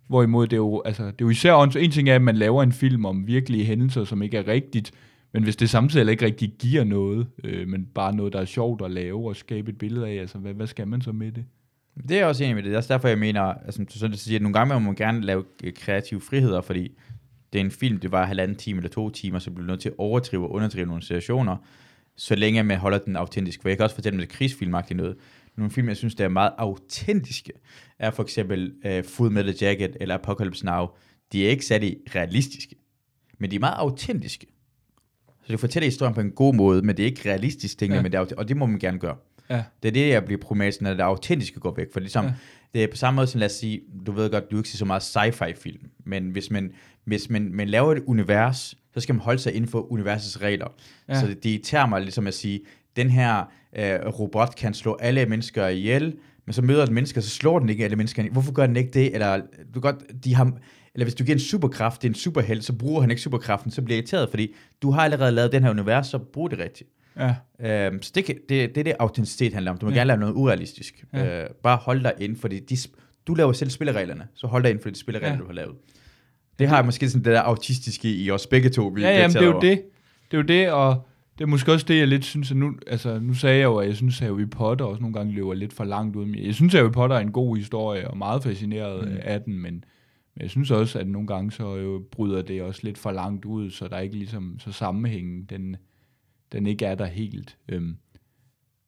Hvorimod 0.07 0.47
det 0.47 0.53
er 0.53 0.57
jo, 0.57 0.81
altså, 0.85 1.03
det 1.03 1.11
er 1.11 1.15
jo 1.25 1.29
især, 1.29 1.51
også, 1.51 1.79
en 1.79 1.91
ting 1.91 2.09
er, 2.09 2.15
at 2.15 2.21
man 2.21 2.35
laver 2.35 2.63
en 2.63 2.71
film 2.71 3.05
om 3.05 3.27
virkelige 3.27 3.65
hændelser, 3.65 4.03
som 4.03 4.21
ikke 4.21 4.37
er 4.37 4.47
rigtigt, 4.47 4.91
men 5.33 5.43
hvis 5.43 5.55
det 5.55 5.69
samtidig 5.69 5.99
heller 5.99 6.11
ikke 6.11 6.25
rigtig 6.25 6.53
giver 6.59 6.83
noget, 6.83 7.27
øh, 7.43 7.67
men 7.67 7.85
bare 7.85 8.15
noget, 8.15 8.33
der 8.33 8.39
er 8.41 8.45
sjovt 8.45 8.81
at 8.81 8.91
lave 8.91 9.27
og 9.27 9.35
skabe 9.35 9.71
et 9.71 9.77
billede 9.77 10.07
af, 10.07 10.13
altså 10.13 10.37
hvad, 10.37 10.53
hvad 10.53 10.67
skal 10.67 10.87
man 10.87 11.01
så 11.01 11.11
med 11.11 11.31
det? 11.31 11.45
Det 12.01 12.11
er 12.11 12.17
jeg 12.17 12.27
også 12.27 12.43
enig 12.43 12.55
med 12.55 12.63
det. 12.63 12.69
Det 12.69 12.73
er 12.73 12.77
også 12.77 12.93
derfor, 12.93 13.07
jeg 13.07 13.17
mener, 13.17 13.41
altså, 13.41 13.77
som 13.77 13.85
du 13.85 13.93
sådan 13.93 14.17
siger, 14.17 14.37
at 14.37 14.41
nogle 14.41 14.53
gange 14.53 14.73
må 14.73 14.79
man 14.79 14.95
gerne 14.95 15.21
lave 15.21 15.43
øh, 15.63 15.73
kreative 15.73 16.21
friheder, 16.21 16.61
fordi 16.61 16.91
det 17.55 17.61
er 17.61 17.65
en 17.65 17.71
film, 17.71 17.97
det 17.99 18.11
var 18.11 18.25
halvanden 18.25 18.57
time 18.57 18.77
eller 18.77 18.89
to 18.89 19.09
timer, 19.09 19.39
så 19.39 19.51
bliver 19.51 19.65
du 19.65 19.71
nødt 19.71 19.81
til 19.81 19.89
at 19.89 19.95
overdrive 19.97 20.43
og 20.43 20.51
underdrive 20.51 20.85
nogle 20.85 21.01
situationer, 21.01 21.57
så 22.15 22.35
længe 22.35 22.63
man 22.63 22.77
holder 22.77 22.97
den 22.97 23.15
autentisk. 23.15 23.61
For 23.61 23.69
jeg 23.69 23.77
kan 23.77 23.83
også 23.83 23.95
fortælle 23.95 24.17
med 24.17 24.27
krigsfilmagtigt 24.27 24.97
noget. 24.97 25.15
Nogle 25.57 25.71
film, 25.71 25.87
jeg 25.87 25.97
synes, 25.97 26.15
der 26.15 26.25
er 26.25 26.29
meget 26.29 26.51
autentiske, 26.57 27.51
er 27.99 28.11
for 28.11 28.23
eksempel 28.23 28.73
uh, 28.85 29.05
Full 29.05 29.31
Metal 29.31 29.55
Jacket 29.61 29.97
eller 29.99 30.15
Apocalypse 30.15 30.65
Now. 30.65 30.87
De 31.31 31.45
er 31.45 31.49
ikke 31.49 31.65
særlig 31.65 31.97
realistiske, 32.15 32.75
men 33.39 33.51
de 33.51 33.55
er 33.55 33.59
meget 33.59 33.75
autentiske. 33.77 34.47
Så 35.45 35.51
du 35.51 35.57
fortæller 35.57 35.87
historien 35.87 36.13
på 36.13 36.21
en 36.21 36.31
god 36.31 36.55
måde, 36.55 36.81
men 36.81 36.97
det 36.97 37.03
er 37.03 37.07
ikke 37.07 37.29
realistisk 37.29 37.77
ting, 37.77 37.93
Ja. 37.93 38.01
men 38.01 38.11
det 38.11 38.17
er, 38.17 38.25
og 38.37 38.47
det 38.47 38.57
må 38.57 38.65
man 38.65 38.79
gerne 38.79 38.99
gøre. 38.99 39.15
Ja. 39.49 39.63
Det 39.83 39.87
er 39.89 39.93
det, 39.93 40.09
jeg 40.09 40.25
bliver 40.25 40.41
problematisk, 40.41 40.81
når 40.81 40.89
det 40.93 40.99
autentiske 41.01 41.59
går 41.59 41.73
væk. 41.77 41.87
For 41.93 41.99
ligesom, 41.99 42.25
Ja. 42.25 42.33
Det 42.75 42.83
er 42.83 42.87
på 42.87 42.97
samme 42.97 43.15
måde 43.15 43.27
som, 43.27 43.39
lad 43.39 43.45
os 43.45 43.51
sige, 43.51 43.81
du 44.05 44.11
ved 44.11 44.29
godt, 44.29 44.51
du 44.51 44.57
ikke 44.57 44.69
ser 44.69 44.77
så 44.77 44.85
meget 44.85 45.01
sci-fi 45.01 45.53
film, 45.53 45.79
men 46.05 46.29
hvis 46.29 46.51
man, 46.51 46.71
hvis 47.05 47.29
man, 47.29 47.49
man 47.53 47.69
laver 47.69 47.91
et 47.91 48.03
univers, 48.07 48.75
så 48.93 48.99
skal 48.99 49.15
man 49.15 49.21
holde 49.21 49.39
sig 49.39 49.53
inden 49.53 49.69
for 49.69 49.91
universets 49.91 50.41
regler. 50.41 50.67
Ja. 51.09 51.19
Så 51.19 51.27
det, 51.27 51.43
det 51.43 51.49
irriterer 51.49 51.85
mig 51.85 52.01
ligesom 52.01 52.27
at 52.27 52.33
sige, 52.33 52.61
den 52.95 53.09
her 53.09 53.43
øh, 53.77 53.99
robot 54.07 54.55
kan 54.55 54.73
slå 54.73 54.97
alle 54.99 55.25
mennesker 55.25 55.67
ihjel, 55.67 56.15
men 56.45 56.53
så 56.53 56.61
møder 56.61 56.85
den 56.85 56.93
mennesker, 56.93 57.21
så 57.21 57.29
slår 57.29 57.59
den 57.59 57.69
ikke 57.69 57.83
alle 57.83 57.95
mennesker. 57.95 58.21
ihjel. 58.21 58.33
Hvorfor 58.33 58.51
gør 58.51 58.67
den 58.67 58.75
ikke 58.75 58.91
det? 58.91 59.13
Eller, 59.13 59.41
du 59.75 59.79
godt, 59.79 59.95
de 60.23 60.35
har, 60.35 60.51
eller 60.93 61.05
hvis 61.05 61.15
du 61.15 61.23
giver 61.23 61.35
en 61.35 61.39
superkraft 61.39 62.01
til 62.01 62.07
en 62.07 62.15
superheld, 62.15 62.61
så 62.61 62.73
bruger 62.73 63.01
han 63.01 63.09
ikke 63.11 63.21
superkraften, 63.21 63.71
så 63.71 63.81
bliver 63.81 63.95
jeg 63.95 64.01
irriteret, 64.01 64.29
fordi 64.29 64.53
du 64.81 64.91
har 64.91 65.01
allerede 65.01 65.31
lavet 65.31 65.51
den 65.51 65.63
her 65.63 65.69
univers, 65.69 66.07
så 66.07 66.17
brug 66.17 66.51
det 66.51 66.59
rigtigt. 66.59 66.89
Ja. 67.19 67.35
Øhm, 67.87 68.01
så 68.01 68.11
det, 68.15 68.25
kan, 68.25 68.35
det, 68.49 68.75
det 68.75 68.77
er 68.77 68.83
det, 68.83 68.93
autenticitet 68.99 69.53
handler 69.53 69.71
om. 69.71 69.77
Du 69.77 69.85
må 69.85 69.91
Ja. 69.91 69.97
gerne 69.97 70.07
lave 70.07 70.19
noget 70.19 70.33
urealistisk. 70.33 71.05
Ja. 71.13 71.43
Øh, 71.43 71.49
bare 71.63 71.77
hold 71.77 72.03
dig 72.03 72.13
inden 72.19 72.37
for 72.37 72.47
det. 72.47 72.69
De, 72.69 72.77
du 73.27 73.33
laver 73.33 73.53
selv 73.53 73.69
spillereglerne, 73.69 74.27
så 74.35 74.47
hold 74.47 74.63
dig 74.63 74.69
inden 74.69 74.83
for 74.83 74.89
de 74.89 74.99
spilleregler, 74.99 75.35
Ja. 75.35 75.41
du 75.41 75.45
har 75.45 75.53
lavet. 75.53 75.75
Det 76.59 76.67
har 76.67 76.75
jeg 76.75 76.85
måske 76.85 77.09
sådan 77.09 77.25
det 77.25 77.33
der 77.33 77.41
autistiske 77.41 78.15
i 78.15 78.31
os 78.31 78.47
begge 78.47 78.69
to. 78.69 78.87
Vi 78.87 79.01
Ja, 79.01 79.09
jamen, 79.11 79.29
det 79.33 79.41
er 79.41 79.45
jo 79.45 79.51
irriteret 79.51 79.77
det. 79.77 79.85
Det 80.31 80.37
er 80.37 80.41
jo 80.41 80.47
det, 80.47 80.71
og 80.71 81.07
det 81.37 81.43
er 81.43 81.47
måske 81.47 81.71
også 81.71 81.85
det, 81.85 81.97
jeg 81.99 82.07
lidt 82.07 82.25
synes, 82.25 82.51
at 82.51 82.57
nu, 82.57 82.73
altså, 82.87 83.19
nu 83.19 83.33
sagde 83.33 83.57
jeg 83.57 83.63
jo, 83.63 83.75
at 83.75 83.87
jeg 83.87 83.95
synes, 83.95 84.21
at 84.21 84.27
Harry 84.27 84.49
Potter 84.49 84.85
også 84.85 85.01
nogle 85.01 85.13
gange 85.13 85.33
løber 85.33 85.53
lidt 85.53 85.73
for 85.73 85.83
langt 85.83 86.15
ud. 86.15 86.35
Jeg 86.35 86.55
synes, 86.55 86.75
at 86.75 86.81
Harry 86.81 86.91
Potter 86.91 87.15
er 87.15 87.19
en 87.19 87.31
god 87.31 87.57
historie, 87.57 88.07
og 88.07 88.17
meget 88.17 88.43
fascineret 88.43 89.07
mm. 89.07 89.11
Mm. 89.13 89.19
af 89.23 89.41
den, 89.41 89.53
men, 89.53 89.61
men 90.35 90.41
jeg 90.41 90.49
synes 90.49 90.71
også, 90.71 90.99
at 90.99 91.07
nogle 91.07 91.27
gange 91.27 91.51
så 91.51 91.75
jo 91.75 92.03
bryder 92.11 92.41
det 92.41 92.61
også 92.61 92.79
lidt 92.83 92.97
for 92.97 93.11
langt 93.11 93.45
ud, 93.45 93.71
så 93.71 93.87
der 93.87 93.95
er 93.95 94.01
ikke 94.01 94.15
ligesom 94.15 94.55
så 94.59 94.71
sammenhængen, 94.71 95.43
den, 95.43 95.75
den 96.51 96.67
ikke 96.67 96.85
er 96.85 96.95
der 96.95 97.05
helt. 97.05 97.57
Øhm. 97.69 97.97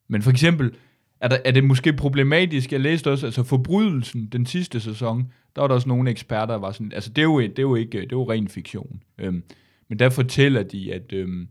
Men 0.08 0.22
for 0.22 0.32
eksempel, 0.32 0.76
er, 1.22 1.28
der, 1.28 1.38
er 1.46 1.52
det 1.52 1.64
måske 1.64 1.94
problematisk, 1.94 2.72
jeg 2.72 2.80
læste 2.80 3.12
også, 3.12 3.26
altså 3.26 3.44
forbrydelsen, 3.44 4.26
den 4.26 4.46
sidste 4.46 4.80
sæson, 4.80 5.32
der 5.56 5.62
var 5.62 5.68
der 5.68 5.76
også 5.76 5.90
nogle 5.90 6.10
eksperter, 6.10 6.54
der 6.54 6.60
var 6.60 6.72
sådan, 6.72 6.92
altså 6.92 7.10
det 7.10 7.22
er 7.22 7.24
jo, 7.24 7.42
det 7.42 7.60
er 7.60 7.64
jo 7.64 7.76
ikke, 7.76 7.98
det 8.02 8.12
er 8.12 8.18
jo 8.18 8.32
ren 8.32 8.48
fiktion. 8.48 9.04
Øhm, 9.18 9.44
men 9.88 10.00
der 10.00 10.10
fortæller 10.10 10.64
de, 10.64 10.94
at, 10.94 11.14
øhm, 11.14 11.48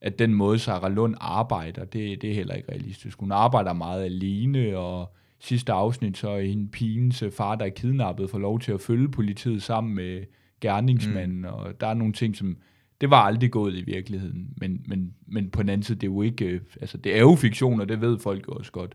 at 0.00 0.18
den 0.18 0.34
måde, 0.34 0.58
Sarah 0.58 0.92
Lund 0.92 1.14
arbejder, 1.20 1.84
det, 1.84 2.22
det 2.22 2.30
er 2.30 2.34
heller 2.34 2.54
ikke 2.54 2.72
realistisk. 2.72 3.20
Hun 3.20 3.32
arbejder 3.32 3.72
meget 3.72 4.04
alene, 4.04 4.78
og 4.78 5.14
sidste 5.40 5.72
afsnit, 5.72 6.18
så 6.18 6.30
er 6.30 6.40
hende 6.40 6.68
pigens 6.68 7.22
øh, 7.22 7.32
far, 7.32 7.54
der 7.54 7.64
er 7.64 7.70
kidnappet, 7.70 8.30
får 8.30 8.38
lov 8.38 8.60
til 8.60 8.72
at 8.72 8.80
følge 8.80 9.08
politiet 9.08 9.62
sammen 9.62 9.94
med 9.94 10.22
gerningsmanden, 10.60 11.38
mm. 11.38 11.44
og 11.44 11.80
der 11.80 11.86
er 11.86 11.94
nogle 11.94 12.12
ting, 12.12 12.36
som, 12.36 12.56
det 13.02 13.10
var 13.10 13.22
aldrig 13.22 13.50
gået 13.50 13.74
i 13.74 13.82
virkeligheden, 13.82 14.48
men, 14.56 14.80
men, 14.86 15.14
men 15.26 15.50
på 15.50 15.62
den 15.62 15.68
anden 15.68 15.82
side, 15.82 15.98
det 15.98 16.06
er 16.06 16.10
jo 16.12 16.22
ikke, 16.22 16.44
øh, 16.44 16.60
altså 16.80 16.96
det 16.98 17.16
er 17.16 17.20
jo 17.20 17.34
fiktion, 17.34 17.80
og 17.80 17.88
det 17.88 18.00
ved 18.00 18.18
folk 18.18 18.48
også 18.48 18.72
godt. 18.72 18.94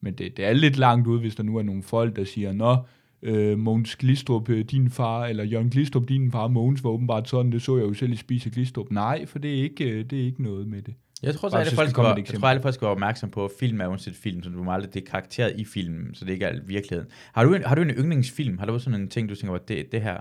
Men 0.00 0.14
det, 0.14 0.36
det 0.36 0.44
er 0.44 0.52
lidt 0.52 0.76
langt 0.76 1.06
ud, 1.06 1.20
hvis 1.20 1.34
der 1.34 1.42
nu 1.42 1.56
er 1.56 1.62
nogle 1.62 1.82
folk, 1.82 2.16
der 2.16 2.24
siger, 2.24 2.52
Nå, 2.52 2.76
øh, 3.22 3.58
Mogens 3.58 3.96
Glistrup, 3.96 4.48
øh, 4.48 4.64
din 4.64 4.90
far, 4.90 5.26
eller 5.26 5.44
Jørgen 5.44 5.70
Glistrup, 5.70 6.08
din 6.08 6.32
far, 6.32 6.48
Mogens 6.48 6.84
var 6.84 6.90
åbenbart 6.90 7.28
sådan, 7.28 7.52
det 7.52 7.62
så 7.62 7.76
jeg 7.76 7.84
jo 7.84 7.94
selv 7.94 8.12
i 8.12 8.16
Spise 8.16 8.50
Glistrup. 8.50 8.90
Nej, 8.90 9.26
for 9.26 9.38
det 9.38 9.58
er 9.58 9.62
ikke, 9.62 9.90
øh, 9.90 10.04
det 10.10 10.20
er 10.20 10.24
ikke 10.24 10.42
noget 10.42 10.66
med 10.66 10.82
det. 10.82 10.94
Jeg 11.22 11.34
tror, 11.34 11.48
så 11.48 11.56
alle 11.56 11.72
folk 11.74 11.88
et 11.88 12.32
jeg 12.32 12.40
tror, 12.40 12.48
alle 12.48 12.62
folk 12.62 12.74
skal 12.74 12.84
være 12.84 12.92
opmærksom 12.92 13.30
på, 13.30 13.44
at 13.44 13.50
film 13.60 13.80
er 13.80 13.88
en 13.88 14.14
film, 14.14 14.42
så 14.42 14.50
du 14.50 14.62
må 14.62 14.72
aldrig, 14.72 14.94
det 14.94 15.02
er 15.02 15.10
karakteret 15.10 15.52
i 15.56 15.64
filmen, 15.64 16.14
så 16.14 16.24
det 16.24 16.32
ikke 16.32 16.44
er 16.44 16.60
virkeligheden. 16.66 17.10
Har 17.32 17.44
du 17.44 17.54
en, 17.54 17.62
har 17.62 17.74
du 17.74 17.82
en 17.82 17.90
yndlingsfilm? 17.90 18.58
Har 18.58 18.66
du 18.66 18.78
sådan 18.78 19.00
en 19.00 19.08
ting, 19.08 19.28
du 19.28 19.34
tænker, 19.34 19.58
det, 19.58 19.92
det 19.92 20.02
her? 20.02 20.20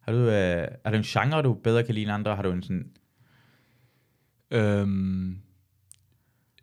Har 0.00 0.12
du, 0.12 0.18
øh, 0.18 0.68
er 0.84 0.90
du 0.90 0.96
en 0.96 1.02
genre, 1.02 1.42
du 1.42 1.54
bedre 1.54 1.84
kan 1.84 1.94
lide 1.94 2.02
end 2.02 2.12
andre? 2.12 2.36
Har 2.36 2.42
du 2.42 2.50
en 2.50 2.62
sådan... 2.62 2.90
Øhm, 4.50 5.38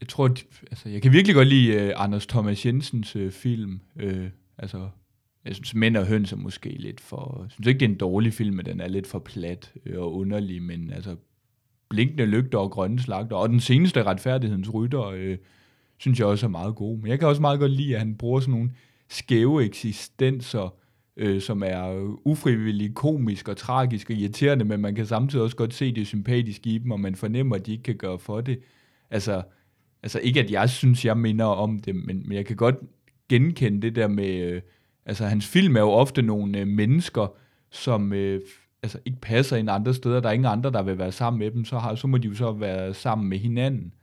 jeg 0.02 0.08
tror, 0.08 0.26
at, 0.26 0.45
altså, 0.71 0.89
jeg 0.89 1.02
kan 1.02 1.13
virkelig 1.13 1.36
godt 1.36 1.47
lide 1.47 1.86
uh, 1.86 2.04
Anders 2.04 2.28
Thomas 2.28 2.65
Jensens 2.65 3.15
uh, 3.15 3.32
film. 3.32 3.80
Uh, 4.04 4.26
altså, 4.58 4.89
jeg 5.45 5.56
synes, 5.56 5.76
Mænd 5.76 5.97
og 5.97 6.08
Høns 6.08 6.32
er 6.32 6.38
måske 6.38 6.69
lidt 6.69 7.02
for... 7.02 7.39
Jeg 7.43 7.52
synes 7.52 7.67
ikke, 7.67 7.80
det 7.80 7.86
er 7.86 7.89
en 7.89 7.97
dårlig 7.97 8.34
film, 8.34 8.56
men 8.56 8.65
den 8.65 8.80
er 8.80 8.88
lidt 8.88 9.08
for 9.08 9.19
plat 9.19 9.73
øh, 9.86 10.00
og 10.00 10.15
underlig, 10.15 10.62
men 10.62 10.91
altså, 10.93 11.15
blinkende 11.89 12.26
lygter 12.26 12.58
og 12.58 12.71
grønne 12.71 13.00
slagter, 13.00 13.36
og 13.36 13.50
den 13.50 13.60
seneste 13.60 14.04
retfærdighedens 14.04 14.73
rytter, 14.73 15.04
øh, 15.04 15.38
synes 15.97 16.19
jeg 16.19 16.28
også 16.28 16.45
er 16.45 16.50
meget 16.50 16.76
god. 16.76 16.97
Men 16.97 17.08
jeg 17.08 17.19
kan 17.19 17.28
også 17.28 17.41
meget 17.41 17.60
godt 17.60 17.71
lide, 17.71 17.93
at 17.93 18.00
han 18.00 18.15
bruger 18.15 18.39
sådan 18.39 18.52
nogle 18.52 18.71
skæve 19.10 19.65
eksistenser, 19.65 20.73
øh, 21.17 21.41
som 21.41 21.63
er 21.65 22.15
ufrivilligt 22.25 22.95
komisk 22.95 23.47
og 23.47 23.58
tragisk 23.58 24.10
og 24.10 24.15
irriterende, 24.15 24.65
men 24.65 24.82
man 24.82 24.95
kan 24.95 25.06
samtidig 25.06 25.43
også 25.43 25.56
godt 25.56 25.73
se 25.73 25.95
det 25.95 26.08
sympatiske 26.08 26.69
i 26.69 26.77
dem, 26.77 26.91
og 26.91 26.99
man 26.99 27.15
fornemmer, 27.15 27.56
at 27.56 27.65
de 27.65 27.71
ikke 27.71 27.84
kan 27.84 27.95
gøre 27.95 28.19
for 28.19 28.41
det. 28.41 28.60
Altså, 29.10 29.41
altså 30.03 30.19
ikke 30.19 30.39
at 30.39 30.51
jeg 30.51 30.69
synes, 30.69 31.06
jeg 31.06 31.17
minder 31.17 31.45
om 31.45 31.80
det, 31.80 31.95
men, 31.95 32.23
men 32.27 32.38
jeg 32.38 32.45
kan 32.45 32.56
godt 32.56 32.75
genkende 33.30 33.82
det 33.82 33.95
der 33.95 34.08
med, 34.08 34.39
øh, 34.39 34.62
altså 35.06 35.25
hans 35.25 35.47
film 35.47 35.75
er 35.75 35.82
jo 35.82 35.89
ofte 35.89 36.21
nogle 36.21 36.60
øh, 36.60 36.67
mennesker, 36.67 37.34
som 37.71 38.13
øh, 38.13 38.41
altså 38.84 38.99
ikke 39.06 39.21
passer 39.21 39.58
ind 39.58 39.69
andre 39.69 39.93
steder, 39.93 40.19
der 40.19 40.30
er 40.30 40.34
ingen 40.34 40.51
andre, 40.51 40.71
der 40.71 40.84
vil 40.84 40.97
være 40.97 41.12
sammen 41.12 41.39
med 41.39 41.51
dem, 41.51 41.65
så, 41.65 41.77
har, 41.77 41.95
så 41.95 42.08
må 42.08 42.17
de 42.17 42.27
jo 42.27 42.36
så 42.36 42.51
være 42.51 42.93
sammen 42.93 43.30
med 43.30 43.38
hinanden. 43.38 43.93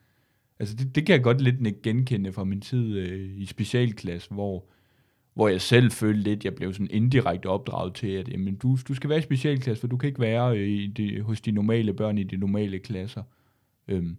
Altså 0.59 0.77
det, 0.77 0.95
det 0.95 1.07
kan 1.07 1.13
jeg 1.13 1.23
godt 1.23 1.41
lidt 1.41 1.83
genkende 1.83 2.33
fra 2.33 2.45
min 2.45 2.61
tid 2.61 2.97
øh, 2.99 3.31
i 3.37 3.47
specialklasse, 3.47 4.31
hvor, 4.31 4.67
hvor 5.35 5.49
jeg 5.49 5.61
selv 5.61 5.91
følte 5.91 6.23
lidt, 6.23 6.45
jeg 6.45 6.55
blev 6.55 6.73
sådan 6.73 6.89
indirekte 6.91 7.47
opdraget 7.47 7.95
til, 7.95 8.09
at 8.09 8.29
jamen, 8.29 8.57
du, 8.57 8.79
du 8.89 8.95
skal 8.95 9.11
være 9.11 9.19
i 9.19 9.23
specialklasse, 9.23 9.81
for 9.81 9.89
du 9.89 9.97
kan 9.97 10.09
ikke 10.09 10.21
være 10.21 10.59
øh, 10.59 10.69
i 10.69 10.87
de, 10.87 11.21
hos 11.21 11.41
de 11.41 11.53
normale 11.53 11.95
børn 11.95 12.19
i 12.19 12.23
de 12.23 12.37
normale 12.37 12.79
klasser. 12.79 13.23
Øhm, 13.89 14.17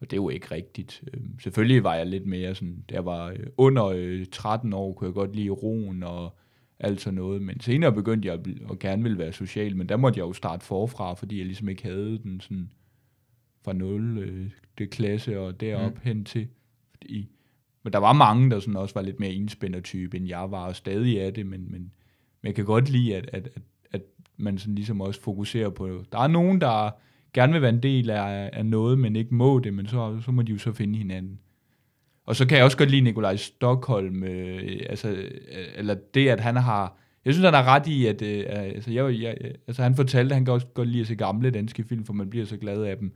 og 0.00 0.10
det 0.10 0.12
er 0.12 0.22
jo 0.22 0.28
ikke 0.28 0.54
rigtigt. 0.54 1.02
Øhm, 1.14 1.38
selvfølgelig 1.40 1.84
var 1.84 1.94
jeg 1.94 2.06
lidt 2.06 2.26
mere 2.26 2.54
sådan, 2.54 2.84
da 2.90 2.94
jeg 2.94 3.04
var 3.04 3.26
øh, 3.26 3.46
under 3.56 3.86
øh, 3.86 4.26
13 4.26 4.72
år, 4.72 4.92
kunne 4.92 5.06
jeg 5.08 5.14
godt 5.14 5.36
lide 5.36 5.50
roen 5.50 6.02
og 6.02 6.38
alt 6.78 7.00
sådan 7.00 7.14
noget, 7.14 7.42
men 7.42 7.60
senere 7.60 7.92
begyndte 7.92 8.28
jeg 8.28 8.34
at, 8.34 8.46
at 8.70 8.78
gerne 8.78 9.02
ville 9.02 9.18
være 9.18 9.32
social, 9.32 9.76
men 9.76 9.88
der 9.88 9.96
måtte 9.96 10.18
jeg 10.18 10.26
jo 10.26 10.32
starte 10.32 10.64
forfra, 10.64 11.14
fordi 11.14 11.38
jeg 11.38 11.46
ligesom 11.46 11.68
ikke 11.68 11.82
havde 11.82 12.18
den 12.18 12.40
sådan 12.40 12.70
fra 13.64 13.72
0 13.72 14.18
øh, 14.18 14.50
det 14.78 14.90
klasse 14.90 15.40
og 15.40 15.60
derop 15.60 15.94
mm. 15.94 16.00
hen 16.02 16.24
til. 16.24 16.48
Fordi, 16.90 17.28
men 17.82 17.92
der 17.92 17.98
var 17.98 18.12
mange, 18.12 18.50
der 18.50 18.60
sådan 18.60 18.76
også 18.76 18.94
var 18.94 19.02
lidt 19.02 19.20
mere 19.20 19.32
enspændertype, 19.32 20.16
end 20.16 20.28
jeg 20.28 20.50
var, 20.50 20.66
og 20.66 20.76
stadig 20.76 21.18
er 21.18 21.30
det, 21.30 21.46
men, 21.46 21.60
men, 21.70 21.80
men 22.42 22.46
jeg 22.46 22.54
kan 22.54 22.64
godt 22.64 22.88
lide, 22.88 23.16
at, 23.16 23.30
at, 23.32 23.48
at, 23.54 23.62
at 23.92 24.02
man 24.36 24.58
sådan 24.58 24.74
ligesom 24.74 25.00
også 25.00 25.20
fokuserer 25.20 25.70
på, 25.70 26.04
der 26.12 26.18
er 26.18 26.28
nogen, 26.28 26.60
der 26.60 26.90
gerne 27.34 27.52
vil 27.52 27.62
være 27.62 27.74
en 27.74 27.82
del 27.82 28.10
af, 28.10 28.50
af 28.52 28.66
noget, 28.66 28.98
men 28.98 29.16
ikke 29.16 29.34
må 29.34 29.58
det, 29.58 29.74
men 29.74 29.86
så, 29.86 30.20
så 30.24 30.30
må 30.30 30.42
de 30.42 30.52
jo 30.52 30.58
så 30.58 30.72
finde 30.72 30.98
hinanden. 30.98 31.38
Og 32.26 32.36
så 32.36 32.46
kan 32.46 32.56
jeg 32.56 32.64
også 32.64 32.78
godt 32.78 32.90
lide 32.90 33.02
Nikolaj 33.02 33.36
Stockholm, 33.36 34.24
øh, 34.24 34.80
altså, 34.88 35.08
øh, 35.08 35.26
eller 35.74 35.94
det, 36.14 36.28
at 36.28 36.40
han 36.40 36.56
har, 36.56 36.98
jeg 37.24 37.34
synes, 37.34 37.44
han 37.44 37.54
har 37.54 37.64
ret 37.64 37.86
i, 37.86 38.06
at 38.06 38.22
øh, 38.22 38.44
altså, 38.48 38.90
jeg, 38.90 39.20
jeg, 39.20 39.36
altså, 39.66 39.82
han 39.82 39.94
fortalte, 39.94 40.32
at 40.32 40.36
han 40.36 40.44
kan 40.44 40.54
også 40.54 40.66
godt 40.66 40.88
lide 40.88 41.00
at 41.00 41.06
se 41.06 41.14
gamle 41.14 41.50
danske 41.50 41.84
film, 41.84 42.04
for 42.04 42.12
man 42.12 42.30
bliver 42.30 42.46
så 42.46 42.56
glad 42.56 42.82
af 42.82 42.98
dem. 42.98 43.12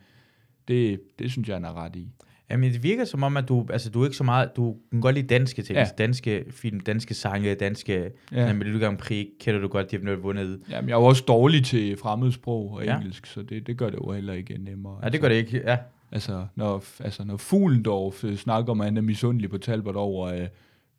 Det, 0.68 1.00
det 1.18 1.30
synes 1.30 1.48
jeg, 1.48 1.56
han 1.56 1.64
har 1.64 1.74
ret 1.74 1.96
i. 1.96 2.08
Jamen, 2.50 2.72
det 2.72 2.82
virker 2.82 3.04
som 3.04 3.22
om, 3.22 3.36
at 3.36 3.48
du, 3.48 3.66
altså, 3.70 3.90
du 3.90 4.00
er 4.00 4.04
ikke 4.04 4.16
så 4.16 4.24
meget, 4.24 4.56
du 4.56 4.76
kan 4.90 5.00
godt 5.00 5.14
lide 5.14 5.26
danske 5.26 5.62
ting, 5.62 5.76
Ja. 5.76 5.80
ja. 5.80 5.88
danske 5.98 6.44
film, 6.50 6.80
danske 6.80 7.14
sange, 7.14 7.54
danske, 7.54 8.10
Ja. 8.32 8.46
ja. 8.46 8.52
Melodi 8.52 8.78
Grand 8.84 8.98
Prix, 8.98 9.26
kender 9.40 9.60
du 9.60 9.68
godt, 9.68 9.90
de 9.90 9.98
har 10.06 10.16
vundet. 10.16 10.60
Jamen, 10.70 10.88
jeg 10.88 10.94
er 10.94 10.98
jo 11.00 11.04
også 11.04 11.24
dårlig 11.28 11.64
til 11.64 11.96
fremmedsprog 11.96 12.72
og 12.72 12.84
Ja. 12.84 12.96
engelsk, 12.96 13.26
så 13.26 13.42
det, 13.42 13.66
det 13.66 13.76
gør 13.76 13.90
det 13.90 13.96
jo 13.96 14.12
heller 14.12 14.32
ikke 14.32 14.58
nemmere. 14.58 14.98
Ja, 15.02 15.08
det 15.08 15.20
gør 15.20 15.28
det 15.28 15.36
ikke, 15.36 15.62
ja. 15.66 15.76
Altså, 16.12 16.46
når, 16.54 16.84
altså, 17.00 17.24
når 17.24 17.36
Fuglendorf 17.36 18.24
øh, 18.24 18.36
snakker 18.36 18.70
om, 18.72 18.80
at 18.80 18.84
han 18.86 18.96
er 18.96 19.00
misundelig 19.00 19.50
på 19.50 19.58
Talbot 19.58 19.96
over, 19.96 20.28
at 20.28 20.50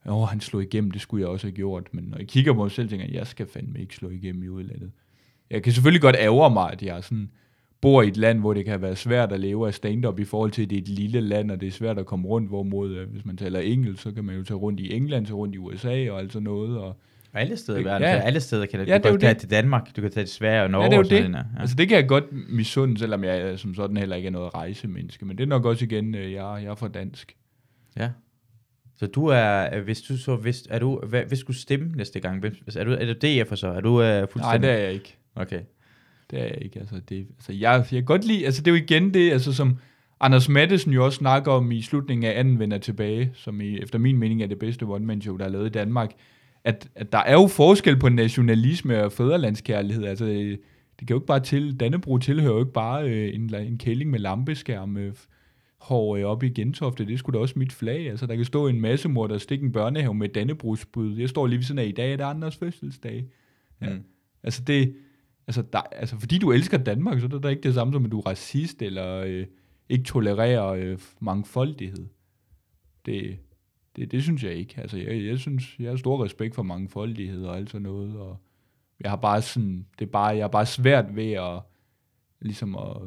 øh, 0.07 0.17
åh, 0.21 0.27
han 0.27 0.41
slog 0.41 0.63
igennem, 0.63 0.91
det 0.91 1.01
skulle 1.01 1.21
jeg 1.21 1.29
også 1.29 1.47
have 1.47 1.55
gjort. 1.55 1.87
Men 1.91 2.03
når 2.03 2.17
jeg 2.17 2.27
kigger 2.27 2.53
på 2.53 2.63
mig 2.63 2.71
selv, 2.71 2.89
tænker 2.89 3.05
jeg, 3.05 3.15
jeg 3.15 3.27
skal 3.27 3.47
fandme 3.53 3.79
ikke 3.79 3.95
slå 3.95 4.09
igennem 4.09 4.43
i 4.43 4.47
udlandet. 4.47 4.91
Jeg 5.49 5.63
kan 5.63 5.73
selvfølgelig 5.73 6.01
godt 6.01 6.15
ære 6.19 6.49
mig, 6.51 6.71
at 6.71 6.83
jeg 6.83 7.03
sådan 7.03 7.29
bor 7.81 8.01
i 8.01 8.07
et 8.07 8.17
land, 8.17 8.39
hvor 8.39 8.53
det 8.53 8.65
kan 8.65 8.81
være 8.81 8.95
svært 8.95 9.31
at 9.31 9.39
leve 9.39 9.67
af 9.67 9.73
stand-up 9.73 10.19
i 10.19 10.23
forhold 10.23 10.51
til, 10.51 10.63
at 10.63 10.69
det 10.69 10.77
er 10.77 10.81
et 10.81 10.87
lille 10.87 11.21
land, 11.21 11.51
og 11.51 11.61
det 11.61 11.67
er 11.67 11.71
svært 11.71 11.97
at 11.99 12.05
komme 12.05 12.27
rundt, 12.27 12.49
hvorimod, 12.49 12.95
øh, 12.95 13.09
hvis 13.09 13.25
man 13.25 13.37
taler 13.37 13.59
engelsk, 13.59 14.03
så 14.03 14.11
kan 14.11 14.23
man 14.25 14.35
jo 14.35 14.43
tage 14.43 14.57
rundt 14.57 14.79
i 14.79 14.93
England, 14.93 15.25
tage 15.25 15.35
rundt 15.35 15.55
i 15.55 15.57
USA 15.57 16.11
og 16.11 16.19
alt 16.19 16.33
sådan 16.33 16.43
noget. 16.43 16.77
Og, 16.77 16.87
Og 17.33 17.41
alle 17.41 17.57
steder 17.57 17.79
i 17.79 17.83
verden, 17.85 18.07
ja. 18.07 18.19
alle 18.19 18.39
steder 18.39 18.65
kan 18.65 18.79
du, 18.79 18.85
Ja, 18.85 18.97
du 18.97 19.09
kan 19.09 19.19
tage 19.19 19.33
det. 19.33 19.39
til 19.41 19.49
Danmark, 19.49 19.95
du 19.95 20.01
kan 20.01 20.11
tage 20.11 20.25
til 20.25 20.33
Sverige 20.35 20.63
og 20.63 20.71
Norge 20.71 20.83
Ja, 20.83 20.89
det 20.89 20.93
er 20.93 20.97
jo 20.97 21.01
og 21.01 21.05
sådan 21.07 21.33
det. 21.33 21.37
Ja. 21.55 21.61
Altså 21.61 21.75
det 21.75 21.87
kan 21.87 21.97
jeg 21.97 22.07
godt 22.07 22.23
misunde, 22.49 22.97
selvom 22.99 23.23
jeg 23.23 23.45
øh, 23.51 23.57
som 23.57 23.75
sådan 23.75 23.97
heller 23.97 24.15
ikke 24.15 24.27
er 24.27 24.31
noget 24.31 24.53
rejsemenneske. 24.55 25.25
Men 25.25 25.37
det 25.37 25.43
er 25.43 25.47
nok 25.47 25.65
også 25.65 25.85
igen, 25.85 26.15
øh, 26.15 26.31
jeg, 26.31 26.59
jeg 26.63 26.65
er 26.71 26.75
for 26.75 26.87
dansk. 26.87 27.35
Ja. 27.99 28.09
Så 28.95 29.07
du 29.07 29.25
er, 29.27 29.79
hvis 29.81 30.01
du 30.01 30.17
så, 30.17 30.35
hvis, 30.35 30.67
er 30.69 30.79
du, 30.79 30.99
hvad, 31.07 31.23
hvis 31.27 31.39
du 31.39 31.53
stemme 31.53 31.91
næste 31.95 32.19
gang, 32.19 32.39
hvem- 32.39 32.55
er 32.75 32.83
du, 32.83 32.91
er 32.91 33.13
du 33.13 33.27
DF'er 33.27 33.55
så? 33.55 33.67
Er 33.67 33.81
du 33.81 33.89
uh, 33.89 33.99
Nej, 33.99 34.25
fuldstændig? 34.25 34.61
det 34.69 34.69
er 34.77 34.77
jeg 34.83 34.91
ikke. 34.93 35.17
Okay. 35.35 35.59
Det 36.31 36.39
er 36.39 36.43
jeg 36.43 36.57
ikke. 36.61 36.79
Altså, 36.79 36.95
det, 37.09 37.27
altså 37.37 37.53
jeg, 37.53 37.71
jeg 37.71 37.85
kan 37.99 38.05
godt 38.05 38.25
lide, 38.25 38.45
altså 38.45 38.61
det 38.61 38.67
er 38.67 38.75
jo 38.75 38.83
igen 38.83 39.13
det, 39.13 39.31
altså 39.31 39.53
som 39.53 39.77
Anders 40.19 40.49
Mattesen 40.49 40.93
jo 40.93 41.05
også 41.05 41.17
snakker 41.17 41.51
om 41.51 41.71
i 41.71 41.81
slutningen 41.81 42.31
af 42.31 42.39
anden 42.39 42.59
vender 42.59 42.77
tilbage, 42.77 43.31
som 43.33 43.61
i, 43.61 43.79
efter 43.79 43.99
min 43.99 44.17
mening 44.17 44.43
er 44.43 44.47
det 44.47 44.59
bedste 44.59 44.83
one-man-show, 44.83 45.37
der 45.37 45.45
er 45.45 45.49
lavet 45.49 45.65
i 45.65 45.69
Danmark, 45.69 46.11
at, 46.63 46.89
at 46.95 47.11
der 47.11 47.17
er 47.17 47.33
jo 47.33 47.47
forskel 47.47 47.99
på 47.99 48.09
nationalisme 48.09 49.03
og 49.03 49.11
fædrelandskærlighed. 49.11 50.05
Altså, 50.05 50.25
øh, 50.25 50.57
det 50.99 51.07
kan 51.07 51.09
jo 51.09 51.15
ikke 51.15 51.27
bare 51.27 51.39
til, 51.39 51.79
Dannebro 51.79 52.17
tilhører 52.17 52.53
jo 52.53 52.59
ikke 52.59 52.73
bare 52.73 53.09
øh, 53.09 53.35
en, 53.35 53.55
en 53.55 53.77
kælling 53.77 54.11
med 54.11 54.19
lampeskærm 54.19 54.97
øh, 54.97 55.13
hår 55.77 56.15
øh, 56.15 56.23
oppe 56.23 56.47
i 56.47 56.49
Gentofte, 56.49 57.05
det 57.05 57.19
skulle 57.19 57.37
da 57.37 57.41
også 57.41 57.59
mit 57.59 57.73
flag. 57.73 58.09
Altså, 58.09 58.25
der 58.25 58.35
kan 58.35 58.45
stå 58.45 58.67
en 58.67 58.81
masse 58.81 59.09
mor, 59.09 59.27
der 59.27 59.37
stikker 59.37 59.65
en 59.65 59.71
børnehave 59.71 60.13
med 60.13 60.29
Dannebrogsbud. 60.29 61.17
Jeg 61.17 61.29
står 61.29 61.47
lige 61.47 61.57
ved 61.57 61.63
sådan 61.63 61.83
af, 61.83 61.85
i 61.85 61.91
dag 61.91 62.13
er 62.13 62.17
det 62.17 62.23
Anders 62.23 62.57
fødselsdag. 62.57 63.25
Ja. 63.81 63.89
Mm. 63.89 64.03
Altså, 64.43 64.63
det, 64.63 64.95
altså, 65.47 65.61
der, 65.73 65.79
altså, 65.79 66.19
fordi 66.19 66.37
du 66.37 66.51
elsker 66.51 66.77
Danmark, 66.77 67.19
så 67.19 67.25
er 67.25 67.29
det 67.29 67.43
da 67.43 67.47
ikke 67.47 67.63
det 67.63 67.73
samme 67.73 67.93
som, 67.93 68.05
at 68.05 68.11
du 68.11 68.19
er 68.19 68.27
racist, 68.27 68.81
eller 68.81 69.15
øh, 69.15 69.45
ikke 69.89 70.03
tolererer 70.03 70.67
øh, 70.67 70.99
mangfoldighed. 71.19 72.07
Det, 73.05 73.37
det, 73.95 74.11
det 74.11 74.23
synes 74.23 74.43
jeg 74.43 74.53
ikke. 74.53 74.81
Altså, 74.81 74.97
jeg, 74.97 75.25
jeg 75.25 75.39
synes, 75.39 75.79
jeg 75.79 75.89
har 75.89 75.97
stor 75.97 76.23
respekt 76.23 76.55
for 76.55 76.63
mangfoldighed 76.63 77.45
og 77.45 77.57
alt 77.57 77.69
sådan 77.69 77.81
noget, 77.81 78.17
og 78.17 78.37
jeg 78.99 79.11
har 79.11 79.17
bare 79.17 79.41
sådan, 79.41 79.85
det 79.99 80.05
er 80.05 80.11
bare, 80.11 80.27
jeg 80.27 80.43
har 80.43 80.49
bare 80.49 80.65
svært 80.65 81.15
ved 81.15 81.31
at, 81.31 81.61
ligesom 82.41 82.75
at, 82.75 82.97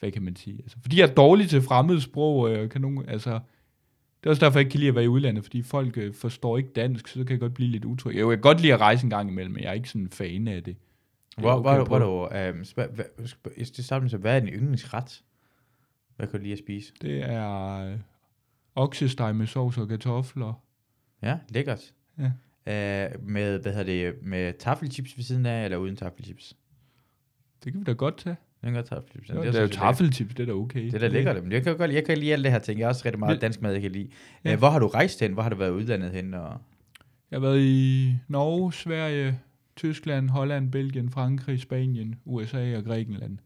hvad 0.00 0.12
kan 0.12 0.22
man 0.22 0.36
sige, 0.36 0.58
altså, 0.58 0.76
fordi 0.82 1.00
jeg 1.00 1.08
er 1.10 1.14
dårlig 1.14 1.48
til 1.48 1.62
fremmedsprog, 1.62 2.50
øh, 2.50 2.70
kan 2.70 2.80
nogen, 2.80 3.08
altså, 3.08 3.30
det 4.20 4.26
er 4.26 4.30
også 4.30 4.44
derfor, 4.44 4.58
jeg 4.58 4.60
ikke 4.60 4.70
kan 4.70 4.80
lide 4.80 4.88
at 4.88 4.94
være 4.94 5.04
i 5.04 5.08
udlandet, 5.08 5.44
fordi 5.44 5.62
folk 5.62 5.98
øh, 5.98 6.14
forstår 6.14 6.58
ikke 6.58 6.70
dansk, 6.76 7.08
så 7.08 7.18
kan 7.18 7.30
jeg 7.30 7.40
godt 7.40 7.54
blive 7.54 7.70
lidt 7.70 7.84
utryg. 7.84 8.16
Jeg 8.16 8.26
kan 8.28 8.40
godt 8.40 8.60
lide 8.60 8.74
at 8.74 8.80
rejse 8.80 9.04
en 9.04 9.10
gang 9.10 9.30
imellem, 9.30 9.54
men 9.54 9.62
jeg 9.62 9.68
er 9.68 9.74
ikke 9.74 9.88
sådan 9.88 10.02
en 10.02 10.10
fan 10.10 10.48
af 10.48 10.62
det. 10.62 10.76
Hvor, 11.36 11.50
Det 11.50 11.56
er 11.56 11.60
hvor, 11.60 11.74
hvor, 11.74 11.98
hvor, 11.98 12.28
du, 12.28 12.36
øh, 12.36 12.64
spørg, 12.64 12.88
hvad, 12.88 13.26
spørg, 13.26 13.52
jeg 13.58 13.66
så, 14.10 14.16
hvad 14.20 14.36
er 14.36 14.40
din 14.40 14.48
yndlingsret? 14.48 15.22
Hvad 16.16 16.26
kan 16.26 16.38
du 16.38 16.42
lide 16.42 16.52
at 16.52 16.58
spise? 16.58 16.92
Det 17.02 17.22
er 17.22 17.70
øh, 17.92 17.98
oksesteg 18.74 19.36
med 19.36 19.46
sovs 19.46 19.78
og 19.78 19.88
kartofler. 19.88 20.62
Ja, 21.22 21.38
lækkert. 21.48 21.92
Ja. 22.18 22.24
Øh, 22.66 23.28
med, 23.28 23.58
hvad 23.58 23.72
hedder 23.72 23.84
det, 23.84 24.14
med 24.22 24.52
taffelchips 24.58 25.16
ved 25.16 25.24
siden 25.24 25.46
af, 25.46 25.64
eller 25.64 25.76
uden 25.76 25.96
taffelchips? 25.96 26.56
Det 27.64 27.72
kan 27.72 27.80
vi 27.80 27.84
da 27.84 27.92
godt 27.92 28.16
tage. 28.16 28.36
Det 28.60 28.68
er 28.68 28.74
godt 28.74 28.86
taffelchips. 28.86 29.28
Ja, 29.28 29.34
det 29.34 29.54
er 29.54 29.62
jo 29.62 29.68
taffeltips, 29.68 30.34
det 30.34 30.42
er 30.42 30.46
da 30.46 30.52
okay. 30.52 30.84
Det 30.84 30.94
er 30.94 30.98
da 30.98 31.08
lækkert, 31.08 31.42
men 31.42 31.52
jeg 31.52 31.62
kan 31.62 31.76
godt, 31.76 31.92
jeg 31.92 32.04
kan 32.04 32.18
lide 32.18 32.32
alt 32.32 32.44
det 32.44 32.52
her 32.52 32.58
ting. 32.58 32.78
Jeg 32.78 32.86
har 32.86 32.88
også 32.88 33.02
rigtig 33.04 33.18
meget 33.18 33.40
dansk 33.40 33.62
mad, 33.62 33.72
jeg 33.72 33.82
kan 33.82 33.90
lide. 33.90 34.08
Ja. 34.44 34.50
Ja. 34.50 34.56
Hvor 34.56 34.70
har 34.70 34.78
du 34.78 34.86
rejst 34.86 35.20
hen? 35.20 35.32
Hvor 35.32 35.42
har 35.42 35.50
du 35.50 35.56
været 35.56 35.70
udlandet 35.70 36.10
hen? 36.10 36.34
Og... 36.34 36.60
Jeg 37.30 37.36
har 37.36 37.40
været 37.40 37.60
i 37.60 38.14
Norge, 38.28 38.72
Sverige, 38.72 39.40
Tyskland, 39.76 40.30
Holland, 40.30 40.72
Belgien, 40.72 41.10
Frankrig, 41.10 41.60
Spanien, 41.60 42.14
USA 42.24 42.76
og 42.76 42.84
Grækenland. 42.84 43.38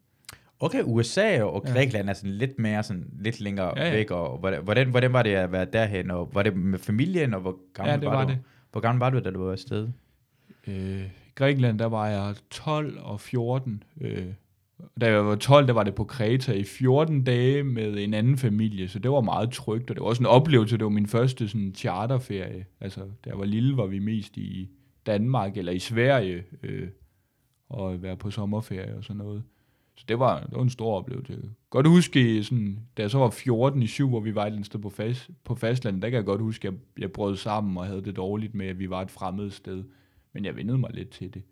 Okay, 0.61 0.83
USA 0.85 1.43
og 1.43 1.62
Ja. 1.67 1.73
Grækenland 1.73 2.09
er 2.09 2.12
sådan 2.12 2.31
lidt 2.31 2.59
mere, 2.59 2.83
sådan 2.83 3.07
lidt 3.21 3.41
længere 3.41 3.73
Ja, 3.77 3.87
ja. 3.87 3.93
væk. 3.95 4.11
Og 4.11 4.38
hvordan, 4.38 4.62
hvordan, 4.62 4.88
hvordan 4.91 5.12
var 5.12 5.23
det 5.23 5.31
at 5.31 5.53
være 5.53 5.67
derhen? 5.73 6.11
Og 6.11 6.31
var 6.35 6.43
det 6.43 6.57
med 6.57 6.79
familien, 6.79 7.35
og 7.35 7.41
hvor 7.41 7.59
gammel 7.75 7.91
Ja, 7.93 7.97
det 8.01 8.07
var, 8.07 8.14
var 8.17 8.25
du? 8.25 8.31
det. 8.31 8.38
Hvor 8.73 8.81
gammel 8.81 9.01
var 9.01 9.11
du, 9.11 9.19
da 9.19 9.31
du 9.31 9.45
var 9.45 9.53
afsted? 9.53 9.88
Øh, 10.67 11.03
I 11.03 11.31
Grækenland, 11.35 11.79
der 11.79 11.87
var 11.87 12.09
jeg 12.09 12.35
12 12.51 12.99
og 13.03 13.21
14. 13.21 13.83
Øh, 14.01 14.25
da 15.01 15.07
jeg 15.07 15.27
var 15.27 15.35
12, 15.37 15.67
der 15.67 15.73
var 15.73 15.83
det 15.83 15.95
på 15.95 16.05
Kreta 16.05 16.53
i 16.53 16.64
14 16.64 17.25
dage 17.25 17.62
med 17.62 17.99
en 17.99 18.14
anden 18.14 18.37
familie, 18.38 18.88
så 18.88 18.99
det 18.99 19.11
var 19.11 19.21
meget 19.21 19.51
trygt, 19.51 19.91
og 19.91 19.97
det 19.97 20.03
var 20.03 20.09
også 20.09 20.23
en 20.23 20.27
oplevelse. 20.27 20.77
Det 20.77 20.85
var 20.85 20.91
min 20.91 21.07
første 21.07 21.49
sådan, 21.49 21.73
charterferie. 21.77 22.64
Altså, 22.81 23.01
da 23.01 23.31
jeg 23.31 23.38
var 23.38 23.45
lille, 23.45 23.77
var 23.77 23.87
vi 23.87 23.99
mest 23.99 24.37
i 24.37 24.69
Danmark 25.12 25.57
eller 25.57 25.73
i 25.73 25.79
Sverige, 25.79 26.44
øh, 26.62 26.88
og 27.68 28.03
være 28.03 28.16
på 28.16 28.31
sommerferie 28.31 28.97
og 28.97 29.05
sådan 29.05 29.16
noget. 29.16 29.42
Så 29.97 30.05
det 30.09 30.18
var, 30.18 30.40
det 30.40 30.53
var 30.53 30.62
en 30.62 30.71
stor 30.71 30.97
oplevelse. 30.97 31.51
Godt 31.71 31.87
huske, 31.87 32.44
sådan, 32.44 32.79
da 32.97 33.03
jeg 33.03 33.11
så 33.11 33.18
var 33.18 33.31
14 33.31 33.83
i 33.83 33.87
7, 33.87 34.09
hvor 34.09 34.21
vi 34.21 34.35
var 34.35 34.42
et 34.42 34.47
eller 34.47 34.57
andet 34.57 34.66
sted 34.66 34.81
på, 34.81 34.90
fast, 34.90 35.31
på 35.44 35.55
fastlandet, 35.55 36.03
der 36.03 36.11
kan 36.11 36.16
jeg 36.16 36.25
godt 36.25 36.40
huske, 36.40 36.68
at 36.68 36.75
jeg, 36.75 36.81
jeg 36.99 37.12
brød 37.12 37.37
sammen 37.37 37.77
og 37.77 37.87
havde 37.87 38.05
det 38.05 38.16
dårligt 38.16 38.55
med, 38.55 38.66
at 38.66 38.79
vi 38.79 38.90
var 38.90 39.03
et 39.03 39.11
fremmed 39.11 39.51
sted. 39.51 39.85
Men 40.33 40.44
jeg 40.44 40.57
vendede 40.57 40.79
mig 40.79 40.90
lidt 40.94 41.11
til 41.11 41.35
det. 41.35 41.42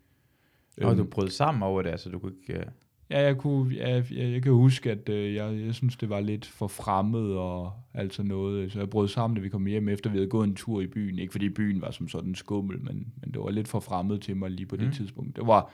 Og 0.80 0.90
Øhm, 0.90 0.96
du 0.96 1.04
brød 1.04 1.28
sammen 1.28 1.62
over 1.62 1.82
det, 1.82 1.90
altså 1.90 2.10
du 2.10 2.18
kunne 2.18 2.32
ikke... 2.48 2.60
Uh... 2.60 2.72
Ja, 3.10 3.20
jeg, 3.20 3.36
kunne, 3.38 3.74
ja, 3.74 3.88
jeg, 3.94 4.04
jeg 4.10 4.42
kan 4.42 4.52
huske, 4.52 4.90
at 4.90 5.08
øh, 5.08 5.34
jeg, 5.34 5.60
jeg 5.66 5.74
synes, 5.74 5.96
det 5.96 6.08
var 6.08 6.20
lidt 6.20 6.46
for 6.46 6.66
fremmed 6.66 7.30
og 7.32 7.72
alt 7.94 8.14
sådan 8.14 8.28
noget. 8.28 8.72
Så 8.72 8.78
jeg 8.78 8.90
brød 8.90 9.08
sammen, 9.08 9.36
da 9.36 9.42
vi 9.42 9.48
kom 9.48 9.66
hjem, 9.66 9.88
efter 9.88 10.10
vi 10.10 10.16
havde 10.16 10.28
gået 10.30 10.48
en 10.48 10.54
tur 10.54 10.80
i 10.80 10.86
byen. 10.86 11.18
Ikke 11.18 11.32
fordi 11.32 11.48
byen 11.48 11.80
var 11.80 11.90
som 11.90 12.08
sådan 12.08 12.34
skummel, 12.34 12.78
men, 12.82 13.12
men 13.20 13.30
det 13.32 13.40
var 13.42 13.50
lidt 13.50 13.68
for 13.68 13.80
fremmed 13.80 14.18
til 14.18 14.36
mig 14.36 14.50
lige 14.50 14.66
på 14.66 14.76
det 14.76 14.86
Mm. 14.86 14.92
tidspunkt. 14.92 15.36
Det 15.36 15.46
var, 15.46 15.70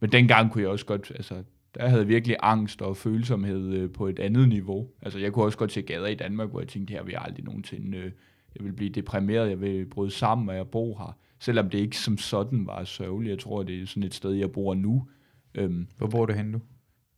men 0.00 0.12
dengang 0.12 0.52
kunne 0.52 0.62
jeg 0.62 0.70
også 0.70 0.86
godt, 0.86 1.12
altså, 1.14 1.34
der 1.74 1.88
havde 1.88 2.00
jeg 2.00 2.08
virkelig 2.08 2.36
angst 2.42 2.82
og 2.82 2.96
følsomhed 2.96 3.74
øh, 3.74 3.90
på 3.90 4.06
et 4.06 4.18
andet 4.18 4.48
niveau. 4.48 4.88
Altså, 5.02 5.18
jeg 5.18 5.32
kunne 5.32 5.44
også 5.44 5.58
godt 5.58 5.72
se 5.72 5.82
gader 5.82 6.06
i 6.06 6.14
Danmark, 6.14 6.50
hvor 6.50 6.60
jeg 6.60 6.68
tænkte, 6.68 6.92
her 6.92 7.02
vil 7.02 7.12
jeg 7.12 7.22
aldrig 7.24 7.44
nogensinde, 7.44 7.98
øh, 7.98 8.10
jeg 8.56 8.64
vil 8.64 8.72
blive 8.72 8.90
deprimeret, 8.90 9.50
jeg 9.50 9.60
vil 9.60 9.86
bryde 9.86 10.10
sammen, 10.10 10.48
og 10.48 10.56
jeg 10.56 10.66
bor 10.68 10.98
her. 10.98 11.16
Selvom 11.38 11.70
det 11.70 11.78
ikke 11.78 11.96
som 11.98 12.18
sådan 12.18 12.66
var 12.66 12.84
sørgeligt. 12.84 13.30
Jeg 13.30 13.38
tror, 13.38 13.62
det 13.62 13.82
er 13.82 13.86
sådan 13.86 14.02
et 14.02 14.14
sted, 14.14 14.32
jeg 14.32 14.52
bor 14.52 14.74
nu. 14.74 15.06
Øhm, 15.54 15.86
Hvor 15.98 16.06
bor 16.06 16.26
du 16.26 16.32
henne 16.32 16.50
nu? 16.52 16.60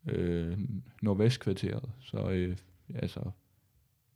Øh, 0.06 0.58
Nordvestkvarteret. 1.02 1.90
Så 2.00 2.30
øh, 2.30 2.56
altså, 2.94 3.20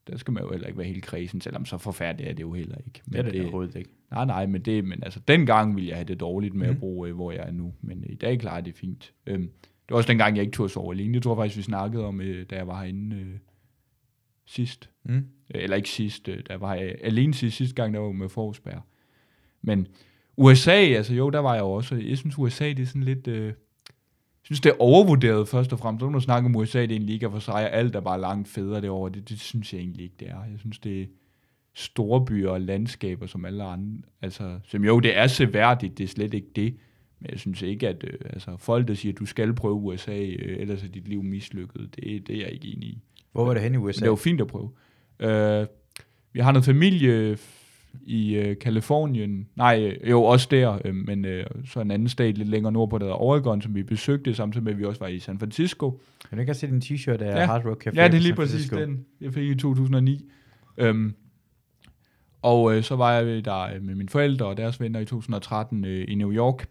der 0.09 0.17
skal 0.17 0.33
man 0.33 0.43
jo 0.43 0.51
heller 0.51 0.67
ikke 0.67 0.79
være 0.79 0.89
helt 0.89 1.05
kredsen, 1.05 1.41
selvom 1.41 1.65
så 1.65 1.79
forfærdeligt 1.79 2.31
er 2.31 2.35
det 2.35 2.43
jo 2.43 2.53
heller 2.53 2.77
ikke. 2.87 3.03
Men 3.07 3.13
det 3.13 3.27
er 3.27 3.33
det 3.33 3.43
overhovedet 3.43 3.77
ikke. 3.77 3.91
Nej, 4.11 4.25
nej, 4.25 4.47
men, 4.47 4.63
det, 4.63 4.85
men 4.85 5.03
altså, 5.03 5.21
dengang 5.29 5.77
ville 5.77 5.89
jeg 5.89 5.97
have 5.97 6.05
det 6.09 6.21
dårligt 6.21 6.55
med 6.55 6.67
mm. 6.67 6.71
Mhm. 6.71 6.77
at 6.77 6.81
bo, 6.81 7.07
øh, 7.07 7.15
hvor 7.15 7.33
jeg 7.33 7.47
er 7.47 7.51
nu. 7.51 7.75
Men 7.81 8.05
øh, 8.05 8.13
i 8.13 8.15
dag 8.15 8.41
klarer 8.41 8.57
jeg 8.57 8.65
det 8.65 8.75
fint. 8.75 9.13
Øhm, 9.27 9.51
det 9.89 9.91
var 9.91 9.97
også 9.97 10.09
dengang, 10.09 10.37
jeg 10.37 10.43
ikke 10.43 10.55
turde 10.55 10.73
sove 10.73 10.95
alene. 10.95 11.15
Det 11.15 11.23
tror 11.23 11.33
jeg 11.33 11.39
faktisk, 11.39 11.57
vi 11.57 11.63
snakkede 11.63 12.05
om, 12.05 12.21
øh, 12.21 12.47
da 12.51 12.57
jeg 12.57 12.67
var 12.67 12.81
herinde 12.81 13.17
øh, 13.17 13.39
sidst. 14.47 14.91
Mm. 15.05 15.17
Øh, 15.17 15.23
Eller 15.63 15.77
ikke 15.77 15.91
sidst, 15.91 16.29
øh, 16.29 16.37
da 16.37 16.43
jeg 16.53 16.61
var 16.61 16.75
her, 16.75 16.93
alene 17.03 17.35
sidst, 17.35 17.57
sidste 17.57 17.75
gang, 17.75 17.95
der 17.95 18.01
var 18.01 18.13
med 18.13 18.29
Forsberg. 18.29 18.83
Men 19.63 19.87
USA, 20.37 20.73
altså 20.73 21.15
jo, 21.15 21.31
der 21.31 21.39
var 21.39 21.55
jeg 21.55 21.63
også. 21.63 21.95
Jeg 21.95 22.19
synes, 22.19 22.39
USA, 22.39 22.69
det 22.69 22.81
er 22.81 22.87
sådan 22.87 23.03
lidt... 23.03 23.29
Øh, 23.29 23.47
jeg 23.47 23.55
synes, 24.55 24.61
det 24.61 24.71
er 24.71 24.81
overvurderet 24.83 25.49
først 25.49 25.73
og 25.73 25.79
fremmest. 25.79 26.01
Så 26.01 26.07
når 26.07 26.19
du 26.19 26.25
snakker 26.25 26.49
om 26.49 26.57
USA, 26.57 26.83
det 26.83 26.93
er 26.93 26.97
en 26.97 27.03
liga 27.03 27.27
for 27.27 27.39
sig, 27.39 27.55
og 27.55 27.73
alt 27.73 27.97
er 27.97 28.01
bare 28.01 28.21
langt 28.21 28.49
federe 28.49 28.81
derovre. 28.81 29.11
Det, 29.13 29.29
det 29.29 29.41
synes 29.41 29.73
jeg 29.73 29.81
egentlig 29.81 30.05
ikke, 30.05 30.17
det 30.21 30.29
er. 30.29 30.45
Jeg 30.51 30.59
synes, 30.59 30.79
det 30.79 31.03
er 31.03 31.07
store 31.75 32.25
byer 32.25 32.51
og 32.51 32.61
landskaber, 32.61 33.27
som 33.27 33.45
alle 33.45 33.65
andre. 33.65 34.03
Altså, 34.23 34.59
som 34.65 34.85
jo, 34.85 35.01
det 35.01 35.19
er 35.19 35.27
seværdigt, 35.27 35.99
det 35.99 36.05
er 36.05 36.09
slet 36.09 36.35
ikke 36.35 36.49
det. 36.57 36.77
Men 37.21 37.31
jeg 37.31 37.39
synes 37.39 37.63
ikke, 37.63 37.89
at 37.89 38.05
øh, 38.05 38.19
altså, 38.25 38.57
folk, 38.57 38.89
der 38.89 38.95
siger, 38.95 39.13
at 39.13 39.19
du 39.19 39.27
skal 39.27 39.55
prøve 39.55 39.75
USA, 39.75 40.19
øh, 40.19 40.61
ellers 40.61 40.85
er 40.85 40.89
dit 40.89 41.09
liv 41.09 41.23
mislykket, 41.23 41.97
det, 41.97 42.27
det 42.27 42.37
er 42.37 42.41
jeg 42.41 42.53
ikke 42.53 42.69
enig 42.69 42.89
i. 42.89 43.03
Hvor 43.33 43.45
var 43.45 43.55
det 43.55 43.63
henne 43.63 43.75
i 43.75 43.79
USA? 43.79 43.99
Men 43.99 44.03
det 44.03 44.07
er 44.07 44.13
jo 44.13 44.17
fint 44.17 44.41
at 44.41 44.47
prøve. 44.47 44.71
Øh, 45.21 45.67
vi 46.33 46.41
har 46.41 46.53
noget 46.53 46.65
familie 46.65 47.39
i 48.07 48.35
øh, 48.35 48.59
Kalifornien. 48.59 49.49
Nej, 49.57 49.97
øh, 50.03 50.11
jo 50.11 50.23
også 50.23 50.49
der, 50.51 50.79
øh, 50.85 50.95
men 50.95 51.25
øh, 51.25 51.47
så 51.65 51.81
en 51.81 51.91
anden 51.91 52.09
stat 52.09 52.39
lidt 52.39 52.49
længere 52.49 52.73
nordpå, 52.73 52.99
der 52.99 53.05
hedder 53.05 53.23
Oregon, 53.23 53.63
som 53.63 53.75
vi 53.75 53.83
besøgte, 53.83 54.35
samtidig 54.35 54.65
med, 54.65 54.73
at 54.73 54.79
vi 54.79 54.85
også 54.85 55.01
var 55.01 55.07
i 55.07 55.19
San 55.19 55.39
Francisco. 55.39 56.01
Kan 56.29 56.39
du 56.39 56.41
ikke 56.41 56.55
set 56.55 56.71
en 56.71 56.83
t-shirt 56.85 57.23
af 57.23 57.41
Ja. 57.41 57.47
Hard 57.47 57.65
Rock 57.65 57.87
Café? 57.87 57.93
Ja, 57.95 58.09
det 58.09 58.15
er 58.15 58.21
lige 58.21 58.35
præcis 58.35 58.69
den, 58.69 59.05
jeg 59.21 59.33
fik 59.33 59.49
i 59.49 59.55
2009. 59.55 60.31
Øhm, 60.79 61.15
og 62.43 62.77
øh, 62.77 62.83
så 62.83 62.97
var 62.97 63.13
jeg 63.13 63.45
der 63.45 63.59
øh, 63.59 63.83
med 63.83 63.95
mine 63.95 64.09
forældre 64.09 64.47
og 64.47 64.57
deres 64.57 64.81
venner 64.81 65.01
i 65.01 65.05
2013 65.05 65.85
øh, 65.85 66.05
i 66.09 66.15
New 66.15 66.33
York. 66.33 66.67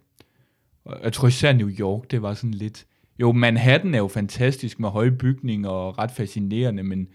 Jeg 1.04 1.14
tror 1.14 1.28
især 1.28 1.54
New 1.54 1.70
York, 1.70 2.12
det 2.12 2.22
var 2.22 2.34
sådan 2.34 2.54
lidt... 2.54 2.86
Jo, 3.20 3.32
Manhattan 3.32 3.94
er 3.94 3.98
jo 3.98 4.08
fantastisk 4.08 4.80
med 4.80 4.90
høje 4.90 5.12
bygninger 5.12 5.70
og 5.70 5.98
ret 5.98 6.12
fascinerende, 6.12 6.84
men, 6.84 7.08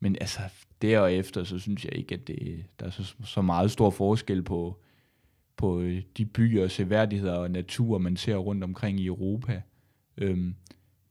men 0.00 0.16
altså 0.20 0.40
derefter, 0.82 1.44
så 1.44 1.58
synes 1.58 1.84
jeg 1.84 1.92
ikke, 1.94 2.14
at 2.14 2.28
det, 2.28 2.64
der 2.80 2.86
er 2.86 2.90
så, 2.90 3.14
så 3.24 3.42
meget 3.42 3.70
stor 3.70 3.90
forskel 3.90 4.42
på, 4.42 4.80
på 5.56 5.80
øh, 5.80 6.02
de 6.16 6.24
byer, 6.24 6.68
seværdigheder 6.68 7.34
og 7.34 7.50
natur, 7.50 7.98
man 7.98 8.16
ser 8.16 8.36
rundt 8.36 8.64
omkring 8.64 9.00
i 9.00 9.06
Europa. 9.06 9.62
Øhm, 10.16 10.54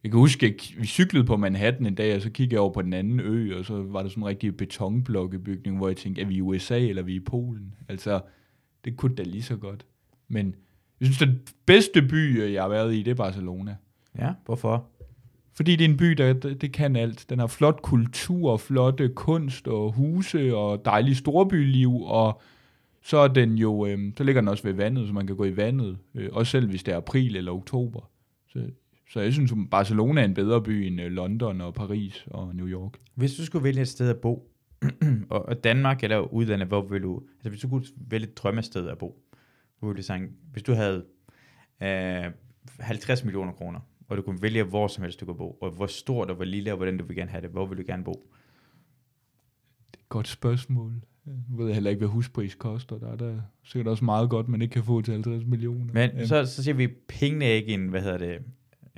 jeg 0.03 0.11
kan 0.11 0.19
huske, 0.19 0.45
at 0.45 0.53
vi 0.77 0.87
cyklede 0.87 1.25
på 1.25 1.37
Manhattan 1.37 1.85
en 1.85 1.95
dag, 1.95 2.15
og 2.15 2.21
så 2.21 2.29
kiggede 2.29 2.53
jeg 2.53 2.61
over 2.61 2.73
på 2.73 2.81
den 2.81 2.93
anden 2.93 3.19
ø, 3.19 3.57
og 3.57 3.65
så 3.65 3.81
var 3.81 4.01
der 4.01 4.09
sådan 4.09 4.23
en 4.23 4.27
rigtig 4.27 4.57
betonblokkebygning, 4.57 5.77
hvor 5.77 5.87
jeg 5.87 5.97
tænkte, 5.97 6.21
er 6.21 6.25
vi 6.25 6.35
i 6.35 6.41
USA 6.41 6.79
eller 6.79 7.01
er 7.01 7.05
vi 7.05 7.15
i 7.15 7.19
Polen? 7.19 7.73
Altså, 7.89 8.21
det 8.85 8.97
kunne 8.97 9.15
da 9.15 9.23
lige 9.23 9.43
så 9.43 9.57
godt. 9.57 9.85
Men 10.27 10.55
jeg 10.99 11.05
synes, 11.05 11.19
den 11.19 11.39
bedste 11.65 12.01
by, 12.01 12.41
øh, 12.41 12.53
jeg 12.53 12.61
har 12.61 12.69
været 12.69 12.95
i, 12.95 13.03
det 13.03 13.11
er 13.11 13.15
Barcelona. 13.15 13.75
Ja, 14.17 14.33
hvorfor? 14.45 14.89
Fordi 15.59 15.75
det 15.75 15.85
er 15.85 15.89
en 15.89 15.97
by, 15.97 16.05
der 16.05 16.33
det, 16.33 16.61
det 16.61 16.73
kan 16.73 16.95
alt. 16.95 17.25
Den 17.29 17.39
har 17.39 17.47
flot 17.47 17.81
kultur, 17.81 18.57
flotte 18.57 19.09
kunst 19.09 19.67
og 19.67 19.91
huse 19.91 20.55
og 20.55 20.85
dejlig 20.85 21.17
storbyliv, 21.17 22.01
og 22.01 22.41
så 23.01 23.17
er 23.17 23.27
den 23.27 23.57
jo, 23.57 23.85
øh, 23.85 23.99
så 24.17 24.23
ligger 24.23 24.41
den 24.41 24.47
også 24.47 24.63
ved 24.63 24.73
vandet, 24.73 25.07
så 25.07 25.13
man 25.13 25.27
kan 25.27 25.35
gå 25.35 25.45
i 25.45 25.57
vandet, 25.57 25.97
øh, 26.15 26.29
også 26.31 26.51
selv 26.51 26.69
hvis 26.69 26.83
det 26.83 26.93
er 26.93 26.97
april 26.97 27.35
eller 27.35 27.51
oktober. 27.51 28.09
Så, 28.49 28.59
så 29.09 29.19
jeg 29.19 29.33
synes, 29.33 29.51
at 29.51 29.57
Barcelona 29.71 30.21
er 30.21 30.25
en 30.25 30.33
bedre 30.33 30.63
by 30.63 30.69
end 30.69 31.01
øh, 31.01 31.11
London 31.11 31.61
og 31.61 31.73
Paris 31.73 32.25
og 32.27 32.55
New 32.55 32.67
York. 32.67 32.93
Hvis 33.15 33.35
du 33.35 33.45
skulle 33.45 33.63
vælge 33.63 33.81
et 33.81 33.87
sted 33.87 34.09
at 34.09 34.17
bo, 34.17 34.51
og 35.29 35.45
og 35.45 35.63
Danmark 35.63 36.03
eller 36.03 36.33
udlandet, 36.33 36.67
hvor 36.67 36.81
vil 36.81 37.03
du... 37.03 37.21
Altså 37.35 37.49
hvis 37.49 37.61
du 37.61 37.67
kunne 37.69 37.85
vælge 38.09 38.27
et 38.27 38.37
drømmested 38.37 38.87
at 38.87 38.97
bo, 38.97 39.23
hvor 39.79 39.87
ville 39.87 39.97
du 39.97 40.05
sige, 40.05 40.27
hvis 40.51 40.63
du 40.63 40.73
havde 40.73 41.05
øh, 41.81 42.31
50 42.79 43.23
millioner 43.23 43.51
kroner, 43.51 43.79
og 44.09 44.17
du 44.17 44.21
kunne 44.21 44.41
vælge 44.41 44.63
hvor 44.63 44.87
som 44.87 45.03
helst 45.03 45.19
du 45.19 45.25
kunne 45.25 45.37
bo, 45.37 45.57
og 45.61 45.71
hvor 45.71 45.87
stort 45.87 46.29
og 46.29 46.35
hvor 46.35 46.45
lille 46.45 46.71
og 46.71 46.77
hvordan 46.77 46.97
du 46.97 47.05
vil 47.05 47.15
gerne 47.15 47.31
have 47.31 47.41
det, 47.41 47.49
hvor 47.49 47.65
vil 47.65 47.77
du 47.77 47.83
gerne 47.87 48.03
bo? 48.03 48.29
Godt 50.09 50.27
spørgsmål. 50.27 50.93
Nu 51.49 51.57
ved 51.57 51.65
jeg 51.65 51.73
heller 51.73 51.89
ikke, 51.89 51.99
hvad 51.99 52.07
huspris 52.07 52.55
koster. 52.55 52.97
Der 52.97 53.11
er 53.11 53.15
der 53.15 53.41
sikkert 53.63 53.87
også 53.87 54.05
meget 54.05 54.29
godt, 54.29 54.47
man 54.47 54.61
ikke 54.61 54.73
kan 54.73 54.83
få 54.83 55.01
til 55.01 55.13
50 55.13 55.45
millioner. 55.45 55.93
Men 55.93 56.27
så, 56.27 56.45
så 56.45 56.63
siger 56.63 56.75
vi, 56.75 56.87
pengene 56.87 57.45
er 57.45 57.53
ikke 57.53 57.73
en, 57.73 57.87
hvad 57.87 58.01
hedder 58.01 58.17
det, 58.17 58.41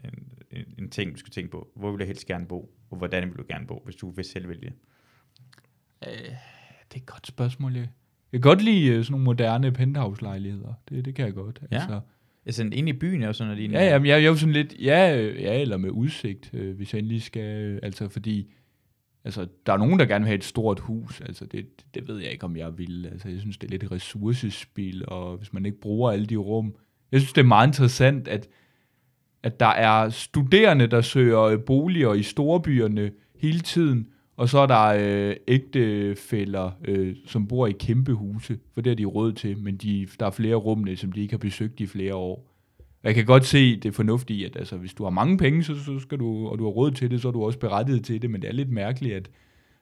en, 0.04 0.34
en, 0.52 0.65
en 0.78 0.89
ting, 0.89 1.13
du 1.13 1.17
skal 1.17 1.32
tænke 1.32 1.52
på. 1.52 1.67
Hvor 1.76 1.91
vil 1.91 2.00
du 2.00 2.06
helst 2.06 2.26
gerne 2.26 2.45
bo, 2.45 2.74
og 2.89 2.97
hvordan 2.97 3.30
vil 3.30 3.38
du 3.38 3.43
gerne 3.50 3.67
bo, 3.67 3.82
hvis 3.86 3.95
du 3.95 4.10
vil 4.10 4.26
selv 4.26 4.50
vælge? 4.50 4.74
Øh, 6.08 6.12
det 6.89 6.95
er 6.95 6.95
et 6.95 7.06
godt 7.06 7.28
spørgsmål. 7.28 7.74
Jeg, 7.74 7.89
jeg 8.32 8.41
kan 8.41 8.50
godt 8.50 8.62
lide 8.62 8.88
øh, 8.88 9.04
sådan 9.04 9.12
nogle 9.12 9.24
moderne 9.24 9.71
penthouse-lejligheder. 9.71 10.74
Det, 10.89 11.06
det 11.06 11.15
kan 11.15 11.26
jeg 11.26 11.34
godt. 11.34 11.62
Ja. 11.71 11.76
Altså, 11.76 12.00
Altså 12.45 12.63
inde 12.63 12.89
i 12.89 12.93
byen 12.93 13.23
er 13.23 13.27
jo 13.27 13.34
sådan 13.34 13.58
noget 13.58 13.71
ja, 13.71 13.86
ja, 13.86 13.99
men 13.99 14.06
jeg, 14.06 14.17
jeg 14.17 14.23
er 14.23 14.30
jo 14.30 14.36
sådan 14.36 14.54
lidt, 14.54 14.75
ja, 14.80 15.17
øh, 15.17 15.41
ja, 15.41 15.62
eller 15.62 15.77
med 15.77 15.89
udsigt, 15.89 16.49
øh, 16.54 16.75
hvis 16.75 16.93
jeg 16.93 16.99
endelig 16.99 17.21
skal, 17.21 17.62
øh, 17.62 17.80
altså 17.84 18.10
fordi, 18.10 18.54
altså, 19.23 19.47
der 19.65 19.73
er 19.73 19.77
nogen, 19.77 19.99
der 19.99 20.06
gerne 20.06 20.23
vil 20.23 20.27
have 20.27 20.38
et 20.38 20.43
stort 20.43 20.80
hus, 20.80 21.21
altså 21.21 21.45
det, 21.45 21.65
det 21.93 22.08
ved 22.08 22.17
jeg 22.17 22.32
ikke, 22.32 22.43
om 22.43 22.58
jeg 22.58 22.77
vil, 22.77 23.10
altså 23.12 23.30
jeg 23.30 23.39
synes, 23.39 23.58
det 23.58 23.67
er 23.67 23.71
lidt 23.71 23.84
et 23.84 23.91
ressourcespil, 23.91 25.04
og 25.08 25.38
hvis 25.38 25.54
man 25.54 25.65
ikke 25.65 25.80
bruger 25.80 26.12
alle 26.12 26.25
de 26.25 26.36
rum, 26.36 26.75
jeg 27.12 27.19
synes, 27.19 27.34
det 27.34 27.41
er 27.41 27.45
meget 27.45 27.67
interessant, 27.67 28.27
at, 28.27 28.47
at 29.43 29.60
der 29.60 29.65
er 29.65 30.10
studerende, 30.10 30.88
der 30.88 31.01
søger 31.01 31.41
øh, 31.41 31.60
boliger 31.60 32.13
i 32.13 32.23
storbyerne 32.23 33.12
hele 33.36 33.60
tiden, 33.60 34.08
og 34.41 34.49
så 34.49 34.60
er 34.60 34.65
der 34.65 34.86
øh, 35.30 35.36
ægtefælder, 35.47 36.71
øh, 36.86 37.15
som 37.25 37.47
bor 37.47 37.67
i 37.67 37.71
kæmpe 37.71 38.13
huse, 38.13 38.60
for 38.73 38.82
det 38.82 38.89
har 38.91 38.95
de 38.95 39.06
råd 39.06 39.34
til, 39.34 39.58
men 39.58 39.77
de, 39.77 40.08
der 40.19 40.25
er 40.25 40.32
flere 40.32 40.56
rummene, 40.56 40.95
som 40.97 41.12
de 41.12 41.21
ikke 41.21 41.34
har 41.34 41.38
besøgt 41.38 41.80
i 41.80 41.86
flere 41.86 42.15
år. 42.15 42.47
Og 42.80 43.08
Jeg 43.08 43.15
kan 43.15 43.25
godt 43.25 43.45
se 43.45 43.75
det 43.80 43.95
fornuftige 43.95 44.45
at 44.45 44.56
altså, 44.56 44.77
hvis 44.77 44.93
du 44.93 45.04
har 45.04 45.10
mange 45.10 45.38
penge, 45.38 45.63
så, 45.63 45.75
så 45.84 45.99
skal 45.99 46.19
du, 46.19 46.47
og 46.47 46.60
du 46.60 46.63
har 46.63 46.71
råd 46.71 46.91
til 46.91 47.12
det, 47.12 47.21
så 47.21 47.27
er 47.27 47.32
du 47.32 47.43
også 47.43 47.60
berettiget 47.60 48.04
til 48.06 48.21
det, 48.21 48.30
men 48.30 48.41
det 48.41 48.47
er 48.47 48.54
lidt 48.54 48.69
mærkeligt, 48.69 49.15
at 49.15 49.30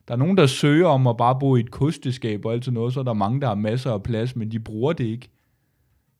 der 0.07 0.13
er 0.13 0.17
nogen, 0.17 0.37
der 0.37 0.45
søger 0.45 0.87
om 0.87 1.07
at 1.07 1.17
bare 1.17 1.37
bo 1.39 1.55
i 1.55 1.59
et 1.59 1.71
kosteskab 1.71 2.45
og 2.45 2.53
alt 2.53 2.65
sådan 2.65 2.73
noget, 2.73 2.93
så 2.93 2.99
er 2.99 3.03
der 3.03 3.13
mange, 3.13 3.41
der 3.41 3.47
har 3.47 3.55
masser 3.55 3.91
af 3.91 4.03
plads, 4.03 4.35
men 4.35 4.51
de 4.51 4.59
bruger 4.59 4.93
det 4.93 5.05
ikke. 5.05 5.29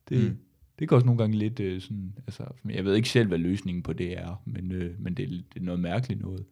Det, 0.10 0.24
Mm. 0.24 0.38
det 0.80 0.88
kan 0.90 0.96
også 0.96 1.06
nogle 1.06 1.20
gange 1.20 1.38
lidt 1.38 1.60
øh, 1.60 1.82
sådan, 1.82 2.14
altså, 2.28 2.44
jeg 2.70 2.86
ved 2.86 2.96
ikke 2.96 3.10
selv, 3.10 3.28
hvad 3.28 3.38
løsningen 3.38 3.84
på 3.84 3.94
det 3.94 4.18
er, 4.18 4.42
men, 4.46 4.72
øh, 4.72 4.92
men 5.00 5.14
det, 5.14 5.24
er- 5.26 5.30
det 5.54 5.60
er 5.62 5.66
noget 5.66 5.80
mærkeligt 5.80 6.22
noget. 6.22 6.44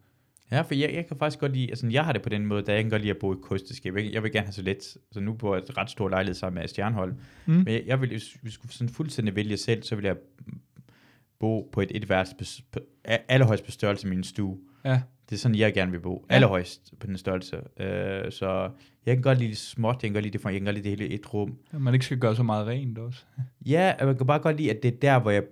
Ja, 0.52 0.60
for 0.60 0.74
jeg, 0.74 0.94
jeg 0.94 1.06
kan 1.06 1.16
faktisk 1.18 1.38
godt 1.38 1.52
lide, 1.52 1.68
altså 1.70 1.86
jeg 1.86 2.04
har 2.04 2.12
det 2.12 2.22
på 2.22 2.28
den 2.28 2.46
måde, 2.46 2.62
da 2.62 2.72
jeg 2.72 2.82
kan 2.82 2.90
godt 2.90 3.02
lide 3.02 3.10
at 3.10 3.18
bo 3.18 3.32
i 3.32 3.36
et 3.36 3.42
kosteskab. 3.42 3.96
Jeg, 3.96 4.12
jeg 4.12 4.22
vil 4.22 4.32
gerne 4.32 4.46
have 4.46 4.52
så 4.52 4.62
let, 4.62 4.96
så 5.12 5.20
nu 5.20 5.32
bor 5.32 5.54
jeg 5.54 5.62
et 5.62 5.78
ret 5.78 5.90
stor 5.90 6.08
lejlighed 6.08 6.34
sammen 6.34 6.60
med 6.60 6.68
Stjernhold. 6.68 7.14
Mm. 7.46 7.52
Men 7.52 7.68
jeg, 7.68 7.82
jeg 7.86 8.00
vil, 8.00 8.08
hvis 8.08 8.36
vi 8.42 8.50
skulle 8.50 8.72
sådan 8.72 8.88
fuldstændig 8.88 9.36
vælge 9.36 9.56
selv, 9.56 9.82
så 9.82 9.96
vil 9.96 10.04
jeg 10.04 10.16
bo 11.40 11.70
på 11.72 11.80
et 11.80 11.90
etværelse 11.94 12.62
på, 12.72 12.78
allerhøjst 13.04 13.64
på 13.64 13.70
størrelse 13.70 14.06
med 14.06 14.16
min 14.16 14.24
stue. 14.24 14.58
Ja. 14.84 15.00
Det 15.28 15.34
er 15.34 15.38
sådan, 15.38 15.54
jeg 15.54 15.74
gerne 15.74 15.92
vil 15.92 16.00
bo. 16.00 16.26
Ja. 16.30 16.34
Allerhøjst 16.34 16.94
på 17.00 17.06
den 17.06 17.18
størrelse. 17.18 17.56
Uh, 17.56 18.30
så 18.30 18.70
jeg 19.06 19.16
kan 19.16 19.22
godt 19.22 19.38
lide 19.38 19.50
det 19.50 19.58
småt, 19.58 19.94
jeg 20.02 20.08
kan 20.08 20.12
godt 20.12 20.22
lide 20.22 20.32
det, 20.32 20.40
for, 20.40 20.48
jeg 20.48 20.60
kan 20.60 20.64
godt 20.64 20.76
lide 20.76 20.90
det 20.90 20.98
hele 20.98 21.14
et 21.14 21.34
rum. 21.34 21.58
At 21.72 21.80
man 21.80 21.94
ikke 21.94 22.06
skal 22.06 22.18
gøre 22.18 22.36
så 22.36 22.42
meget 22.42 22.66
rent 22.66 22.98
også. 22.98 23.22
Ja, 23.66 23.94
og 24.00 24.06
jeg 24.06 24.16
kan 24.16 24.26
bare 24.26 24.38
godt 24.38 24.56
lide, 24.56 24.70
at 24.70 24.82
det 24.82 24.94
er 24.94 24.98
der, 24.98 25.18
hvor 25.18 25.30
jeg... 25.30 25.42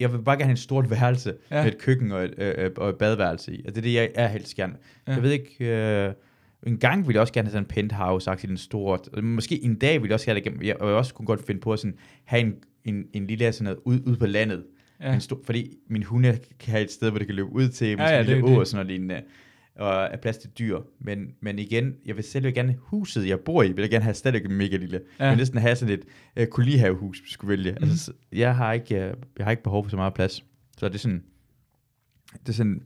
Jeg 0.00 0.12
vil 0.12 0.18
bare 0.18 0.36
gerne 0.36 0.44
have 0.44 0.52
et 0.52 0.58
stort 0.58 0.90
værelse 0.90 1.34
ja. 1.50 1.56
Ja. 1.56 1.64
med 1.64 1.72
et 1.72 1.78
køkken 1.78 2.12
og 2.12 2.24
et, 2.24 2.34
øh, 2.38 2.70
og 2.76 2.88
et 2.88 2.96
badeværelse 2.96 3.54
i. 3.54 3.64
Og 3.66 3.74
det 3.74 3.78
er 3.78 3.82
det, 3.82 3.94
jeg 3.94 4.10
er 4.14 4.28
helst 4.28 4.54
gerne. 4.54 4.74
Ja. 5.06 5.12
Ja. 5.12 5.16
Jeg 5.16 5.22
ved 5.22 5.30
ikke... 5.30 5.64
Øh, 6.06 6.12
en 6.66 6.78
gang 6.78 7.06
ville 7.06 7.14
jeg 7.16 7.20
også 7.20 7.32
gerne 7.32 7.46
have 7.46 7.52
sådan 7.52 7.62
en 7.62 7.68
penthouse, 7.68 8.24
sagt 8.24 8.44
en 8.44 8.56
stort. 8.56 9.08
og 9.12 9.24
Måske 9.24 9.64
en 9.64 9.74
dag 9.74 9.92
ville 9.92 10.06
jeg 10.08 10.14
også 10.14 10.30
have 10.30 10.40
det. 10.40 10.66
Jeg, 10.66 10.76
og 10.80 10.88
jeg 10.88 10.96
også 10.96 11.14
kunne 11.14 11.26
godt 11.26 11.46
finde 11.46 11.60
på 11.60 11.72
at 11.72 11.78
sådan, 11.78 11.96
have 12.24 12.40
en, 12.40 12.54
en, 12.84 13.04
en 13.12 13.26
lille 13.26 13.52
sådan 13.52 13.64
noget 13.64 13.78
ude, 13.84 14.06
ude 14.06 14.16
på 14.16 14.26
landet. 14.26 14.64
Ja. 15.00 15.10
Men 15.10 15.20
stor, 15.20 15.40
fordi 15.44 15.76
min 15.88 16.02
hunde 16.02 16.38
kan 16.60 16.72
have 16.72 16.84
et 16.84 16.90
sted, 16.90 17.10
hvor 17.10 17.18
det 17.18 17.26
kan 17.26 17.36
løbe 17.36 17.52
ud 17.52 17.68
til, 17.68 17.88
Ja, 17.88 18.08
ja, 18.08 18.22
lille 18.22 18.42
det 18.42 18.50
er 18.50 18.56
å 18.56 18.60
og 18.60 18.66
sådan 18.66 18.86
noget 18.86 19.00
lignende, 19.00 19.22
og 19.76 19.92
er 20.04 20.16
plads 20.16 20.38
til 20.38 20.50
dyr. 20.58 20.78
Men, 20.98 21.34
men 21.40 21.58
igen, 21.58 21.94
jeg 22.06 22.16
vil 22.16 22.24
selv 22.24 22.52
gerne 22.52 22.76
huset, 22.78 23.28
jeg 23.28 23.40
bor 23.40 23.62
i, 23.62 23.72
vil 23.72 23.80
jeg 23.82 23.90
gerne 23.90 24.04
have 24.04 24.14
stadig 24.14 24.50
mega 24.50 24.76
lille. 24.76 25.00
Ja. 25.18 25.24
Jeg 25.24 25.30
vil 25.30 25.38
næsten 25.38 25.58
have 25.58 25.76
sådan 25.76 25.94
et 25.94 26.04
uh, 26.40 26.46
kolonihavehus, 26.46 27.18
hvis 27.18 27.28
jeg 27.28 27.32
skulle 27.32 27.48
vælge. 27.50 27.70
Mm. 27.72 27.78
Altså, 27.84 28.04
så- 28.04 28.12
jeg, 28.32 28.56
har 28.56 28.72
ikke, 28.72 28.94
uh, 28.94 29.00
jeg 29.38 29.46
har 29.46 29.50
ikke 29.50 29.62
behov 29.62 29.84
for 29.84 29.90
så 29.90 29.96
meget 29.96 30.14
plads. 30.14 30.44
Så 30.78 30.88
det 30.88 30.94
er 30.94 30.98
sådan, 30.98 31.24
det 32.32 32.48
er 32.48 32.52
sådan, 32.52 32.82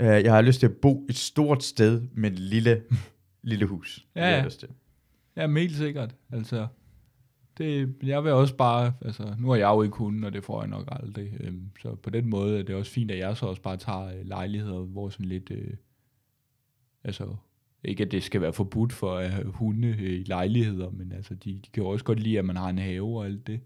uh, 0.00 0.06
jeg 0.06 0.32
har 0.34 0.42
lyst 0.42 0.60
til 0.60 0.66
at 0.66 0.76
bo 0.76 1.06
et 1.08 1.16
stort 1.16 1.64
sted 1.64 2.02
med 2.12 2.30
et 2.32 2.38
lille, 2.38 2.82
lille 3.50 3.66
hus. 3.66 4.06
Det 4.14 4.20
Ja, 4.20 4.24
har 4.24 4.30
jeg 4.32 4.38
ja. 4.40 4.44
lyst 4.44 4.60
til. 4.60 4.68
Ja, 5.36 5.46
men 5.46 5.56
helt 5.56 5.76
sikkert. 5.76 6.14
Altså, 6.32 6.66
det, 7.58 7.94
jeg 8.02 8.24
vil 8.24 8.32
også 8.32 8.56
bare, 8.56 8.92
altså, 9.02 9.34
nu 9.38 9.48
har 9.48 9.56
jeg 9.56 9.66
jo 9.68 9.82
ikke 9.82 9.96
hunden, 9.96 10.24
og 10.24 10.32
det 10.32 10.44
får 10.44 10.60
jeg 10.62 10.68
nok 10.70 10.88
aldrig. 10.92 11.30
Øhm, 11.40 11.62
så 11.82 11.94
på 11.94 12.10
den 12.10 12.30
måde 12.30 12.58
er 12.58 12.62
det 12.62 12.74
også 12.74 12.92
fint, 12.92 13.10
at 13.10 13.18
jeg 13.18 13.36
så 13.36 13.46
også 13.46 13.62
bare 13.62 13.76
tager 13.76 14.04
øh, 14.06 14.24
lejligheder, 14.26 14.78
hvor 14.78 15.08
sådan 15.08 15.26
lidt, 15.26 15.50
øh, 15.50 15.70
altså, 17.04 17.36
ikke 17.84 18.04
at 18.04 18.12
det 18.12 18.22
skal 18.22 18.40
være 18.40 18.52
forbudt 18.52 18.92
for 18.92 19.16
at 19.16 19.30
have 19.30 19.46
hunde 19.46 19.88
øh, 19.88 20.12
i 20.12 20.22
lejligheder, 20.22 20.90
men 20.90 21.12
altså, 21.12 21.34
de, 21.34 21.52
de 21.52 21.70
kan 21.72 21.82
jo 21.82 21.88
også 21.88 22.04
godt 22.04 22.20
lide, 22.20 22.38
at 22.38 22.44
man 22.44 22.56
har 22.56 22.68
en 22.68 22.78
have 22.78 23.18
og 23.18 23.26
alt 23.26 23.46
det. 23.46 23.60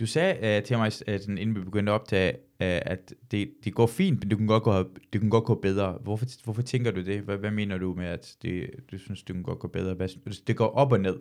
Du 0.00 0.06
sagde 0.06 0.58
uh, 0.58 0.64
til 0.64 0.78
mig, 0.78 0.86
uh, 0.86 1.20
sådan, 1.20 1.38
inden 1.38 1.56
vi 1.56 1.60
begyndte 1.60 1.92
at 1.92 1.94
optage, 1.94 2.32
uh, 2.32 2.38
at 2.60 3.14
det, 3.30 3.50
det 3.64 3.74
går 3.74 3.86
fint, 3.86 4.20
men 4.20 4.30
det 4.30 4.38
kunne 4.38 4.48
godt 4.48 4.62
gå, 4.62 4.82
det 5.12 5.20
kunne 5.20 5.30
godt 5.30 5.44
gå 5.44 5.54
bedre. 5.54 5.92
Hvorfor, 5.92 6.26
hvorfor 6.44 6.62
tænker 6.62 6.90
du 6.90 7.04
det? 7.04 7.20
Hvad, 7.20 7.36
hvad 7.36 7.50
mener 7.50 7.78
du 7.78 7.94
med, 7.94 8.06
at 8.06 8.36
det, 8.42 8.70
du 8.92 8.98
synes, 8.98 9.22
det 9.22 9.34
kunne 9.34 9.44
godt 9.44 9.58
gå 9.58 9.68
bedre? 9.68 9.94
Hvad, 9.94 10.08
det 10.46 10.56
går 10.56 10.66
op 10.66 10.92
og 10.92 11.00
ned, 11.00 11.16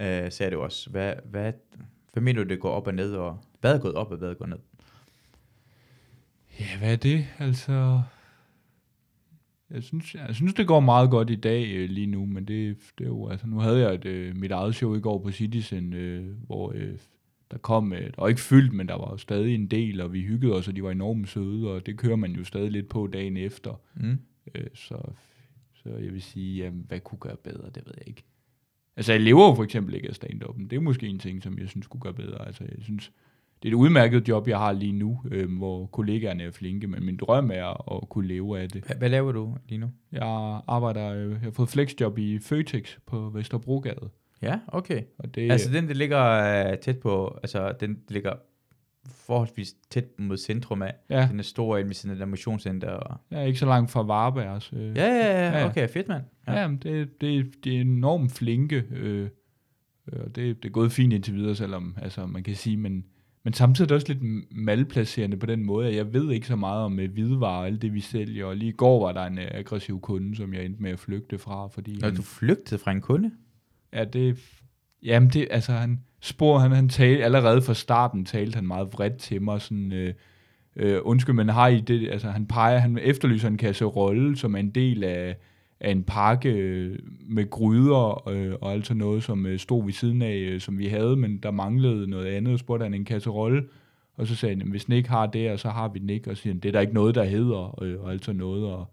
uh, 0.00 0.30
sagde 0.30 0.50
du 0.50 0.60
også. 0.60 0.90
Hvad, 0.90 1.14
hvad, 1.24 1.52
hvad 2.12 2.22
mener 2.22 2.44
du, 2.44 2.48
det 2.48 2.60
går 2.60 2.70
op 2.70 2.86
og 2.86 2.94
ned? 2.94 3.12
Og 3.12 3.38
hvad 3.60 3.74
er 3.74 3.78
gået 3.78 3.94
op, 3.94 4.10
og 4.10 4.16
hvad 4.16 4.30
er 4.30 4.34
gået 4.34 4.50
ned? 4.50 4.58
Ja, 6.60 6.78
hvad 6.78 6.92
er 6.92 6.96
det? 6.96 7.26
Altså, 7.38 8.02
jeg 9.70 9.82
synes, 9.82 10.14
jeg 10.14 10.34
synes 10.34 10.54
det 10.54 10.66
går 10.66 10.80
meget 10.80 11.10
godt 11.10 11.30
i 11.30 11.34
dag 11.34 11.68
øh, 11.74 11.90
lige 11.90 12.06
nu, 12.06 12.26
men 12.26 12.44
det, 12.44 12.76
det 12.98 13.04
er 13.04 13.08
jo, 13.08 13.28
altså, 13.28 13.46
nu 13.46 13.58
havde 13.58 13.80
jeg 13.80 13.94
et, 13.94 14.04
øh, 14.04 14.36
mit 14.36 14.50
eget 14.50 14.74
show 14.74 14.94
i 14.94 15.00
går 15.00 15.18
på 15.18 15.30
Citizen, 15.30 15.92
øh, 15.92 16.36
hvor 16.46 16.72
øh, 16.74 16.98
der 17.50 17.58
kom, 17.58 17.92
øh, 17.92 18.06
der 18.06 18.22
var 18.22 18.28
ikke 18.28 18.40
fyldt, 18.40 18.72
men 18.72 18.88
der 18.88 18.94
var 18.94 19.10
jo 19.10 19.16
stadig 19.16 19.54
en 19.54 19.66
del, 19.66 20.00
og 20.00 20.12
vi 20.12 20.22
hyggede 20.22 20.52
os, 20.52 20.68
og 20.68 20.76
de 20.76 20.82
var 20.82 20.90
enormt 20.90 21.28
søde, 21.28 21.70
og 21.70 21.86
det 21.86 21.98
kører 21.98 22.16
man 22.16 22.32
jo 22.32 22.44
stadig 22.44 22.70
lidt 22.70 22.88
på 22.88 23.06
dagen 23.06 23.36
efter. 23.36 23.80
Mm. 23.96 24.18
Øh, 24.54 24.66
så, 24.74 25.10
så 25.74 25.88
jeg 25.88 26.12
vil 26.12 26.22
sige, 26.22 26.64
jamen, 26.64 26.84
hvad 26.88 27.00
kunne 27.00 27.18
gøre 27.18 27.36
bedre, 27.36 27.70
det 27.70 27.82
ved 27.86 27.92
jeg 27.98 28.08
ikke. 28.08 28.22
Altså, 28.96 29.12
jeg 29.12 29.20
lever 29.20 29.48
jo 29.48 29.54
for 29.54 29.64
eksempel 29.64 29.94
ikke 29.94 30.08
af 30.08 30.14
stand-up'en. 30.14 30.68
Det 30.68 30.76
er 30.76 30.80
måske 30.80 31.06
en 31.06 31.18
ting, 31.18 31.42
som 31.42 31.58
jeg 31.58 31.68
synes 31.68 31.86
kunne 31.86 32.00
gøre 32.00 32.14
bedre. 32.14 32.46
Altså, 32.46 32.64
jeg 32.64 32.82
synes, 32.82 33.12
det 33.62 33.68
er 33.68 33.72
et 33.72 33.76
udmærket 33.76 34.28
job, 34.28 34.48
jeg 34.48 34.58
har 34.58 34.72
lige 34.72 34.92
nu, 34.92 35.20
øh, 35.30 35.56
hvor 35.58 35.86
kollegaerne 35.86 36.42
er 36.42 36.50
flinke, 36.50 36.86
men 36.86 37.04
min 37.06 37.16
drøm 37.16 37.50
er 37.50 37.96
at 37.96 38.08
kunne 38.08 38.28
leve 38.28 38.60
af 38.60 38.68
det. 38.68 38.84
Hvad, 38.84 38.96
hvad 38.96 39.08
laver 39.08 39.32
du 39.32 39.56
lige 39.68 39.78
nu? 39.78 39.90
Jeg 40.12 40.60
arbejder, 40.68 41.12
øh, 41.12 41.30
jeg 41.30 41.38
har 41.40 41.50
fået 41.50 41.68
flexjob 41.68 42.18
i 42.18 42.38
Føtex 42.38 42.96
på 43.06 43.30
Vesterbrogade. 43.30 44.10
Ja, 44.42 44.58
okay. 44.68 45.02
Og 45.18 45.34
det, 45.34 45.52
Altså 45.52 45.72
den, 45.72 45.88
der 45.88 45.94
ligger 45.94 46.70
uh, 46.72 46.78
tæt 46.78 46.98
på, 46.98 47.38
altså 47.42 47.72
den 47.80 47.94
der 47.94 48.14
ligger 48.14 48.32
forholdsvis 49.06 49.74
tæt 49.90 50.04
mod 50.18 50.36
centrum 50.36 50.82
af. 50.82 50.94
ja, 51.10 51.28
Den 51.30 51.38
er 51.38 51.42
stor 51.42 51.76
inde 51.76 51.88
ved 51.88 51.94
siden 51.94 52.12
af 52.12 52.18
der 52.18 52.26
motionscenter. 52.26 52.90
Og... 52.90 53.16
er 53.30 53.42
ikke 53.42 53.58
så 53.58 53.66
langt 53.66 53.90
fra 53.90 54.02
Varbergs. 54.02 54.72
Øh, 54.72 54.96
Ja, 54.96 55.06
ja, 55.06 55.16
Ja, 55.16 55.48
ja, 55.48 55.58
ja. 55.58 55.66
okay, 55.66 55.88
fedt 55.88 56.08
mand. 56.08 56.22
Ja, 56.46 56.60
jamen, 56.60 56.76
det, 56.76 57.20
det, 57.20 57.64
det 57.64 57.76
er 57.76 57.80
enormt 57.80 58.32
flinke, 58.32 58.84
øh, 58.90 59.28
øh, 60.12 60.20
og 60.24 60.36
det, 60.36 60.62
det 60.62 60.68
er 60.68 60.72
gået 60.72 60.92
fint 60.92 61.12
indtil 61.12 61.34
videre, 61.34 61.54
selvom 61.54 61.96
altså, 62.02 62.26
man 62.26 62.42
kan 62.42 62.54
sige, 62.54 62.76
men, 62.76 63.04
men 63.44 63.52
samtidig 63.52 63.84
er 63.84 63.88
det 63.88 63.94
også 63.94 64.12
lidt 64.12 64.52
malplacerende 64.52 65.36
på 65.36 65.46
den 65.46 65.64
måde, 65.64 65.88
at 65.88 65.96
jeg 65.96 66.12
ved 66.12 66.30
ikke 66.30 66.46
så 66.46 66.56
meget 66.56 66.84
om 66.84 67.00
øh, 67.00 67.12
hvidevarer 67.12 67.60
og 67.60 67.66
alt 67.66 67.82
det, 67.82 67.94
vi 67.94 68.00
sælger, 68.00 68.46
og 68.46 68.56
lige 68.56 68.68
i 68.68 68.76
går 68.76 69.06
var 69.06 69.12
der 69.12 69.24
en 69.24 69.38
øh, 69.38 69.48
aggressiv 69.50 70.00
kunde, 70.00 70.36
som 70.36 70.54
jeg 70.54 70.64
endte 70.64 70.82
med 70.82 70.90
at 70.90 70.98
flygte 70.98 71.38
fra, 71.38 71.68
fordi 71.68 71.98
Når 72.00 72.10
du 72.10 72.22
flygtede 72.22 72.80
fra 72.80 72.90
en 72.90 73.00
kunde? 73.00 73.30
Ja, 73.92 74.04
det... 74.04 74.38
Jamen, 75.02 75.28
det, 75.28 75.48
altså, 75.50 75.72
han 75.72 76.00
spor, 76.20 76.58
han, 76.58 76.72
han 76.72 76.88
talte, 76.88 77.24
allerede 77.24 77.62
fra 77.62 77.74
starten 77.74 78.24
talte 78.24 78.56
han 78.56 78.66
meget 78.66 78.92
vredt 78.92 79.18
til 79.18 79.42
mig, 79.42 79.60
sådan, 79.60 79.92
øh, 79.92 80.14
øh, 80.76 81.00
undskyld, 81.02 81.34
men 81.34 81.48
har 81.48 81.68
I 81.68 81.80
det, 81.80 82.08
altså, 82.10 82.30
han 82.30 82.46
peger, 82.46 82.78
han 82.78 82.98
efterlyser 83.02 83.48
en 83.48 83.56
kasserolle, 83.56 84.36
som 84.36 84.54
er 84.54 84.58
en 84.58 84.70
del 84.70 85.04
af, 85.04 85.36
af 85.80 85.90
en 85.90 86.02
pakke 86.02 86.50
øh, 86.50 86.98
med 87.28 87.50
gryder, 87.50 88.28
øh, 88.28 88.54
og 88.60 88.72
altså 88.72 88.94
noget, 88.94 89.24
som 89.24 89.46
øh, 89.46 89.58
stod 89.58 89.84
ved 89.84 89.92
siden 89.92 90.22
af, 90.22 90.34
øh, 90.34 90.60
som 90.60 90.78
vi 90.78 90.86
havde, 90.86 91.16
men 91.16 91.38
der 91.38 91.50
manglede 91.50 92.10
noget 92.10 92.26
andet, 92.26 92.52
og 92.52 92.58
spurgte 92.58 92.82
han 92.82 92.94
en 92.94 93.04
kasserolle, 93.04 93.64
og 94.16 94.26
så 94.26 94.36
sagde 94.36 94.54
han, 94.54 94.58
"Jamen, 94.58 94.70
hvis 94.70 94.84
den 94.84 94.94
ikke 94.94 95.08
har 95.08 95.26
det, 95.26 95.50
og 95.50 95.58
så 95.58 95.70
har 95.70 95.88
vi 95.88 95.98
den 95.98 96.10
ikke, 96.10 96.30
og 96.30 96.36
så 96.36 96.42
siger 96.42 96.54
han, 96.54 96.60
det 96.60 96.68
er 96.68 96.72
der 96.72 96.80
ikke 96.80 96.94
noget, 96.94 97.14
der 97.14 97.24
hedder, 97.24 97.82
øh, 97.82 98.00
og 98.00 98.12
altså 98.12 98.32
noget, 98.32 98.64
og 98.66 98.86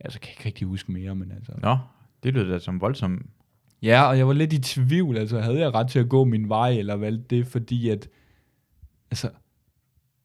altså, 0.00 0.20
kan 0.20 0.28
jeg 0.28 0.36
ikke 0.36 0.46
rigtig 0.46 0.66
huske 0.66 0.92
mere, 0.92 1.14
men 1.14 1.32
altså, 1.32 1.52
Nå, 1.62 1.78
det 2.22 2.34
lyder 2.34 2.48
da 2.48 2.58
som 2.58 2.80
voldsomt. 2.80 3.22
Ja, 3.82 4.02
og 4.02 4.18
jeg 4.18 4.26
var 4.26 4.32
lidt 4.32 4.52
i 4.52 4.58
tvivl, 4.58 5.16
altså 5.16 5.40
havde 5.40 5.60
jeg 5.60 5.74
ret 5.74 5.88
til 5.88 5.98
at 5.98 6.08
gå 6.08 6.24
min 6.24 6.48
vej, 6.48 6.70
eller 6.70 6.96
hvad? 6.96 7.12
Det, 7.12 7.46
fordi 7.46 7.88
at, 7.88 8.08
altså, 9.10 9.30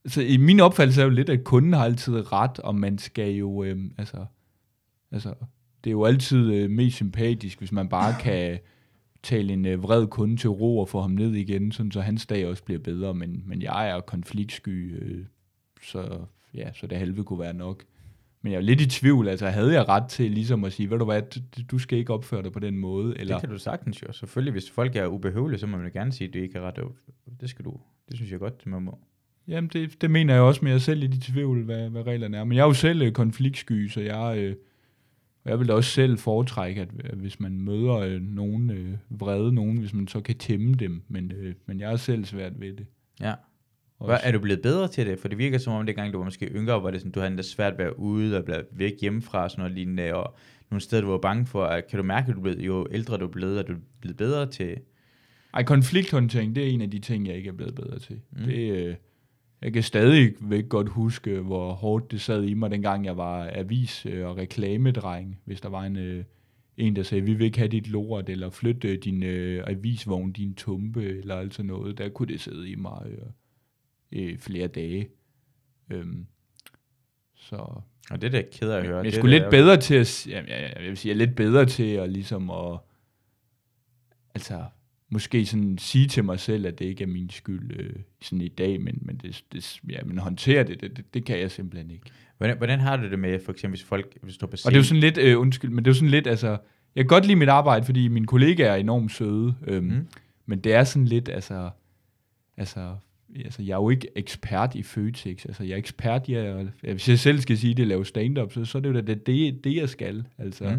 altså 0.05 0.21
i 0.21 0.37
min 0.37 0.59
opfattelse 0.59 1.01
er 1.01 1.05
jo 1.05 1.11
lidt, 1.11 1.29
at 1.29 1.43
kunden 1.43 1.73
har 1.73 1.85
altid 1.85 2.31
ret, 2.33 2.59
og 2.59 2.75
man 2.75 2.97
skal 2.97 3.31
jo, 3.31 3.63
øh, 3.63 3.77
altså, 3.97 4.25
altså, 5.11 5.33
det 5.83 5.89
er 5.89 5.91
jo 5.91 6.05
altid 6.05 6.53
øh, 6.53 6.69
mest 6.69 6.95
sympatisk, 6.95 7.59
hvis 7.59 7.71
man 7.71 7.89
bare 7.89 8.15
kan 8.19 8.59
tale 9.23 9.53
en 9.53 9.65
øh, 9.65 9.83
vred 9.83 10.07
kunde 10.07 10.37
til 10.37 10.49
ro 10.49 10.79
og 10.79 10.89
få 10.89 11.01
ham 11.01 11.11
ned 11.11 11.33
igen, 11.33 11.71
sådan 11.71 11.91
så 11.91 12.01
hans 12.01 12.25
dag 12.25 12.47
også 12.47 12.63
bliver 12.63 12.79
bedre, 12.79 13.13
men, 13.13 13.43
men 13.45 13.61
jeg 13.61 13.89
er 13.89 13.99
konfliktsky, 13.99 15.01
øh, 15.01 15.25
så 15.81 16.19
ja, 16.53 16.73
så 16.73 16.87
det 16.87 16.97
halve 16.97 17.23
kunne 17.23 17.39
være 17.39 17.53
nok. 17.53 17.83
Men 18.41 18.51
jeg 18.51 18.57
er 18.57 18.61
lidt 18.61 18.81
i 18.81 18.89
tvivl, 18.89 19.27
altså 19.27 19.47
havde 19.47 19.73
jeg 19.73 19.89
ret 19.89 20.09
til 20.09 20.31
ligesom 20.31 20.63
at 20.63 20.73
sige, 20.73 20.89
ved 20.89 20.99
du 20.99 21.05
hvad, 21.05 21.21
du, 21.21 21.39
du 21.71 21.79
skal 21.79 21.97
ikke 21.97 22.13
opføre 22.13 22.43
dig 22.43 22.51
på 22.51 22.59
den 22.59 22.77
måde, 22.77 23.19
eller... 23.19 23.35
Det 23.35 23.41
kan 23.41 23.49
du 23.49 23.57
sagtens 23.57 24.01
jo. 24.01 24.11
Selvfølgelig, 24.11 24.51
hvis 24.51 24.71
folk 24.71 24.95
er 24.95 25.07
ubehøvelige, 25.07 25.59
så 25.59 25.67
må 25.67 25.77
man 25.77 25.85
jo 25.85 25.91
gerne 25.93 26.11
sige, 26.11 26.27
at 26.27 26.33
det 26.33 26.39
ikke 26.39 26.57
er 26.57 26.61
ret. 26.61 26.79
Det 27.41 27.49
skal 27.49 27.65
du. 27.65 27.79
Det 28.09 28.15
synes 28.15 28.31
jeg 28.31 28.39
godt, 28.39 28.65
man 28.65 28.81
må. 28.81 28.99
Jamen, 29.47 29.69
det, 29.73 30.01
det 30.01 30.11
mener 30.11 30.33
jeg 30.33 30.43
også, 30.43 30.59
men 30.61 30.69
jeg 30.69 30.75
er 30.75 30.79
selv 30.79 30.99
lidt 30.99 31.15
i 31.15 31.19
tvivl, 31.31 31.63
hvad, 31.63 31.89
hvad 31.89 32.07
reglerne 32.07 32.37
er. 32.37 32.43
Men 32.43 32.55
jeg 32.55 32.63
er 32.63 32.67
jo 32.67 32.73
selv 32.73 33.01
øh, 33.01 33.11
konfliktsky, 33.11 33.87
så 33.87 34.01
jeg, 34.01 34.37
øh, 34.37 34.55
og 35.43 35.49
jeg 35.51 35.59
vil 35.59 35.67
da 35.67 35.73
også 35.73 35.89
selv 35.91 36.17
foretrække, 36.17 36.81
at, 36.81 36.89
at 37.03 37.17
hvis 37.17 37.39
man 37.39 37.61
møder 37.61 37.93
øh, 37.97 38.21
nogen 38.21 38.69
øh, 38.69 38.93
vrede 39.09 39.53
nogen, 39.53 39.77
hvis 39.77 39.93
man 39.93 40.07
så 40.07 40.21
kan 40.21 40.37
tæmme 40.37 40.73
dem, 40.73 41.01
men, 41.07 41.31
øh, 41.31 41.53
men 41.65 41.79
jeg 41.79 41.91
er 41.91 41.95
selv 41.95 42.25
svært 42.25 42.61
ved 42.61 42.73
det. 42.73 42.85
Ja. 43.21 43.33
Hvad, 44.05 44.17
er 44.23 44.31
du 44.31 44.39
blevet 44.39 44.61
bedre 44.61 44.87
til 44.87 45.05
det? 45.07 45.19
For 45.19 45.27
det 45.27 45.37
virker 45.37 45.57
som 45.57 45.73
om, 45.73 45.85
det 45.85 45.95
gang 45.95 46.13
du 46.13 46.17
var 46.17 46.25
måske 46.25 46.45
yngre, 46.45 46.83
var 46.83 46.91
det 46.91 46.99
sådan, 47.01 47.11
du 47.11 47.19
havde 47.19 47.37
det 47.37 47.45
svært 47.45 47.73
ved 47.73 47.85
at 47.85 47.89
være 47.89 47.99
ude 47.99 48.37
og 48.37 48.45
blive 48.45 48.63
væk 48.71 48.93
hjemmefra 49.01 49.43
og 49.43 49.51
sådan 49.51 49.61
noget 49.61 49.75
lignende, 49.75 50.13
og 50.15 50.35
nogle 50.71 50.81
steder, 50.81 51.01
du 51.01 51.07
var 51.09 51.17
bange 51.17 51.45
for. 51.45 51.63
at- 51.65 51.87
Kan 51.87 51.97
du 51.97 52.03
mærke, 52.03 52.29
at 52.29 52.35
du 52.35 52.41
blevet, 52.41 52.59
jo 52.59 52.87
ældre 52.91 53.17
du 53.17 53.25
er 53.25 53.31
blevet, 53.31 53.59
at 53.59 53.67
du 53.67 53.73
er 53.73 53.77
blevet 54.01 54.17
bedre 54.17 54.45
til... 54.51 54.77
Ej, 55.53 55.63
konflikthåndtering, 55.63 56.55
det 56.55 56.63
er 56.63 56.67
en 56.67 56.81
af 56.81 56.91
de 56.91 56.99
ting, 56.99 57.27
jeg 57.27 57.35
ikke 57.35 57.47
er 57.49 57.53
blevet 57.53 57.75
bedre 57.75 57.99
til. 57.99 58.19
Mm. 58.31 58.43
Det, 58.45 58.71
øh, 58.87 58.95
jeg 59.63 59.73
kan 59.73 59.83
stadig 59.83 60.33
godt 60.69 60.89
huske, 60.89 61.39
hvor 61.39 61.73
hårdt 61.73 62.11
det 62.11 62.21
sad 62.21 62.43
i 62.43 62.53
mig, 62.53 62.71
dengang 62.71 63.05
jeg 63.05 63.17
var 63.17 63.49
avis- 63.53 64.05
og 64.05 64.37
reklamedreng. 64.37 65.39
Hvis 65.45 65.61
der 65.61 65.69
var 65.69 65.83
en, 65.83 65.95
øh, 65.97 66.23
en, 66.77 66.95
der 66.95 67.03
sagde, 67.03 67.23
vi 67.23 67.33
vil 67.33 67.45
ikke 67.45 67.57
have 67.57 67.67
dit 67.67 67.87
lort, 67.89 68.29
eller 68.29 68.49
flytte 68.49 68.87
øh, 68.87 68.97
din 69.03 69.23
øh, 69.23 69.63
avisvogn, 69.67 70.31
din 70.31 70.55
tumpe, 70.55 71.03
eller 71.05 71.35
altså 71.35 71.63
noget. 71.63 71.97
Der 71.97 72.09
kunne 72.09 72.27
det 72.27 72.41
sidde 72.41 72.69
i 72.69 72.75
mig 72.75 73.01
øh, 73.05 73.25
øh, 74.11 74.37
flere 74.37 74.67
dage. 74.67 75.07
Øhm, 75.89 76.25
så 77.35 77.55
Og 78.11 78.21
det 78.21 78.23
er 78.23 78.29
da 78.31 78.43
ked 78.51 78.69
af 78.69 78.77
at 78.79 78.85
høre. 78.87 78.95
jeg 78.97 79.05
det 79.05 79.13
sgu 79.13 79.27
da- 79.27 79.31
lidt 79.39 79.49
bedre 79.49 79.77
til 79.77 79.95
at, 79.95 80.27
jamen, 80.27 80.49
jeg, 80.49 80.61
jeg, 80.61 80.73
jeg 80.79 80.89
vil 80.89 80.97
sige, 80.97 81.09
jeg 81.15 81.21
er 81.21 81.25
lidt 81.25 81.35
bedre 81.35 81.65
til 81.65 81.83
at 81.93 82.09
ligesom 82.09 82.49
at, 82.49 82.77
altså, 84.35 84.63
måske 85.13 85.45
sådan 85.45 85.77
sige 85.77 86.07
til 86.07 86.23
mig 86.23 86.39
selv, 86.39 86.65
at 86.65 86.79
det 86.79 86.85
ikke 86.85 87.03
er 87.03 87.07
min 87.07 87.29
skyld 87.29 87.79
øh, 87.79 87.95
sådan 88.21 88.41
i 88.41 88.47
dag, 88.47 88.81
men, 88.81 88.99
men, 89.01 89.15
det, 89.17 89.43
det, 89.53 89.79
ja, 89.89 89.97
men 90.05 90.17
håndtere 90.17 90.63
det, 90.63 90.81
det, 90.81 90.97
det, 90.97 91.13
det 91.13 91.25
kan 91.25 91.39
jeg 91.39 91.51
simpelthen 91.51 91.91
ikke. 91.91 92.05
Hvordan, 92.37 92.57
hvordan 92.57 92.79
har 92.79 92.97
du 92.97 93.09
det 93.09 93.19
med, 93.19 93.39
for 93.45 93.51
eksempel, 93.51 93.77
hvis 93.77 93.87
folk 93.87 94.17
hvis 94.21 94.37
du 94.37 94.47
på 94.47 94.51
Og 94.51 94.57
scenen? 94.57 94.71
det 94.73 94.77
er 94.77 94.79
jo 94.79 94.83
sådan 94.83 95.01
lidt, 95.01 95.17
øh, 95.17 95.39
undskyld, 95.39 95.71
men 95.71 95.85
det 95.85 95.91
er 95.91 95.93
jo 95.93 95.95
sådan 95.95 96.09
lidt, 96.09 96.27
altså, 96.27 96.47
jeg 96.95 97.03
kan 97.03 97.07
godt 97.07 97.25
lide 97.25 97.35
mit 97.35 97.49
arbejde, 97.49 97.85
fordi 97.85 98.07
mine 98.07 98.25
kollegaer 98.27 98.71
er 98.71 98.75
enormt 98.75 99.11
søde, 99.11 99.55
øhm, 99.67 99.85
Mm. 99.85 100.07
men 100.45 100.59
det 100.59 100.73
er 100.73 100.83
sådan 100.83 101.05
lidt, 101.07 101.29
altså, 101.29 101.69
altså, 102.57 102.95
altså, 103.45 103.63
jeg 103.63 103.71
er 103.71 103.77
jo 103.77 103.89
ikke 103.89 104.07
ekspert 104.15 104.75
i 104.75 104.83
Føtex, 104.83 105.45
altså, 105.45 105.63
jeg 105.63 105.73
er 105.73 105.77
ekspert 105.77 106.27
i, 106.27 106.33
at, 106.33 106.65
hvis 106.81 107.09
jeg 107.09 107.19
selv 107.19 107.39
skal 107.39 107.57
sige 107.57 107.73
det, 107.73 107.87
lave 107.87 108.05
stand-up, 108.05 108.53
så, 108.53 108.65
så 108.65 108.77
er 108.77 108.81
det 108.81 108.89
jo 108.89 108.93
da 108.93 109.01
det, 109.01 109.25
det, 109.27 109.63
det, 109.63 109.75
jeg 109.75 109.89
skal, 109.89 110.25
altså, 110.37 110.63
mm. 110.63 110.69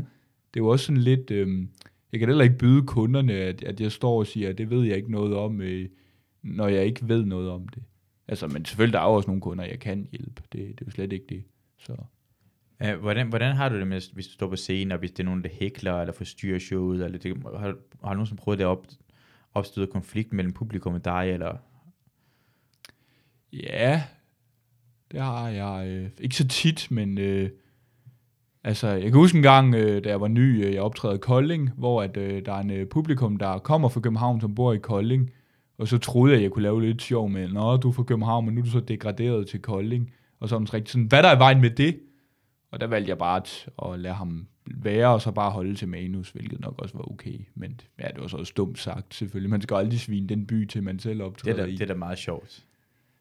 det 0.54 0.60
er 0.60 0.64
jo 0.64 0.68
også 0.68 0.84
sådan 0.86 1.02
lidt, 1.02 1.30
øhm, 1.30 1.68
jeg 2.14 2.20
kan 2.20 2.28
heller 2.28 2.44
ikke 2.44 2.58
byde 2.58 2.86
kunderne, 2.86 3.32
at, 3.32 3.64
at 3.64 3.80
jeg 3.80 3.92
står 3.92 4.18
og 4.18 4.26
siger, 4.26 4.48
at 4.48 4.58
det 4.58 4.70
ved 4.70 4.82
jeg 4.82 4.96
ikke 4.96 5.12
noget 5.12 5.36
om, 5.36 5.60
øh, 5.60 5.88
når 6.42 6.68
jeg 6.68 6.86
ikke 6.86 7.08
ved 7.08 7.24
noget 7.24 7.50
om 7.50 7.68
det. 7.68 7.82
Altså, 8.28 8.46
men 8.46 8.64
selvfølgelig, 8.64 8.92
der 8.92 8.98
er 9.00 9.04
også 9.04 9.26
nogle 9.26 9.42
kunder, 9.42 9.64
jeg 9.64 9.78
kan 9.78 10.08
hjælpe, 10.12 10.42
det, 10.52 10.52
det 10.52 10.80
er 10.80 10.86
jo 10.86 10.90
slet 10.90 11.12
ikke 11.12 11.26
det, 11.28 11.44
så... 11.78 11.96
Uh, 12.84 13.00
hvordan, 13.00 13.28
hvordan 13.28 13.56
har 13.56 13.68
du 13.68 13.78
det 13.78 13.86
med, 13.86 14.12
hvis 14.12 14.26
du 14.26 14.32
står 14.32 14.48
på 14.48 14.56
scenen, 14.56 14.92
og 14.92 14.98
hvis 14.98 15.10
det 15.10 15.20
er 15.20 15.24
nogen, 15.24 15.42
der 15.42 15.48
hækler, 15.52 16.00
eller 16.00 16.12
forstyrrer 16.12 16.58
showet, 16.58 17.04
eller 17.04 17.18
det, 17.18 17.36
har, 17.44 17.58
har 18.04 18.08
du 18.08 18.14
nogensinde 18.14 18.42
prøvet 18.42 18.58
det 18.58 18.66
op, 18.66 18.86
opstøde 19.54 19.86
konflikt 19.86 20.32
mellem 20.32 20.52
publikum 20.52 20.94
og 20.94 21.04
dig, 21.04 21.30
eller... 21.32 21.56
Ja, 23.52 24.02
Det 25.12 25.20
har 25.20 25.48
jeg 25.48 25.88
øh, 25.88 26.10
ikke 26.20 26.36
så 26.36 26.48
tit, 26.48 26.90
men 26.90 27.18
øh, 27.18 27.50
altså, 28.64 28.88
jeg 28.88 29.02
kan 29.02 29.14
huske 29.14 29.36
en 29.36 29.42
gang, 29.42 29.74
øh, 29.74 30.04
da 30.04 30.08
jeg 30.08 30.20
var 30.20 30.28
ny, 30.28 30.64
øh, 30.64 30.74
jeg 30.74 30.82
optrædede 30.82 31.16
i 31.16 31.20
Kolding, 31.20 31.70
hvor 31.76 32.02
at, 32.02 32.16
øh, 32.16 32.44
der 32.46 32.52
er 32.52 32.60
en 32.60 32.70
øh, 32.70 32.86
publikum, 32.86 33.36
der 33.36 33.58
kommer 33.58 33.88
fra 33.88 34.00
København, 34.00 34.40
som 34.40 34.54
bor 34.54 34.72
i 34.72 34.78
Kolding, 34.78 35.30
og 35.78 35.88
så 35.88 35.98
troede 35.98 36.32
jeg, 36.32 36.38
at 36.38 36.42
jeg 36.42 36.50
kunne 36.50 36.62
lave 36.62 36.82
lidt 36.82 37.02
sjov 37.02 37.30
med, 37.30 37.48
nå, 37.48 37.76
du 37.76 37.88
er 37.88 37.92
fra 37.92 38.02
København, 38.02 38.44
men 38.46 38.54
nu 38.54 38.60
er 38.60 38.64
du 38.64 38.70
så 38.70 38.80
degraderet 38.80 39.46
til 39.48 39.62
Kolding, 39.62 40.12
og 40.40 40.48
så 40.48 40.56
er 40.56 40.74
rigtig 40.74 40.92
sådan, 40.92 41.06
hvad 41.06 41.22
der 41.22 41.28
er 41.28 41.36
i 41.36 41.38
vejen 41.38 41.60
med 41.60 41.70
det? 41.70 41.98
Og 42.70 42.80
der 42.80 42.86
valgte 42.86 43.08
jeg 43.08 43.18
bare 43.18 43.36
at, 43.36 43.68
at 43.84 43.98
lade 43.98 44.14
ham 44.14 44.46
være, 44.66 45.08
og 45.08 45.20
så 45.22 45.30
bare 45.30 45.50
holde 45.50 45.74
til 45.74 45.88
manus, 45.88 46.30
hvilket 46.30 46.60
nok 46.60 46.74
også 46.78 46.96
var 46.96 47.12
okay. 47.12 47.40
Men 47.54 47.80
ja, 47.98 48.08
det 48.08 48.20
var 48.20 48.26
så 48.26 48.36
også 48.36 48.52
dumt 48.56 48.78
sagt, 48.78 49.14
selvfølgelig. 49.14 49.50
Man 49.50 49.60
skal 49.60 49.74
aldrig 49.74 50.00
svine 50.00 50.26
den 50.28 50.46
by 50.46 50.66
til, 50.66 50.82
man 50.82 50.98
selv 50.98 51.14
Det 51.14 51.20
er, 51.20 51.26
optræder 51.26 51.56
da, 51.56 51.64
i. 51.64 51.72
det 51.72 51.82
er 51.82 51.86
da 51.86 51.94
meget 51.94 52.18
sjovt. 52.18 52.64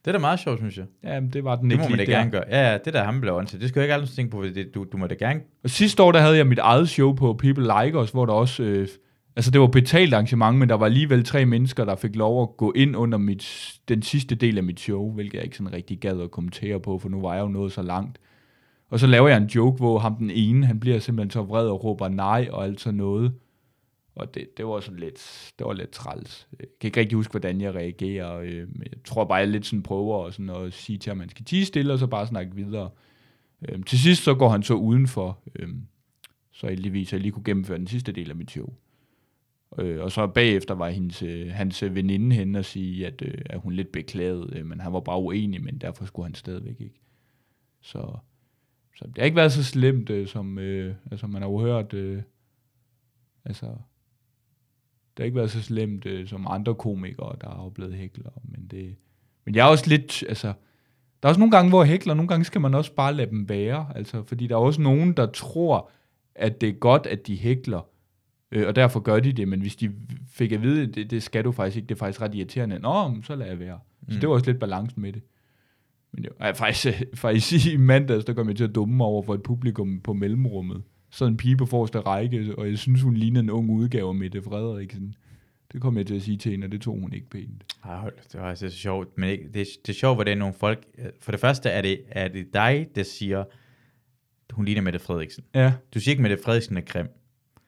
Det 0.05 0.07
er 0.07 0.11
da 0.11 0.19
meget 0.19 0.39
sjovt, 0.39 0.59
synes 0.59 0.77
jeg. 0.77 0.85
Ja, 1.03 1.19
men 1.19 1.29
det 1.29 1.43
var 1.43 1.55
den 1.55 1.65
Det 1.65 1.71
ikke 1.71 1.83
må 1.83 1.89
man 1.89 1.97
da 1.97 2.03
lige 2.03 2.11
der. 2.13 2.19
gerne 2.19 2.31
gøre. 2.31 2.43
Ja, 2.49 2.71
ja, 2.71 2.77
det 2.85 2.93
der 2.93 3.03
ham 3.03 3.21
blev 3.21 3.33
åndssigt. 3.33 3.61
Det 3.61 3.69
skal 3.69 3.79
jeg 3.79 3.85
ikke 3.85 3.93
aldrig 3.93 4.09
tænke 4.09 4.31
på. 4.31 4.43
Det, 4.43 4.75
du, 4.75 4.85
du 4.91 4.97
må 4.97 5.07
da 5.07 5.15
gerne... 5.15 5.39
Og 5.63 5.69
sidste 5.69 6.03
år, 6.03 6.11
der 6.11 6.19
havde 6.19 6.37
jeg 6.37 6.47
mit 6.47 6.59
eget 6.59 6.89
show 6.89 7.13
på 7.13 7.33
People 7.33 7.63
Like 7.83 7.99
Us, 7.99 8.09
hvor 8.11 8.25
der 8.25 8.33
også... 8.33 8.63
Øh, 8.63 8.87
altså, 9.35 9.51
det 9.51 9.61
var 9.61 9.67
betalt 9.67 10.13
arrangement, 10.13 10.57
men 10.57 10.69
der 10.69 10.75
var 10.75 10.85
alligevel 10.85 11.23
tre 11.23 11.45
mennesker, 11.45 11.85
der 11.85 11.95
fik 11.95 12.15
lov 12.15 12.41
at 12.41 12.49
gå 12.57 12.71
ind 12.75 12.95
under 12.95 13.17
mit, 13.17 13.73
den 13.89 14.01
sidste 14.01 14.35
del 14.35 14.57
af 14.57 14.63
mit 14.63 14.79
show, 14.79 15.13
hvilket 15.13 15.33
jeg 15.33 15.43
ikke 15.43 15.57
sådan 15.57 15.73
rigtig 15.73 15.99
gad 15.99 16.21
at 16.21 16.31
kommentere 16.31 16.79
på, 16.79 16.99
for 16.99 17.09
nu 17.09 17.21
var 17.21 17.33
jeg 17.33 17.41
jo 17.41 17.47
nået 17.47 17.71
så 17.71 17.81
langt. 17.81 18.17
Og 18.91 18.99
så 18.99 19.07
laver 19.07 19.27
jeg 19.27 19.37
en 19.37 19.45
joke, 19.47 19.77
hvor 19.77 19.99
ham 19.99 20.15
den 20.15 20.29
ene, 20.31 20.65
han 20.65 20.79
bliver 20.79 20.99
simpelthen 20.99 21.31
så 21.31 21.41
vred 21.41 21.67
og 21.67 21.83
råber 21.83 22.07
nej 22.07 22.47
og 22.51 22.63
alt 22.65 22.81
sådan 22.81 22.97
noget. 22.97 23.33
Og 24.15 24.33
det, 24.33 24.57
det 24.57 24.65
var 24.65 24.79
sådan 24.79 24.99
lidt, 24.99 25.51
det 25.59 25.67
var 25.67 25.73
lidt 25.73 25.91
træls. 25.91 26.47
Jeg 26.59 26.67
kan 26.79 26.87
ikke 26.87 26.99
rigtig 26.99 27.15
huske, 27.15 27.31
hvordan 27.31 27.61
jeg 27.61 27.75
reagerer. 27.75 28.37
øh, 28.37 28.67
Men 28.69 28.87
jeg 28.91 29.03
tror 29.03 29.25
bare, 29.25 29.37
jeg 29.37 29.47
lidt 29.47 29.65
sådan 29.65 29.83
prøver 29.83 30.15
og 30.17 30.33
sådan 30.33 30.49
at 30.49 30.73
sige 30.73 30.97
til 30.97 31.09
ham, 31.09 31.17
at 31.17 31.19
man 31.19 31.29
skal 31.29 31.45
tige 31.45 31.65
stille, 31.65 31.93
og 31.93 31.99
så 31.99 32.07
bare 32.07 32.27
snakke 32.27 32.55
videre. 32.55 32.89
Øhm, 33.69 33.83
til 33.83 33.99
sidst 33.99 34.23
så 34.23 34.35
går 34.35 34.49
han 34.49 34.63
så 34.63 34.73
udenfor, 34.73 35.39
øhm, 35.55 35.87
så 36.51 36.67
heldigvis 36.67 37.13
jeg 37.13 37.21
lige 37.21 37.31
kunne 37.31 37.43
gennemføre 37.43 37.77
den 37.77 37.87
sidste 37.87 38.11
del 38.11 38.29
af 38.29 38.35
mit 38.35 38.51
show. 38.51 38.73
Øh, 39.79 40.03
og 40.03 40.11
så 40.11 40.27
bagefter 40.27 40.73
var 40.73 40.89
hendes, 40.89 41.23
øh, 41.23 41.47
hans 41.47 41.83
øh, 41.83 41.95
veninde 41.95 42.35
hen 42.35 42.55
og 42.55 42.65
sige, 42.65 43.07
at, 43.07 43.21
øh, 43.21 43.41
at 43.45 43.59
hun 43.59 43.73
lidt 43.73 43.91
beklagede, 43.91 44.49
øh, 44.55 44.65
men 44.65 44.79
han 44.79 44.93
var 44.93 44.99
bare 44.99 45.19
uenig, 45.19 45.63
men 45.63 45.77
derfor 45.77 46.05
skulle 46.05 46.25
han 46.25 46.35
stadigvæk 46.35 46.81
ikke. 46.81 46.99
Så, 47.81 48.17
så 48.95 49.07
det 49.07 49.17
har 49.17 49.25
ikke 49.25 49.37
været 49.37 49.51
så 49.51 49.63
slemt, 49.63 50.09
øh, 50.09 50.27
som 50.27 50.59
øh, 50.59 50.95
altså 51.11 51.27
man 51.27 51.41
har 51.41 51.49
jo 51.49 51.59
hørt, 51.59 51.93
øh, 51.93 52.21
altså 53.45 53.75
det 55.17 55.23
har 55.23 55.25
ikke 55.25 55.37
været 55.37 55.51
så 55.51 55.61
slemt 55.61 56.05
øh, 56.05 56.27
som 56.27 56.47
andre 56.49 56.75
komikere, 56.75 57.35
der 57.41 57.49
har 57.49 57.69
blevet 57.69 57.93
hækler, 57.95 58.29
men 58.43 58.67
det, 58.71 58.95
men 59.45 59.55
jeg 59.55 59.65
er 59.67 59.69
også 59.71 59.89
lidt, 59.89 60.23
altså, 60.29 60.47
der 61.23 61.27
er 61.27 61.29
også 61.29 61.39
nogle 61.39 61.51
gange, 61.51 61.69
hvor 61.69 61.83
jeg 61.83 61.89
hækler, 61.91 62.13
nogle 62.13 62.27
gange 62.27 62.45
skal 62.45 62.61
man 62.61 62.73
også 62.73 62.93
bare 62.93 63.13
lade 63.13 63.29
dem 63.29 63.49
være, 63.49 63.87
altså, 63.95 64.23
fordi 64.23 64.47
der 64.47 64.55
er 64.55 64.59
også 64.59 64.81
nogen, 64.81 65.13
der 65.13 65.25
tror, 65.25 65.89
at 66.35 66.61
det 66.61 66.69
er 66.69 66.73
godt, 66.73 67.07
at 67.07 67.27
de 67.27 67.35
hækler, 67.35 67.87
øh, 68.51 68.67
og 68.67 68.75
derfor 68.75 68.99
gør 68.99 69.19
de 69.19 69.33
det, 69.33 69.47
men 69.47 69.61
hvis 69.61 69.75
de 69.75 69.91
fik 70.27 70.51
at 70.51 70.61
vide, 70.61 70.87
det, 70.87 71.11
det 71.11 71.23
skal 71.23 71.43
du 71.43 71.51
faktisk 71.51 71.77
ikke, 71.77 71.87
det 71.87 71.95
er 71.95 71.99
faktisk 71.99 72.21
ret 72.21 72.35
irriterende, 72.35 72.79
nå, 72.79 73.15
så 73.23 73.35
lader 73.35 73.51
jeg 73.51 73.59
være. 73.59 73.79
Så 74.09 74.13
Mm. 74.15 74.19
det 74.19 74.29
var 74.29 74.35
også 74.35 74.45
lidt 74.45 74.59
balancen 74.59 75.01
med 75.01 75.13
det. 75.13 75.21
Men 76.11 76.23
det 76.23 76.31
var, 76.39 76.53
faktisk, 76.53 77.03
faktisk 77.13 77.67
i 77.73 77.77
mandags, 77.77 78.25
der 78.25 78.33
kom 78.33 78.47
jeg 78.47 78.55
til 78.57 78.63
at 78.63 78.75
dumme 78.75 79.03
over 79.03 79.23
for 79.23 79.33
et 79.33 79.43
publikum 79.43 79.99
på 80.01 80.13
mellemrummet. 80.13 80.83
Så 81.13 81.25
en 81.25 81.37
pige 81.37 81.57
på 81.57 81.65
forreste 81.65 81.99
række, 81.99 82.55
og 82.57 82.69
jeg 82.69 82.77
synes, 82.77 83.01
hun 83.01 83.13
ligner 83.13 83.39
en 83.39 83.49
ung 83.49 83.69
udgave 83.69 84.09
af 84.09 84.15
Mette 84.15 84.41
Frederiksen. 84.41 85.15
Det 85.73 85.81
kom 85.81 85.97
jeg 85.97 86.07
til 86.07 86.15
at 86.15 86.21
sige 86.21 86.37
til 86.37 86.51
hende, 86.51 86.65
og 86.65 86.71
det 86.71 86.81
tog 86.81 86.99
hun 86.99 87.13
ikke 87.13 87.29
pænt. 87.29 87.63
Ej, 87.85 87.97
hold, 87.97 88.13
det 88.31 88.41
var 88.41 88.49
altså 88.49 88.69
så 88.69 88.77
sjovt. 88.77 89.17
Men 89.17 89.29
ikke, 89.29 89.43
det, 89.43 89.67
det 89.85 89.89
er 89.89 89.93
sjovt, 89.93 90.17
hvordan 90.17 90.37
nogle 90.37 90.53
folk... 90.53 90.85
For 91.21 91.31
det 91.31 91.39
første 91.39 91.69
er 91.69 91.81
det, 91.81 92.01
er 92.07 92.27
det 92.27 92.53
dig, 92.53 92.87
der 92.95 93.03
siger, 93.03 93.43
hun 94.51 94.65
ligner 94.65 94.81
Mette 94.81 94.99
Frederiksen. 94.99 95.43
Ja. 95.55 95.73
Du 95.93 95.99
siger 95.99 96.11
ikke, 96.11 96.21
Mette 96.21 96.37
Frederiksen 96.43 96.77
er 96.77 96.81
grim. 96.81 97.07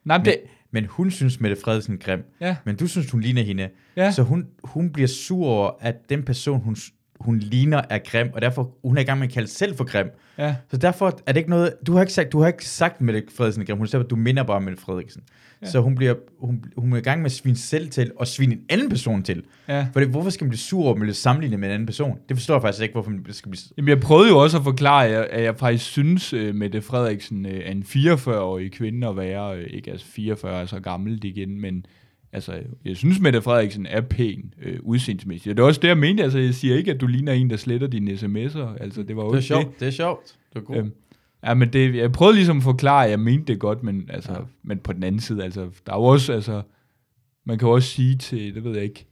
Nej, 0.04 0.18
men 0.18 0.26
det... 0.26 0.38
Men 0.72 0.86
hun 0.86 1.12
synes, 1.12 1.40
Mette 1.40 1.58
Frederiksen 1.64 1.94
er 1.94 1.98
grim. 1.98 2.24
Ja. 2.42 2.56
Men 2.66 2.76
du 2.76 2.88
synes, 2.88 3.12
hun 3.12 3.22
ligner 3.22 3.42
hende. 3.42 3.70
Ja. 3.96 4.12
Så 4.12 4.24
hun, 4.24 4.48
hun 4.64 4.90
bliver 4.90 5.08
sur 5.08 5.46
over, 5.46 5.72
at 5.80 6.10
den 6.10 6.24
person, 6.24 6.62
hun, 6.62 6.76
hun 7.20 7.40
ligner, 7.40 7.82
er 7.90 8.00
grim, 8.06 8.30
og 8.34 8.42
derfor 8.42 8.72
hun 8.84 8.98
er 8.98 9.02
i 9.02 9.04
gang 9.04 9.20
med 9.20 9.28
at 9.28 9.34
kalde 9.34 9.48
selv 9.48 9.78
for 9.78 9.84
grim. 9.84 10.08
Ja. 10.38 10.56
Så 10.72 10.78
derfor 10.78 11.20
er 11.26 11.32
det 11.32 11.38
ikke 11.38 11.50
noget, 11.50 11.74
du 11.88 11.94
har 11.94 12.02
ikke 12.02 12.14
sagt, 12.14 12.32
du 12.32 12.40
har 12.40 12.48
ikke 12.48 12.66
sagt 12.66 13.02
Mette 13.02 13.24
Frederiksen 13.36 13.62
er 13.62 13.66
grim, 13.66 13.78
hun 13.78 13.88
siger, 13.88 14.04
du 14.04 14.16
minder 14.16 14.44
bare 14.44 14.58
om 14.58 14.64
Mette 14.64 14.82
Frederiksen. 14.82 15.22
Ja. 15.62 15.68
Så 15.68 15.82
hun 15.82 15.96
bliver, 15.96 16.16
hun, 16.40 16.64
hun 16.78 16.94
er 16.94 16.98
i 16.98 17.02
gang 17.02 17.22
med 17.22 17.26
at 17.26 17.32
svine 17.32 17.58
selv 17.58 17.90
til, 17.90 18.12
og 18.16 18.28
svine 18.28 18.54
en 18.54 18.62
anden 18.70 18.90
person 18.90 19.24
til. 19.24 19.44
Ja. 19.68 19.88
For 19.94 20.00
det, 20.00 20.10
hvorfor 20.10 20.30
skal 20.30 20.46
man 20.46 20.50
blive 20.50 20.60
sur 20.60 20.84
over, 20.84 20.92
at 20.92 20.98
man 20.98 21.02
bliver 21.02 21.14
sammenlignet 21.14 21.60
med 21.60 21.68
en 21.68 21.74
anden 21.74 21.86
person? 21.86 22.18
Det 22.30 22.38
forstår 22.38 22.54
jeg 22.54 22.62
faktisk 22.62 22.82
ikke, 22.84 22.94
hvorfor 22.94 23.12
man 23.12 23.26
skal 23.30 23.52
blive... 23.52 23.62
Jamen, 23.78 23.90
jeg 23.90 24.00
prøvede 24.00 24.30
jo 24.30 24.38
også 24.38 24.58
at 24.58 24.64
forklare, 24.64 25.06
at 25.06 25.12
jeg, 25.12 25.28
at 25.30 25.44
jeg 25.44 25.56
faktisk 25.58 25.86
synes, 25.86 26.34
uh, 26.34 26.56
Mette 26.56 26.82
Frederiksen 26.82 27.46
uh, 27.46 27.52
er 27.52 27.72
en 27.72 27.84
44-årig 27.88 28.72
kvinde 28.72 29.08
at 29.08 29.18
være. 29.18 29.58
Uh, 29.58 29.64
ikke 29.68 29.92
altså 29.92 30.06
44 30.06 30.62
er 30.62 30.66
så 30.66 30.80
gammelt 30.80 31.24
igen, 31.24 31.62
men 31.62 31.86
altså, 32.36 32.62
jeg 32.86 32.98
synes, 32.98 33.20
Mette 33.20 33.42
Frederiksen 33.42 33.86
er 33.86 34.02
pæn 34.02 34.54
uh, 34.66 34.90
udseendsmæssigt. 34.90 35.52
Og 35.52 35.58
det 35.58 35.64
er 35.64 35.68
også 35.68 35.82
det, 35.82 35.88
jeg 35.88 35.98
mente. 35.98 36.24
Altså, 36.24 36.40
jeg 36.40 36.54
siger 36.54 36.76
ikke, 36.78 36.92
at 36.92 37.02
du 37.02 37.08
ligner 37.08 37.34
en, 37.34 37.50
der 37.50 37.58
sletter 37.58 37.88
dine 37.88 38.12
sms'er. 38.12 38.84
Altså, 38.84 39.04
det 39.04 39.16
var 39.16 39.24
jo 39.24 39.32
Det 39.32 39.38
er 39.38 39.42
sjovt, 39.42 39.80
det 39.80 39.88
er 39.88 39.92
sjovt. 39.92 40.38
Det 40.54 40.60
er 40.60 40.64
god. 40.64 40.76
Øhm, 40.76 40.92
ja, 41.46 41.54
men 41.54 41.74
det, 41.74 41.96
jeg 41.96 42.12
prøvede 42.12 42.36
ligesom 42.36 42.58
at 42.58 42.64
forklare, 42.64 43.06
at 43.06 43.12
jeg 43.12 43.20
mente 43.20 43.54
det 43.54 43.60
godt, 43.60 43.84
men, 43.84 44.10
altså, 44.10 44.32
ja. 44.32 44.40
men 44.64 44.80
på 44.80 44.94
den 44.94 45.04
anden 45.04 45.22
side, 45.22 45.44
altså, 45.44 45.70
der 45.86 45.94
er 45.94 45.98
jo 45.98 46.04
også, 46.04 46.34
altså, 46.34 46.62
man 47.46 47.58
kan 47.58 47.68
jo 47.68 47.74
også 47.74 47.90
sige 47.90 48.16
til, 48.16 48.56
det 48.56 48.64
ved 48.64 48.74
jeg 48.74 48.84
ikke, 48.84 49.06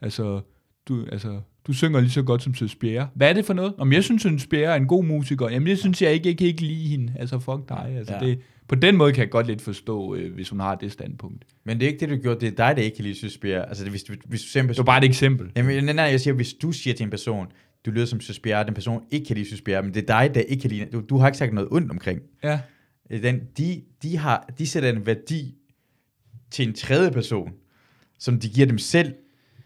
altså, 0.00 0.40
du, 0.88 1.06
altså, 1.12 1.40
du 1.66 1.72
synger 1.72 2.00
lige 2.00 2.10
så 2.10 2.22
godt 2.22 2.42
som 2.42 2.54
Søs 2.54 2.74
Bjerre. 2.74 3.08
Hvad 3.14 3.28
er 3.28 3.32
det 3.32 3.44
for 3.44 3.54
noget? 3.54 3.74
Om 3.78 3.92
jeg 3.92 4.04
synes, 4.04 4.22
Søs 4.22 4.46
Bjerre 4.46 4.72
er 4.72 4.76
en 4.76 4.86
god 4.86 5.04
musiker. 5.04 5.48
Jamen, 5.50 5.68
jeg 5.68 5.78
synes, 5.78 6.02
jeg 6.02 6.12
ikke, 6.12 6.28
jeg 6.28 6.38
kan 6.38 6.46
ikke 6.46 6.62
lide 6.62 6.88
hende. 6.88 7.12
Altså, 7.18 7.38
fuck 7.38 7.68
dig. 7.68 7.94
Altså, 7.98 8.14
Ja. 8.14 8.26
det, 8.26 8.38
på 8.68 8.74
den 8.74 8.96
måde 8.96 9.12
kan 9.12 9.20
jeg 9.20 9.30
godt 9.30 9.46
lidt 9.46 9.62
forstå, 9.62 10.14
øh, 10.14 10.34
hvis 10.34 10.48
hun 10.48 10.60
har 10.60 10.74
det 10.74 10.92
standpunkt. 10.92 11.44
Men 11.64 11.80
det 11.80 11.86
er 11.86 11.90
ikke 11.92 12.00
det, 12.00 12.08
du 12.08 12.22
gjorde. 12.22 12.40
Det 12.40 12.46
er 12.46 12.66
dig, 12.66 12.76
der 12.76 12.82
ikke 12.82 12.94
kan 12.96 13.04
lide 13.04 13.20
Søsbjerg. 13.20 13.64
Altså, 13.68 13.84
det, 13.84 13.92
hvis, 13.92 14.02
du- 14.02 14.14
hvis 14.28 14.42
du 14.42 14.58
en 14.58 14.68
Det 14.68 14.78
var 14.78 14.84
bare 14.84 14.98
et 14.98 15.04
eksempel. 15.04 15.50
Jamen, 15.56 15.84
nej, 15.84 15.94
nej, 15.94 16.04
jeg 16.04 16.20
siger, 16.20 16.34
hvis 16.34 16.52
du 16.54 16.72
siger 16.72 16.94
til 16.94 17.04
en 17.04 17.10
person, 17.10 17.46
du 17.86 17.90
lyder 17.90 18.06
som 18.06 18.20
Søsbjerg, 18.20 18.66
den 18.66 18.74
person 18.74 19.02
ikke 19.10 19.26
kan 19.26 19.36
lide 19.36 19.50
Søsbjerg, 19.50 19.84
men 19.84 19.94
det 19.94 20.02
er 20.02 20.06
dig, 20.06 20.34
der 20.34 20.40
ikke 20.40 20.60
kan 20.60 20.70
lide... 20.70 20.86
Du, 20.92 21.02
du 21.10 21.18
har 21.18 21.26
ikke 21.28 21.38
sagt 21.38 21.52
noget 21.52 21.68
ondt 21.72 21.90
omkring. 21.90 22.20
Ja. 22.44 22.60
Øh, 23.10 23.22
Den, 23.22 23.40
de, 23.58 23.82
de, 24.02 24.16
har, 24.16 24.50
de 24.58 24.66
sætter 24.66 24.92
en 24.92 25.06
værdi 25.06 25.54
til 26.50 26.68
en 26.68 26.74
tredje 26.74 27.10
person, 27.10 27.50
som 28.18 28.40
de 28.40 28.48
giver 28.48 28.66
dem 28.66 28.78
selv, 28.78 29.14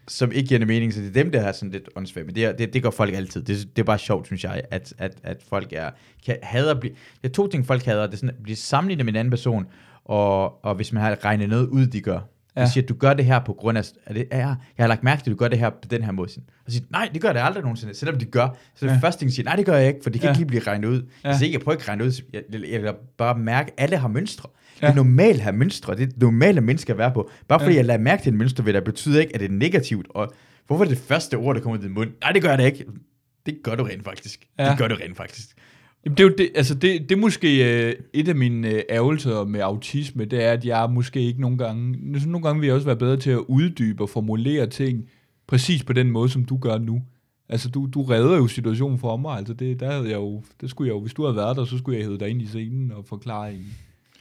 som 0.07 0.31
ikke 0.31 0.47
giver 0.47 0.59
dem 0.59 0.67
mening, 0.67 0.93
så 0.93 0.99
det 1.01 1.07
er 1.09 1.13
dem, 1.23 1.31
der 1.31 1.41
er 1.41 1.51
sådan 1.51 1.71
lidt 1.71 1.89
åndssvagt. 1.95 2.25
Men 2.25 2.35
det, 2.35 2.45
er- 2.45 2.51
det, 2.53 2.73
det 2.73 2.83
gør 2.83 2.89
folk 2.89 3.13
altid. 3.13 3.43
Det, 3.43 3.67
det 3.75 3.81
er 3.81 3.85
bare 3.85 3.97
sjovt, 3.99 4.25
synes 4.25 4.43
jeg, 4.43 4.61
at, 4.71 4.93
at, 4.97 5.13
at 5.23 5.43
folk 5.49 5.73
er, 5.73 5.91
kan, 6.25 6.37
hader 6.43 6.71
at 6.73 6.79
blive... 6.79 6.93
Det 7.23 7.29
er 7.29 7.33
to 7.33 7.47
ting, 7.47 7.65
folk 7.65 7.83
hader. 7.83 8.05
Det 8.05 8.13
er 8.13 8.17
sådan 8.17 8.29
at 8.29 8.43
blive 8.43 8.55
sammenlignet 8.55 9.05
med 9.05 9.13
en 9.13 9.19
anden 9.19 9.31
person, 9.31 9.65
og, 10.05 10.65
og 10.65 10.75
hvis 10.75 10.93
man 10.93 11.03
har 11.03 11.25
regnet 11.25 11.49
noget 11.49 11.67
ud, 11.67 11.85
de 11.87 12.01
gør. 12.01 12.19
Ja. 12.55 12.61
De 12.65 12.71
siger, 12.71 12.85
du 12.85 12.93
gør 12.93 13.13
det 13.13 13.25
her 13.25 13.39
på 13.39 13.53
grund 13.53 13.77
af... 13.77 13.83
Er 14.05 14.13
det, 14.13 14.27
ja, 14.31 14.37
jeg 14.37 14.55
har 14.77 14.87
lagt 14.87 15.03
mærke 15.03 15.23
til, 15.23 15.29
at 15.29 15.33
du 15.33 15.37
gør 15.37 15.47
det 15.47 15.59
her 15.59 15.69
på 15.69 15.87
den 15.89 16.03
her 16.03 16.11
måde. 16.11 16.29
Og 16.65 16.71
siger, 16.71 16.85
nej, 16.89 17.09
det 17.13 17.21
gør 17.21 17.33
det 17.33 17.39
aldrig 17.39 17.63
nogensinde. 17.63 17.93
Selvom 17.95 18.19
de 18.19 18.25
gør. 18.25 18.57
Så 18.75 18.85
det 18.85 18.91
Ja. 18.91 18.97
første 18.97 19.21
ting, 19.21 19.31
siger, 19.31 19.43
nej, 19.43 19.55
det 19.55 19.65
gør 19.65 19.75
jeg 19.77 19.87
ikke, 19.87 19.99
for 20.03 20.09
det 20.09 20.21
kan 20.21 20.27
Ja. 20.27 20.31
ikke 20.31 20.39
lige 20.39 20.47
blive 20.47 20.61
regnet 20.61 20.87
ud. 20.87 21.01
Ja. 21.23 21.29
Jeg 21.29 21.37
siger 21.37 21.45
ikke, 21.45 21.57
jeg 21.57 21.63
prøver 21.63 21.73
ikke 21.75 21.83
at 21.83 21.87
regne 21.89 22.03
ud. 22.03 22.11
Jeg, 22.33 22.41
jeg, 22.51 22.81
jeg 22.83 22.95
bare 23.17 23.37
mærke, 23.37 23.71
at 23.71 23.83
alle 23.83 23.97
har 23.97 24.07
mønstre. 24.07 24.49
Ja. 24.81 24.87
Det 24.87 24.91
er 24.91 24.95
normalt 24.95 25.37
at 25.37 25.43
have 25.43 25.55
mønstre. 25.55 25.95
Det 25.97 26.03
er 26.03 26.13
normalt, 26.17 26.57
at 26.57 26.63
mennesker 26.63 26.93
at 26.93 26.97
være 26.97 27.11
på. 27.13 27.29
Bare 27.47 27.59
fordi 27.59 27.71
ja. 27.73 27.77
Jeg 27.77 27.85
lader 27.85 27.99
mærke 27.99 28.23
til 28.23 28.31
en 28.31 28.37
mønster 28.37 28.63
ved 28.63 28.73
det, 28.73 28.83
betyder 28.83 29.21
ikke, 29.21 29.33
at 29.33 29.39
det 29.39 29.47
er 29.51 29.53
negativt. 29.53 30.07
Og 30.09 30.33
hvorfor 30.67 30.83
er 30.85 30.89
det 30.89 30.97
første 30.97 31.35
ord, 31.37 31.55
der 31.55 31.61
kommer 31.61 31.77
ud 31.77 31.83
af 31.83 31.87
din 31.87 31.93
mund? 31.93 32.09
Nej, 32.21 32.31
det 32.31 32.41
gør 32.41 32.55
det 32.55 32.65
ikke. 32.65 32.85
Det 33.45 33.57
gør 33.63 33.75
du 33.75 33.83
rent 33.83 34.03
faktisk. 34.03 34.45
Ja. 34.59 34.69
Det 34.69 34.77
gør 34.77 34.87
du 34.87 34.95
rent 34.95 35.17
faktisk. 35.17 35.47
Jamen, 36.05 36.17
det 36.17 36.23
er 36.23 36.27
jo 36.27 36.35
det, 36.37 36.49
altså 36.55 36.75
det, 36.75 37.09
det 37.09 37.11
er 37.11 37.19
måske 37.19 37.85
øh, 37.87 37.93
et 38.13 38.27
af 38.27 38.35
mine 38.35 38.69
øh, 38.69 38.81
ærgelser 38.89 39.45
med 39.45 39.59
autisme, 39.59 40.25
det 40.25 40.43
er, 40.43 40.51
at 40.51 40.65
jeg 40.65 40.89
måske 40.89 41.21
ikke 41.21 41.41
nogle 41.41 41.57
gange, 41.57 41.93
sådan 42.19 42.31
nogle 42.31 42.47
gange 42.47 42.59
vil 42.59 42.67
jeg 42.67 42.75
også 42.75 42.85
være 42.85 42.95
bedre 42.95 43.17
til 43.17 43.29
at 43.29 43.39
uddybe 43.47 44.03
og 44.03 44.09
formulere 44.09 44.67
ting 44.67 45.05
præcis 45.47 45.83
på 45.83 45.93
den 45.93 46.11
måde, 46.11 46.29
som 46.29 46.45
du 46.45 46.57
gør 46.57 46.77
nu. 46.77 47.01
Altså, 47.49 47.69
du, 47.69 47.89
du 47.93 48.01
redder 48.03 48.37
jo 48.37 48.47
situationen 48.47 48.99
for 48.99 49.17
mig, 49.17 49.37
altså 49.37 49.53
det, 49.53 49.79
der 49.79 49.91
havde 49.91 50.09
jeg 50.09 50.15
jo, 50.15 50.43
det 50.61 50.69
skulle 50.69 50.87
jeg 50.87 50.95
jo, 50.95 51.01
hvis 51.01 51.13
du 51.13 51.23
havde 51.23 51.35
været 51.35 51.57
der, 51.57 51.65
så 51.65 51.77
skulle 51.77 51.97
jeg 51.97 52.05
hedde 52.05 52.19
dig 52.19 52.29
ind 52.29 52.41
i 52.41 52.47
scenen 52.47 52.91
og 52.91 53.05
forklare, 53.05 53.53
en, 53.53 53.65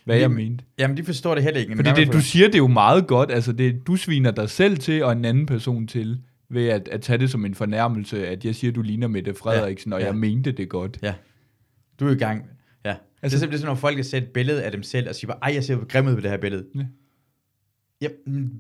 hvad 0.05 0.17
jeg 0.17 0.23
Jamen, 0.23 0.37
mente. 0.37 0.65
Jamen, 0.79 0.97
de 0.97 1.05
forstår 1.05 1.35
det 1.35 1.45
heller 1.45 1.61
ikke. 1.61 1.77
Fordi 1.77 1.91
det, 1.97 2.13
du 2.13 2.21
siger 2.21 2.49
det 2.49 2.59
jo 2.59 2.67
meget 2.67 3.07
godt, 3.07 3.31
altså 3.33 3.53
det, 3.53 3.87
du 3.87 3.97
sviner 3.97 4.31
dig 4.31 4.51
selv 4.51 4.77
til 4.77 5.05
og 5.05 5.13
en 5.13 5.25
anden 5.25 5.47
person 5.47 5.87
til, 5.87 6.19
ved 6.49 6.69
at, 6.69 6.89
at 6.89 7.01
tage 7.01 7.19
det 7.19 7.31
som 7.31 7.45
en 7.45 7.55
fornærmelse, 7.55 8.27
at 8.27 8.45
jeg 8.45 8.55
siger, 8.55 8.73
du 8.73 8.83
ligner 8.83 9.09
Mette 9.09 9.35
Frederiksen, 9.35 9.91
ja, 9.91 9.95
og 9.95 10.01
ja. 10.01 10.07
jeg 10.07 10.17
mente 10.17 10.53
det 10.53 10.69
godt. 10.69 10.99
Ja. 11.03 11.15
Du 12.01 12.07
er 12.09 12.11
i 12.13 12.15
gang. 12.19 12.43
Ja. 12.85 12.91
Altså, 12.91 12.99
det 13.23 13.25
er 13.25 13.29
simpelthen 13.31 13.59
sådan, 13.59 13.71
når 13.71 13.75
folk 13.75 13.95
kan 13.97 14.05
sætte 14.05 14.27
et 14.27 14.33
billede 14.33 14.63
af 14.63 14.73
dem 14.73 14.83
selv 14.83 15.09
og 15.09 15.15
siger 15.15 15.27
bare, 15.27 15.39
ej, 15.43 15.55
jeg 15.55 15.65
ser 15.65 15.77
grim 15.89 16.07
ud 16.07 16.15
på 16.15 16.21
det 16.21 16.31
her 16.31 16.37
billede. 16.39 16.65
Ja. 16.75 16.85
Ja, 18.01 18.09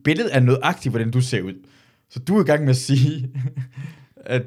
billedet 0.05 0.37
er 0.37 0.41
noget 0.41 0.61
aktivt, 0.63 0.93
hvordan 0.93 1.11
du 1.11 1.21
ser 1.21 1.43
ud. 1.43 1.53
Så 2.11 2.19
du 2.19 2.37
er 2.37 2.43
i 2.43 2.47
gang 2.47 2.61
med 2.63 2.71
at 2.71 2.77
sige, 2.77 3.31
at, 4.17 4.43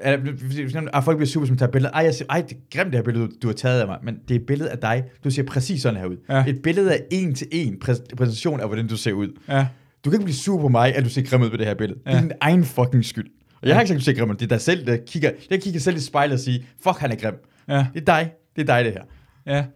at, 0.00 0.20
at, 0.20 0.88
at 0.92 1.04
folk 1.04 1.16
bliver 1.16 1.26
super, 1.28 1.46
som 1.46 1.56
tager 1.56 1.72
billedet. 1.72 1.94
Ej, 1.94 2.02
jeg 2.02 2.14
siger, 2.14 2.26
ej, 2.30 2.40
det 2.40 2.52
er 2.56 2.60
grimt 2.70 2.92
det 2.92 2.98
her 2.98 3.02
billede, 3.04 3.28
du, 3.42 3.46
har 3.48 3.54
taget 3.54 3.80
af 3.80 3.86
mig. 3.86 3.98
Men 4.02 4.18
det 4.28 4.36
er 4.36 4.40
et 4.40 4.46
billede 4.46 4.70
af 4.70 4.78
dig. 4.78 5.04
Du 5.24 5.30
ser 5.30 5.42
præcis 5.42 5.82
sådan 5.82 6.00
her 6.00 6.06
ud. 6.06 6.16
Ja. 6.28 6.44
Et 6.46 6.62
billede 6.62 6.92
af 6.92 7.04
en 7.10 7.34
til 7.34 7.46
en 7.50 7.74
præs- 7.84 8.16
præsentation 8.16 8.60
af, 8.60 8.68
hvordan 8.68 8.88
du 8.88 8.96
ser 8.96 9.12
ud. 9.12 9.28
Ja. 9.48 9.66
Du 10.04 10.10
kan 10.10 10.16
ikke 10.20 10.24
blive 10.24 10.36
sur 10.36 10.60
på 10.60 10.68
mig, 10.68 10.94
at 10.94 11.04
du 11.04 11.08
ser 11.10 11.22
grim 11.22 11.42
ud 11.42 11.50
på 11.50 11.56
det 11.56 11.66
her 11.66 11.74
billede. 11.74 12.00
Ja. 12.06 12.10
Det 12.10 12.16
er 12.18 12.22
din 12.22 12.32
egen 12.40 12.64
fucking 12.64 13.04
skyld. 13.04 13.26
Og 13.62 13.68
jeg 13.68 13.76
har 13.76 13.80
ikke 13.80 13.88
sagt, 13.88 13.98
du 13.98 14.04
ser 14.04 14.12
grim 14.12 14.30
ud. 14.30 14.34
Det 14.34 14.42
er 14.42 14.48
dig 14.48 14.60
selv, 14.60 14.86
der 14.86 14.96
kigger, 15.06 15.30
jeg 15.50 15.62
kigger 15.62 15.80
selv 15.80 15.96
i 15.96 16.00
spejlet 16.00 16.34
og 16.34 16.40
siger, 16.40 16.62
fuck, 16.82 16.98
han 16.98 17.10
er 17.12 17.16
grim. 17.16 17.34
Ja, 17.68 17.86
Det 17.94 18.00
er 18.00 18.04
dig. 18.04 18.32
Det 18.56 18.62
er 18.62 18.66
dig, 18.76 18.84
det 18.84 18.92
her. 18.92 19.04
ja. 19.46 19.66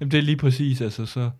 Jamen, 0.00 0.10
det 0.10 0.18
er 0.18 0.22
lige 0.22 0.36
præcis, 0.36 0.80
altså, 0.80 1.06
så... 1.06 1.30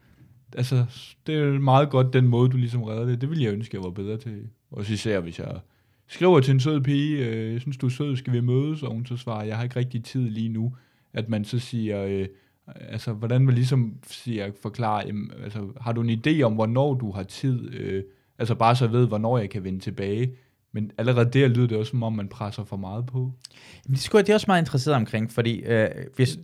Altså, 0.56 0.84
det 1.26 1.34
er 1.34 1.58
meget 1.58 1.90
godt 1.90 2.12
den 2.12 2.28
måde, 2.28 2.50
du 2.50 2.56
ligesom 2.56 2.82
redder 2.82 3.04
det. 3.04 3.20
Det 3.20 3.30
ville 3.30 3.44
jeg 3.44 3.52
ønske, 3.52 3.76
jeg 3.76 3.84
var 3.84 3.90
bedre 3.90 4.16
til. 4.16 4.42
Også 4.70 4.92
især, 4.92 5.20
hvis 5.20 5.38
jeg 5.38 5.60
skriver 6.06 6.40
til 6.40 6.52
en 6.54 6.60
sød 6.60 6.80
pige, 6.80 7.26
øh, 7.26 7.52
jeg 7.52 7.60
synes, 7.60 7.76
du 7.76 7.86
er 7.86 7.90
sød, 7.90 8.16
skal 8.16 8.32
vi 8.32 8.40
mødes? 8.40 8.82
Og 8.82 8.92
hun 8.92 9.06
så 9.06 9.16
svarer, 9.16 9.44
jeg 9.44 9.56
har 9.56 9.64
ikke 9.64 9.76
rigtig 9.76 10.04
tid 10.04 10.30
lige 10.30 10.48
nu. 10.48 10.76
At 11.12 11.28
man 11.28 11.44
så 11.44 11.58
siger, 11.58 12.04
øh, 12.04 12.26
altså, 12.76 13.12
hvordan 13.12 13.44
man 13.44 13.54
ligesom 13.54 13.94
siger, 14.06 14.50
forklare, 14.62 15.02
jamen, 15.06 15.30
altså, 15.42 15.68
har 15.80 15.92
du 15.92 16.02
en 16.02 16.20
idé 16.26 16.42
om, 16.42 16.54
hvornår 16.54 16.94
du 16.94 17.12
har 17.12 17.22
tid? 17.22 17.74
Øh, 17.74 18.02
altså, 18.38 18.54
bare 18.54 18.76
så 18.76 18.84
jeg 18.84 18.92
ved, 18.92 19.06
hvornår 19.06 19.38
jeg 19.38 19.50
kan 19.50 19.64
vende 19.64 19.78
tilbage. 19.78 20.32
Men 20.74 20.90
allerede 20.98 21.30
der 21.30 21.48
lyder 21.48 21.66
det 21.66 21.78
også, 21.78 21.90
som 21.90 22.02
om 22.02 22.12
man 22.12 22.28
presser 22.28 22.64
for 22.64 22.76
meget 22.76 23.06
på. 23.06 23.32
Men 23.86 23.94
det, 23.94 24.00
skulle, 24.02 24.18
jeg- 24.20 24.26
det 24.26 24.32
er 24.32 24.34
også 24.34 24.44
meget 24.48 24.62
interesseret 24.62 24.96
omkring, 24.96 25.32
fordi 25.32 25.60
øh, 25.60 25.88
hvis, 26.16 26.38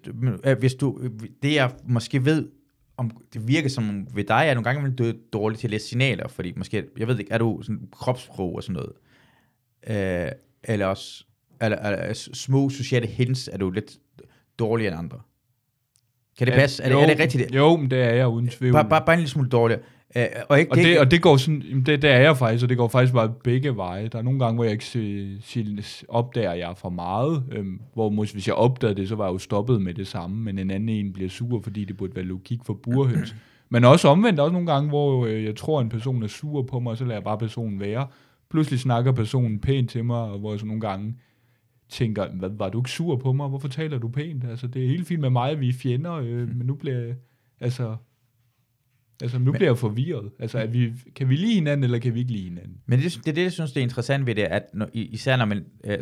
øh, 0.44 0.58
hvis 0.58 0.74
du, 0.74 1.00
det 1.42 1.54
jeg 1.54 1.72
måske 1.84 2.24
ved, 2.24 2.48
om 2.96 3.10
det 3.34 3.48
virker 3.48 3.68
som 3.68 4.06
ved 4.14 4.24
dig, 4.24 4.44
er 4.46 4.54
nogle 4.54 4.64
gange 4.64 4.90
du 4.90 5.04
er 5.04 5.12
dårlig 5.32 5.58
til 5.58 5.66
at 5.66 5.70
læse 5.70 5.88
signaler, 5.88 6.28
fordi 6.28 6.52
måske, 6.56 6.84
jeg 6.98 7.08
ved 7.08 7.18
ikke, 7.18 7.32
er 7.32 7.38
du 7.38 7.62
sådan 7.62 7.88
kropssprog 7.92 8.54
og 8.56 8.62
sådan 8.62 8.82
noget, 8.82 8.92
øh, 10.26 10.32
eller 10.64 10.86
også, 10.86 11.24
eller, 11.62 11.78
eller 11.78 12.12
små 12.32 12.68
sociale 12.68 13.06
hints, 13.06 13.48
er 13.52 13.56
du 13.58 13.70
lidt 13.70 13.98
dårligere 14.58 14.92
end 14.92 14.98
andre. 14.98 15.20
Kan 16.38 16.46
det 16.46 16.54
passe? 16.54 16.82
Er, 16.82 16.88
det, 16.88 16.94
jo, 16.94 17.00
er 17.00 17.06
det 17.06 17.18
rigtigt? 17.18 17.54
Jo, 17.54 17.76
men 17.76 17.90
det 17.90 17.98
er 18.02 18.10
jeg 18.10 18.28
uden 18.28 18.48
tvivl. 18.48 18.72
Bare, 18.72 18.88
bare, 18.88 19.02
bare 19.06 19.14
en 19.14 19.20
lille 19.20 19.30
smule 19.30 19.48
dårligere. 19.48 19.82
Øh, 20.16 20.24
og 20.48 20.58
ikke, 20.58 20.72
Og 20.72 20.76
det, 20.76 21.00
og 21.00 21.10
det 21.10 21.22
går 21.22 21.36
sådan, 21.36 21.62
jamen 21.62 21.86
det, 21.86 22.02
det 22.02 22.10
er 22.10 22.18
jeg 22.18 22.36
faktisk, 22.36 22.62
og 22.62 22.68
det 22.68 22.76
går 22.76 22.88
faktisk 22.88 23.14
bare 23.14 23.32
begge 23.44 23.76
veje. 23.76 24.08
Der 24.08 24.18
er 24.18 24.22
nogle 24.22 24.38
gange, 24.38 24.54
hvor 24.54 24.64
jeg 24.64 24.72
ikke 24.72 24.84
se, 25.42 26.04
opdager, 26.08 26.52
jeg 26.52 26.76
for 26.76 26.88
meget, 26.88 27.44
øhm, 27.52 27.80
hvor 27.94 28.10
måske 28.10 28.34
hvis 28.34 28.46
jeg 28.46 28.54
opdagede 28.54 29.00
det, 29.00 29.08
så 29.08 29.16
var 29.16 29.24
jeg 29.26 29.32
jo 29.32 29.38
stoppet 29.38 29.82
med 29.82 29.94
det 29.94 30.06
samme, 30.06 30.36
men 30.36 30.58
en 30.58 30.70
anden 30.70 30.88
en 30.88 31.12
bliver 31.12 31.28
sur, 31.28 31.60
fordi 31.60 31.84
det 31.84 31.96
burde 31.96 32.16
være 32.16 32.24
logik 32.24 32.60
for 32.64 32.74
burhøns. 32.74 33.34
men 33.68 33.84
også 33.84 34.08
omvendt, 34.08 34.40
også 34.40 34.52
nogle 34.52 34.72
gange, 34.72 34.88
hvor 34.88 35.26
øh, 35.26 35.44
jeg 35.44 35.56
tror, 35.56 35.80
en 35.80 35.88
person 35.88 36.22
er 36.22 36.26
sur 36.26 36.62
på 36.62 36.80
mig, 36.80 36.90
og 36.90 36.96
så 36.96 37.04
lader 37.04 37.16
jeg 37.16 37.24
bare 37.24 37.38
personen 37.38 37.80
være. 37.80 38.06
Pludselig 38.50 38.80
snakker 38.80 39.12
personen 39.12 39.58
pænt 39.58 39.90
til 39.90 40.04
mig, 40.04 40.20
og 40.20 40.38
hvor 40.38 40.50
jeg 40.50 40.60
så 40.60 40.66
nogle 40.66 40.80
gange 40.80 41.14
tænker, 41.88 42.26
hvad, 42.38 42.50
var 42.58 42.68
du 42.68 42.80
ikke 42.80 42.90
sur 42.90 43.16
på 43.16 43.32
mig? 43.32 43.48
Hvorfor 43.48 43.68
taler 43.68 43.98
du 43.98 44.08
pænt? 44.08 44.44
Altså, 44.44 44.66
det 44.66 44.84
er 44.84 44.88
helt 44.88 45.06
fint 45.06 45.20
med 45.20 45.30
mig, 45.30 45.60
vi 45.60 45.68
er 45.68 45.72
fjender, 45.72 46.14
øh, 46.14 46.56
men 46.56 46.66
nu 46.66 46.74
bliver 46.74 47.14
altså, 47.60 47.96
Altså, 49.22 49.38
nu 49.38 49.52
bliver 49.52 49.68
jeg 49.68 49.78
forvirret. 49.78 50.30
Altså, 50.38 50.58
er 50.58 50.66
vi, 50.66 50.92
kan 51.16 51.28
vi 51.28 51.36
lide 51.36 51.54
hinanden, 51.54 51.84
eller 51.84 51.98
kan 51.98 52.14
vi 52.14 52.20
ikke 52.20 52.32
lide 52.32 52.44
hinanden? 52.44 52.76
Men 52.86 52.98
det, 52.98 53.20
det 53.24 53.28
er 53.28 53.32
det, 53.34 53.42
jeg 53.42 53.52
synes, 53.52 53.72
det 53.72 53.80
er 53.80 53.84
interessant 53.84 54.26
ved 54.26 54.34
det, 54.34 54.42
at 54.42 54.62
når, 54.74 54.88
især 54.94 55.36
når 55.36 55.44
man, 55.44 55.64
øh, 55.84 55.98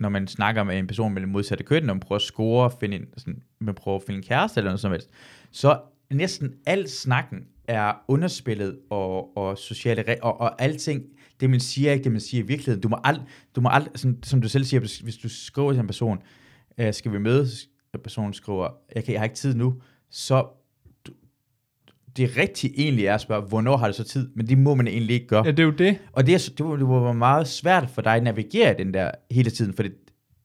når 0.00 0.08
man 0.08 0.26
snakker 0.26 0.62
med 0.64 0.78
en 0.78 0.86
person 0.86 1.14
med 1.14 1.20
det 1.22 1.28
modsatte 1.28 1.64
køn, 1.64 1.82
når 1.82 1.94
man 1.94 2.00
prøver 2.00 2.16
at 2.16 2.22
score, 2.22 2.70
finde 2.80 2.96
en, 2.96 3.04
sådan, 3.16 3.42
man 3.60 3.74
prøver 3.74 3.96
at 3.98 4.02
finde 4.06 4.18
en 4.18 4.24
kæreste 4.24 4.58
eller 4.60 4.70
noget 4.70 4.80
som 4.80 4.92
helst, 4.92 5.10
så 5.50 5.80
næsten 6.12 6.52
al 6.66 6.88
snakken 6.88 7.38
er 7.68 7.92
underspillet 8.08 8.78
og, 8.90 9.36
og 9.36 9.58
sociale 9.58 10.04
og, 10.22 10.40
og 10.40 10.62
alting, 10.62 11.02
det 11.40 11.50
man 11.50 11.60
siger 11.60 11.88
er 11.88 11.92
ikke 11.94 12.04
det, 12.04 12.12
man 12.12 12.20
siger 12.20 12.44
i 12.44 12.46
virkeligheden. 12.46 12.80
Du 12.82 12.88
må 12.88 12.98
aldrig, 13.04 13.26
du 13.56 13.60
må 13.60 13.68
aldrig 13.68 13.92
sådan, 13.96 14.18
som 14.22 14.42
du 14.42 14.48
selv 14.48 14.64
siger, 14.64 14.80
hvis- 14.80 15.16
du 15.22 15.28
skriver 15.28 15.72
til 15.72 15.80
en 15.80 15.86
person, 15.86 16.18
øh, 16.78 16.94
skal 16.94 17.12
vi 17.12 17.18
mødes, 17.18 17.68
personen 18.04 18.32
skriver, 18.32 18.68
jeg, 18.94 19.04
kan, 19.04 19.12
jeg 19.12 19.20
har 19.20 19.24
ikke 19.24 19.36
tid 19.36 19.54
nu, 19.54 19.74
så 20.10 20.46
det 22.16 22.36
rigtige 22.36 22.80
egentlig 22.80 23.06
er 23.06 23.14
at 23.14 23.20
spørge, 23.20 23.42
hvornår 23.42 23.76
har 23.76 23.86
du 23.86 23.92
så 23.92 24.04
tid? 24.04 24.28
Men 24.34 24.48
det 24.48 24.58
må 24.58 24.74
man 24.74 24.88
egentlig 24.88 25.14
ikke 25.14 25.26
gøre. 25.26 25.44
Ja, 25.44 25.50
det 25.50 25.60
er 25.60 25.64
jo 25.64 25.70
det. 25.70 25.98
Og 26.12 26.26
det, 26.26 26.34
er, 26.34 26.52
det, 26.58 26.66
var, 26.66 26.76
det 26.76 26.88
var 26.88 27.12
meget 27.12 27.48
svært 27.48 27.90
for 27.90 28.02
dig 28.02 28.14
at 28.14 28.22
navigere 28.22 28.74
den 28.78 28.94
der 28.94 29.10
hele 29.30 29.50
tiden, 29.50 29.74
for 29.74 29.82
det, 29.82 29.92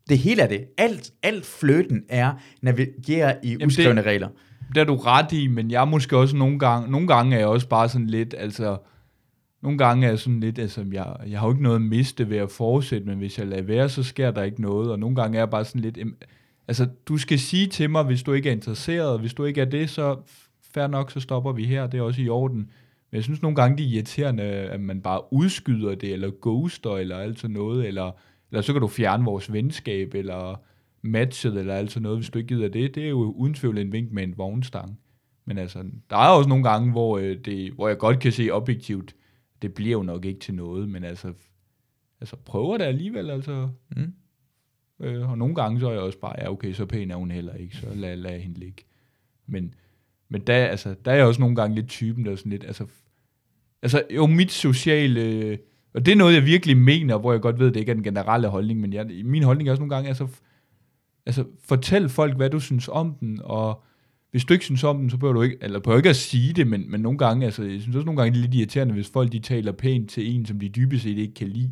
det 0.09 0.17
hele 0.17 0.41
er 0.41 0.47
det. 0.47 0.65
Alt, 0.77 1.11
alt 1.23 1.45
fløten 1.45 2.03
er 2.09 2.33
navigere 2.61 3.35
i 3.45 3.65
uskrevne 3.65 4.01
regler. 4.01 4.29
Det 4.75 4.81
er 4.81 4.85
du 4.85 4.95
ret 4.95 5.31
i, 5.31 5.47
men 5.47 5.71
jeg 5.71 5.87
måske 5.87 6.17
også 6.17 6.35
nogle 6.35 6.59
gange, 6.59 6.91
nogle 6.91 7.07
gange 7.07 7.35
er 7.35 7.39
jeg 7.39 7.47
også 7.47 7.67
bare 7.67 7.89
sådan 7.89 8.07
lidt, 8.07 8.35
altså, 8.37 8.77
nogle 9.63 9.77
gange 9.77 10.05
er 10.05 10.09
jeg 10.09 10.19
sådan 10.19 10.39
lidt, 10.39 10.59
altså, 10.59 10.85
jeg, 10.91 11.15
jeg 11.27 11.39
har 11.39 11.47
jo 11.47 11.53
ikke 11.53 11.63
noget 11.63 11.75
at 11.75 11.81
miste 11.81 12.29
ved 12.29 12.37
at 12.37 12.51
fortsætte, 12.51 13.07
men 13.07 13.17
hvis 13.17 13.39
jeg 13.39 13.47
lader 13.47 13.63
være, 13.63 13.89
så 13.89 14.03
sker 14.03 14.31
der 14.31 14.43
ikke 14.43 14.61
noget, 14.61 14.91
og 14.91 14.99
nogle 14.99 15.15
gange 15.15 15.37
er 15.37 15.41
jeg 15.41 15.49
bare 15.49 15.65
sådan 15.65 15.81
lidt, 15.81 15.97
altså, 16.67 16.87
du 17.07 17.17
skal 17.17 17.39
sige 17.39 17.67
til 17.67 17.89
mig, 17.89 18.03
hvis 18.03 18.23
du 18.23 18.33
ikke 18.33 18.49
er 18.49 18.53
interesseret, 18.53 19.19
hvis 19.19 19.33
du 19.33 19.45
ikke 19.45 19.61
er 19.61 19.65
det, 19.65 19.89
så 19.89 20.15
fair 20.75 20.87
nok, 20.87 21.11
så 21.11 21.19
stopper 21.19 21.51
vi 21.51 21.65
her, 21.65 21.87
det 21.87 21.97
er 21.97 22.01
også 22.01 22.21
i 22.21 22.29
orden. 22.29 22.57
Men 23.11 23.15
jeg 23.15 23.23
synes 23.23 23.41
nogle 23.41 23.55
gange, 23.55 23.77
det 23.77 23.85
er 23.85 23.89
irriterende, 23.89 24.43
at 24.43 24.79
man 24.79 25.01
bare 25.01 25.33
udskyder 25.33 25.95
det, 25.95 26.13
eller 26.13 26.31
ghoster, 26.41 26.97
eller 26.97 27.17
alt 27.17 27.39
sådan 27.39 27.53
noget, 27.53 27.87
eller, 27.87 28.11
eller 28.51 28.61
så 28.61 28.73
kan 28.73 28.81
du 28.81 28.87
fjerne 28.87 29.25
vores 29.25 29.53
venskab, 29.53 30.13
eller 30.13 30.61
matchet, 31.01 31.57
eller 31.57 31.73
alt 31.73 31.91
sådan 31.91 32.03
noget, 32.03 32.17
hvis 32.17 32.29
du 32.29 32.39
ikke 32.39 32.55
gider 32.55 32.69
det. 32.69 32.95
Det 32.95 33.05
er 33.05 33.09
jo 33.09 33.31
uden 33.31 33.53
tvivl 33.53 33.77
en 33.77 33.91
vink 33.91 34.11
med 34.11 34.23
en 34.23 34.37
vognstang. 34.37 34.99
Men 35.45 35.57
altså, 35.57 35.83
der 36.09 36.17
er 36.17 36.29
også 36.29 36.49
nogle 36.49 36.63
gange, 36.63 36.91
hvor, 36.91 37.17
øh, 37.17 37.37
det, 37.45 37.71
hvor 37.71 37.87
jeg 37.87 37.97
godt 37.97 38.19
kan 38.19 38.31
se 38.31 38.49
objektivt, 38.51 39.15
det 39.61 39.73
bliver 39.73 39.91
jo 39.91 40.03
nok 40.03 40.25
ikke 40.25 40.39
til 40.39 40.53
noget, 40.53 40.89
men 40.89 41.03
altså, 41.03 41.33
altså 42.21 42.35
prøver 42.35 42.77
det 42.77 42.85
alligevel, 42.85 43.29
altså. 43.29 43.69
Mm. 43.95 44.13
Øh, 44.99 45.31
og 45.31 45.37
nogle 45.37 45.55
gange 45.55 45.79
så 45.79 45.87
er 45.87 45.91
jeg 45.91 46.01
også 46.01 46.19
bare, 46.19 46.35
ja 46.37 46.51
okay, 46.51 46.73
så 46.73 46.85
pæn 46.85 47.11
er 47.11 47.15
hun 47.15 47.31
heller 47.31 47.53
ikke, 47.53 47.77
så 47.77 47.93
lad, 47.93 48.17
lad 48.17 48.39
hende 48.39 48.59
ligge. 48.59 48.83
Men, 49.47 49.73
men 50.29 50.41
der, 50.41 50.65
altså, 50.65 50.95
der 51.05 51.11
er 51.11 51.15
jeg 51.15 51.25
også 51.25 51.41
nogle 51.41 51.55
gange 51.55 51.75
lidt 51.75 51.87
typen, 51.87 52.25
der 52.25 52.31
er 52.31 52.35
sådan 52.35 52.51
lidt, 52.51 52.63
altså, 52.63 52.85
altså 53.81 54.03
jo 54.15 54.27
mit 54.27 54.51
sociale, 54.51 55.57
og 55.93 56.05
det 56.05 56.11
er 56.11 56.15
noget, 56.15 56.33
jeg 56.33 56.45
virkelig 56.45 56.77
mener, 56.77 57.17
hvor 57.17 57.31
jeg 57.31 57.41
godt 57.41 57.59
ved, 57.59 57.67
det 57.67 57.79
ikke 57.79 57.89
er 57.89 57.93
den 57.93 58.03
generelle 58.03 58.47
holdning, 58.47 58.79
men 58.79 58.93
jeg, 58.93 59.05
min 59.23 59.43
holdning 59.43 59.69
er 59.69 59.71
også 59.71 59.81
nogle 59.81 59.95
gange, 59.95 60.07
altså, 60.07 60.27
altså 61.25 61.45
fortæl 61.63 62.09
folk, 62.09 62.35
hvad 62.35 62.49
du 62.49 62.59
synes 62.59 62.87
om 62.87 63.15
den, 63.19 63.39
og 63.43 63.83
hvis 64.31 64.45
du 64.45 64.53
ikke 64.53 64.65
synes 64.65 64.83
om 64.83 64.97
den, 64.97 65.09
så 65.09 65.17
behøver 65.17 65.33
du 65.33 65.41
ikke, 65.41 65.57
eller 65.61 65.79
behøver 65.79 65.97
ikke 65.97 66.09
at 66.09 66.15
sige 66.15 66.53
det, 66.53 66.67
men, 66.67 66.91
men 66.91 67.01
nogle 67.01 67.17
gange, 67.17 67.45
altså, 67.45 67.63
jeg 67.63 67.81
synes 67.81 67.95
også 67.95 68.05
nogle 68.05 68.21
gange, 68.21 68.33
det 68.33 68.37
er 68.37 68.41
lidt 68.41 68.55
irriterende, 68.55 68.93
hvis 68.93 69.09
folk 69.09 69.31
de 69.31 69.39
taler 69.39 69.71
pænt 69.71 70.09
til 70.09 70.35
en, 70.35 70.45
som 70.45 70.59
de 70.59 70.69
dybest 70.69 71.03
set 71.03 71.17
ikke 71.17 71.33
kan 71.33 71.47
lide, 71.47 71.71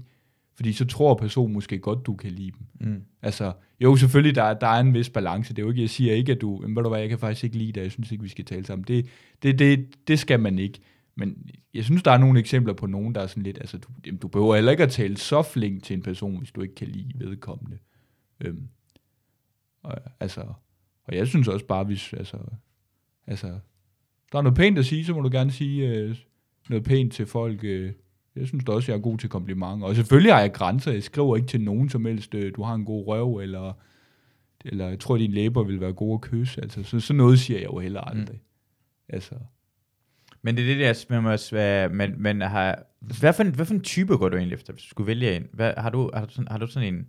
fordi 0.64 0.74
så 0.74 0.86
tror 0.86 1.16
personen 1.16 1.54
måske 1.54 1.80
godt, 1.80 2.06
du 2.06 2.16
kan 2.16 2.32
lide 2.32 2.52
dem. 2.52 2.90
Mm. 2.92 3.02
Altså, 3.22 3.54
jo, 3.80 3.96
selvfølgelig, 3.96 4.36
der, 4.36 4.44
er- 4.44 4.60
der 4.60 4.68
er 4.68 4.80
en 4.80 4.94
vis 4.94 5.10
balance. 5.10 5.54
Det 5.54 5.60
er 5.62 5.64
jo 5.64 5.70
ikke, 5.70 5.82
jeg 5.82 5.90
siger 5.90 6.14
ikke, 6.14 6.32
at 6.32 6.42
du, 6.42 6.58
men 6.62 6.76
ved 6.76 6.84
du 6.84 6.90
hvad, 6.90 7.00
jeg 7.00 7.10
kan 7.10 7.20
faktisk 7.20 7.44
ikke 7.44 7.58
lide 7.58 7.72
dig, 7.72 7.82
jeg 7.82 7.92
synes 7.92 8.12
ikke, 8.12 8.24
vi 8.24 8.30
skal 8.30 8.46
tale 8.46 8.66
sammen. 8.66 8.86
Det, 8.88 9.06
det, 9.44 9.60
det, 9.60 10.08
det 10.08 10.20
skal 10.20 10.40
man 10.40 10.60
ikke. 10.60 10.80
Men 11.16 11.50
jeg 11.74 11.84
synes, 11.84 12.04
der 12.04 12.12
er 12.12 12.18
nogle 12.18 12.40
eksempler 12.40 12.74
på 12.74 12.86
nogen, 12.88 13.16
der 13.16 13.22
er 13.22 13.28
sådan 13.28 13.44
lidt, 13.44 13.58
altså, 13.58 13.78
du, 13.78 13.88
jamen, 14.06 14.18
du 14.20 14.28
behøver 14.28 14.56
heller 14.56 14.72
ikke 14.72 14.84
at 14.84 14.92
tale 14.92 15.18
så 15.18 15.42
flink 15.42 15.84
til 15.84 15.94
en 15.94 16.02
person, 16.02 16.38
hvis 16.38 16.52
du 16.52 16.62
ikke 16.62 16.76
kan 16.76 16.88
lide 16.88 17.12
vedkommende. 17.16 17.78
Øhm, 18.42 18.68
og, 19.84 19.98
altså, 20.20 20.42
og 21.04 21.16
jeg 21.16 21.28
synes 21.28 21.48
også 21.48 21.66
bare, 21.66 21.84
hvis, 21.84 22.14
altså, 22.14 22.38
altså, 23.28 23.48
der 24.32 24.38
er 24.38 24.42
noget 24.42 24.58
pænt 24.58 24.78
at 24.78 24.86
sige, 24.86 25.06
så 25.06 25.14
må 25.14 25.22
du 25.22 25.30
gerne 25.32 25.52
sige 25.52 25.88
øh, 25.90 26.16
noget 26.70 26.84
pænt 26.86 27.14
til 27.14 27.26
folk, 27.26 27.64
øh, 27.64 27.92
jeg 28.36 28.48
synes 28.48 28.64
da 28.66 28.72
også, 28.72 28.92
jeg 28.92 28.98
er 28.98 29.02
god 29.02 29.18
til 29.18 29.30
komplimenter. 29.30 29.88
Og 29.88 29.96
selvfølgelig 29.96 30.34
har 30.34 30.42
jeg 30.42 30.54
grænser. 30.54 30.92
Jeg 30.92 31.04
skriver 31.04 31.36
ikke 31.36 31.48
til 31.48 31.62
nogen 31.62 31.90
som 31.90 32.06
helst, 32.06 32.36
øh, 32.36 32.56
du 32.56 32.64
har 32.64 32.74
en 32.74 32.86
god 32.86 33.08
røv, 33.08 33.38
eller, 33.38 33.74
eller 34.66 34.90
jeg 34.90 35.00
tror, 35.00 35.18
dine 35.18 35.34
læber 35.34 35.64
vil 35.64 35.82
være 35.82 35.94
gode 35.94 36.14
at 36.14 36.22
kysse. 36.22 36.62
Altså, 36.62 36.84
så, 36.84 37.00
sådan 37.00 37.18
noget 37.18 37.40
siger 37.40 37.60
jeg 37.60 37.68
jo 37.68 37.80
heller 37.80 38.02
aldrig. 38.02 38.36
Mm. 38.36 39.14
Altså, 39.16 39.36
Men 40.42 40.58
det 40.58 40.64
er 40.64 40.76
det 40.76 40.80
der, 40.80 41.06
man 41.10 41.24
må 41.24 41.32
også 41.32 41.56
være, 41.56 41.90
men, 41.90 42.14
men 42.18 42.42
har, 42.42 42.84
hvad 43.00 43.34
for, 43.34 43.44
en, 43.44 43.56
hvad 43.56 43.66
for 43.66 43.74
en 43.74 43.82
type 43.82 44.18
går 44.18 44.30
du 44.30 44.38
egentlig 44.38 44.56
efter, 44.56 44.74
hvis 44.74 44.84
du 44.84 44.90
skulle 44.90 45.08
vælge 45.08 45.36
en? 45.36 45.48
Hvad, 45.54 45.74
har, 45.78 45.90
du, 45.90 46.12
har, 46.14 46.26
du 46.26 46.32
sådan, 46.32 46.48
har 46.52 46.58
du 46.58 46.68
sådan 46.68 46.94
en, 46.94 47.08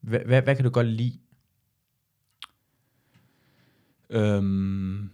hvad, 0.00 0.20
hvad, 0.20 0.42
hvad 0.42 0.56
kan 0.56 0.64
du 0.64 0.70
godt 0.70 0.86
lide? 0.86 1.18
øhm, 4.12 5.10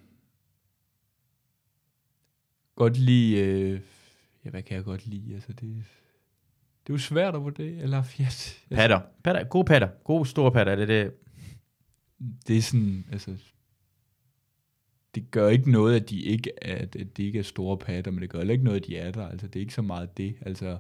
godt 2.75 2.97
lide, 2.97 3.41
øh, 3.41 3.81
ja, 4.45 4.51
hvad 4.51 4.63
kan 4.63 4.77
jeg 4.77 4.85
godt 4.85 5.07
lide? 5.07 5.35
Altså, 5.35 5.53
det, 5.53 5.61
det 6.87 6.91
er 6.91 6.95
jo 6.95 6.99
svært 6.99 7.35
at 7.35 7.43
vurdere, 7.43 7.83
eller 7.83 8.03
yes, 8.21 8.65
Patter. 8.71 9.01
patter. 9.25 9.45
Gode 9.45 9.65
patter. 9.65 9.89
Gode 10.05 10.27
store 10.27 10.53
patter. 10.53 10.73
Er 10.73 10.77
det 10.77 10.89
det? 10.89 11.13
det 12.49 12.57
er 12.59 12.63
sådan, 12.63 13.05
altså, 13.13 13.37
det 15.15 15.31
gør 15.31 15.49
ikke 15.49 15.71
noget, 15.71 15.97
at 16.01 16.11
de 16.11 16.21
ikke 16.23 16.51
er, 16.63 16.77
at 16.77 16.97
de 17.17 17.25
ikke 17.25 17.39
er 17.39 17.43
store 17.43 17.79
patter, 17.79 18.11
men 18.11 18.23
det 18.23 18.31
gør 18.31 18.39
heller 18.39 18.53
ikke 18.53 18.65
noget, 18.65 18.81
at 18.81 18.87
de 18.87 18.97
er 18.97 19.11
der. 19.11 19.29
Altså, 19.29 19.47
det 19.47 19.57
er 19.57 19.61
ikke 19.61 19.75
så 19.75 19.83
meget 19.83 20.17
det. 20.17 20.35
Altså, 20.41 20.79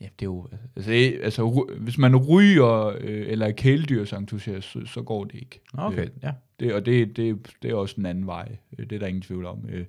ja, 0.00 0.04
det 0.18 0.22
er 0.22 0.30
jo, 0.30 0.48
altså, 0.76 0.90
det, 0.90 1.20
altså 1.22 1.66
hvis 1.80 1.98
man 1.98 2.16
ryger 2.16 2.86
øh, 3.00 3.26
eller 3.28 3.46
er 3.46 3.52
kæledyrsentusiast, 3.52 4.68
så, 4.72 4.80
så 4.86 5.02
går 5.02 5.24
det 5.24 5.34
ikke. 5.34 5.60
Okay, 5.72 6.02
Øh, 6.04 6.10
ja. 6.22 6.32
det, 6.60 6.74
og 6.74 6.86
det, 6.86 7.16
det, 7.16 7.56
det 7.62 7.70
er 7.70 7.74
også 7.74 7.94
den 7.96 8.06
anden 8.06 8.26
vej. 8.26 8.56
Øh, 8.78 8.86
Det 8.86 8.92
er 8.96 8.98
der 8.98 9.06
ingen 9.06 9.22
tvivl 9.22 9.44
om. 9.44 9.66
Øh, 9.68 9.86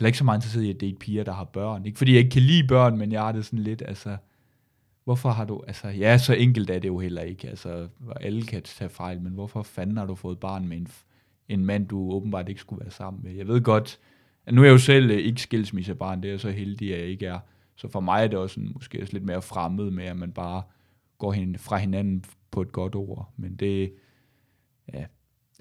heller 0.00 0.08
ikke 0.08 0.18
så 0.18 0.24
meget 0.24 0.38
interesseret 0.38 0.64
i 0.64 0.70
at 0.70 0.80
date 0.80 0.96
piger, 0.96 1.24
der 1.24 1.32
har 1.32 1.44
børn. 1.44 1.86
Ikke 1.86 1.98
fordi 1.98 2.12
jeg 2.12 2.18
ikke 2.18 2.30
kan 2.30 2.42
lide 2.42 2.66
børn, 2.66 2.98
men 2.98 3.12
jeg 3.12 3.20
har 3.20 3.32
det 3.32 3.44
sådan 3.44 3.58
lidt, 3.58 3.82
altså, 3.86 4.16
hvorfor 5.04 5.30
har 5.30 5.44
du, 5.44 5.62
altså, 5.66 5.88
ja, 5.88 6.18
så 6.18 6.34
enkelt 6.34 6.70
er 6.70 6.78
det 6.78 6.88
jo 6.88 6.98
heller 6.98 7.22
ikke. 7.22 7.48
Altså, 7.48 7.88
alle 8.20 8.42
kan 8.42 8.62
tage 8.62 8.88
fejl, 8.88 9.20
men 9.20 9.32
hvorfor 9.32 9.62
fanden 9.62 9.96
har 9.96 10.06
du 10.06 10.14
fået 10.14 10.38
barn 10.38 10.68
med 10.68 10.76
en, 10.76 10.88
en 11.48 11.64
mand, 11.64 11.88
du 11.88 12.12
åbenbart 12.12 12.48
ikke 12.48 12.60
skulle 12.60 12.80
være 12.80 12.90
sammen 12.90 13.22
med? 13.22 13.32
Jeg 13.32 13.48
ved 13.48 13.60
godt, 13.60 13.98
at 14.46 14.54
nu 14.54 14.60
er 14.60 14.64
jeg 14.64 14.72
jo 14.72 14.78
selv 14.78 15.10
øh, 15.10 15.16
ikke 15.16 15.42
skilsmissebarn, 15.42 16.22
det 16.22 16.28
er 16.28 16.32
jeg 16.32 16.40
så 16.40 16.50
heldig, 16.50 16.94
at 16.94 17.00
jeg 17.00 17.08
ikke 17.08 17.26
er. 17.26 17.38
Så 17.76 17.88
for 17.88 18.00
mig 18.00 18.24
er 18.24 18.28
det 18.28 18.38
også 18.38 18.54
sådan, 18.54 18.70
måske 18.74 19.02
også 19.02 19.12
lidt 19.12 19.24
mere 19.24 19.42
fremmed 19.42 19.90
med, 19.90 20.04
at 20.04 20.16
man 20.16 20.32
bare 20.32 20.62
går 21.18 21.32
hen, 21.32 21.58
fra 21.58 21.76
hinanden 21.76 22.24
på 22.50 22.62
et 22.62 22.72
godt 22.72 22.94
ord. 22.94 23.32
Men 23.36 23.56
det, 23.56 23.92
ja, 24.94 25.04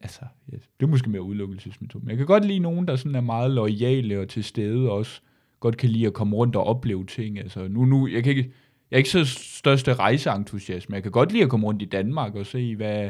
altså, 0.01 0.21
yes, 0.53 0.69
det 0.79 0.85
er 0.85 0.89
måske 0.89 1.09
mere 1.09 1.21
udelukkelsesmetode. 1.21 2.03
Men 2.03 2.09
jeg 2.09 2.17
kan 2.17 2.25
godt 2.27 2.45
lide 2.45 2.59
nogen, 2.59 2.87
der 2.87 2.95
sådan 2.95 3.15
er 3.15 3.21
meget 3.21 3.51
lojale 3.51 4.19
og 4.19 4.27
til 4.27 4.43
stede 4.43 4.91
også, 4.91 5.21
godt 5.59 5.77
kan 5.77 5.89
lide 5.89 6.07
at 6.07 6.13
komme 6.13 6.35
rundt 6.35 6.55
og 6.55 6.63
opleve 6.63 7.05
ting. 7.05 7.39
Altså, 7.39 7.67
nu, 7.67 7.85
nu, 7.85 8.07
jeg, 8.07 8.23
kan 8.23 8.29
ikke, 8.29 8.51
jeg 8.91 8.95
er 8.95 8.97
ikke 8.97 9.09
så 9.09 9.25
største 9.25 9.93
rejseentusiast, 9.93 10.89
men 10.89 10.95
jeg 10.95 11.03
kan 11.03 11.11
godt 11.11 11.31
lide 11.31 11.43
at 11.43 11.49
komme 11.49 11.67
rundt 11.67 11.81
i 11.81 11.85
Danmark 11.85 12.35
og 12.35 12.45
se, 12.45 12.75
hvad, 12.75 13.09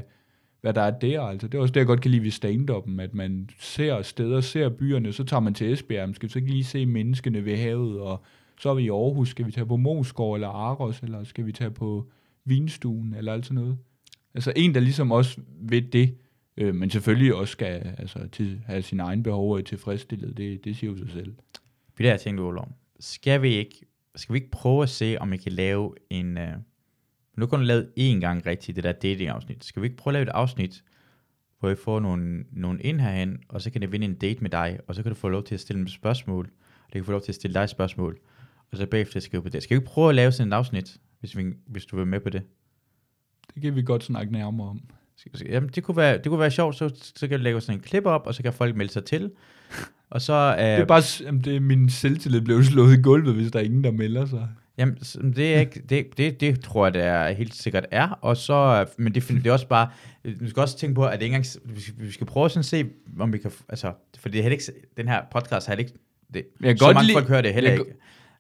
hvad 0.62 0.74
der 0.74 0.82
er 0.82 1.00
der. 1.00 1.22
Altså, 1.22 1.48
det 1.48 1.58
er 1.58 1.62
også 1.62 1.72
det, 1.72 1.80
jeg 1.80 1.88
godt 1.88 2.02
kan 2.02 2.12
lide 2.12 2.24
ved 2.24 2.32
stand 2.32 2.70
at 3.00 3.14
man 3.14 3.50
ser 3.60 4.02
steder, 4.02 4.42
ser 4.42 4.70
byerne, 4.70 5.14
så 5.14 5.24
tager 5.24 5.42
man 5.42 5.54
til 5.54 5.74
Esbjerg, 5.74 6.10
man 6.10 6.16
skal 6.16 6.30
så 6.30 6.40
ikke 6.40 6.52
lige 6.52 6.64
se 6.64 6.86
menneskene 6.86 7.46
ved 7.46 7.58
havet, 7.58 8.00
og 8.00 8.24
så 8.60 8.70
er 8.70 8.74
vi 8.74 8.84
i 8.84 8.90
Aarhus, 8.90 9.30
skal 9.30 9.46
vi 9.46 9.52
tage 9.52 9.66
på 9.66 9.78
Moskov 9.78 10.34
eller 10.34 10.48
Aros, 10.48 11.00
eller 11.00 11.24
skal 11.24 11.46
vi 11.46 11.52
tage 11.52 11.72
på 11.72 12.10
Vinstuen, 12.46 13.14
eller 13.14 13.34
alt 13.34 13.46
sådan 13.46 13.64
noget. 13.64 13.78
Altså 14.34 14.54
en, 14.56 14.74
der 14.74 14.80
ligesom 14.80 15.12
også 15.12 15.42
ved 15.62 15.82
det, 15.82 16.16
øh, 16.60 16.76
men 16.76 16.90
selvfølgelig 16.90 17.36
også 17.36 17.52
skal 17.52 17.96
altså, 17.98 18.28
til, 18.32 18.62
have 18.66 18.82
sine 18.82 19.04
egne 19.04 19.24
behov 19.24 19.64
tilfredsstillet, 19.64 20.38
det, 20.38 20.66
det 20.66 20.78
siger 20.78 20.92
jo 20.92 20.98
sig 20.98 21.10
selv. 21.10 21.36
Vi 21.98 22.04
der 22.04 22.18
tænkt, 22.18 22.42
Olof, 22.42 22.68
skal 23.00 23.42
vi 23.42 23.54
ikke, 23.54 23.86
skal 24.16 24.34
vi 24.34 24.38
ikke 24.38 24.52
prøve 24.52 24.84
at 24.84 24.90
se, 24.90 25.18
om 25.20 25.32
vi 25.32 25.38
kan 25.38 25.52
lave 25.52 25.94
en, 26.10 26.38
uh, 26.38 26.44
nu 27.38 27.46
kun 27.46 27.64
lavet 27.64 27.92
én 28.00 28.20
gang 28.20 28.46
rigtigt, 28.46 28.76
det 28.76 28.84
der 28.84 28.92
dating-afsnit. 28.92 29.66
Skal 29.66 29.82
vi 29.82 29.88
ikke 29.88 29.98
prøve 29.98 30.12
at 30.12 30.14
lave 30.14 30.24
et 30.24 30.30
afsnit, 30.30 30.84
hvor 31.60 31.70
vi 31.70 31.76
får 31.76 32.00
nogle, 32.00 32.46
nogle 32.52 32.82
ind 32.82 33.02
herhen, 33.02 33.40
og 33.50 33.62
så 33.62 33.72
kan 33.72 33.82
det 33.82 33.92
vinde 33.92 34.06
en 34.06 34.16
date 34.16 34.42
med 34.42 34.50
dig, 34.50 34.80
og 34.88 34.96
så 34.96 35.04
kan 35.04 35.10
du 35.12 35.16
få 35.16 35.30
lov 35.30 35.44
til 35.44 35.54
at 35.54 35.60
stille 35.60 35.80
dem 35.80 35.88
spørgsmål, 35.88 36.46
og 36.88 36.94
det 36.94 36.94
kan 36.94 37.06
få 37.06 37.12
lov 37.12 37.22
til 37.22 37.32
at 37.32 37.36
stille 37.36 37.54
dig 37.54 37.70
spørgsmål, 37.70 38.20
og 38.72 38.78
så 38.78 38.86
bagefter 38.86 39.20
skrive 39.20 39.44
på 39.44 39.50
det. 39.50 39.64
Skal 39.64 39.76
vi 39.76 39.80
ikke 39.80 39.92
prøve 39.92 40.10
at 40.10 40.16
lave 40.16 40.32
sådan 40.32 40.54
et 40.54 40.56
afsnit, 40.56 40.98
hvis, 41.20 41.38
vi, 41.38 41.54
hvis 41.68 41.86
du 41.86 41.96
vil 41.96 42.08
med 42.08 42.20
på 42.20 42.30
det? 42.30 42.42
Det 43.54 43.62
kan 43.62 43.76
vi 43.76 43.84
godt 43.84 44.04
snakke 44.04 44.34
nærmere 44.34 44.68
om. 44.68 44.82
Jamen, 45.46 45.70
det 45.76 45.84
kunne 45.84 45.98
være, 45.98 46.18
det 46.18 46.26
kunne 46.26 46.40
være 46.40 46.52
sjovt, 46.52 46.76
så, 46.76 47.12
så 47.16 47.28
kan 47.28 47.38
du 47.38 47.44
lægge 47.44 47.62
sådan 47.62 47.76
en 47.76 47.82
klip 47.82 48.06
op, 48.06 48.28
og 48.28 48.36
så 48.36 48.44
kan 48.44 48.54
folk 48.54 48.76
melde 48.76 48.94
sig 48.94 49.06
til. 49.06 49.32
Og 50.10 50.22
så, 50.22 50.56
øh, 50.60 50.64
det 50.64 50.80
er 50.80 50.86
bare, 50.86 51.04
jamen, 51.26 51.44
det 51.44 51.62
min 51.62 51.90
selvtillid 51.90 52.42
blev 52.42 52.64
slået 52.72 52.98
i 52.98 53.02
gulvet, 53.02 53.36
hvis 53.36 53.52
der 53.52 53.60
er 53.60 53.64
ingen, 53.64 53.84
der 53.84 53.92
melder 53.92 54.26
sig. 54.26 54.48
Jamen, 54.78 54.96
det, 55.36 55.56
er 55.56 55.60
ikke, 55.60 55.82
det, 55.90 56.18
det, 56.18 56.42
det 56.42 56.62
tror 56.62 56.86
jeg, 56.86 56.94
det 56.94 57.02
er 57.02 57.30
helt 57.30 57.56
sikkert 57.56 57.86
er. 57.92 58.10
Og 58.22 58.38
så, 58.38 58.86
men 58.98 59.14
det, 59.16 59.28
det 59.28 59.48
er 59.48 59.52
også 59.52 59.68
bare, 59.68 59.90
du 60.40 60.50
skal 60.50 60.62
også 60.62 60.78
tænke 60.78 60.96
på, 60.96 61.06
at 61.06 61.20
det 61.20 61.26
engang, 61.26 61.46
vi 61.98 62.12
skal 62.12 62.28
prøve 62.28 62.50
sådan 62.50 62.60
at 62.60 62.66
se, 62.66 62.86
om 63.20 63.34
vi 63.34 63.38
kan, 63.38 63.52
altså, 63.70 63.94
for 64.20 64.30
det 64.30 64.46
er 64.46 64.50
ikke, 64.50 64.64
den 64.98 65.08
her 65.08 65.22
podcast 65.32 65.68
har 65.68 65.76
ikke, 65.76 65.94
det, 66.34 66.46
jeg 66.62 66.78
så 66.78 66.86
godt 66.86 66.96
mange 66.96 67.08
lide, 67.08 67.16
folk 67.16 67.28
hører 67.28 67.42
det 67.42 67.54
heller 67.54 67.70
jeg, 67.70 67.80
ikke. 67.80 67.92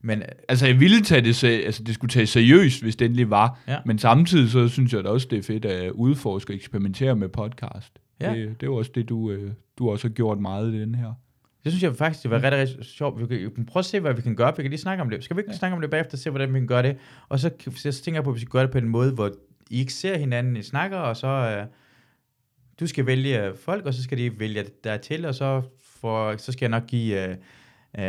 Men, 0.03 0.23
altså, 0.49 0.65
jeg 0.65 0.79
ville 0.79 1.01
tage 1.01 1.21
det, 1.21 1.43
altså, 1.43 1.83
det 1.83 1.95
skulle 1.95 2.11
tage 2.11 2.27
seriøst, 2.27 2.81
hvis 2.81 2.95
det 2.95 3.05
endelig 3.05 3.29
var. 3.29 3.59
Ja. 3.67 3.77
Men 3.85 3.97
samtidig 3.97 4.49
så 4.49 4.67
synes 4.67 4.93
jeg 4.93 5.03
da 5.03 5.09
også, 5.09 5.27
det 5.31 5.39
er 5.39 5.43
fedt 5.43 5.65
at 5.65 5.91
udforske 5.91 6.53
og 6.53 6.55
eksperimentere 6.55 7.15
med 7.15 7.29
podcast. 7.29 7.99
Ja. 8.21 8.33
Det, 8.33 8.47
det 8.47 8.63
er 8.63 8.67
jo 8.67 8.75
også 8.75 8.91
det, 8.95 9.09
du, 9.09 9.31
øh, 9.31 9.51
du 9.79 9.89
også 9.89 10.07
har 10.07 10.13
gjort 10.13 10.39
meget 10.39 10.73
i 10.73 10.81
den 10.81 10.95
her. 10.95 11.13
Det 11.63 11.71
synes 11.71 11.83
jeg 11.83 11.95
faktisk, 11.95 12.23
det 12.23 12.31
var 12.31 12.43
rigtig, 12.43 12.59
rigtig 12.59 12.85
sjovt. 12.85 13.29
Vi 13.29 13.37
kan, 13.37 13.65
prøve 13.65 13.81
at 13.81 13.85
se, 13.85 13.99
hvad 13.99 14.13
vi 14.13 14.21
kan 14.21 14.35
gøre. 14.35 14.53
Vi 14.57 14.63
kan 14.63 14.69
lige 14.69 14.79
snakke 14.79 15.01
om 15.01 15.09
det. 15.09 15.23
Skal 15.23 15.35
vi 15.35 15.39
ikke 15.39 15.51
ja. 15.51 15.57
snakke 15.57 15.75
om 15.75 15.81
det 15.81 15.89
bagefter, 15.89 16.13
og 16.13 16.19
se, 16.19 16.29
hvordan 16.29 16.53
vi 16.53 16.59
kan 16.59 16.67
gøre 16.67 16.83
det? 16.83 16.97
Og 17.29 17.39
så, 17.39 17.49
så 17.75 18.01
tænker 18.03 18.17
jeg 18.17 18.23
på, 18.23 18.29
at 18.29 18.35
vi 18.35 18.39
skal 18.39 18.51
gøre 18.51 18.63
det 18.63 18.71
på 18.71 18.77
en 18.77 18.89
måde, 18.89 19.11
hvor 19.11 19.31
I 19.69 19.79
ikke 19.79 19.93
ser 19.93 20.17
hinanden, 20.17 20.57
I 20.57 20.61
snakker, 20.61 20.97
og 20.97 21.17
så... 21.17 21.59
Uh, 21.61 21.67
du 22.79 22.87
skal 22.87 23.05
vælge 23.05 23.51
folk, 23.55 23.85
og 23.85 23.93
så 23.93 24.03
skal 24.03 24.17
de 24.17 24.39
vælge 24.39 24.65
der 24.83 24.97
til, 24.97 25.25
og 25.25 25.35
så, 25.35 25.61
for, 26.01 26.37
så 26.37 26.51
skal 26.51 26.65
jeg 26.65 26.69
nok 26.69 26.87
give 26.87 27.29
uh, 27.29 27.35
uh, 27.97 28.03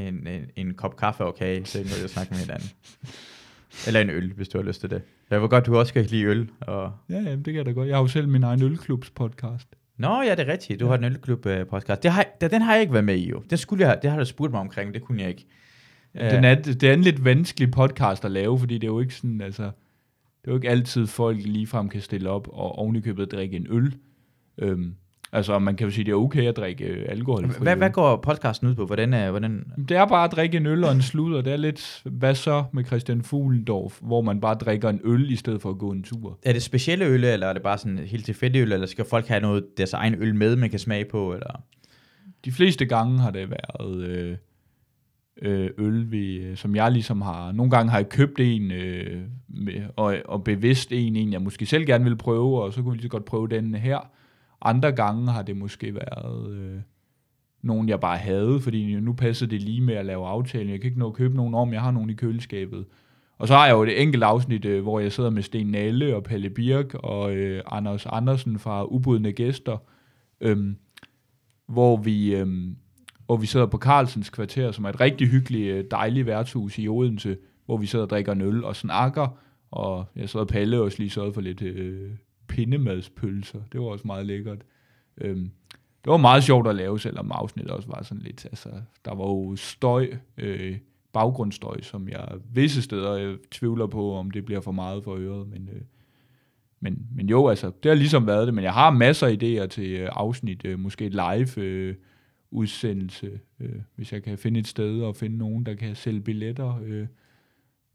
en, 0.00 0.26
en, 0.26 0.50
en 0.56 0.74
kop 0.74 0.96
kaffe 0.96 1.24
og 1.24 1.34
kage, 1.34 1.64
så 1.64 1.78
er 1.78 1.82
jeg 2.00 2.10
snakke 2.10 2.30
med 2.30 2.40
hinanden. 2.40 2.70
Eller 3.86 4.00
en 4.00 4.10
øl, 4.10 4.32
hvis 4.32 4.48
du 4.48 4.58
har 4.58 4.64
lyst 4.64 4.80
til 4.80 4.90
det. 4.90 5.02
Jeg 5.30 5.40
vil 5.40 5.48
godt, 5.48 5.66
du 5.66 5.78
også 5.78 5.92
kan 5.92 6.04
lide 6.04 6.24
øl. 6.24 6.50
Og... 6.60 6.92
Ja, 7.08 7.14
jamen, 7.14 7.38
det 7.38 7.44
kan 7.44 7.54
jeg 7.54 7.66
da 7.66 7.70
godt. 7.70 7.88
Jeg 7.88 7.96
har 7.96 8.02
jo 8.02 8.08
selv 8.08 8.28
min 8.28 8.42
egen 8.42 8.62
ølklubs 8.62 9.10
podcast. 9.10 9.68
Nå, 9.96 10.22
ja, 10.22 10.30
det 10.34 10.48
er 10.48 10.52
rigtigt. 10.52 10.80
Du 10.80 10.84
ja. 10.84 10.90
har 10.90 10.98
en 10.98 11.04
ølklub 11.04 11.46
uh, 11.46 11.52
podcast. 11.70 12.02
Det 12.02 12.10
har, 12.10 12.26
den 12.40 12.62
har 12.62 12.72
jeg 12.72 12.80
ikke 12.80 12.92
været 12.92 13.04
med 13.04 13.16
i, 13.16 13.28
jo. 13.28 13.42
Den 13.50 13.58
skulle 13.58 13.86
jeg, 13.86 13.98
det 14.02 14.10
har 14.10 14.18
du 14.18 14.24
spurgt 14.24 14.52
mig 14.52 14.60
omkring, 14.60 14.94
det 14.94 15.02
kunne 15.02 15.22
jeg 15.22 15.28
ikke. 15.28 15.46
Ja, 16.14 16.36
den 16.36 16.44
er, 16.44 16.54
det 16.54 16.82
er 16.82 16.92
en 16.92 17.00
lidt 17.00 17.24
vanskelig 17.24 17.70
podcast 17.70 18.24
at 18.24 18.30
lave, 18.30 18.58
fordi 18.58 18.74
det 18.74 18.84
er 18.84 18.92
jo 18.92 19.00
ikke 19.00 19.14
sådan, 19.14 19.40
altså, 19.40 19.62
det 19.62 20.48
er 20.48 20.52
jo 20.52 20.54
ikke 20.54 20.68
altid 20.68 21.06
folk 21.06 21.38
ligefrem 21.44 21.88
kan 21.88 22.00
stille 22.00 22.30
op 22.30 22.48
og 22.48 22.78
ovenikøbet 22.78 23.32
drikke 23.32 23.56
en 23.56 23.66
øl. 23.70 23.94
Øhm, 24.58 24.94
Altså, 25.32 25.58
man 25.58 25.76
kan 25.76 25.86
jo 25.86 25.90
sige, 25.90 26.04
det 26.04 26.10
er 26.10 26.16
okay 26.16 26.48
at 26.48 26.56
drikke 26.56 26.84
øh, 26.84 27.06
alkohol. 27.08 27.46
Hvad, 27.46 27.76
hvad 27.76 27.90
går 27.90 28.16
podcasten 28.16 28.68
ud 28.68 28.74
på? 28.74 28.86
Hvordan, 28.86 29.14
er, 29.14 29.30
hvordan? 29.30 29.64
Det 29.88 29.96
er 29.96 30.06
bare 30.06 30.24
at 30.24 30.32
drikke 30.32 30.56
en 30.56 30.66
øl 30.66 30.84
og 30.84 30.92
en 30.92 31.02
sludder. 31.02 31.40
Det 31.40 31.52
er 31.52 31.56
lidt, 31.56 32.02
hvad 32.04 32.34
så 32.34 32.64
med 32.72 32.84
Christian 32.84 33.22
Fuglendorf, 33.22 33.98
hvor 34.00 34.20
man 34.20 34.40
bare 34.40 34.54
drikker 34.54 34.88
en 34.88 35.00
øl 35.04 35.30
i 35.30 35.36
stedet 35.36 35.62
for 35.62 35.70
at 35.70 35.78
gå 35.78 35.90
en 35.90 36.02
tur. 36.02 36.38
Er 36.42 36.52
det 36.52 36.62
specielle 36.62 37.04
øl, 37.04 37.24
eller 37.24 37.46
er 37.46 37.52
det 37.52 37.62
bare 37.62 37.78
sådan 37.78 37.98
helt 37.98 38.24
tilfældig 38.24 38.60
øl, 38.60 38.72
eller 38.72 38.86
skal 38.86 39.04
folk 39.04 39.26
have 39.26 39.40
noget 39.40 39.64
deres 39.76 39.92
egen 39.92 40.14
øl 40.22 40.34
med, 40.34 40.56
man 40.56 40.70
kan 40.70 40.78
smage 40.78 41.04
på? 41.04 41.32
Eller? 41.32 41.62
De 42.44 42.52
fleste 42.52 42.84
gange 42.84 43.18
har 43.18 43.30
det 43.30 43.50
været 43.50 44.02
øh, 44.02 44.36
øh, 45.42 45.70
øl, 45.78 46.12
vi, 46.12 46.36
øh, 46.36 46.56
som 46.56 46.76
jeg 46.76 46.92
ligesom 46.92 47.22
har. 47.22 47.52
Nogle 47.52 47.70
gange 47.70 47.90
har 47.90 47.98
jeg 47.98 48.08
købt 48.08 48.40
en, 48.40 48.70
øh, 48.70 49.22
med, 49.48 49.82
og, 49.96 50.16
og 50.24 50.44
bevidst 50.44 50.92
en, 50.92 51.16
en, 51.16 51.32
jeg 51.32 51.42
måske 51.42 51.66
selv 51.66 51.86
gerne 51.86 52.04
vil 52.04 52.16
prøve, 52.16 52.62
og 52.62 52.72
så 52.72 52.82
kunne 52.82 52.92
vi 52.92 52.96
lige 52.96 53.02
så 53.02 53.08
godt 53.08 53.24
prøve 53.24 53.48
den 53.48 53.74
her 53.74 54.10
andre 54.62 54.92
gange 54.92 55.30
har 55.30 55.42
det 55.42 55.56
måske 55.56 55.94
været 55.94 56.52
øh, 56.54 56.80
nogen, 57.62 57.88
jeg 57.88 58.00
bare 58.00 58.18
havde, 58.18 58.60
fordi 58.60 58.94
nu 58.94 59.12
passer 59.12 59.46
det 59.46 59.62
lige 59.62 59.80
med 59.80 59.94
at 59.94 60.06
lave 60.06 60.26
aftalen. 60.26 60.70
Jeg 60.70 60.80
kan 60.80 60.88
ikke 60.88 60.98
nå 60.98 61.06
at 61.06 61.14
købe 61.14 61.36
nogen 61.36 61.54
om, 61.54 61.72
jeg 61.72 61.80
har 61.80 61.90
nogen 61.90 62.10
i 62.10 62.14
køleskabet. 62.14 62.84
Og 63.38 63.48
så 63.48 63.54
har 63.54 63.66
jeg 63.66 63.72
jo 63.72 63.82
et 63.82 64.02
enkelt 64.02 64.22
afsnit, 64.22 64.64
øh, 64.64 64.82
hvor 64.82 65.00
jeg 65.00 65.12
sidder 65.12 65.30
med 65.30 65.42
Sten 65.42 65.66
Nalle 65.66 66.16
og 66.16 66.22
Palle 66.22 66.50
Birk 66.50 66.94
og 66.94 67.36
øh, 67.36 67.62
Anders 67.66 68.06
Andersen 68.06 68.58
fra 68.58 68.84
Ubudne 68.84 69.32
Gæster, 69.32 69.76
øh, 70.40 70.74
hvor 71.66 71.96
vi... 71.96 72.34
Øh, 72.34 72.46
hvor 73.26 73.36
vi 73.36 73.46
sidder 73.46 73.66
på 73.66 73.78
Carlsens 73.78 74.30
kvarter, 74.30 74.72
som 74.72 74.84
er 74.84 74.88
et 74.88 75.00
rigtig 75.00 75.28
hyggeligt, 75.28 75.74
øh, 75.74 75.84
dejligt 75.90 76.26
værtshus 76.26 76.78
i 76.78 76.88
Odense, 76.88 77.36
hvor 77.66 77.76
vi 77.76 77.86
sidder 77.86 78.04
og 78.04 78.10
drikker 78.10 78.32
en 78.32 78.40
øl 78.40 78.64
og 78.64 78.76
snakker, 78.76 79.38
og 79.70 80.04
jeg 80.16 80.28
sidder 80.28 80.44
og 80.44 80.48
Palle 80.48 80.80
også 80.80 80.98
lige 80.98 81.10
sørget 81.10 81.34
for 81.34 81.40
lidt 81.40 81.62
øh, 81.62 82.10
pindemadspølser. 82.50 83.60
Det 83.72 83.80
var 83.80 83.86
også 83.86 84.06
meget 84.06 84.26
lækkert. 84.26 84.64
Øhm, 85.20 85.50
det 86.04 86.10
var 86.10 86.16
meget 86.16 86.44
sjovt 86.44 86.68
at 86.68 86.76
lave, 86.76 87.00
selvom 87.00 87.32
afsnittet 87.32 87.74
også 87.74 87.88
var 87.88 88.02
sådan 88.02 88.22
lidt, 88.22 88.44
altså, 88.44 88.68
der 89.04 89.14
var 89.14 89.24
jo 89.24 89.56
støj, 89.56 90.08
øh, 90.38 90.78
baggrundsstøj, 91.12 91.80
som 91.80 92.08
jeg 92.08 92.28
visse 92.52 92.82
steder 92.82 93.16
jeg 93.16 93.36
tvivler 93.50 93.86
på, 93.86 94.14
om 94.14 94.30
det 94.30 94.44
bliver 94.44 94.60
for 94.60 94.72
meget 94.72 95.04
for 95.04 95.14
øret, 95.14 95.48
men, 95.48 95.68
øh, 95.72 95.80
men, 96.80 97.06
men 97.16 97.28
jo, 97.28 97.48
altså, 97.48 97.72
det 97.82 97.88
har 97.90 97.96
ligesom 97.96 98.26
været 98.26 98.46
det, 98.46 98.54
men 98.54 98.64
jeg 98.64 98.72
har 98.72 98.90
masser 98.90 99.26
af 99.26 99.32
idéer 99.32 99.66
til 99.66 99.90
øh, 99.90 100.08
afsnit, 100.12 100.64
øh, 100.64 100.78
måske 100.78 101.06
et 101.06 101.12
live 101.12 101.64
øh, 101.64 101.94
udsendelse, 102.50 103.40
øh, 103.60 103.80
hvis 103.94 104.12
jeg 104.12 104.22
kan 104.22 104.38
finde 104.38 104.60
et 104.60 104.66
sted 104.66 105.02
og 105.02 105.16
finde 105.16 105.36
nogen, 105.36 105.66
der 105.66 105.74
kan 105.74 105.94
sælge 105.94 106.20
billetter, 106.20 106.80
øh, 106.84 107.06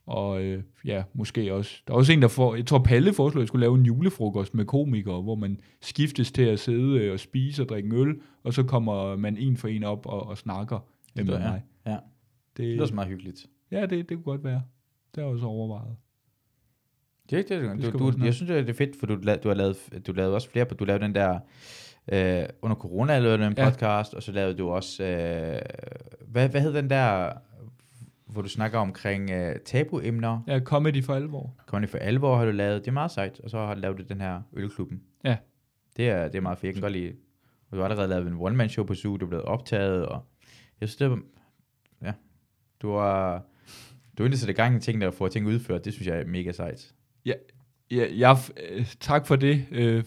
og 0.05 0.43
øh, 0.43 0.63
ja, 0.85 1.03
måske 1.13 1.53
også. 1.53 1.81
Der 1.87 1.93
er 1.93 1.97
også 1.97 2.13
en, 2.13 2.21
der 2.21 2.27
får, 2.27 2.55
jeg 2.55 2.65
tror 2.65 2.79
Palle 2.79 3.13
foreslog, 3.13 3.39
at 3.39 3.43
jeg 3.43 3.47
skulle 3.47 3.61
lave 3.61 3.77
en 3.77 3.85
julefrokost 3.85 4.53
med 4.53 4.65
komikere, 4.65 5.21
hvor 5.21 5.35
man 5.35 5.59
skiftes 5.81 6.31
til 6.31 6.43
at 6.43 6.59
sidde 6.59 6.99
øh, 6.99 7.13
og 7.13 7.19
spise 7.19 7.61
og 7.61 7.69
drikke 7.69 7.95
øl, 7.95 8.15
og 8.43 8.53
så 8.53 8.63
kommer 8.63 9.15
man 9.15 9.37
en 9.37 9.57
for 9.57 9.67
en 9.67 9.83
op 9.83 10.05
og, 10.05 10.27
og 10.27 10.37
snakker 10.37 10.79
det 11.17 11.25
med 11.25 11.39
mig. 11.39 11.63
Ja. 11.85 11.97
Det, 12.57 12.57
det 12.57 12.77
er 12.77 12.81
også 12.81 12.95
meget 12.95 13.09
hyggeligt. 13.09 13.45
Ja, 13.71 13.81
det, 13.81 14.09
det 14.09 14.17
kunne 14.17 14.23
godt 14.23 14.43
være. 14.43 14.61
Det 15.15 15.21
jeg 15.21 15.29
også 15.29 15.45
overvejet. 15.45 15.95
Det, 17.29 17.49
det, 17.49 17.61
det, 17.61 17.93
du, 17.93 18.11
du, 18.11 18.23
jeg 18.23 18.33
synes, 18.33 18.49
det 18.49 18.69
er 18.69 18.73
fedt, 18.73 18.99
for 18.99 19.05
du, 19.05 19.15
du 19.15 19.47
har 19.47 19.53
lavet, 19.53 19.77
du 20.07 20.11
lavede 20.11 20.35
også 20.35 20.49
flere, 20.49 20.65
du 20.65 20.85
lavede 20.85 21.03
den 21.03 21.15
der, 21.15 21.39
øh, 22.07 22.45
under 22.61 22.75
corona 22.75 23.19
lavede 23.19 23.37
du 23.37 23.43
en 23.43 23.55
podcast, 23.55 24.13
ja. 24.13 24.17
og 24.17 24.23
så 24.23 24.31
lavede 24.31 24.57
du 24.57 24.69
også, 24.69 25.03
øh, 25.03 25.61
hvad, 26.27 26.49
hvad 26.49 26.61
hed 26.61 26.73
den 26.73 26.89
der, 26.89 27.31
hvor 28.27 28.41
du 28.41 28.49
snakker 28.49 28.79
omkring 28.79 29.31
uh, 29.31 29.55
tabuemner. 29.65 30.41
Ja, 30.47 30.59
comedy 30.59 31.03
for 31.03 31.13
alvor. 31.13 31.55
Comedy 31.67 31.89
for 31.89 31.97
alvor 31.97 32.37
har 32.37 32.45
du 32.45 32.51
lavet. 32.51 32.81
Det 32.81 32.87
er 32.87 32.91
meget 32.91 33.11
sejt. 33.11 33.39
Og 33.39 33.49
så 33.49 33.57
har 33.57 33.73
du 33.73 33.79
lavet 33.79 34.09
den 34.09 34.21
her 34.21 34.41
ølklubben. 34.53 35.01
Ja. 35.23 35.37
Det 35.97 36.09
er, 36.09 36.27
det 36.27 36.35
er 36.35 36.41
meget 36.41 36.57
fedt. 36.57 36.65
Jeg 36.65 36.73
kan 36.73 36.81
godt 36.81 36.93
lide. 36.93 37.13
Du 37.71 37.77
har 37.77 37.83
allerede 37.83 38.07
lavet 38.07 38.27
en 38.27 38.37
one-man-show 38.39 38.85
på 38.85 38.95
SU. 38.95 39.17
Du 39.17 39.25
er 39.25 39.29
blevet 39.29 39.45
optaget. 39.45 40.05
Og 40.05 40.23
jeg 40.81 40.89
synes, 40.89 40.95
det 40.95 41.11
er, 41.11 41.17
ja. 42.07 42.13
Du 42.81 42.95
har, 42.95 43.43
du 44.17 44.23
har 44.23 44.35
sætte 44.35 44.53
gang 44.53 44.75
i 44.75 44.79
ting, 44.79 45.01
der 45.01 45.11
får 45.11 45.27
ting 45.27 45.47
udført. 45.47 45.85
Det 45.85 45.93
synes 45.93 46.07
jeg 46.07 46.19
er 46.19 46.25
mega 46.25 46.51
sejt. 46.51 46.93
Ja, 47.25 47.33
ja 47.91 48.07
jeg, 48.15 48.37
øh, 48.69 48.85
tak 48.99 49.27
for 49.27 49.35
det. 49.35 49.65
Øh, 49.71 50.03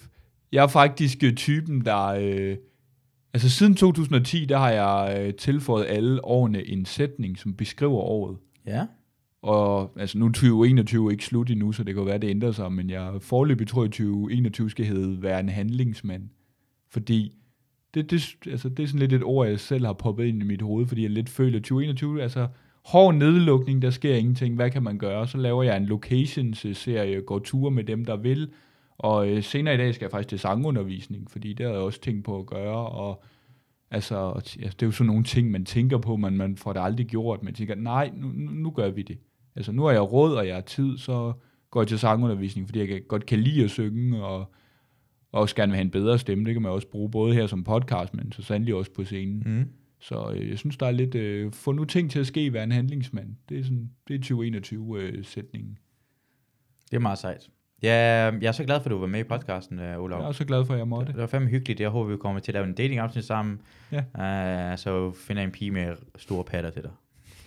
jeg 0.52 0.62
er 0.62 0.68
faktisk 0.68 1.18
typen, 1.36 1.84
der... 1.84 2.06
Øh, 2.06 2.56
Altså 3.34 3.50
siden 3.50 3.74
2010, 3.74 4.44
der 4.44 4.58
har 4.58 4.70
jeg 4.70 5.26
øh, 5.26 5.34
tilføjet 5.34 5.86
alle 5.88 6.24
årene 6.24 6.66
en 6.66 6.84
sætning, 6.84 7.38
som 7.38 7.54
beskriver 7.54 8.00
året. 8.00 8.36
Ja. 8.66 8.86
Og 9.42 9.92
altså 9.96 10.18
nu 10.18 10.26
er 10.26 10.32
2021 10.32 11.12
ikke 11.12 11.24
slut 11.24 11.50
endnu, 11.50 11.72
så 11.72 11.84
det 11.84 11.94
kan 11.94 12.06
være, 12.06 12.18
det 12.18 12.30
ændrer 12.30 12.52
sig, 12.52 12.72
men 12.72 12.90
jeg 12.90 13.12
forløbig 13.20 13.68
tror, 13.68 13.84
at 13.84 13.90
2021 13.90 14.70
skal 14.70 14.86
hedde 14.86 15.22
være 15.22 15.40
en 15.40 15.48
handlingsmand. 15.48 16.28
Fordi 16.90 17.38
det, 17.94 18.10
det, 18.10 18.36
altså, 18.46 18.68
det 18.68 18.82
er 18.82 18.86
sådan 18.86 19.00
lidt 19.00 19.12
et 19.12 19.22
ord, 19.22 19.48
jeg 19.48 19.60
selv 19.60 19.86
har 19.86 19.92
poppet 19.92 20.24
ind 20.24 20.42
i 20.42 20.46
mit 20.46 20.62
hoved, 20.62 20.86
fordi 20.86 21.02
jeg 21.02 21.10
lidt 21.10 21.28
føler, 21.28 21.58
at 21.58 21.62
2021 21.62 22.22
altså, 22.22 22.48
hård 22.84 23.14
nedlukning, 23.14 23.82
der 23.82 23.90
sker 23.90 24.14
ingenting, 24.14 24.54
hvad 24.54 24.70
kan 24.70 24.82
man 24.82 24.98
gøre? 24.98 25.28
Så 25.28 25.38
laver 25.38 25.62
jeg 25.62 25.76
en 25.76 25.86
locations-serie, 25.86 27.20
går 27.20 27.38
ture 27.38 27.70
med 27.70 27.84
dem, 27.84 28.04
der 28.04 28.16
vil, 28.16 28.50
og 28.98 29.28
øh, 29.28 29.42
senere 29.42 29.74
i 29.74 29.76
dag 29.76 29.94
skal 29.94 30.04
jeg 30.04 30.10
faktisk 30.10 30.28
til 30.28 30.38
sangundervisning, 30.38 31.30
fordi 31.30 31.52
det 31.52 31.66
har 31.66 31.72
jeg 31.72 31.82
også 31.82 32.00
tænkt 32.00 32.24
på 32.24 32.38
at 32.38 32.46
gøre, 32.46 32.88
og 32.88 33.22
altså, 33.90 34.42
ja, 34.60 34.66
det 34.66 34.82
er 34.82 34.86
jo 34.86 34.90
sådan 34.92 35.06
nogle 35.06 35.24
ting, 35.24 35.50
man 35.50 35.64
tænker 35.64 35.98
på, 35.98 36.16
men 36.16 36.36
man 36.36 36.56
får 36.56 36.72
det 36.72 36.80
aldrig 36.80 37.06
gjort, 37.06 37.42
man 37.42 37.54
tænker, 37.54 37.74
nej, 37.74 38.10
nu, 38.16 38.28
nu, 38.34 38.70
gør 38.70 38.90
vi 38.90 39.02
det. 39.02 39.18
Altså, 39.56 39.72
nu 39.72 39.82
har 39.82 39.90
jeg 39.90 40.12
råd, 40.12 40.34
og 40.34 40.46
jeg 40.46 40.54
har 40.54 40.62
tid, 40.62 40.98
så 40.98 41.32
går 41.70 41.80
jeg 41.80 41.88
til 41.88 41.98
sangundervisning, 41.98 42.68
fordi 42.68 42.92
jeg 42.92 43.06
godt 43.08 43.26
kan 43.26 43.38
lide 43.38 43.64
at 43.64 43.70
synge, 43.70 44.24
og, 44.24 44.38
og 45.32 45.40
også 45.40 45.54
gerne 45.54 45.70
vil 45.70 45.76
have 45.76 45.84
en 45.84 45.90
bedre 45.90 46.18
stemme. 46.18 46.44
Det 46.44 46.54
kan 46.54 46.62
man 46.62 46.72
også 46.72 46.88
bruge 46.88 47.10
både 47.10 47.34
her 47.34 47.46
som 47.46 47.64
podcast, 47.64 48.14
men 48.14 48.32
så 48.32 48.42
sandelig 48.42 48.74
også 48.74 48.92
på 48.92 49.04
scenen. 49.04 49.42
Mm. 49.46 49.68
Så 50.00 50.32
øh, 50.34 50.48
jeg 50.48 50.58
synes, 50.58 50.76
der 50.76 50.86
er 50.86 50.90
lidt, 50.90 51.14
øh, 51.14 51.52
få 51.52 51.72
nu 51.72 51.84
ting 51.84 52.10
til 52.10 52.18
at 52.18 52.26
ske, 52.26 52.52
være 52.52 52.64
en 52.64 52.72
handlingsmand. 52.72 53.36
Det 53.48 53.58
er, 53.58 53.62
sådan, 53.62 53.90
det 54.08 54.14
er 54.14 54.34
2021-sætningen. 54.34 55.70
Øh, 55.70 55.76
Det 56.90 56.96
er 56.96 57.00
meget 57.00 57.18
sejt. 57.18 57.50
Ja, 57.82 58.30
jeg 58.40 58.48
er 58.48 58.52
så 58.52 58.64
glad 58.64 58.80
for, 58.80 58.84
at 58.84 58.90
du 58.90 58.98
var 58.98 59.06
med 59.06 59.20
i 59.20 59.24
podcasten, 59.24 59.78
uh, 59.78 60.02
Olav. 60.02 60.18
jeg 60.18 60.24
er 60.24 60.28
også 60.28 60.44
glad 60.44 60.64
for, 60.64 60.72
at 60.72 60.78
jeg 60.78 60.88
måtte. 60.88 61.12
Det 61.12 61.20
var 61.20 61.26
fandme 61.26 61.48
hyggeligt. 61.48 61.80
Jeg 61.80 61.88
håber, 61.88 62.10
vi 62.10 62.16
kommer 62.16 62.40
til 62.40 62.52
at 62.52 62.54
lave 62.54 62.66
en 62.66 62.74
dating 62.74 63.24
sammen. 63.24 63.60
Ja. 63.92 64.72
Uh, 64.72 64.78
så 64.78 65.12
finder 65.26 65.42
jeg 65.42 65.46
en 65.46 65.52
pige 65.52 65.70
med 65.70 65.96
store 66.16 66.44
patter 66.44 66.70
til 66.70 66.82
dig. 66.82 66.90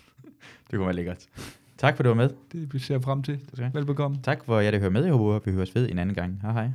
det 0.72 0.78
kunne 0.78 0.86
være 0.86 0.96
lækkert. 0.96 1.26
Tak 1.78 1.96
for, 1.96 2.02
at 2.02 2.06
du 2.06 2.10
var 2.10 2.16
med. 2.16 2.30
Det 2.72 2.82
ser 2.82 2.94
jeg 2.94 3.04
frem 3.04 3.24
til. 3.24 3.40
Velbekomme. 3.74 4.18
Tak 4.24 4.46
for 4.46 4.60
jer, 4.60 4.72
der 4.72 4.80
hører 4.80 4.90
med. 4.90 5.04
Jeg 5.04 5.14
håber, 5.14 5.40
vi 5.46 5.52
høres 5.52 5.76
ved 5.76 5.90
en 5.90 6.00
anden 6.00 6.16
gang. 6.16 6.40
Hej 6.42 6.52
hej. 6.52 6.70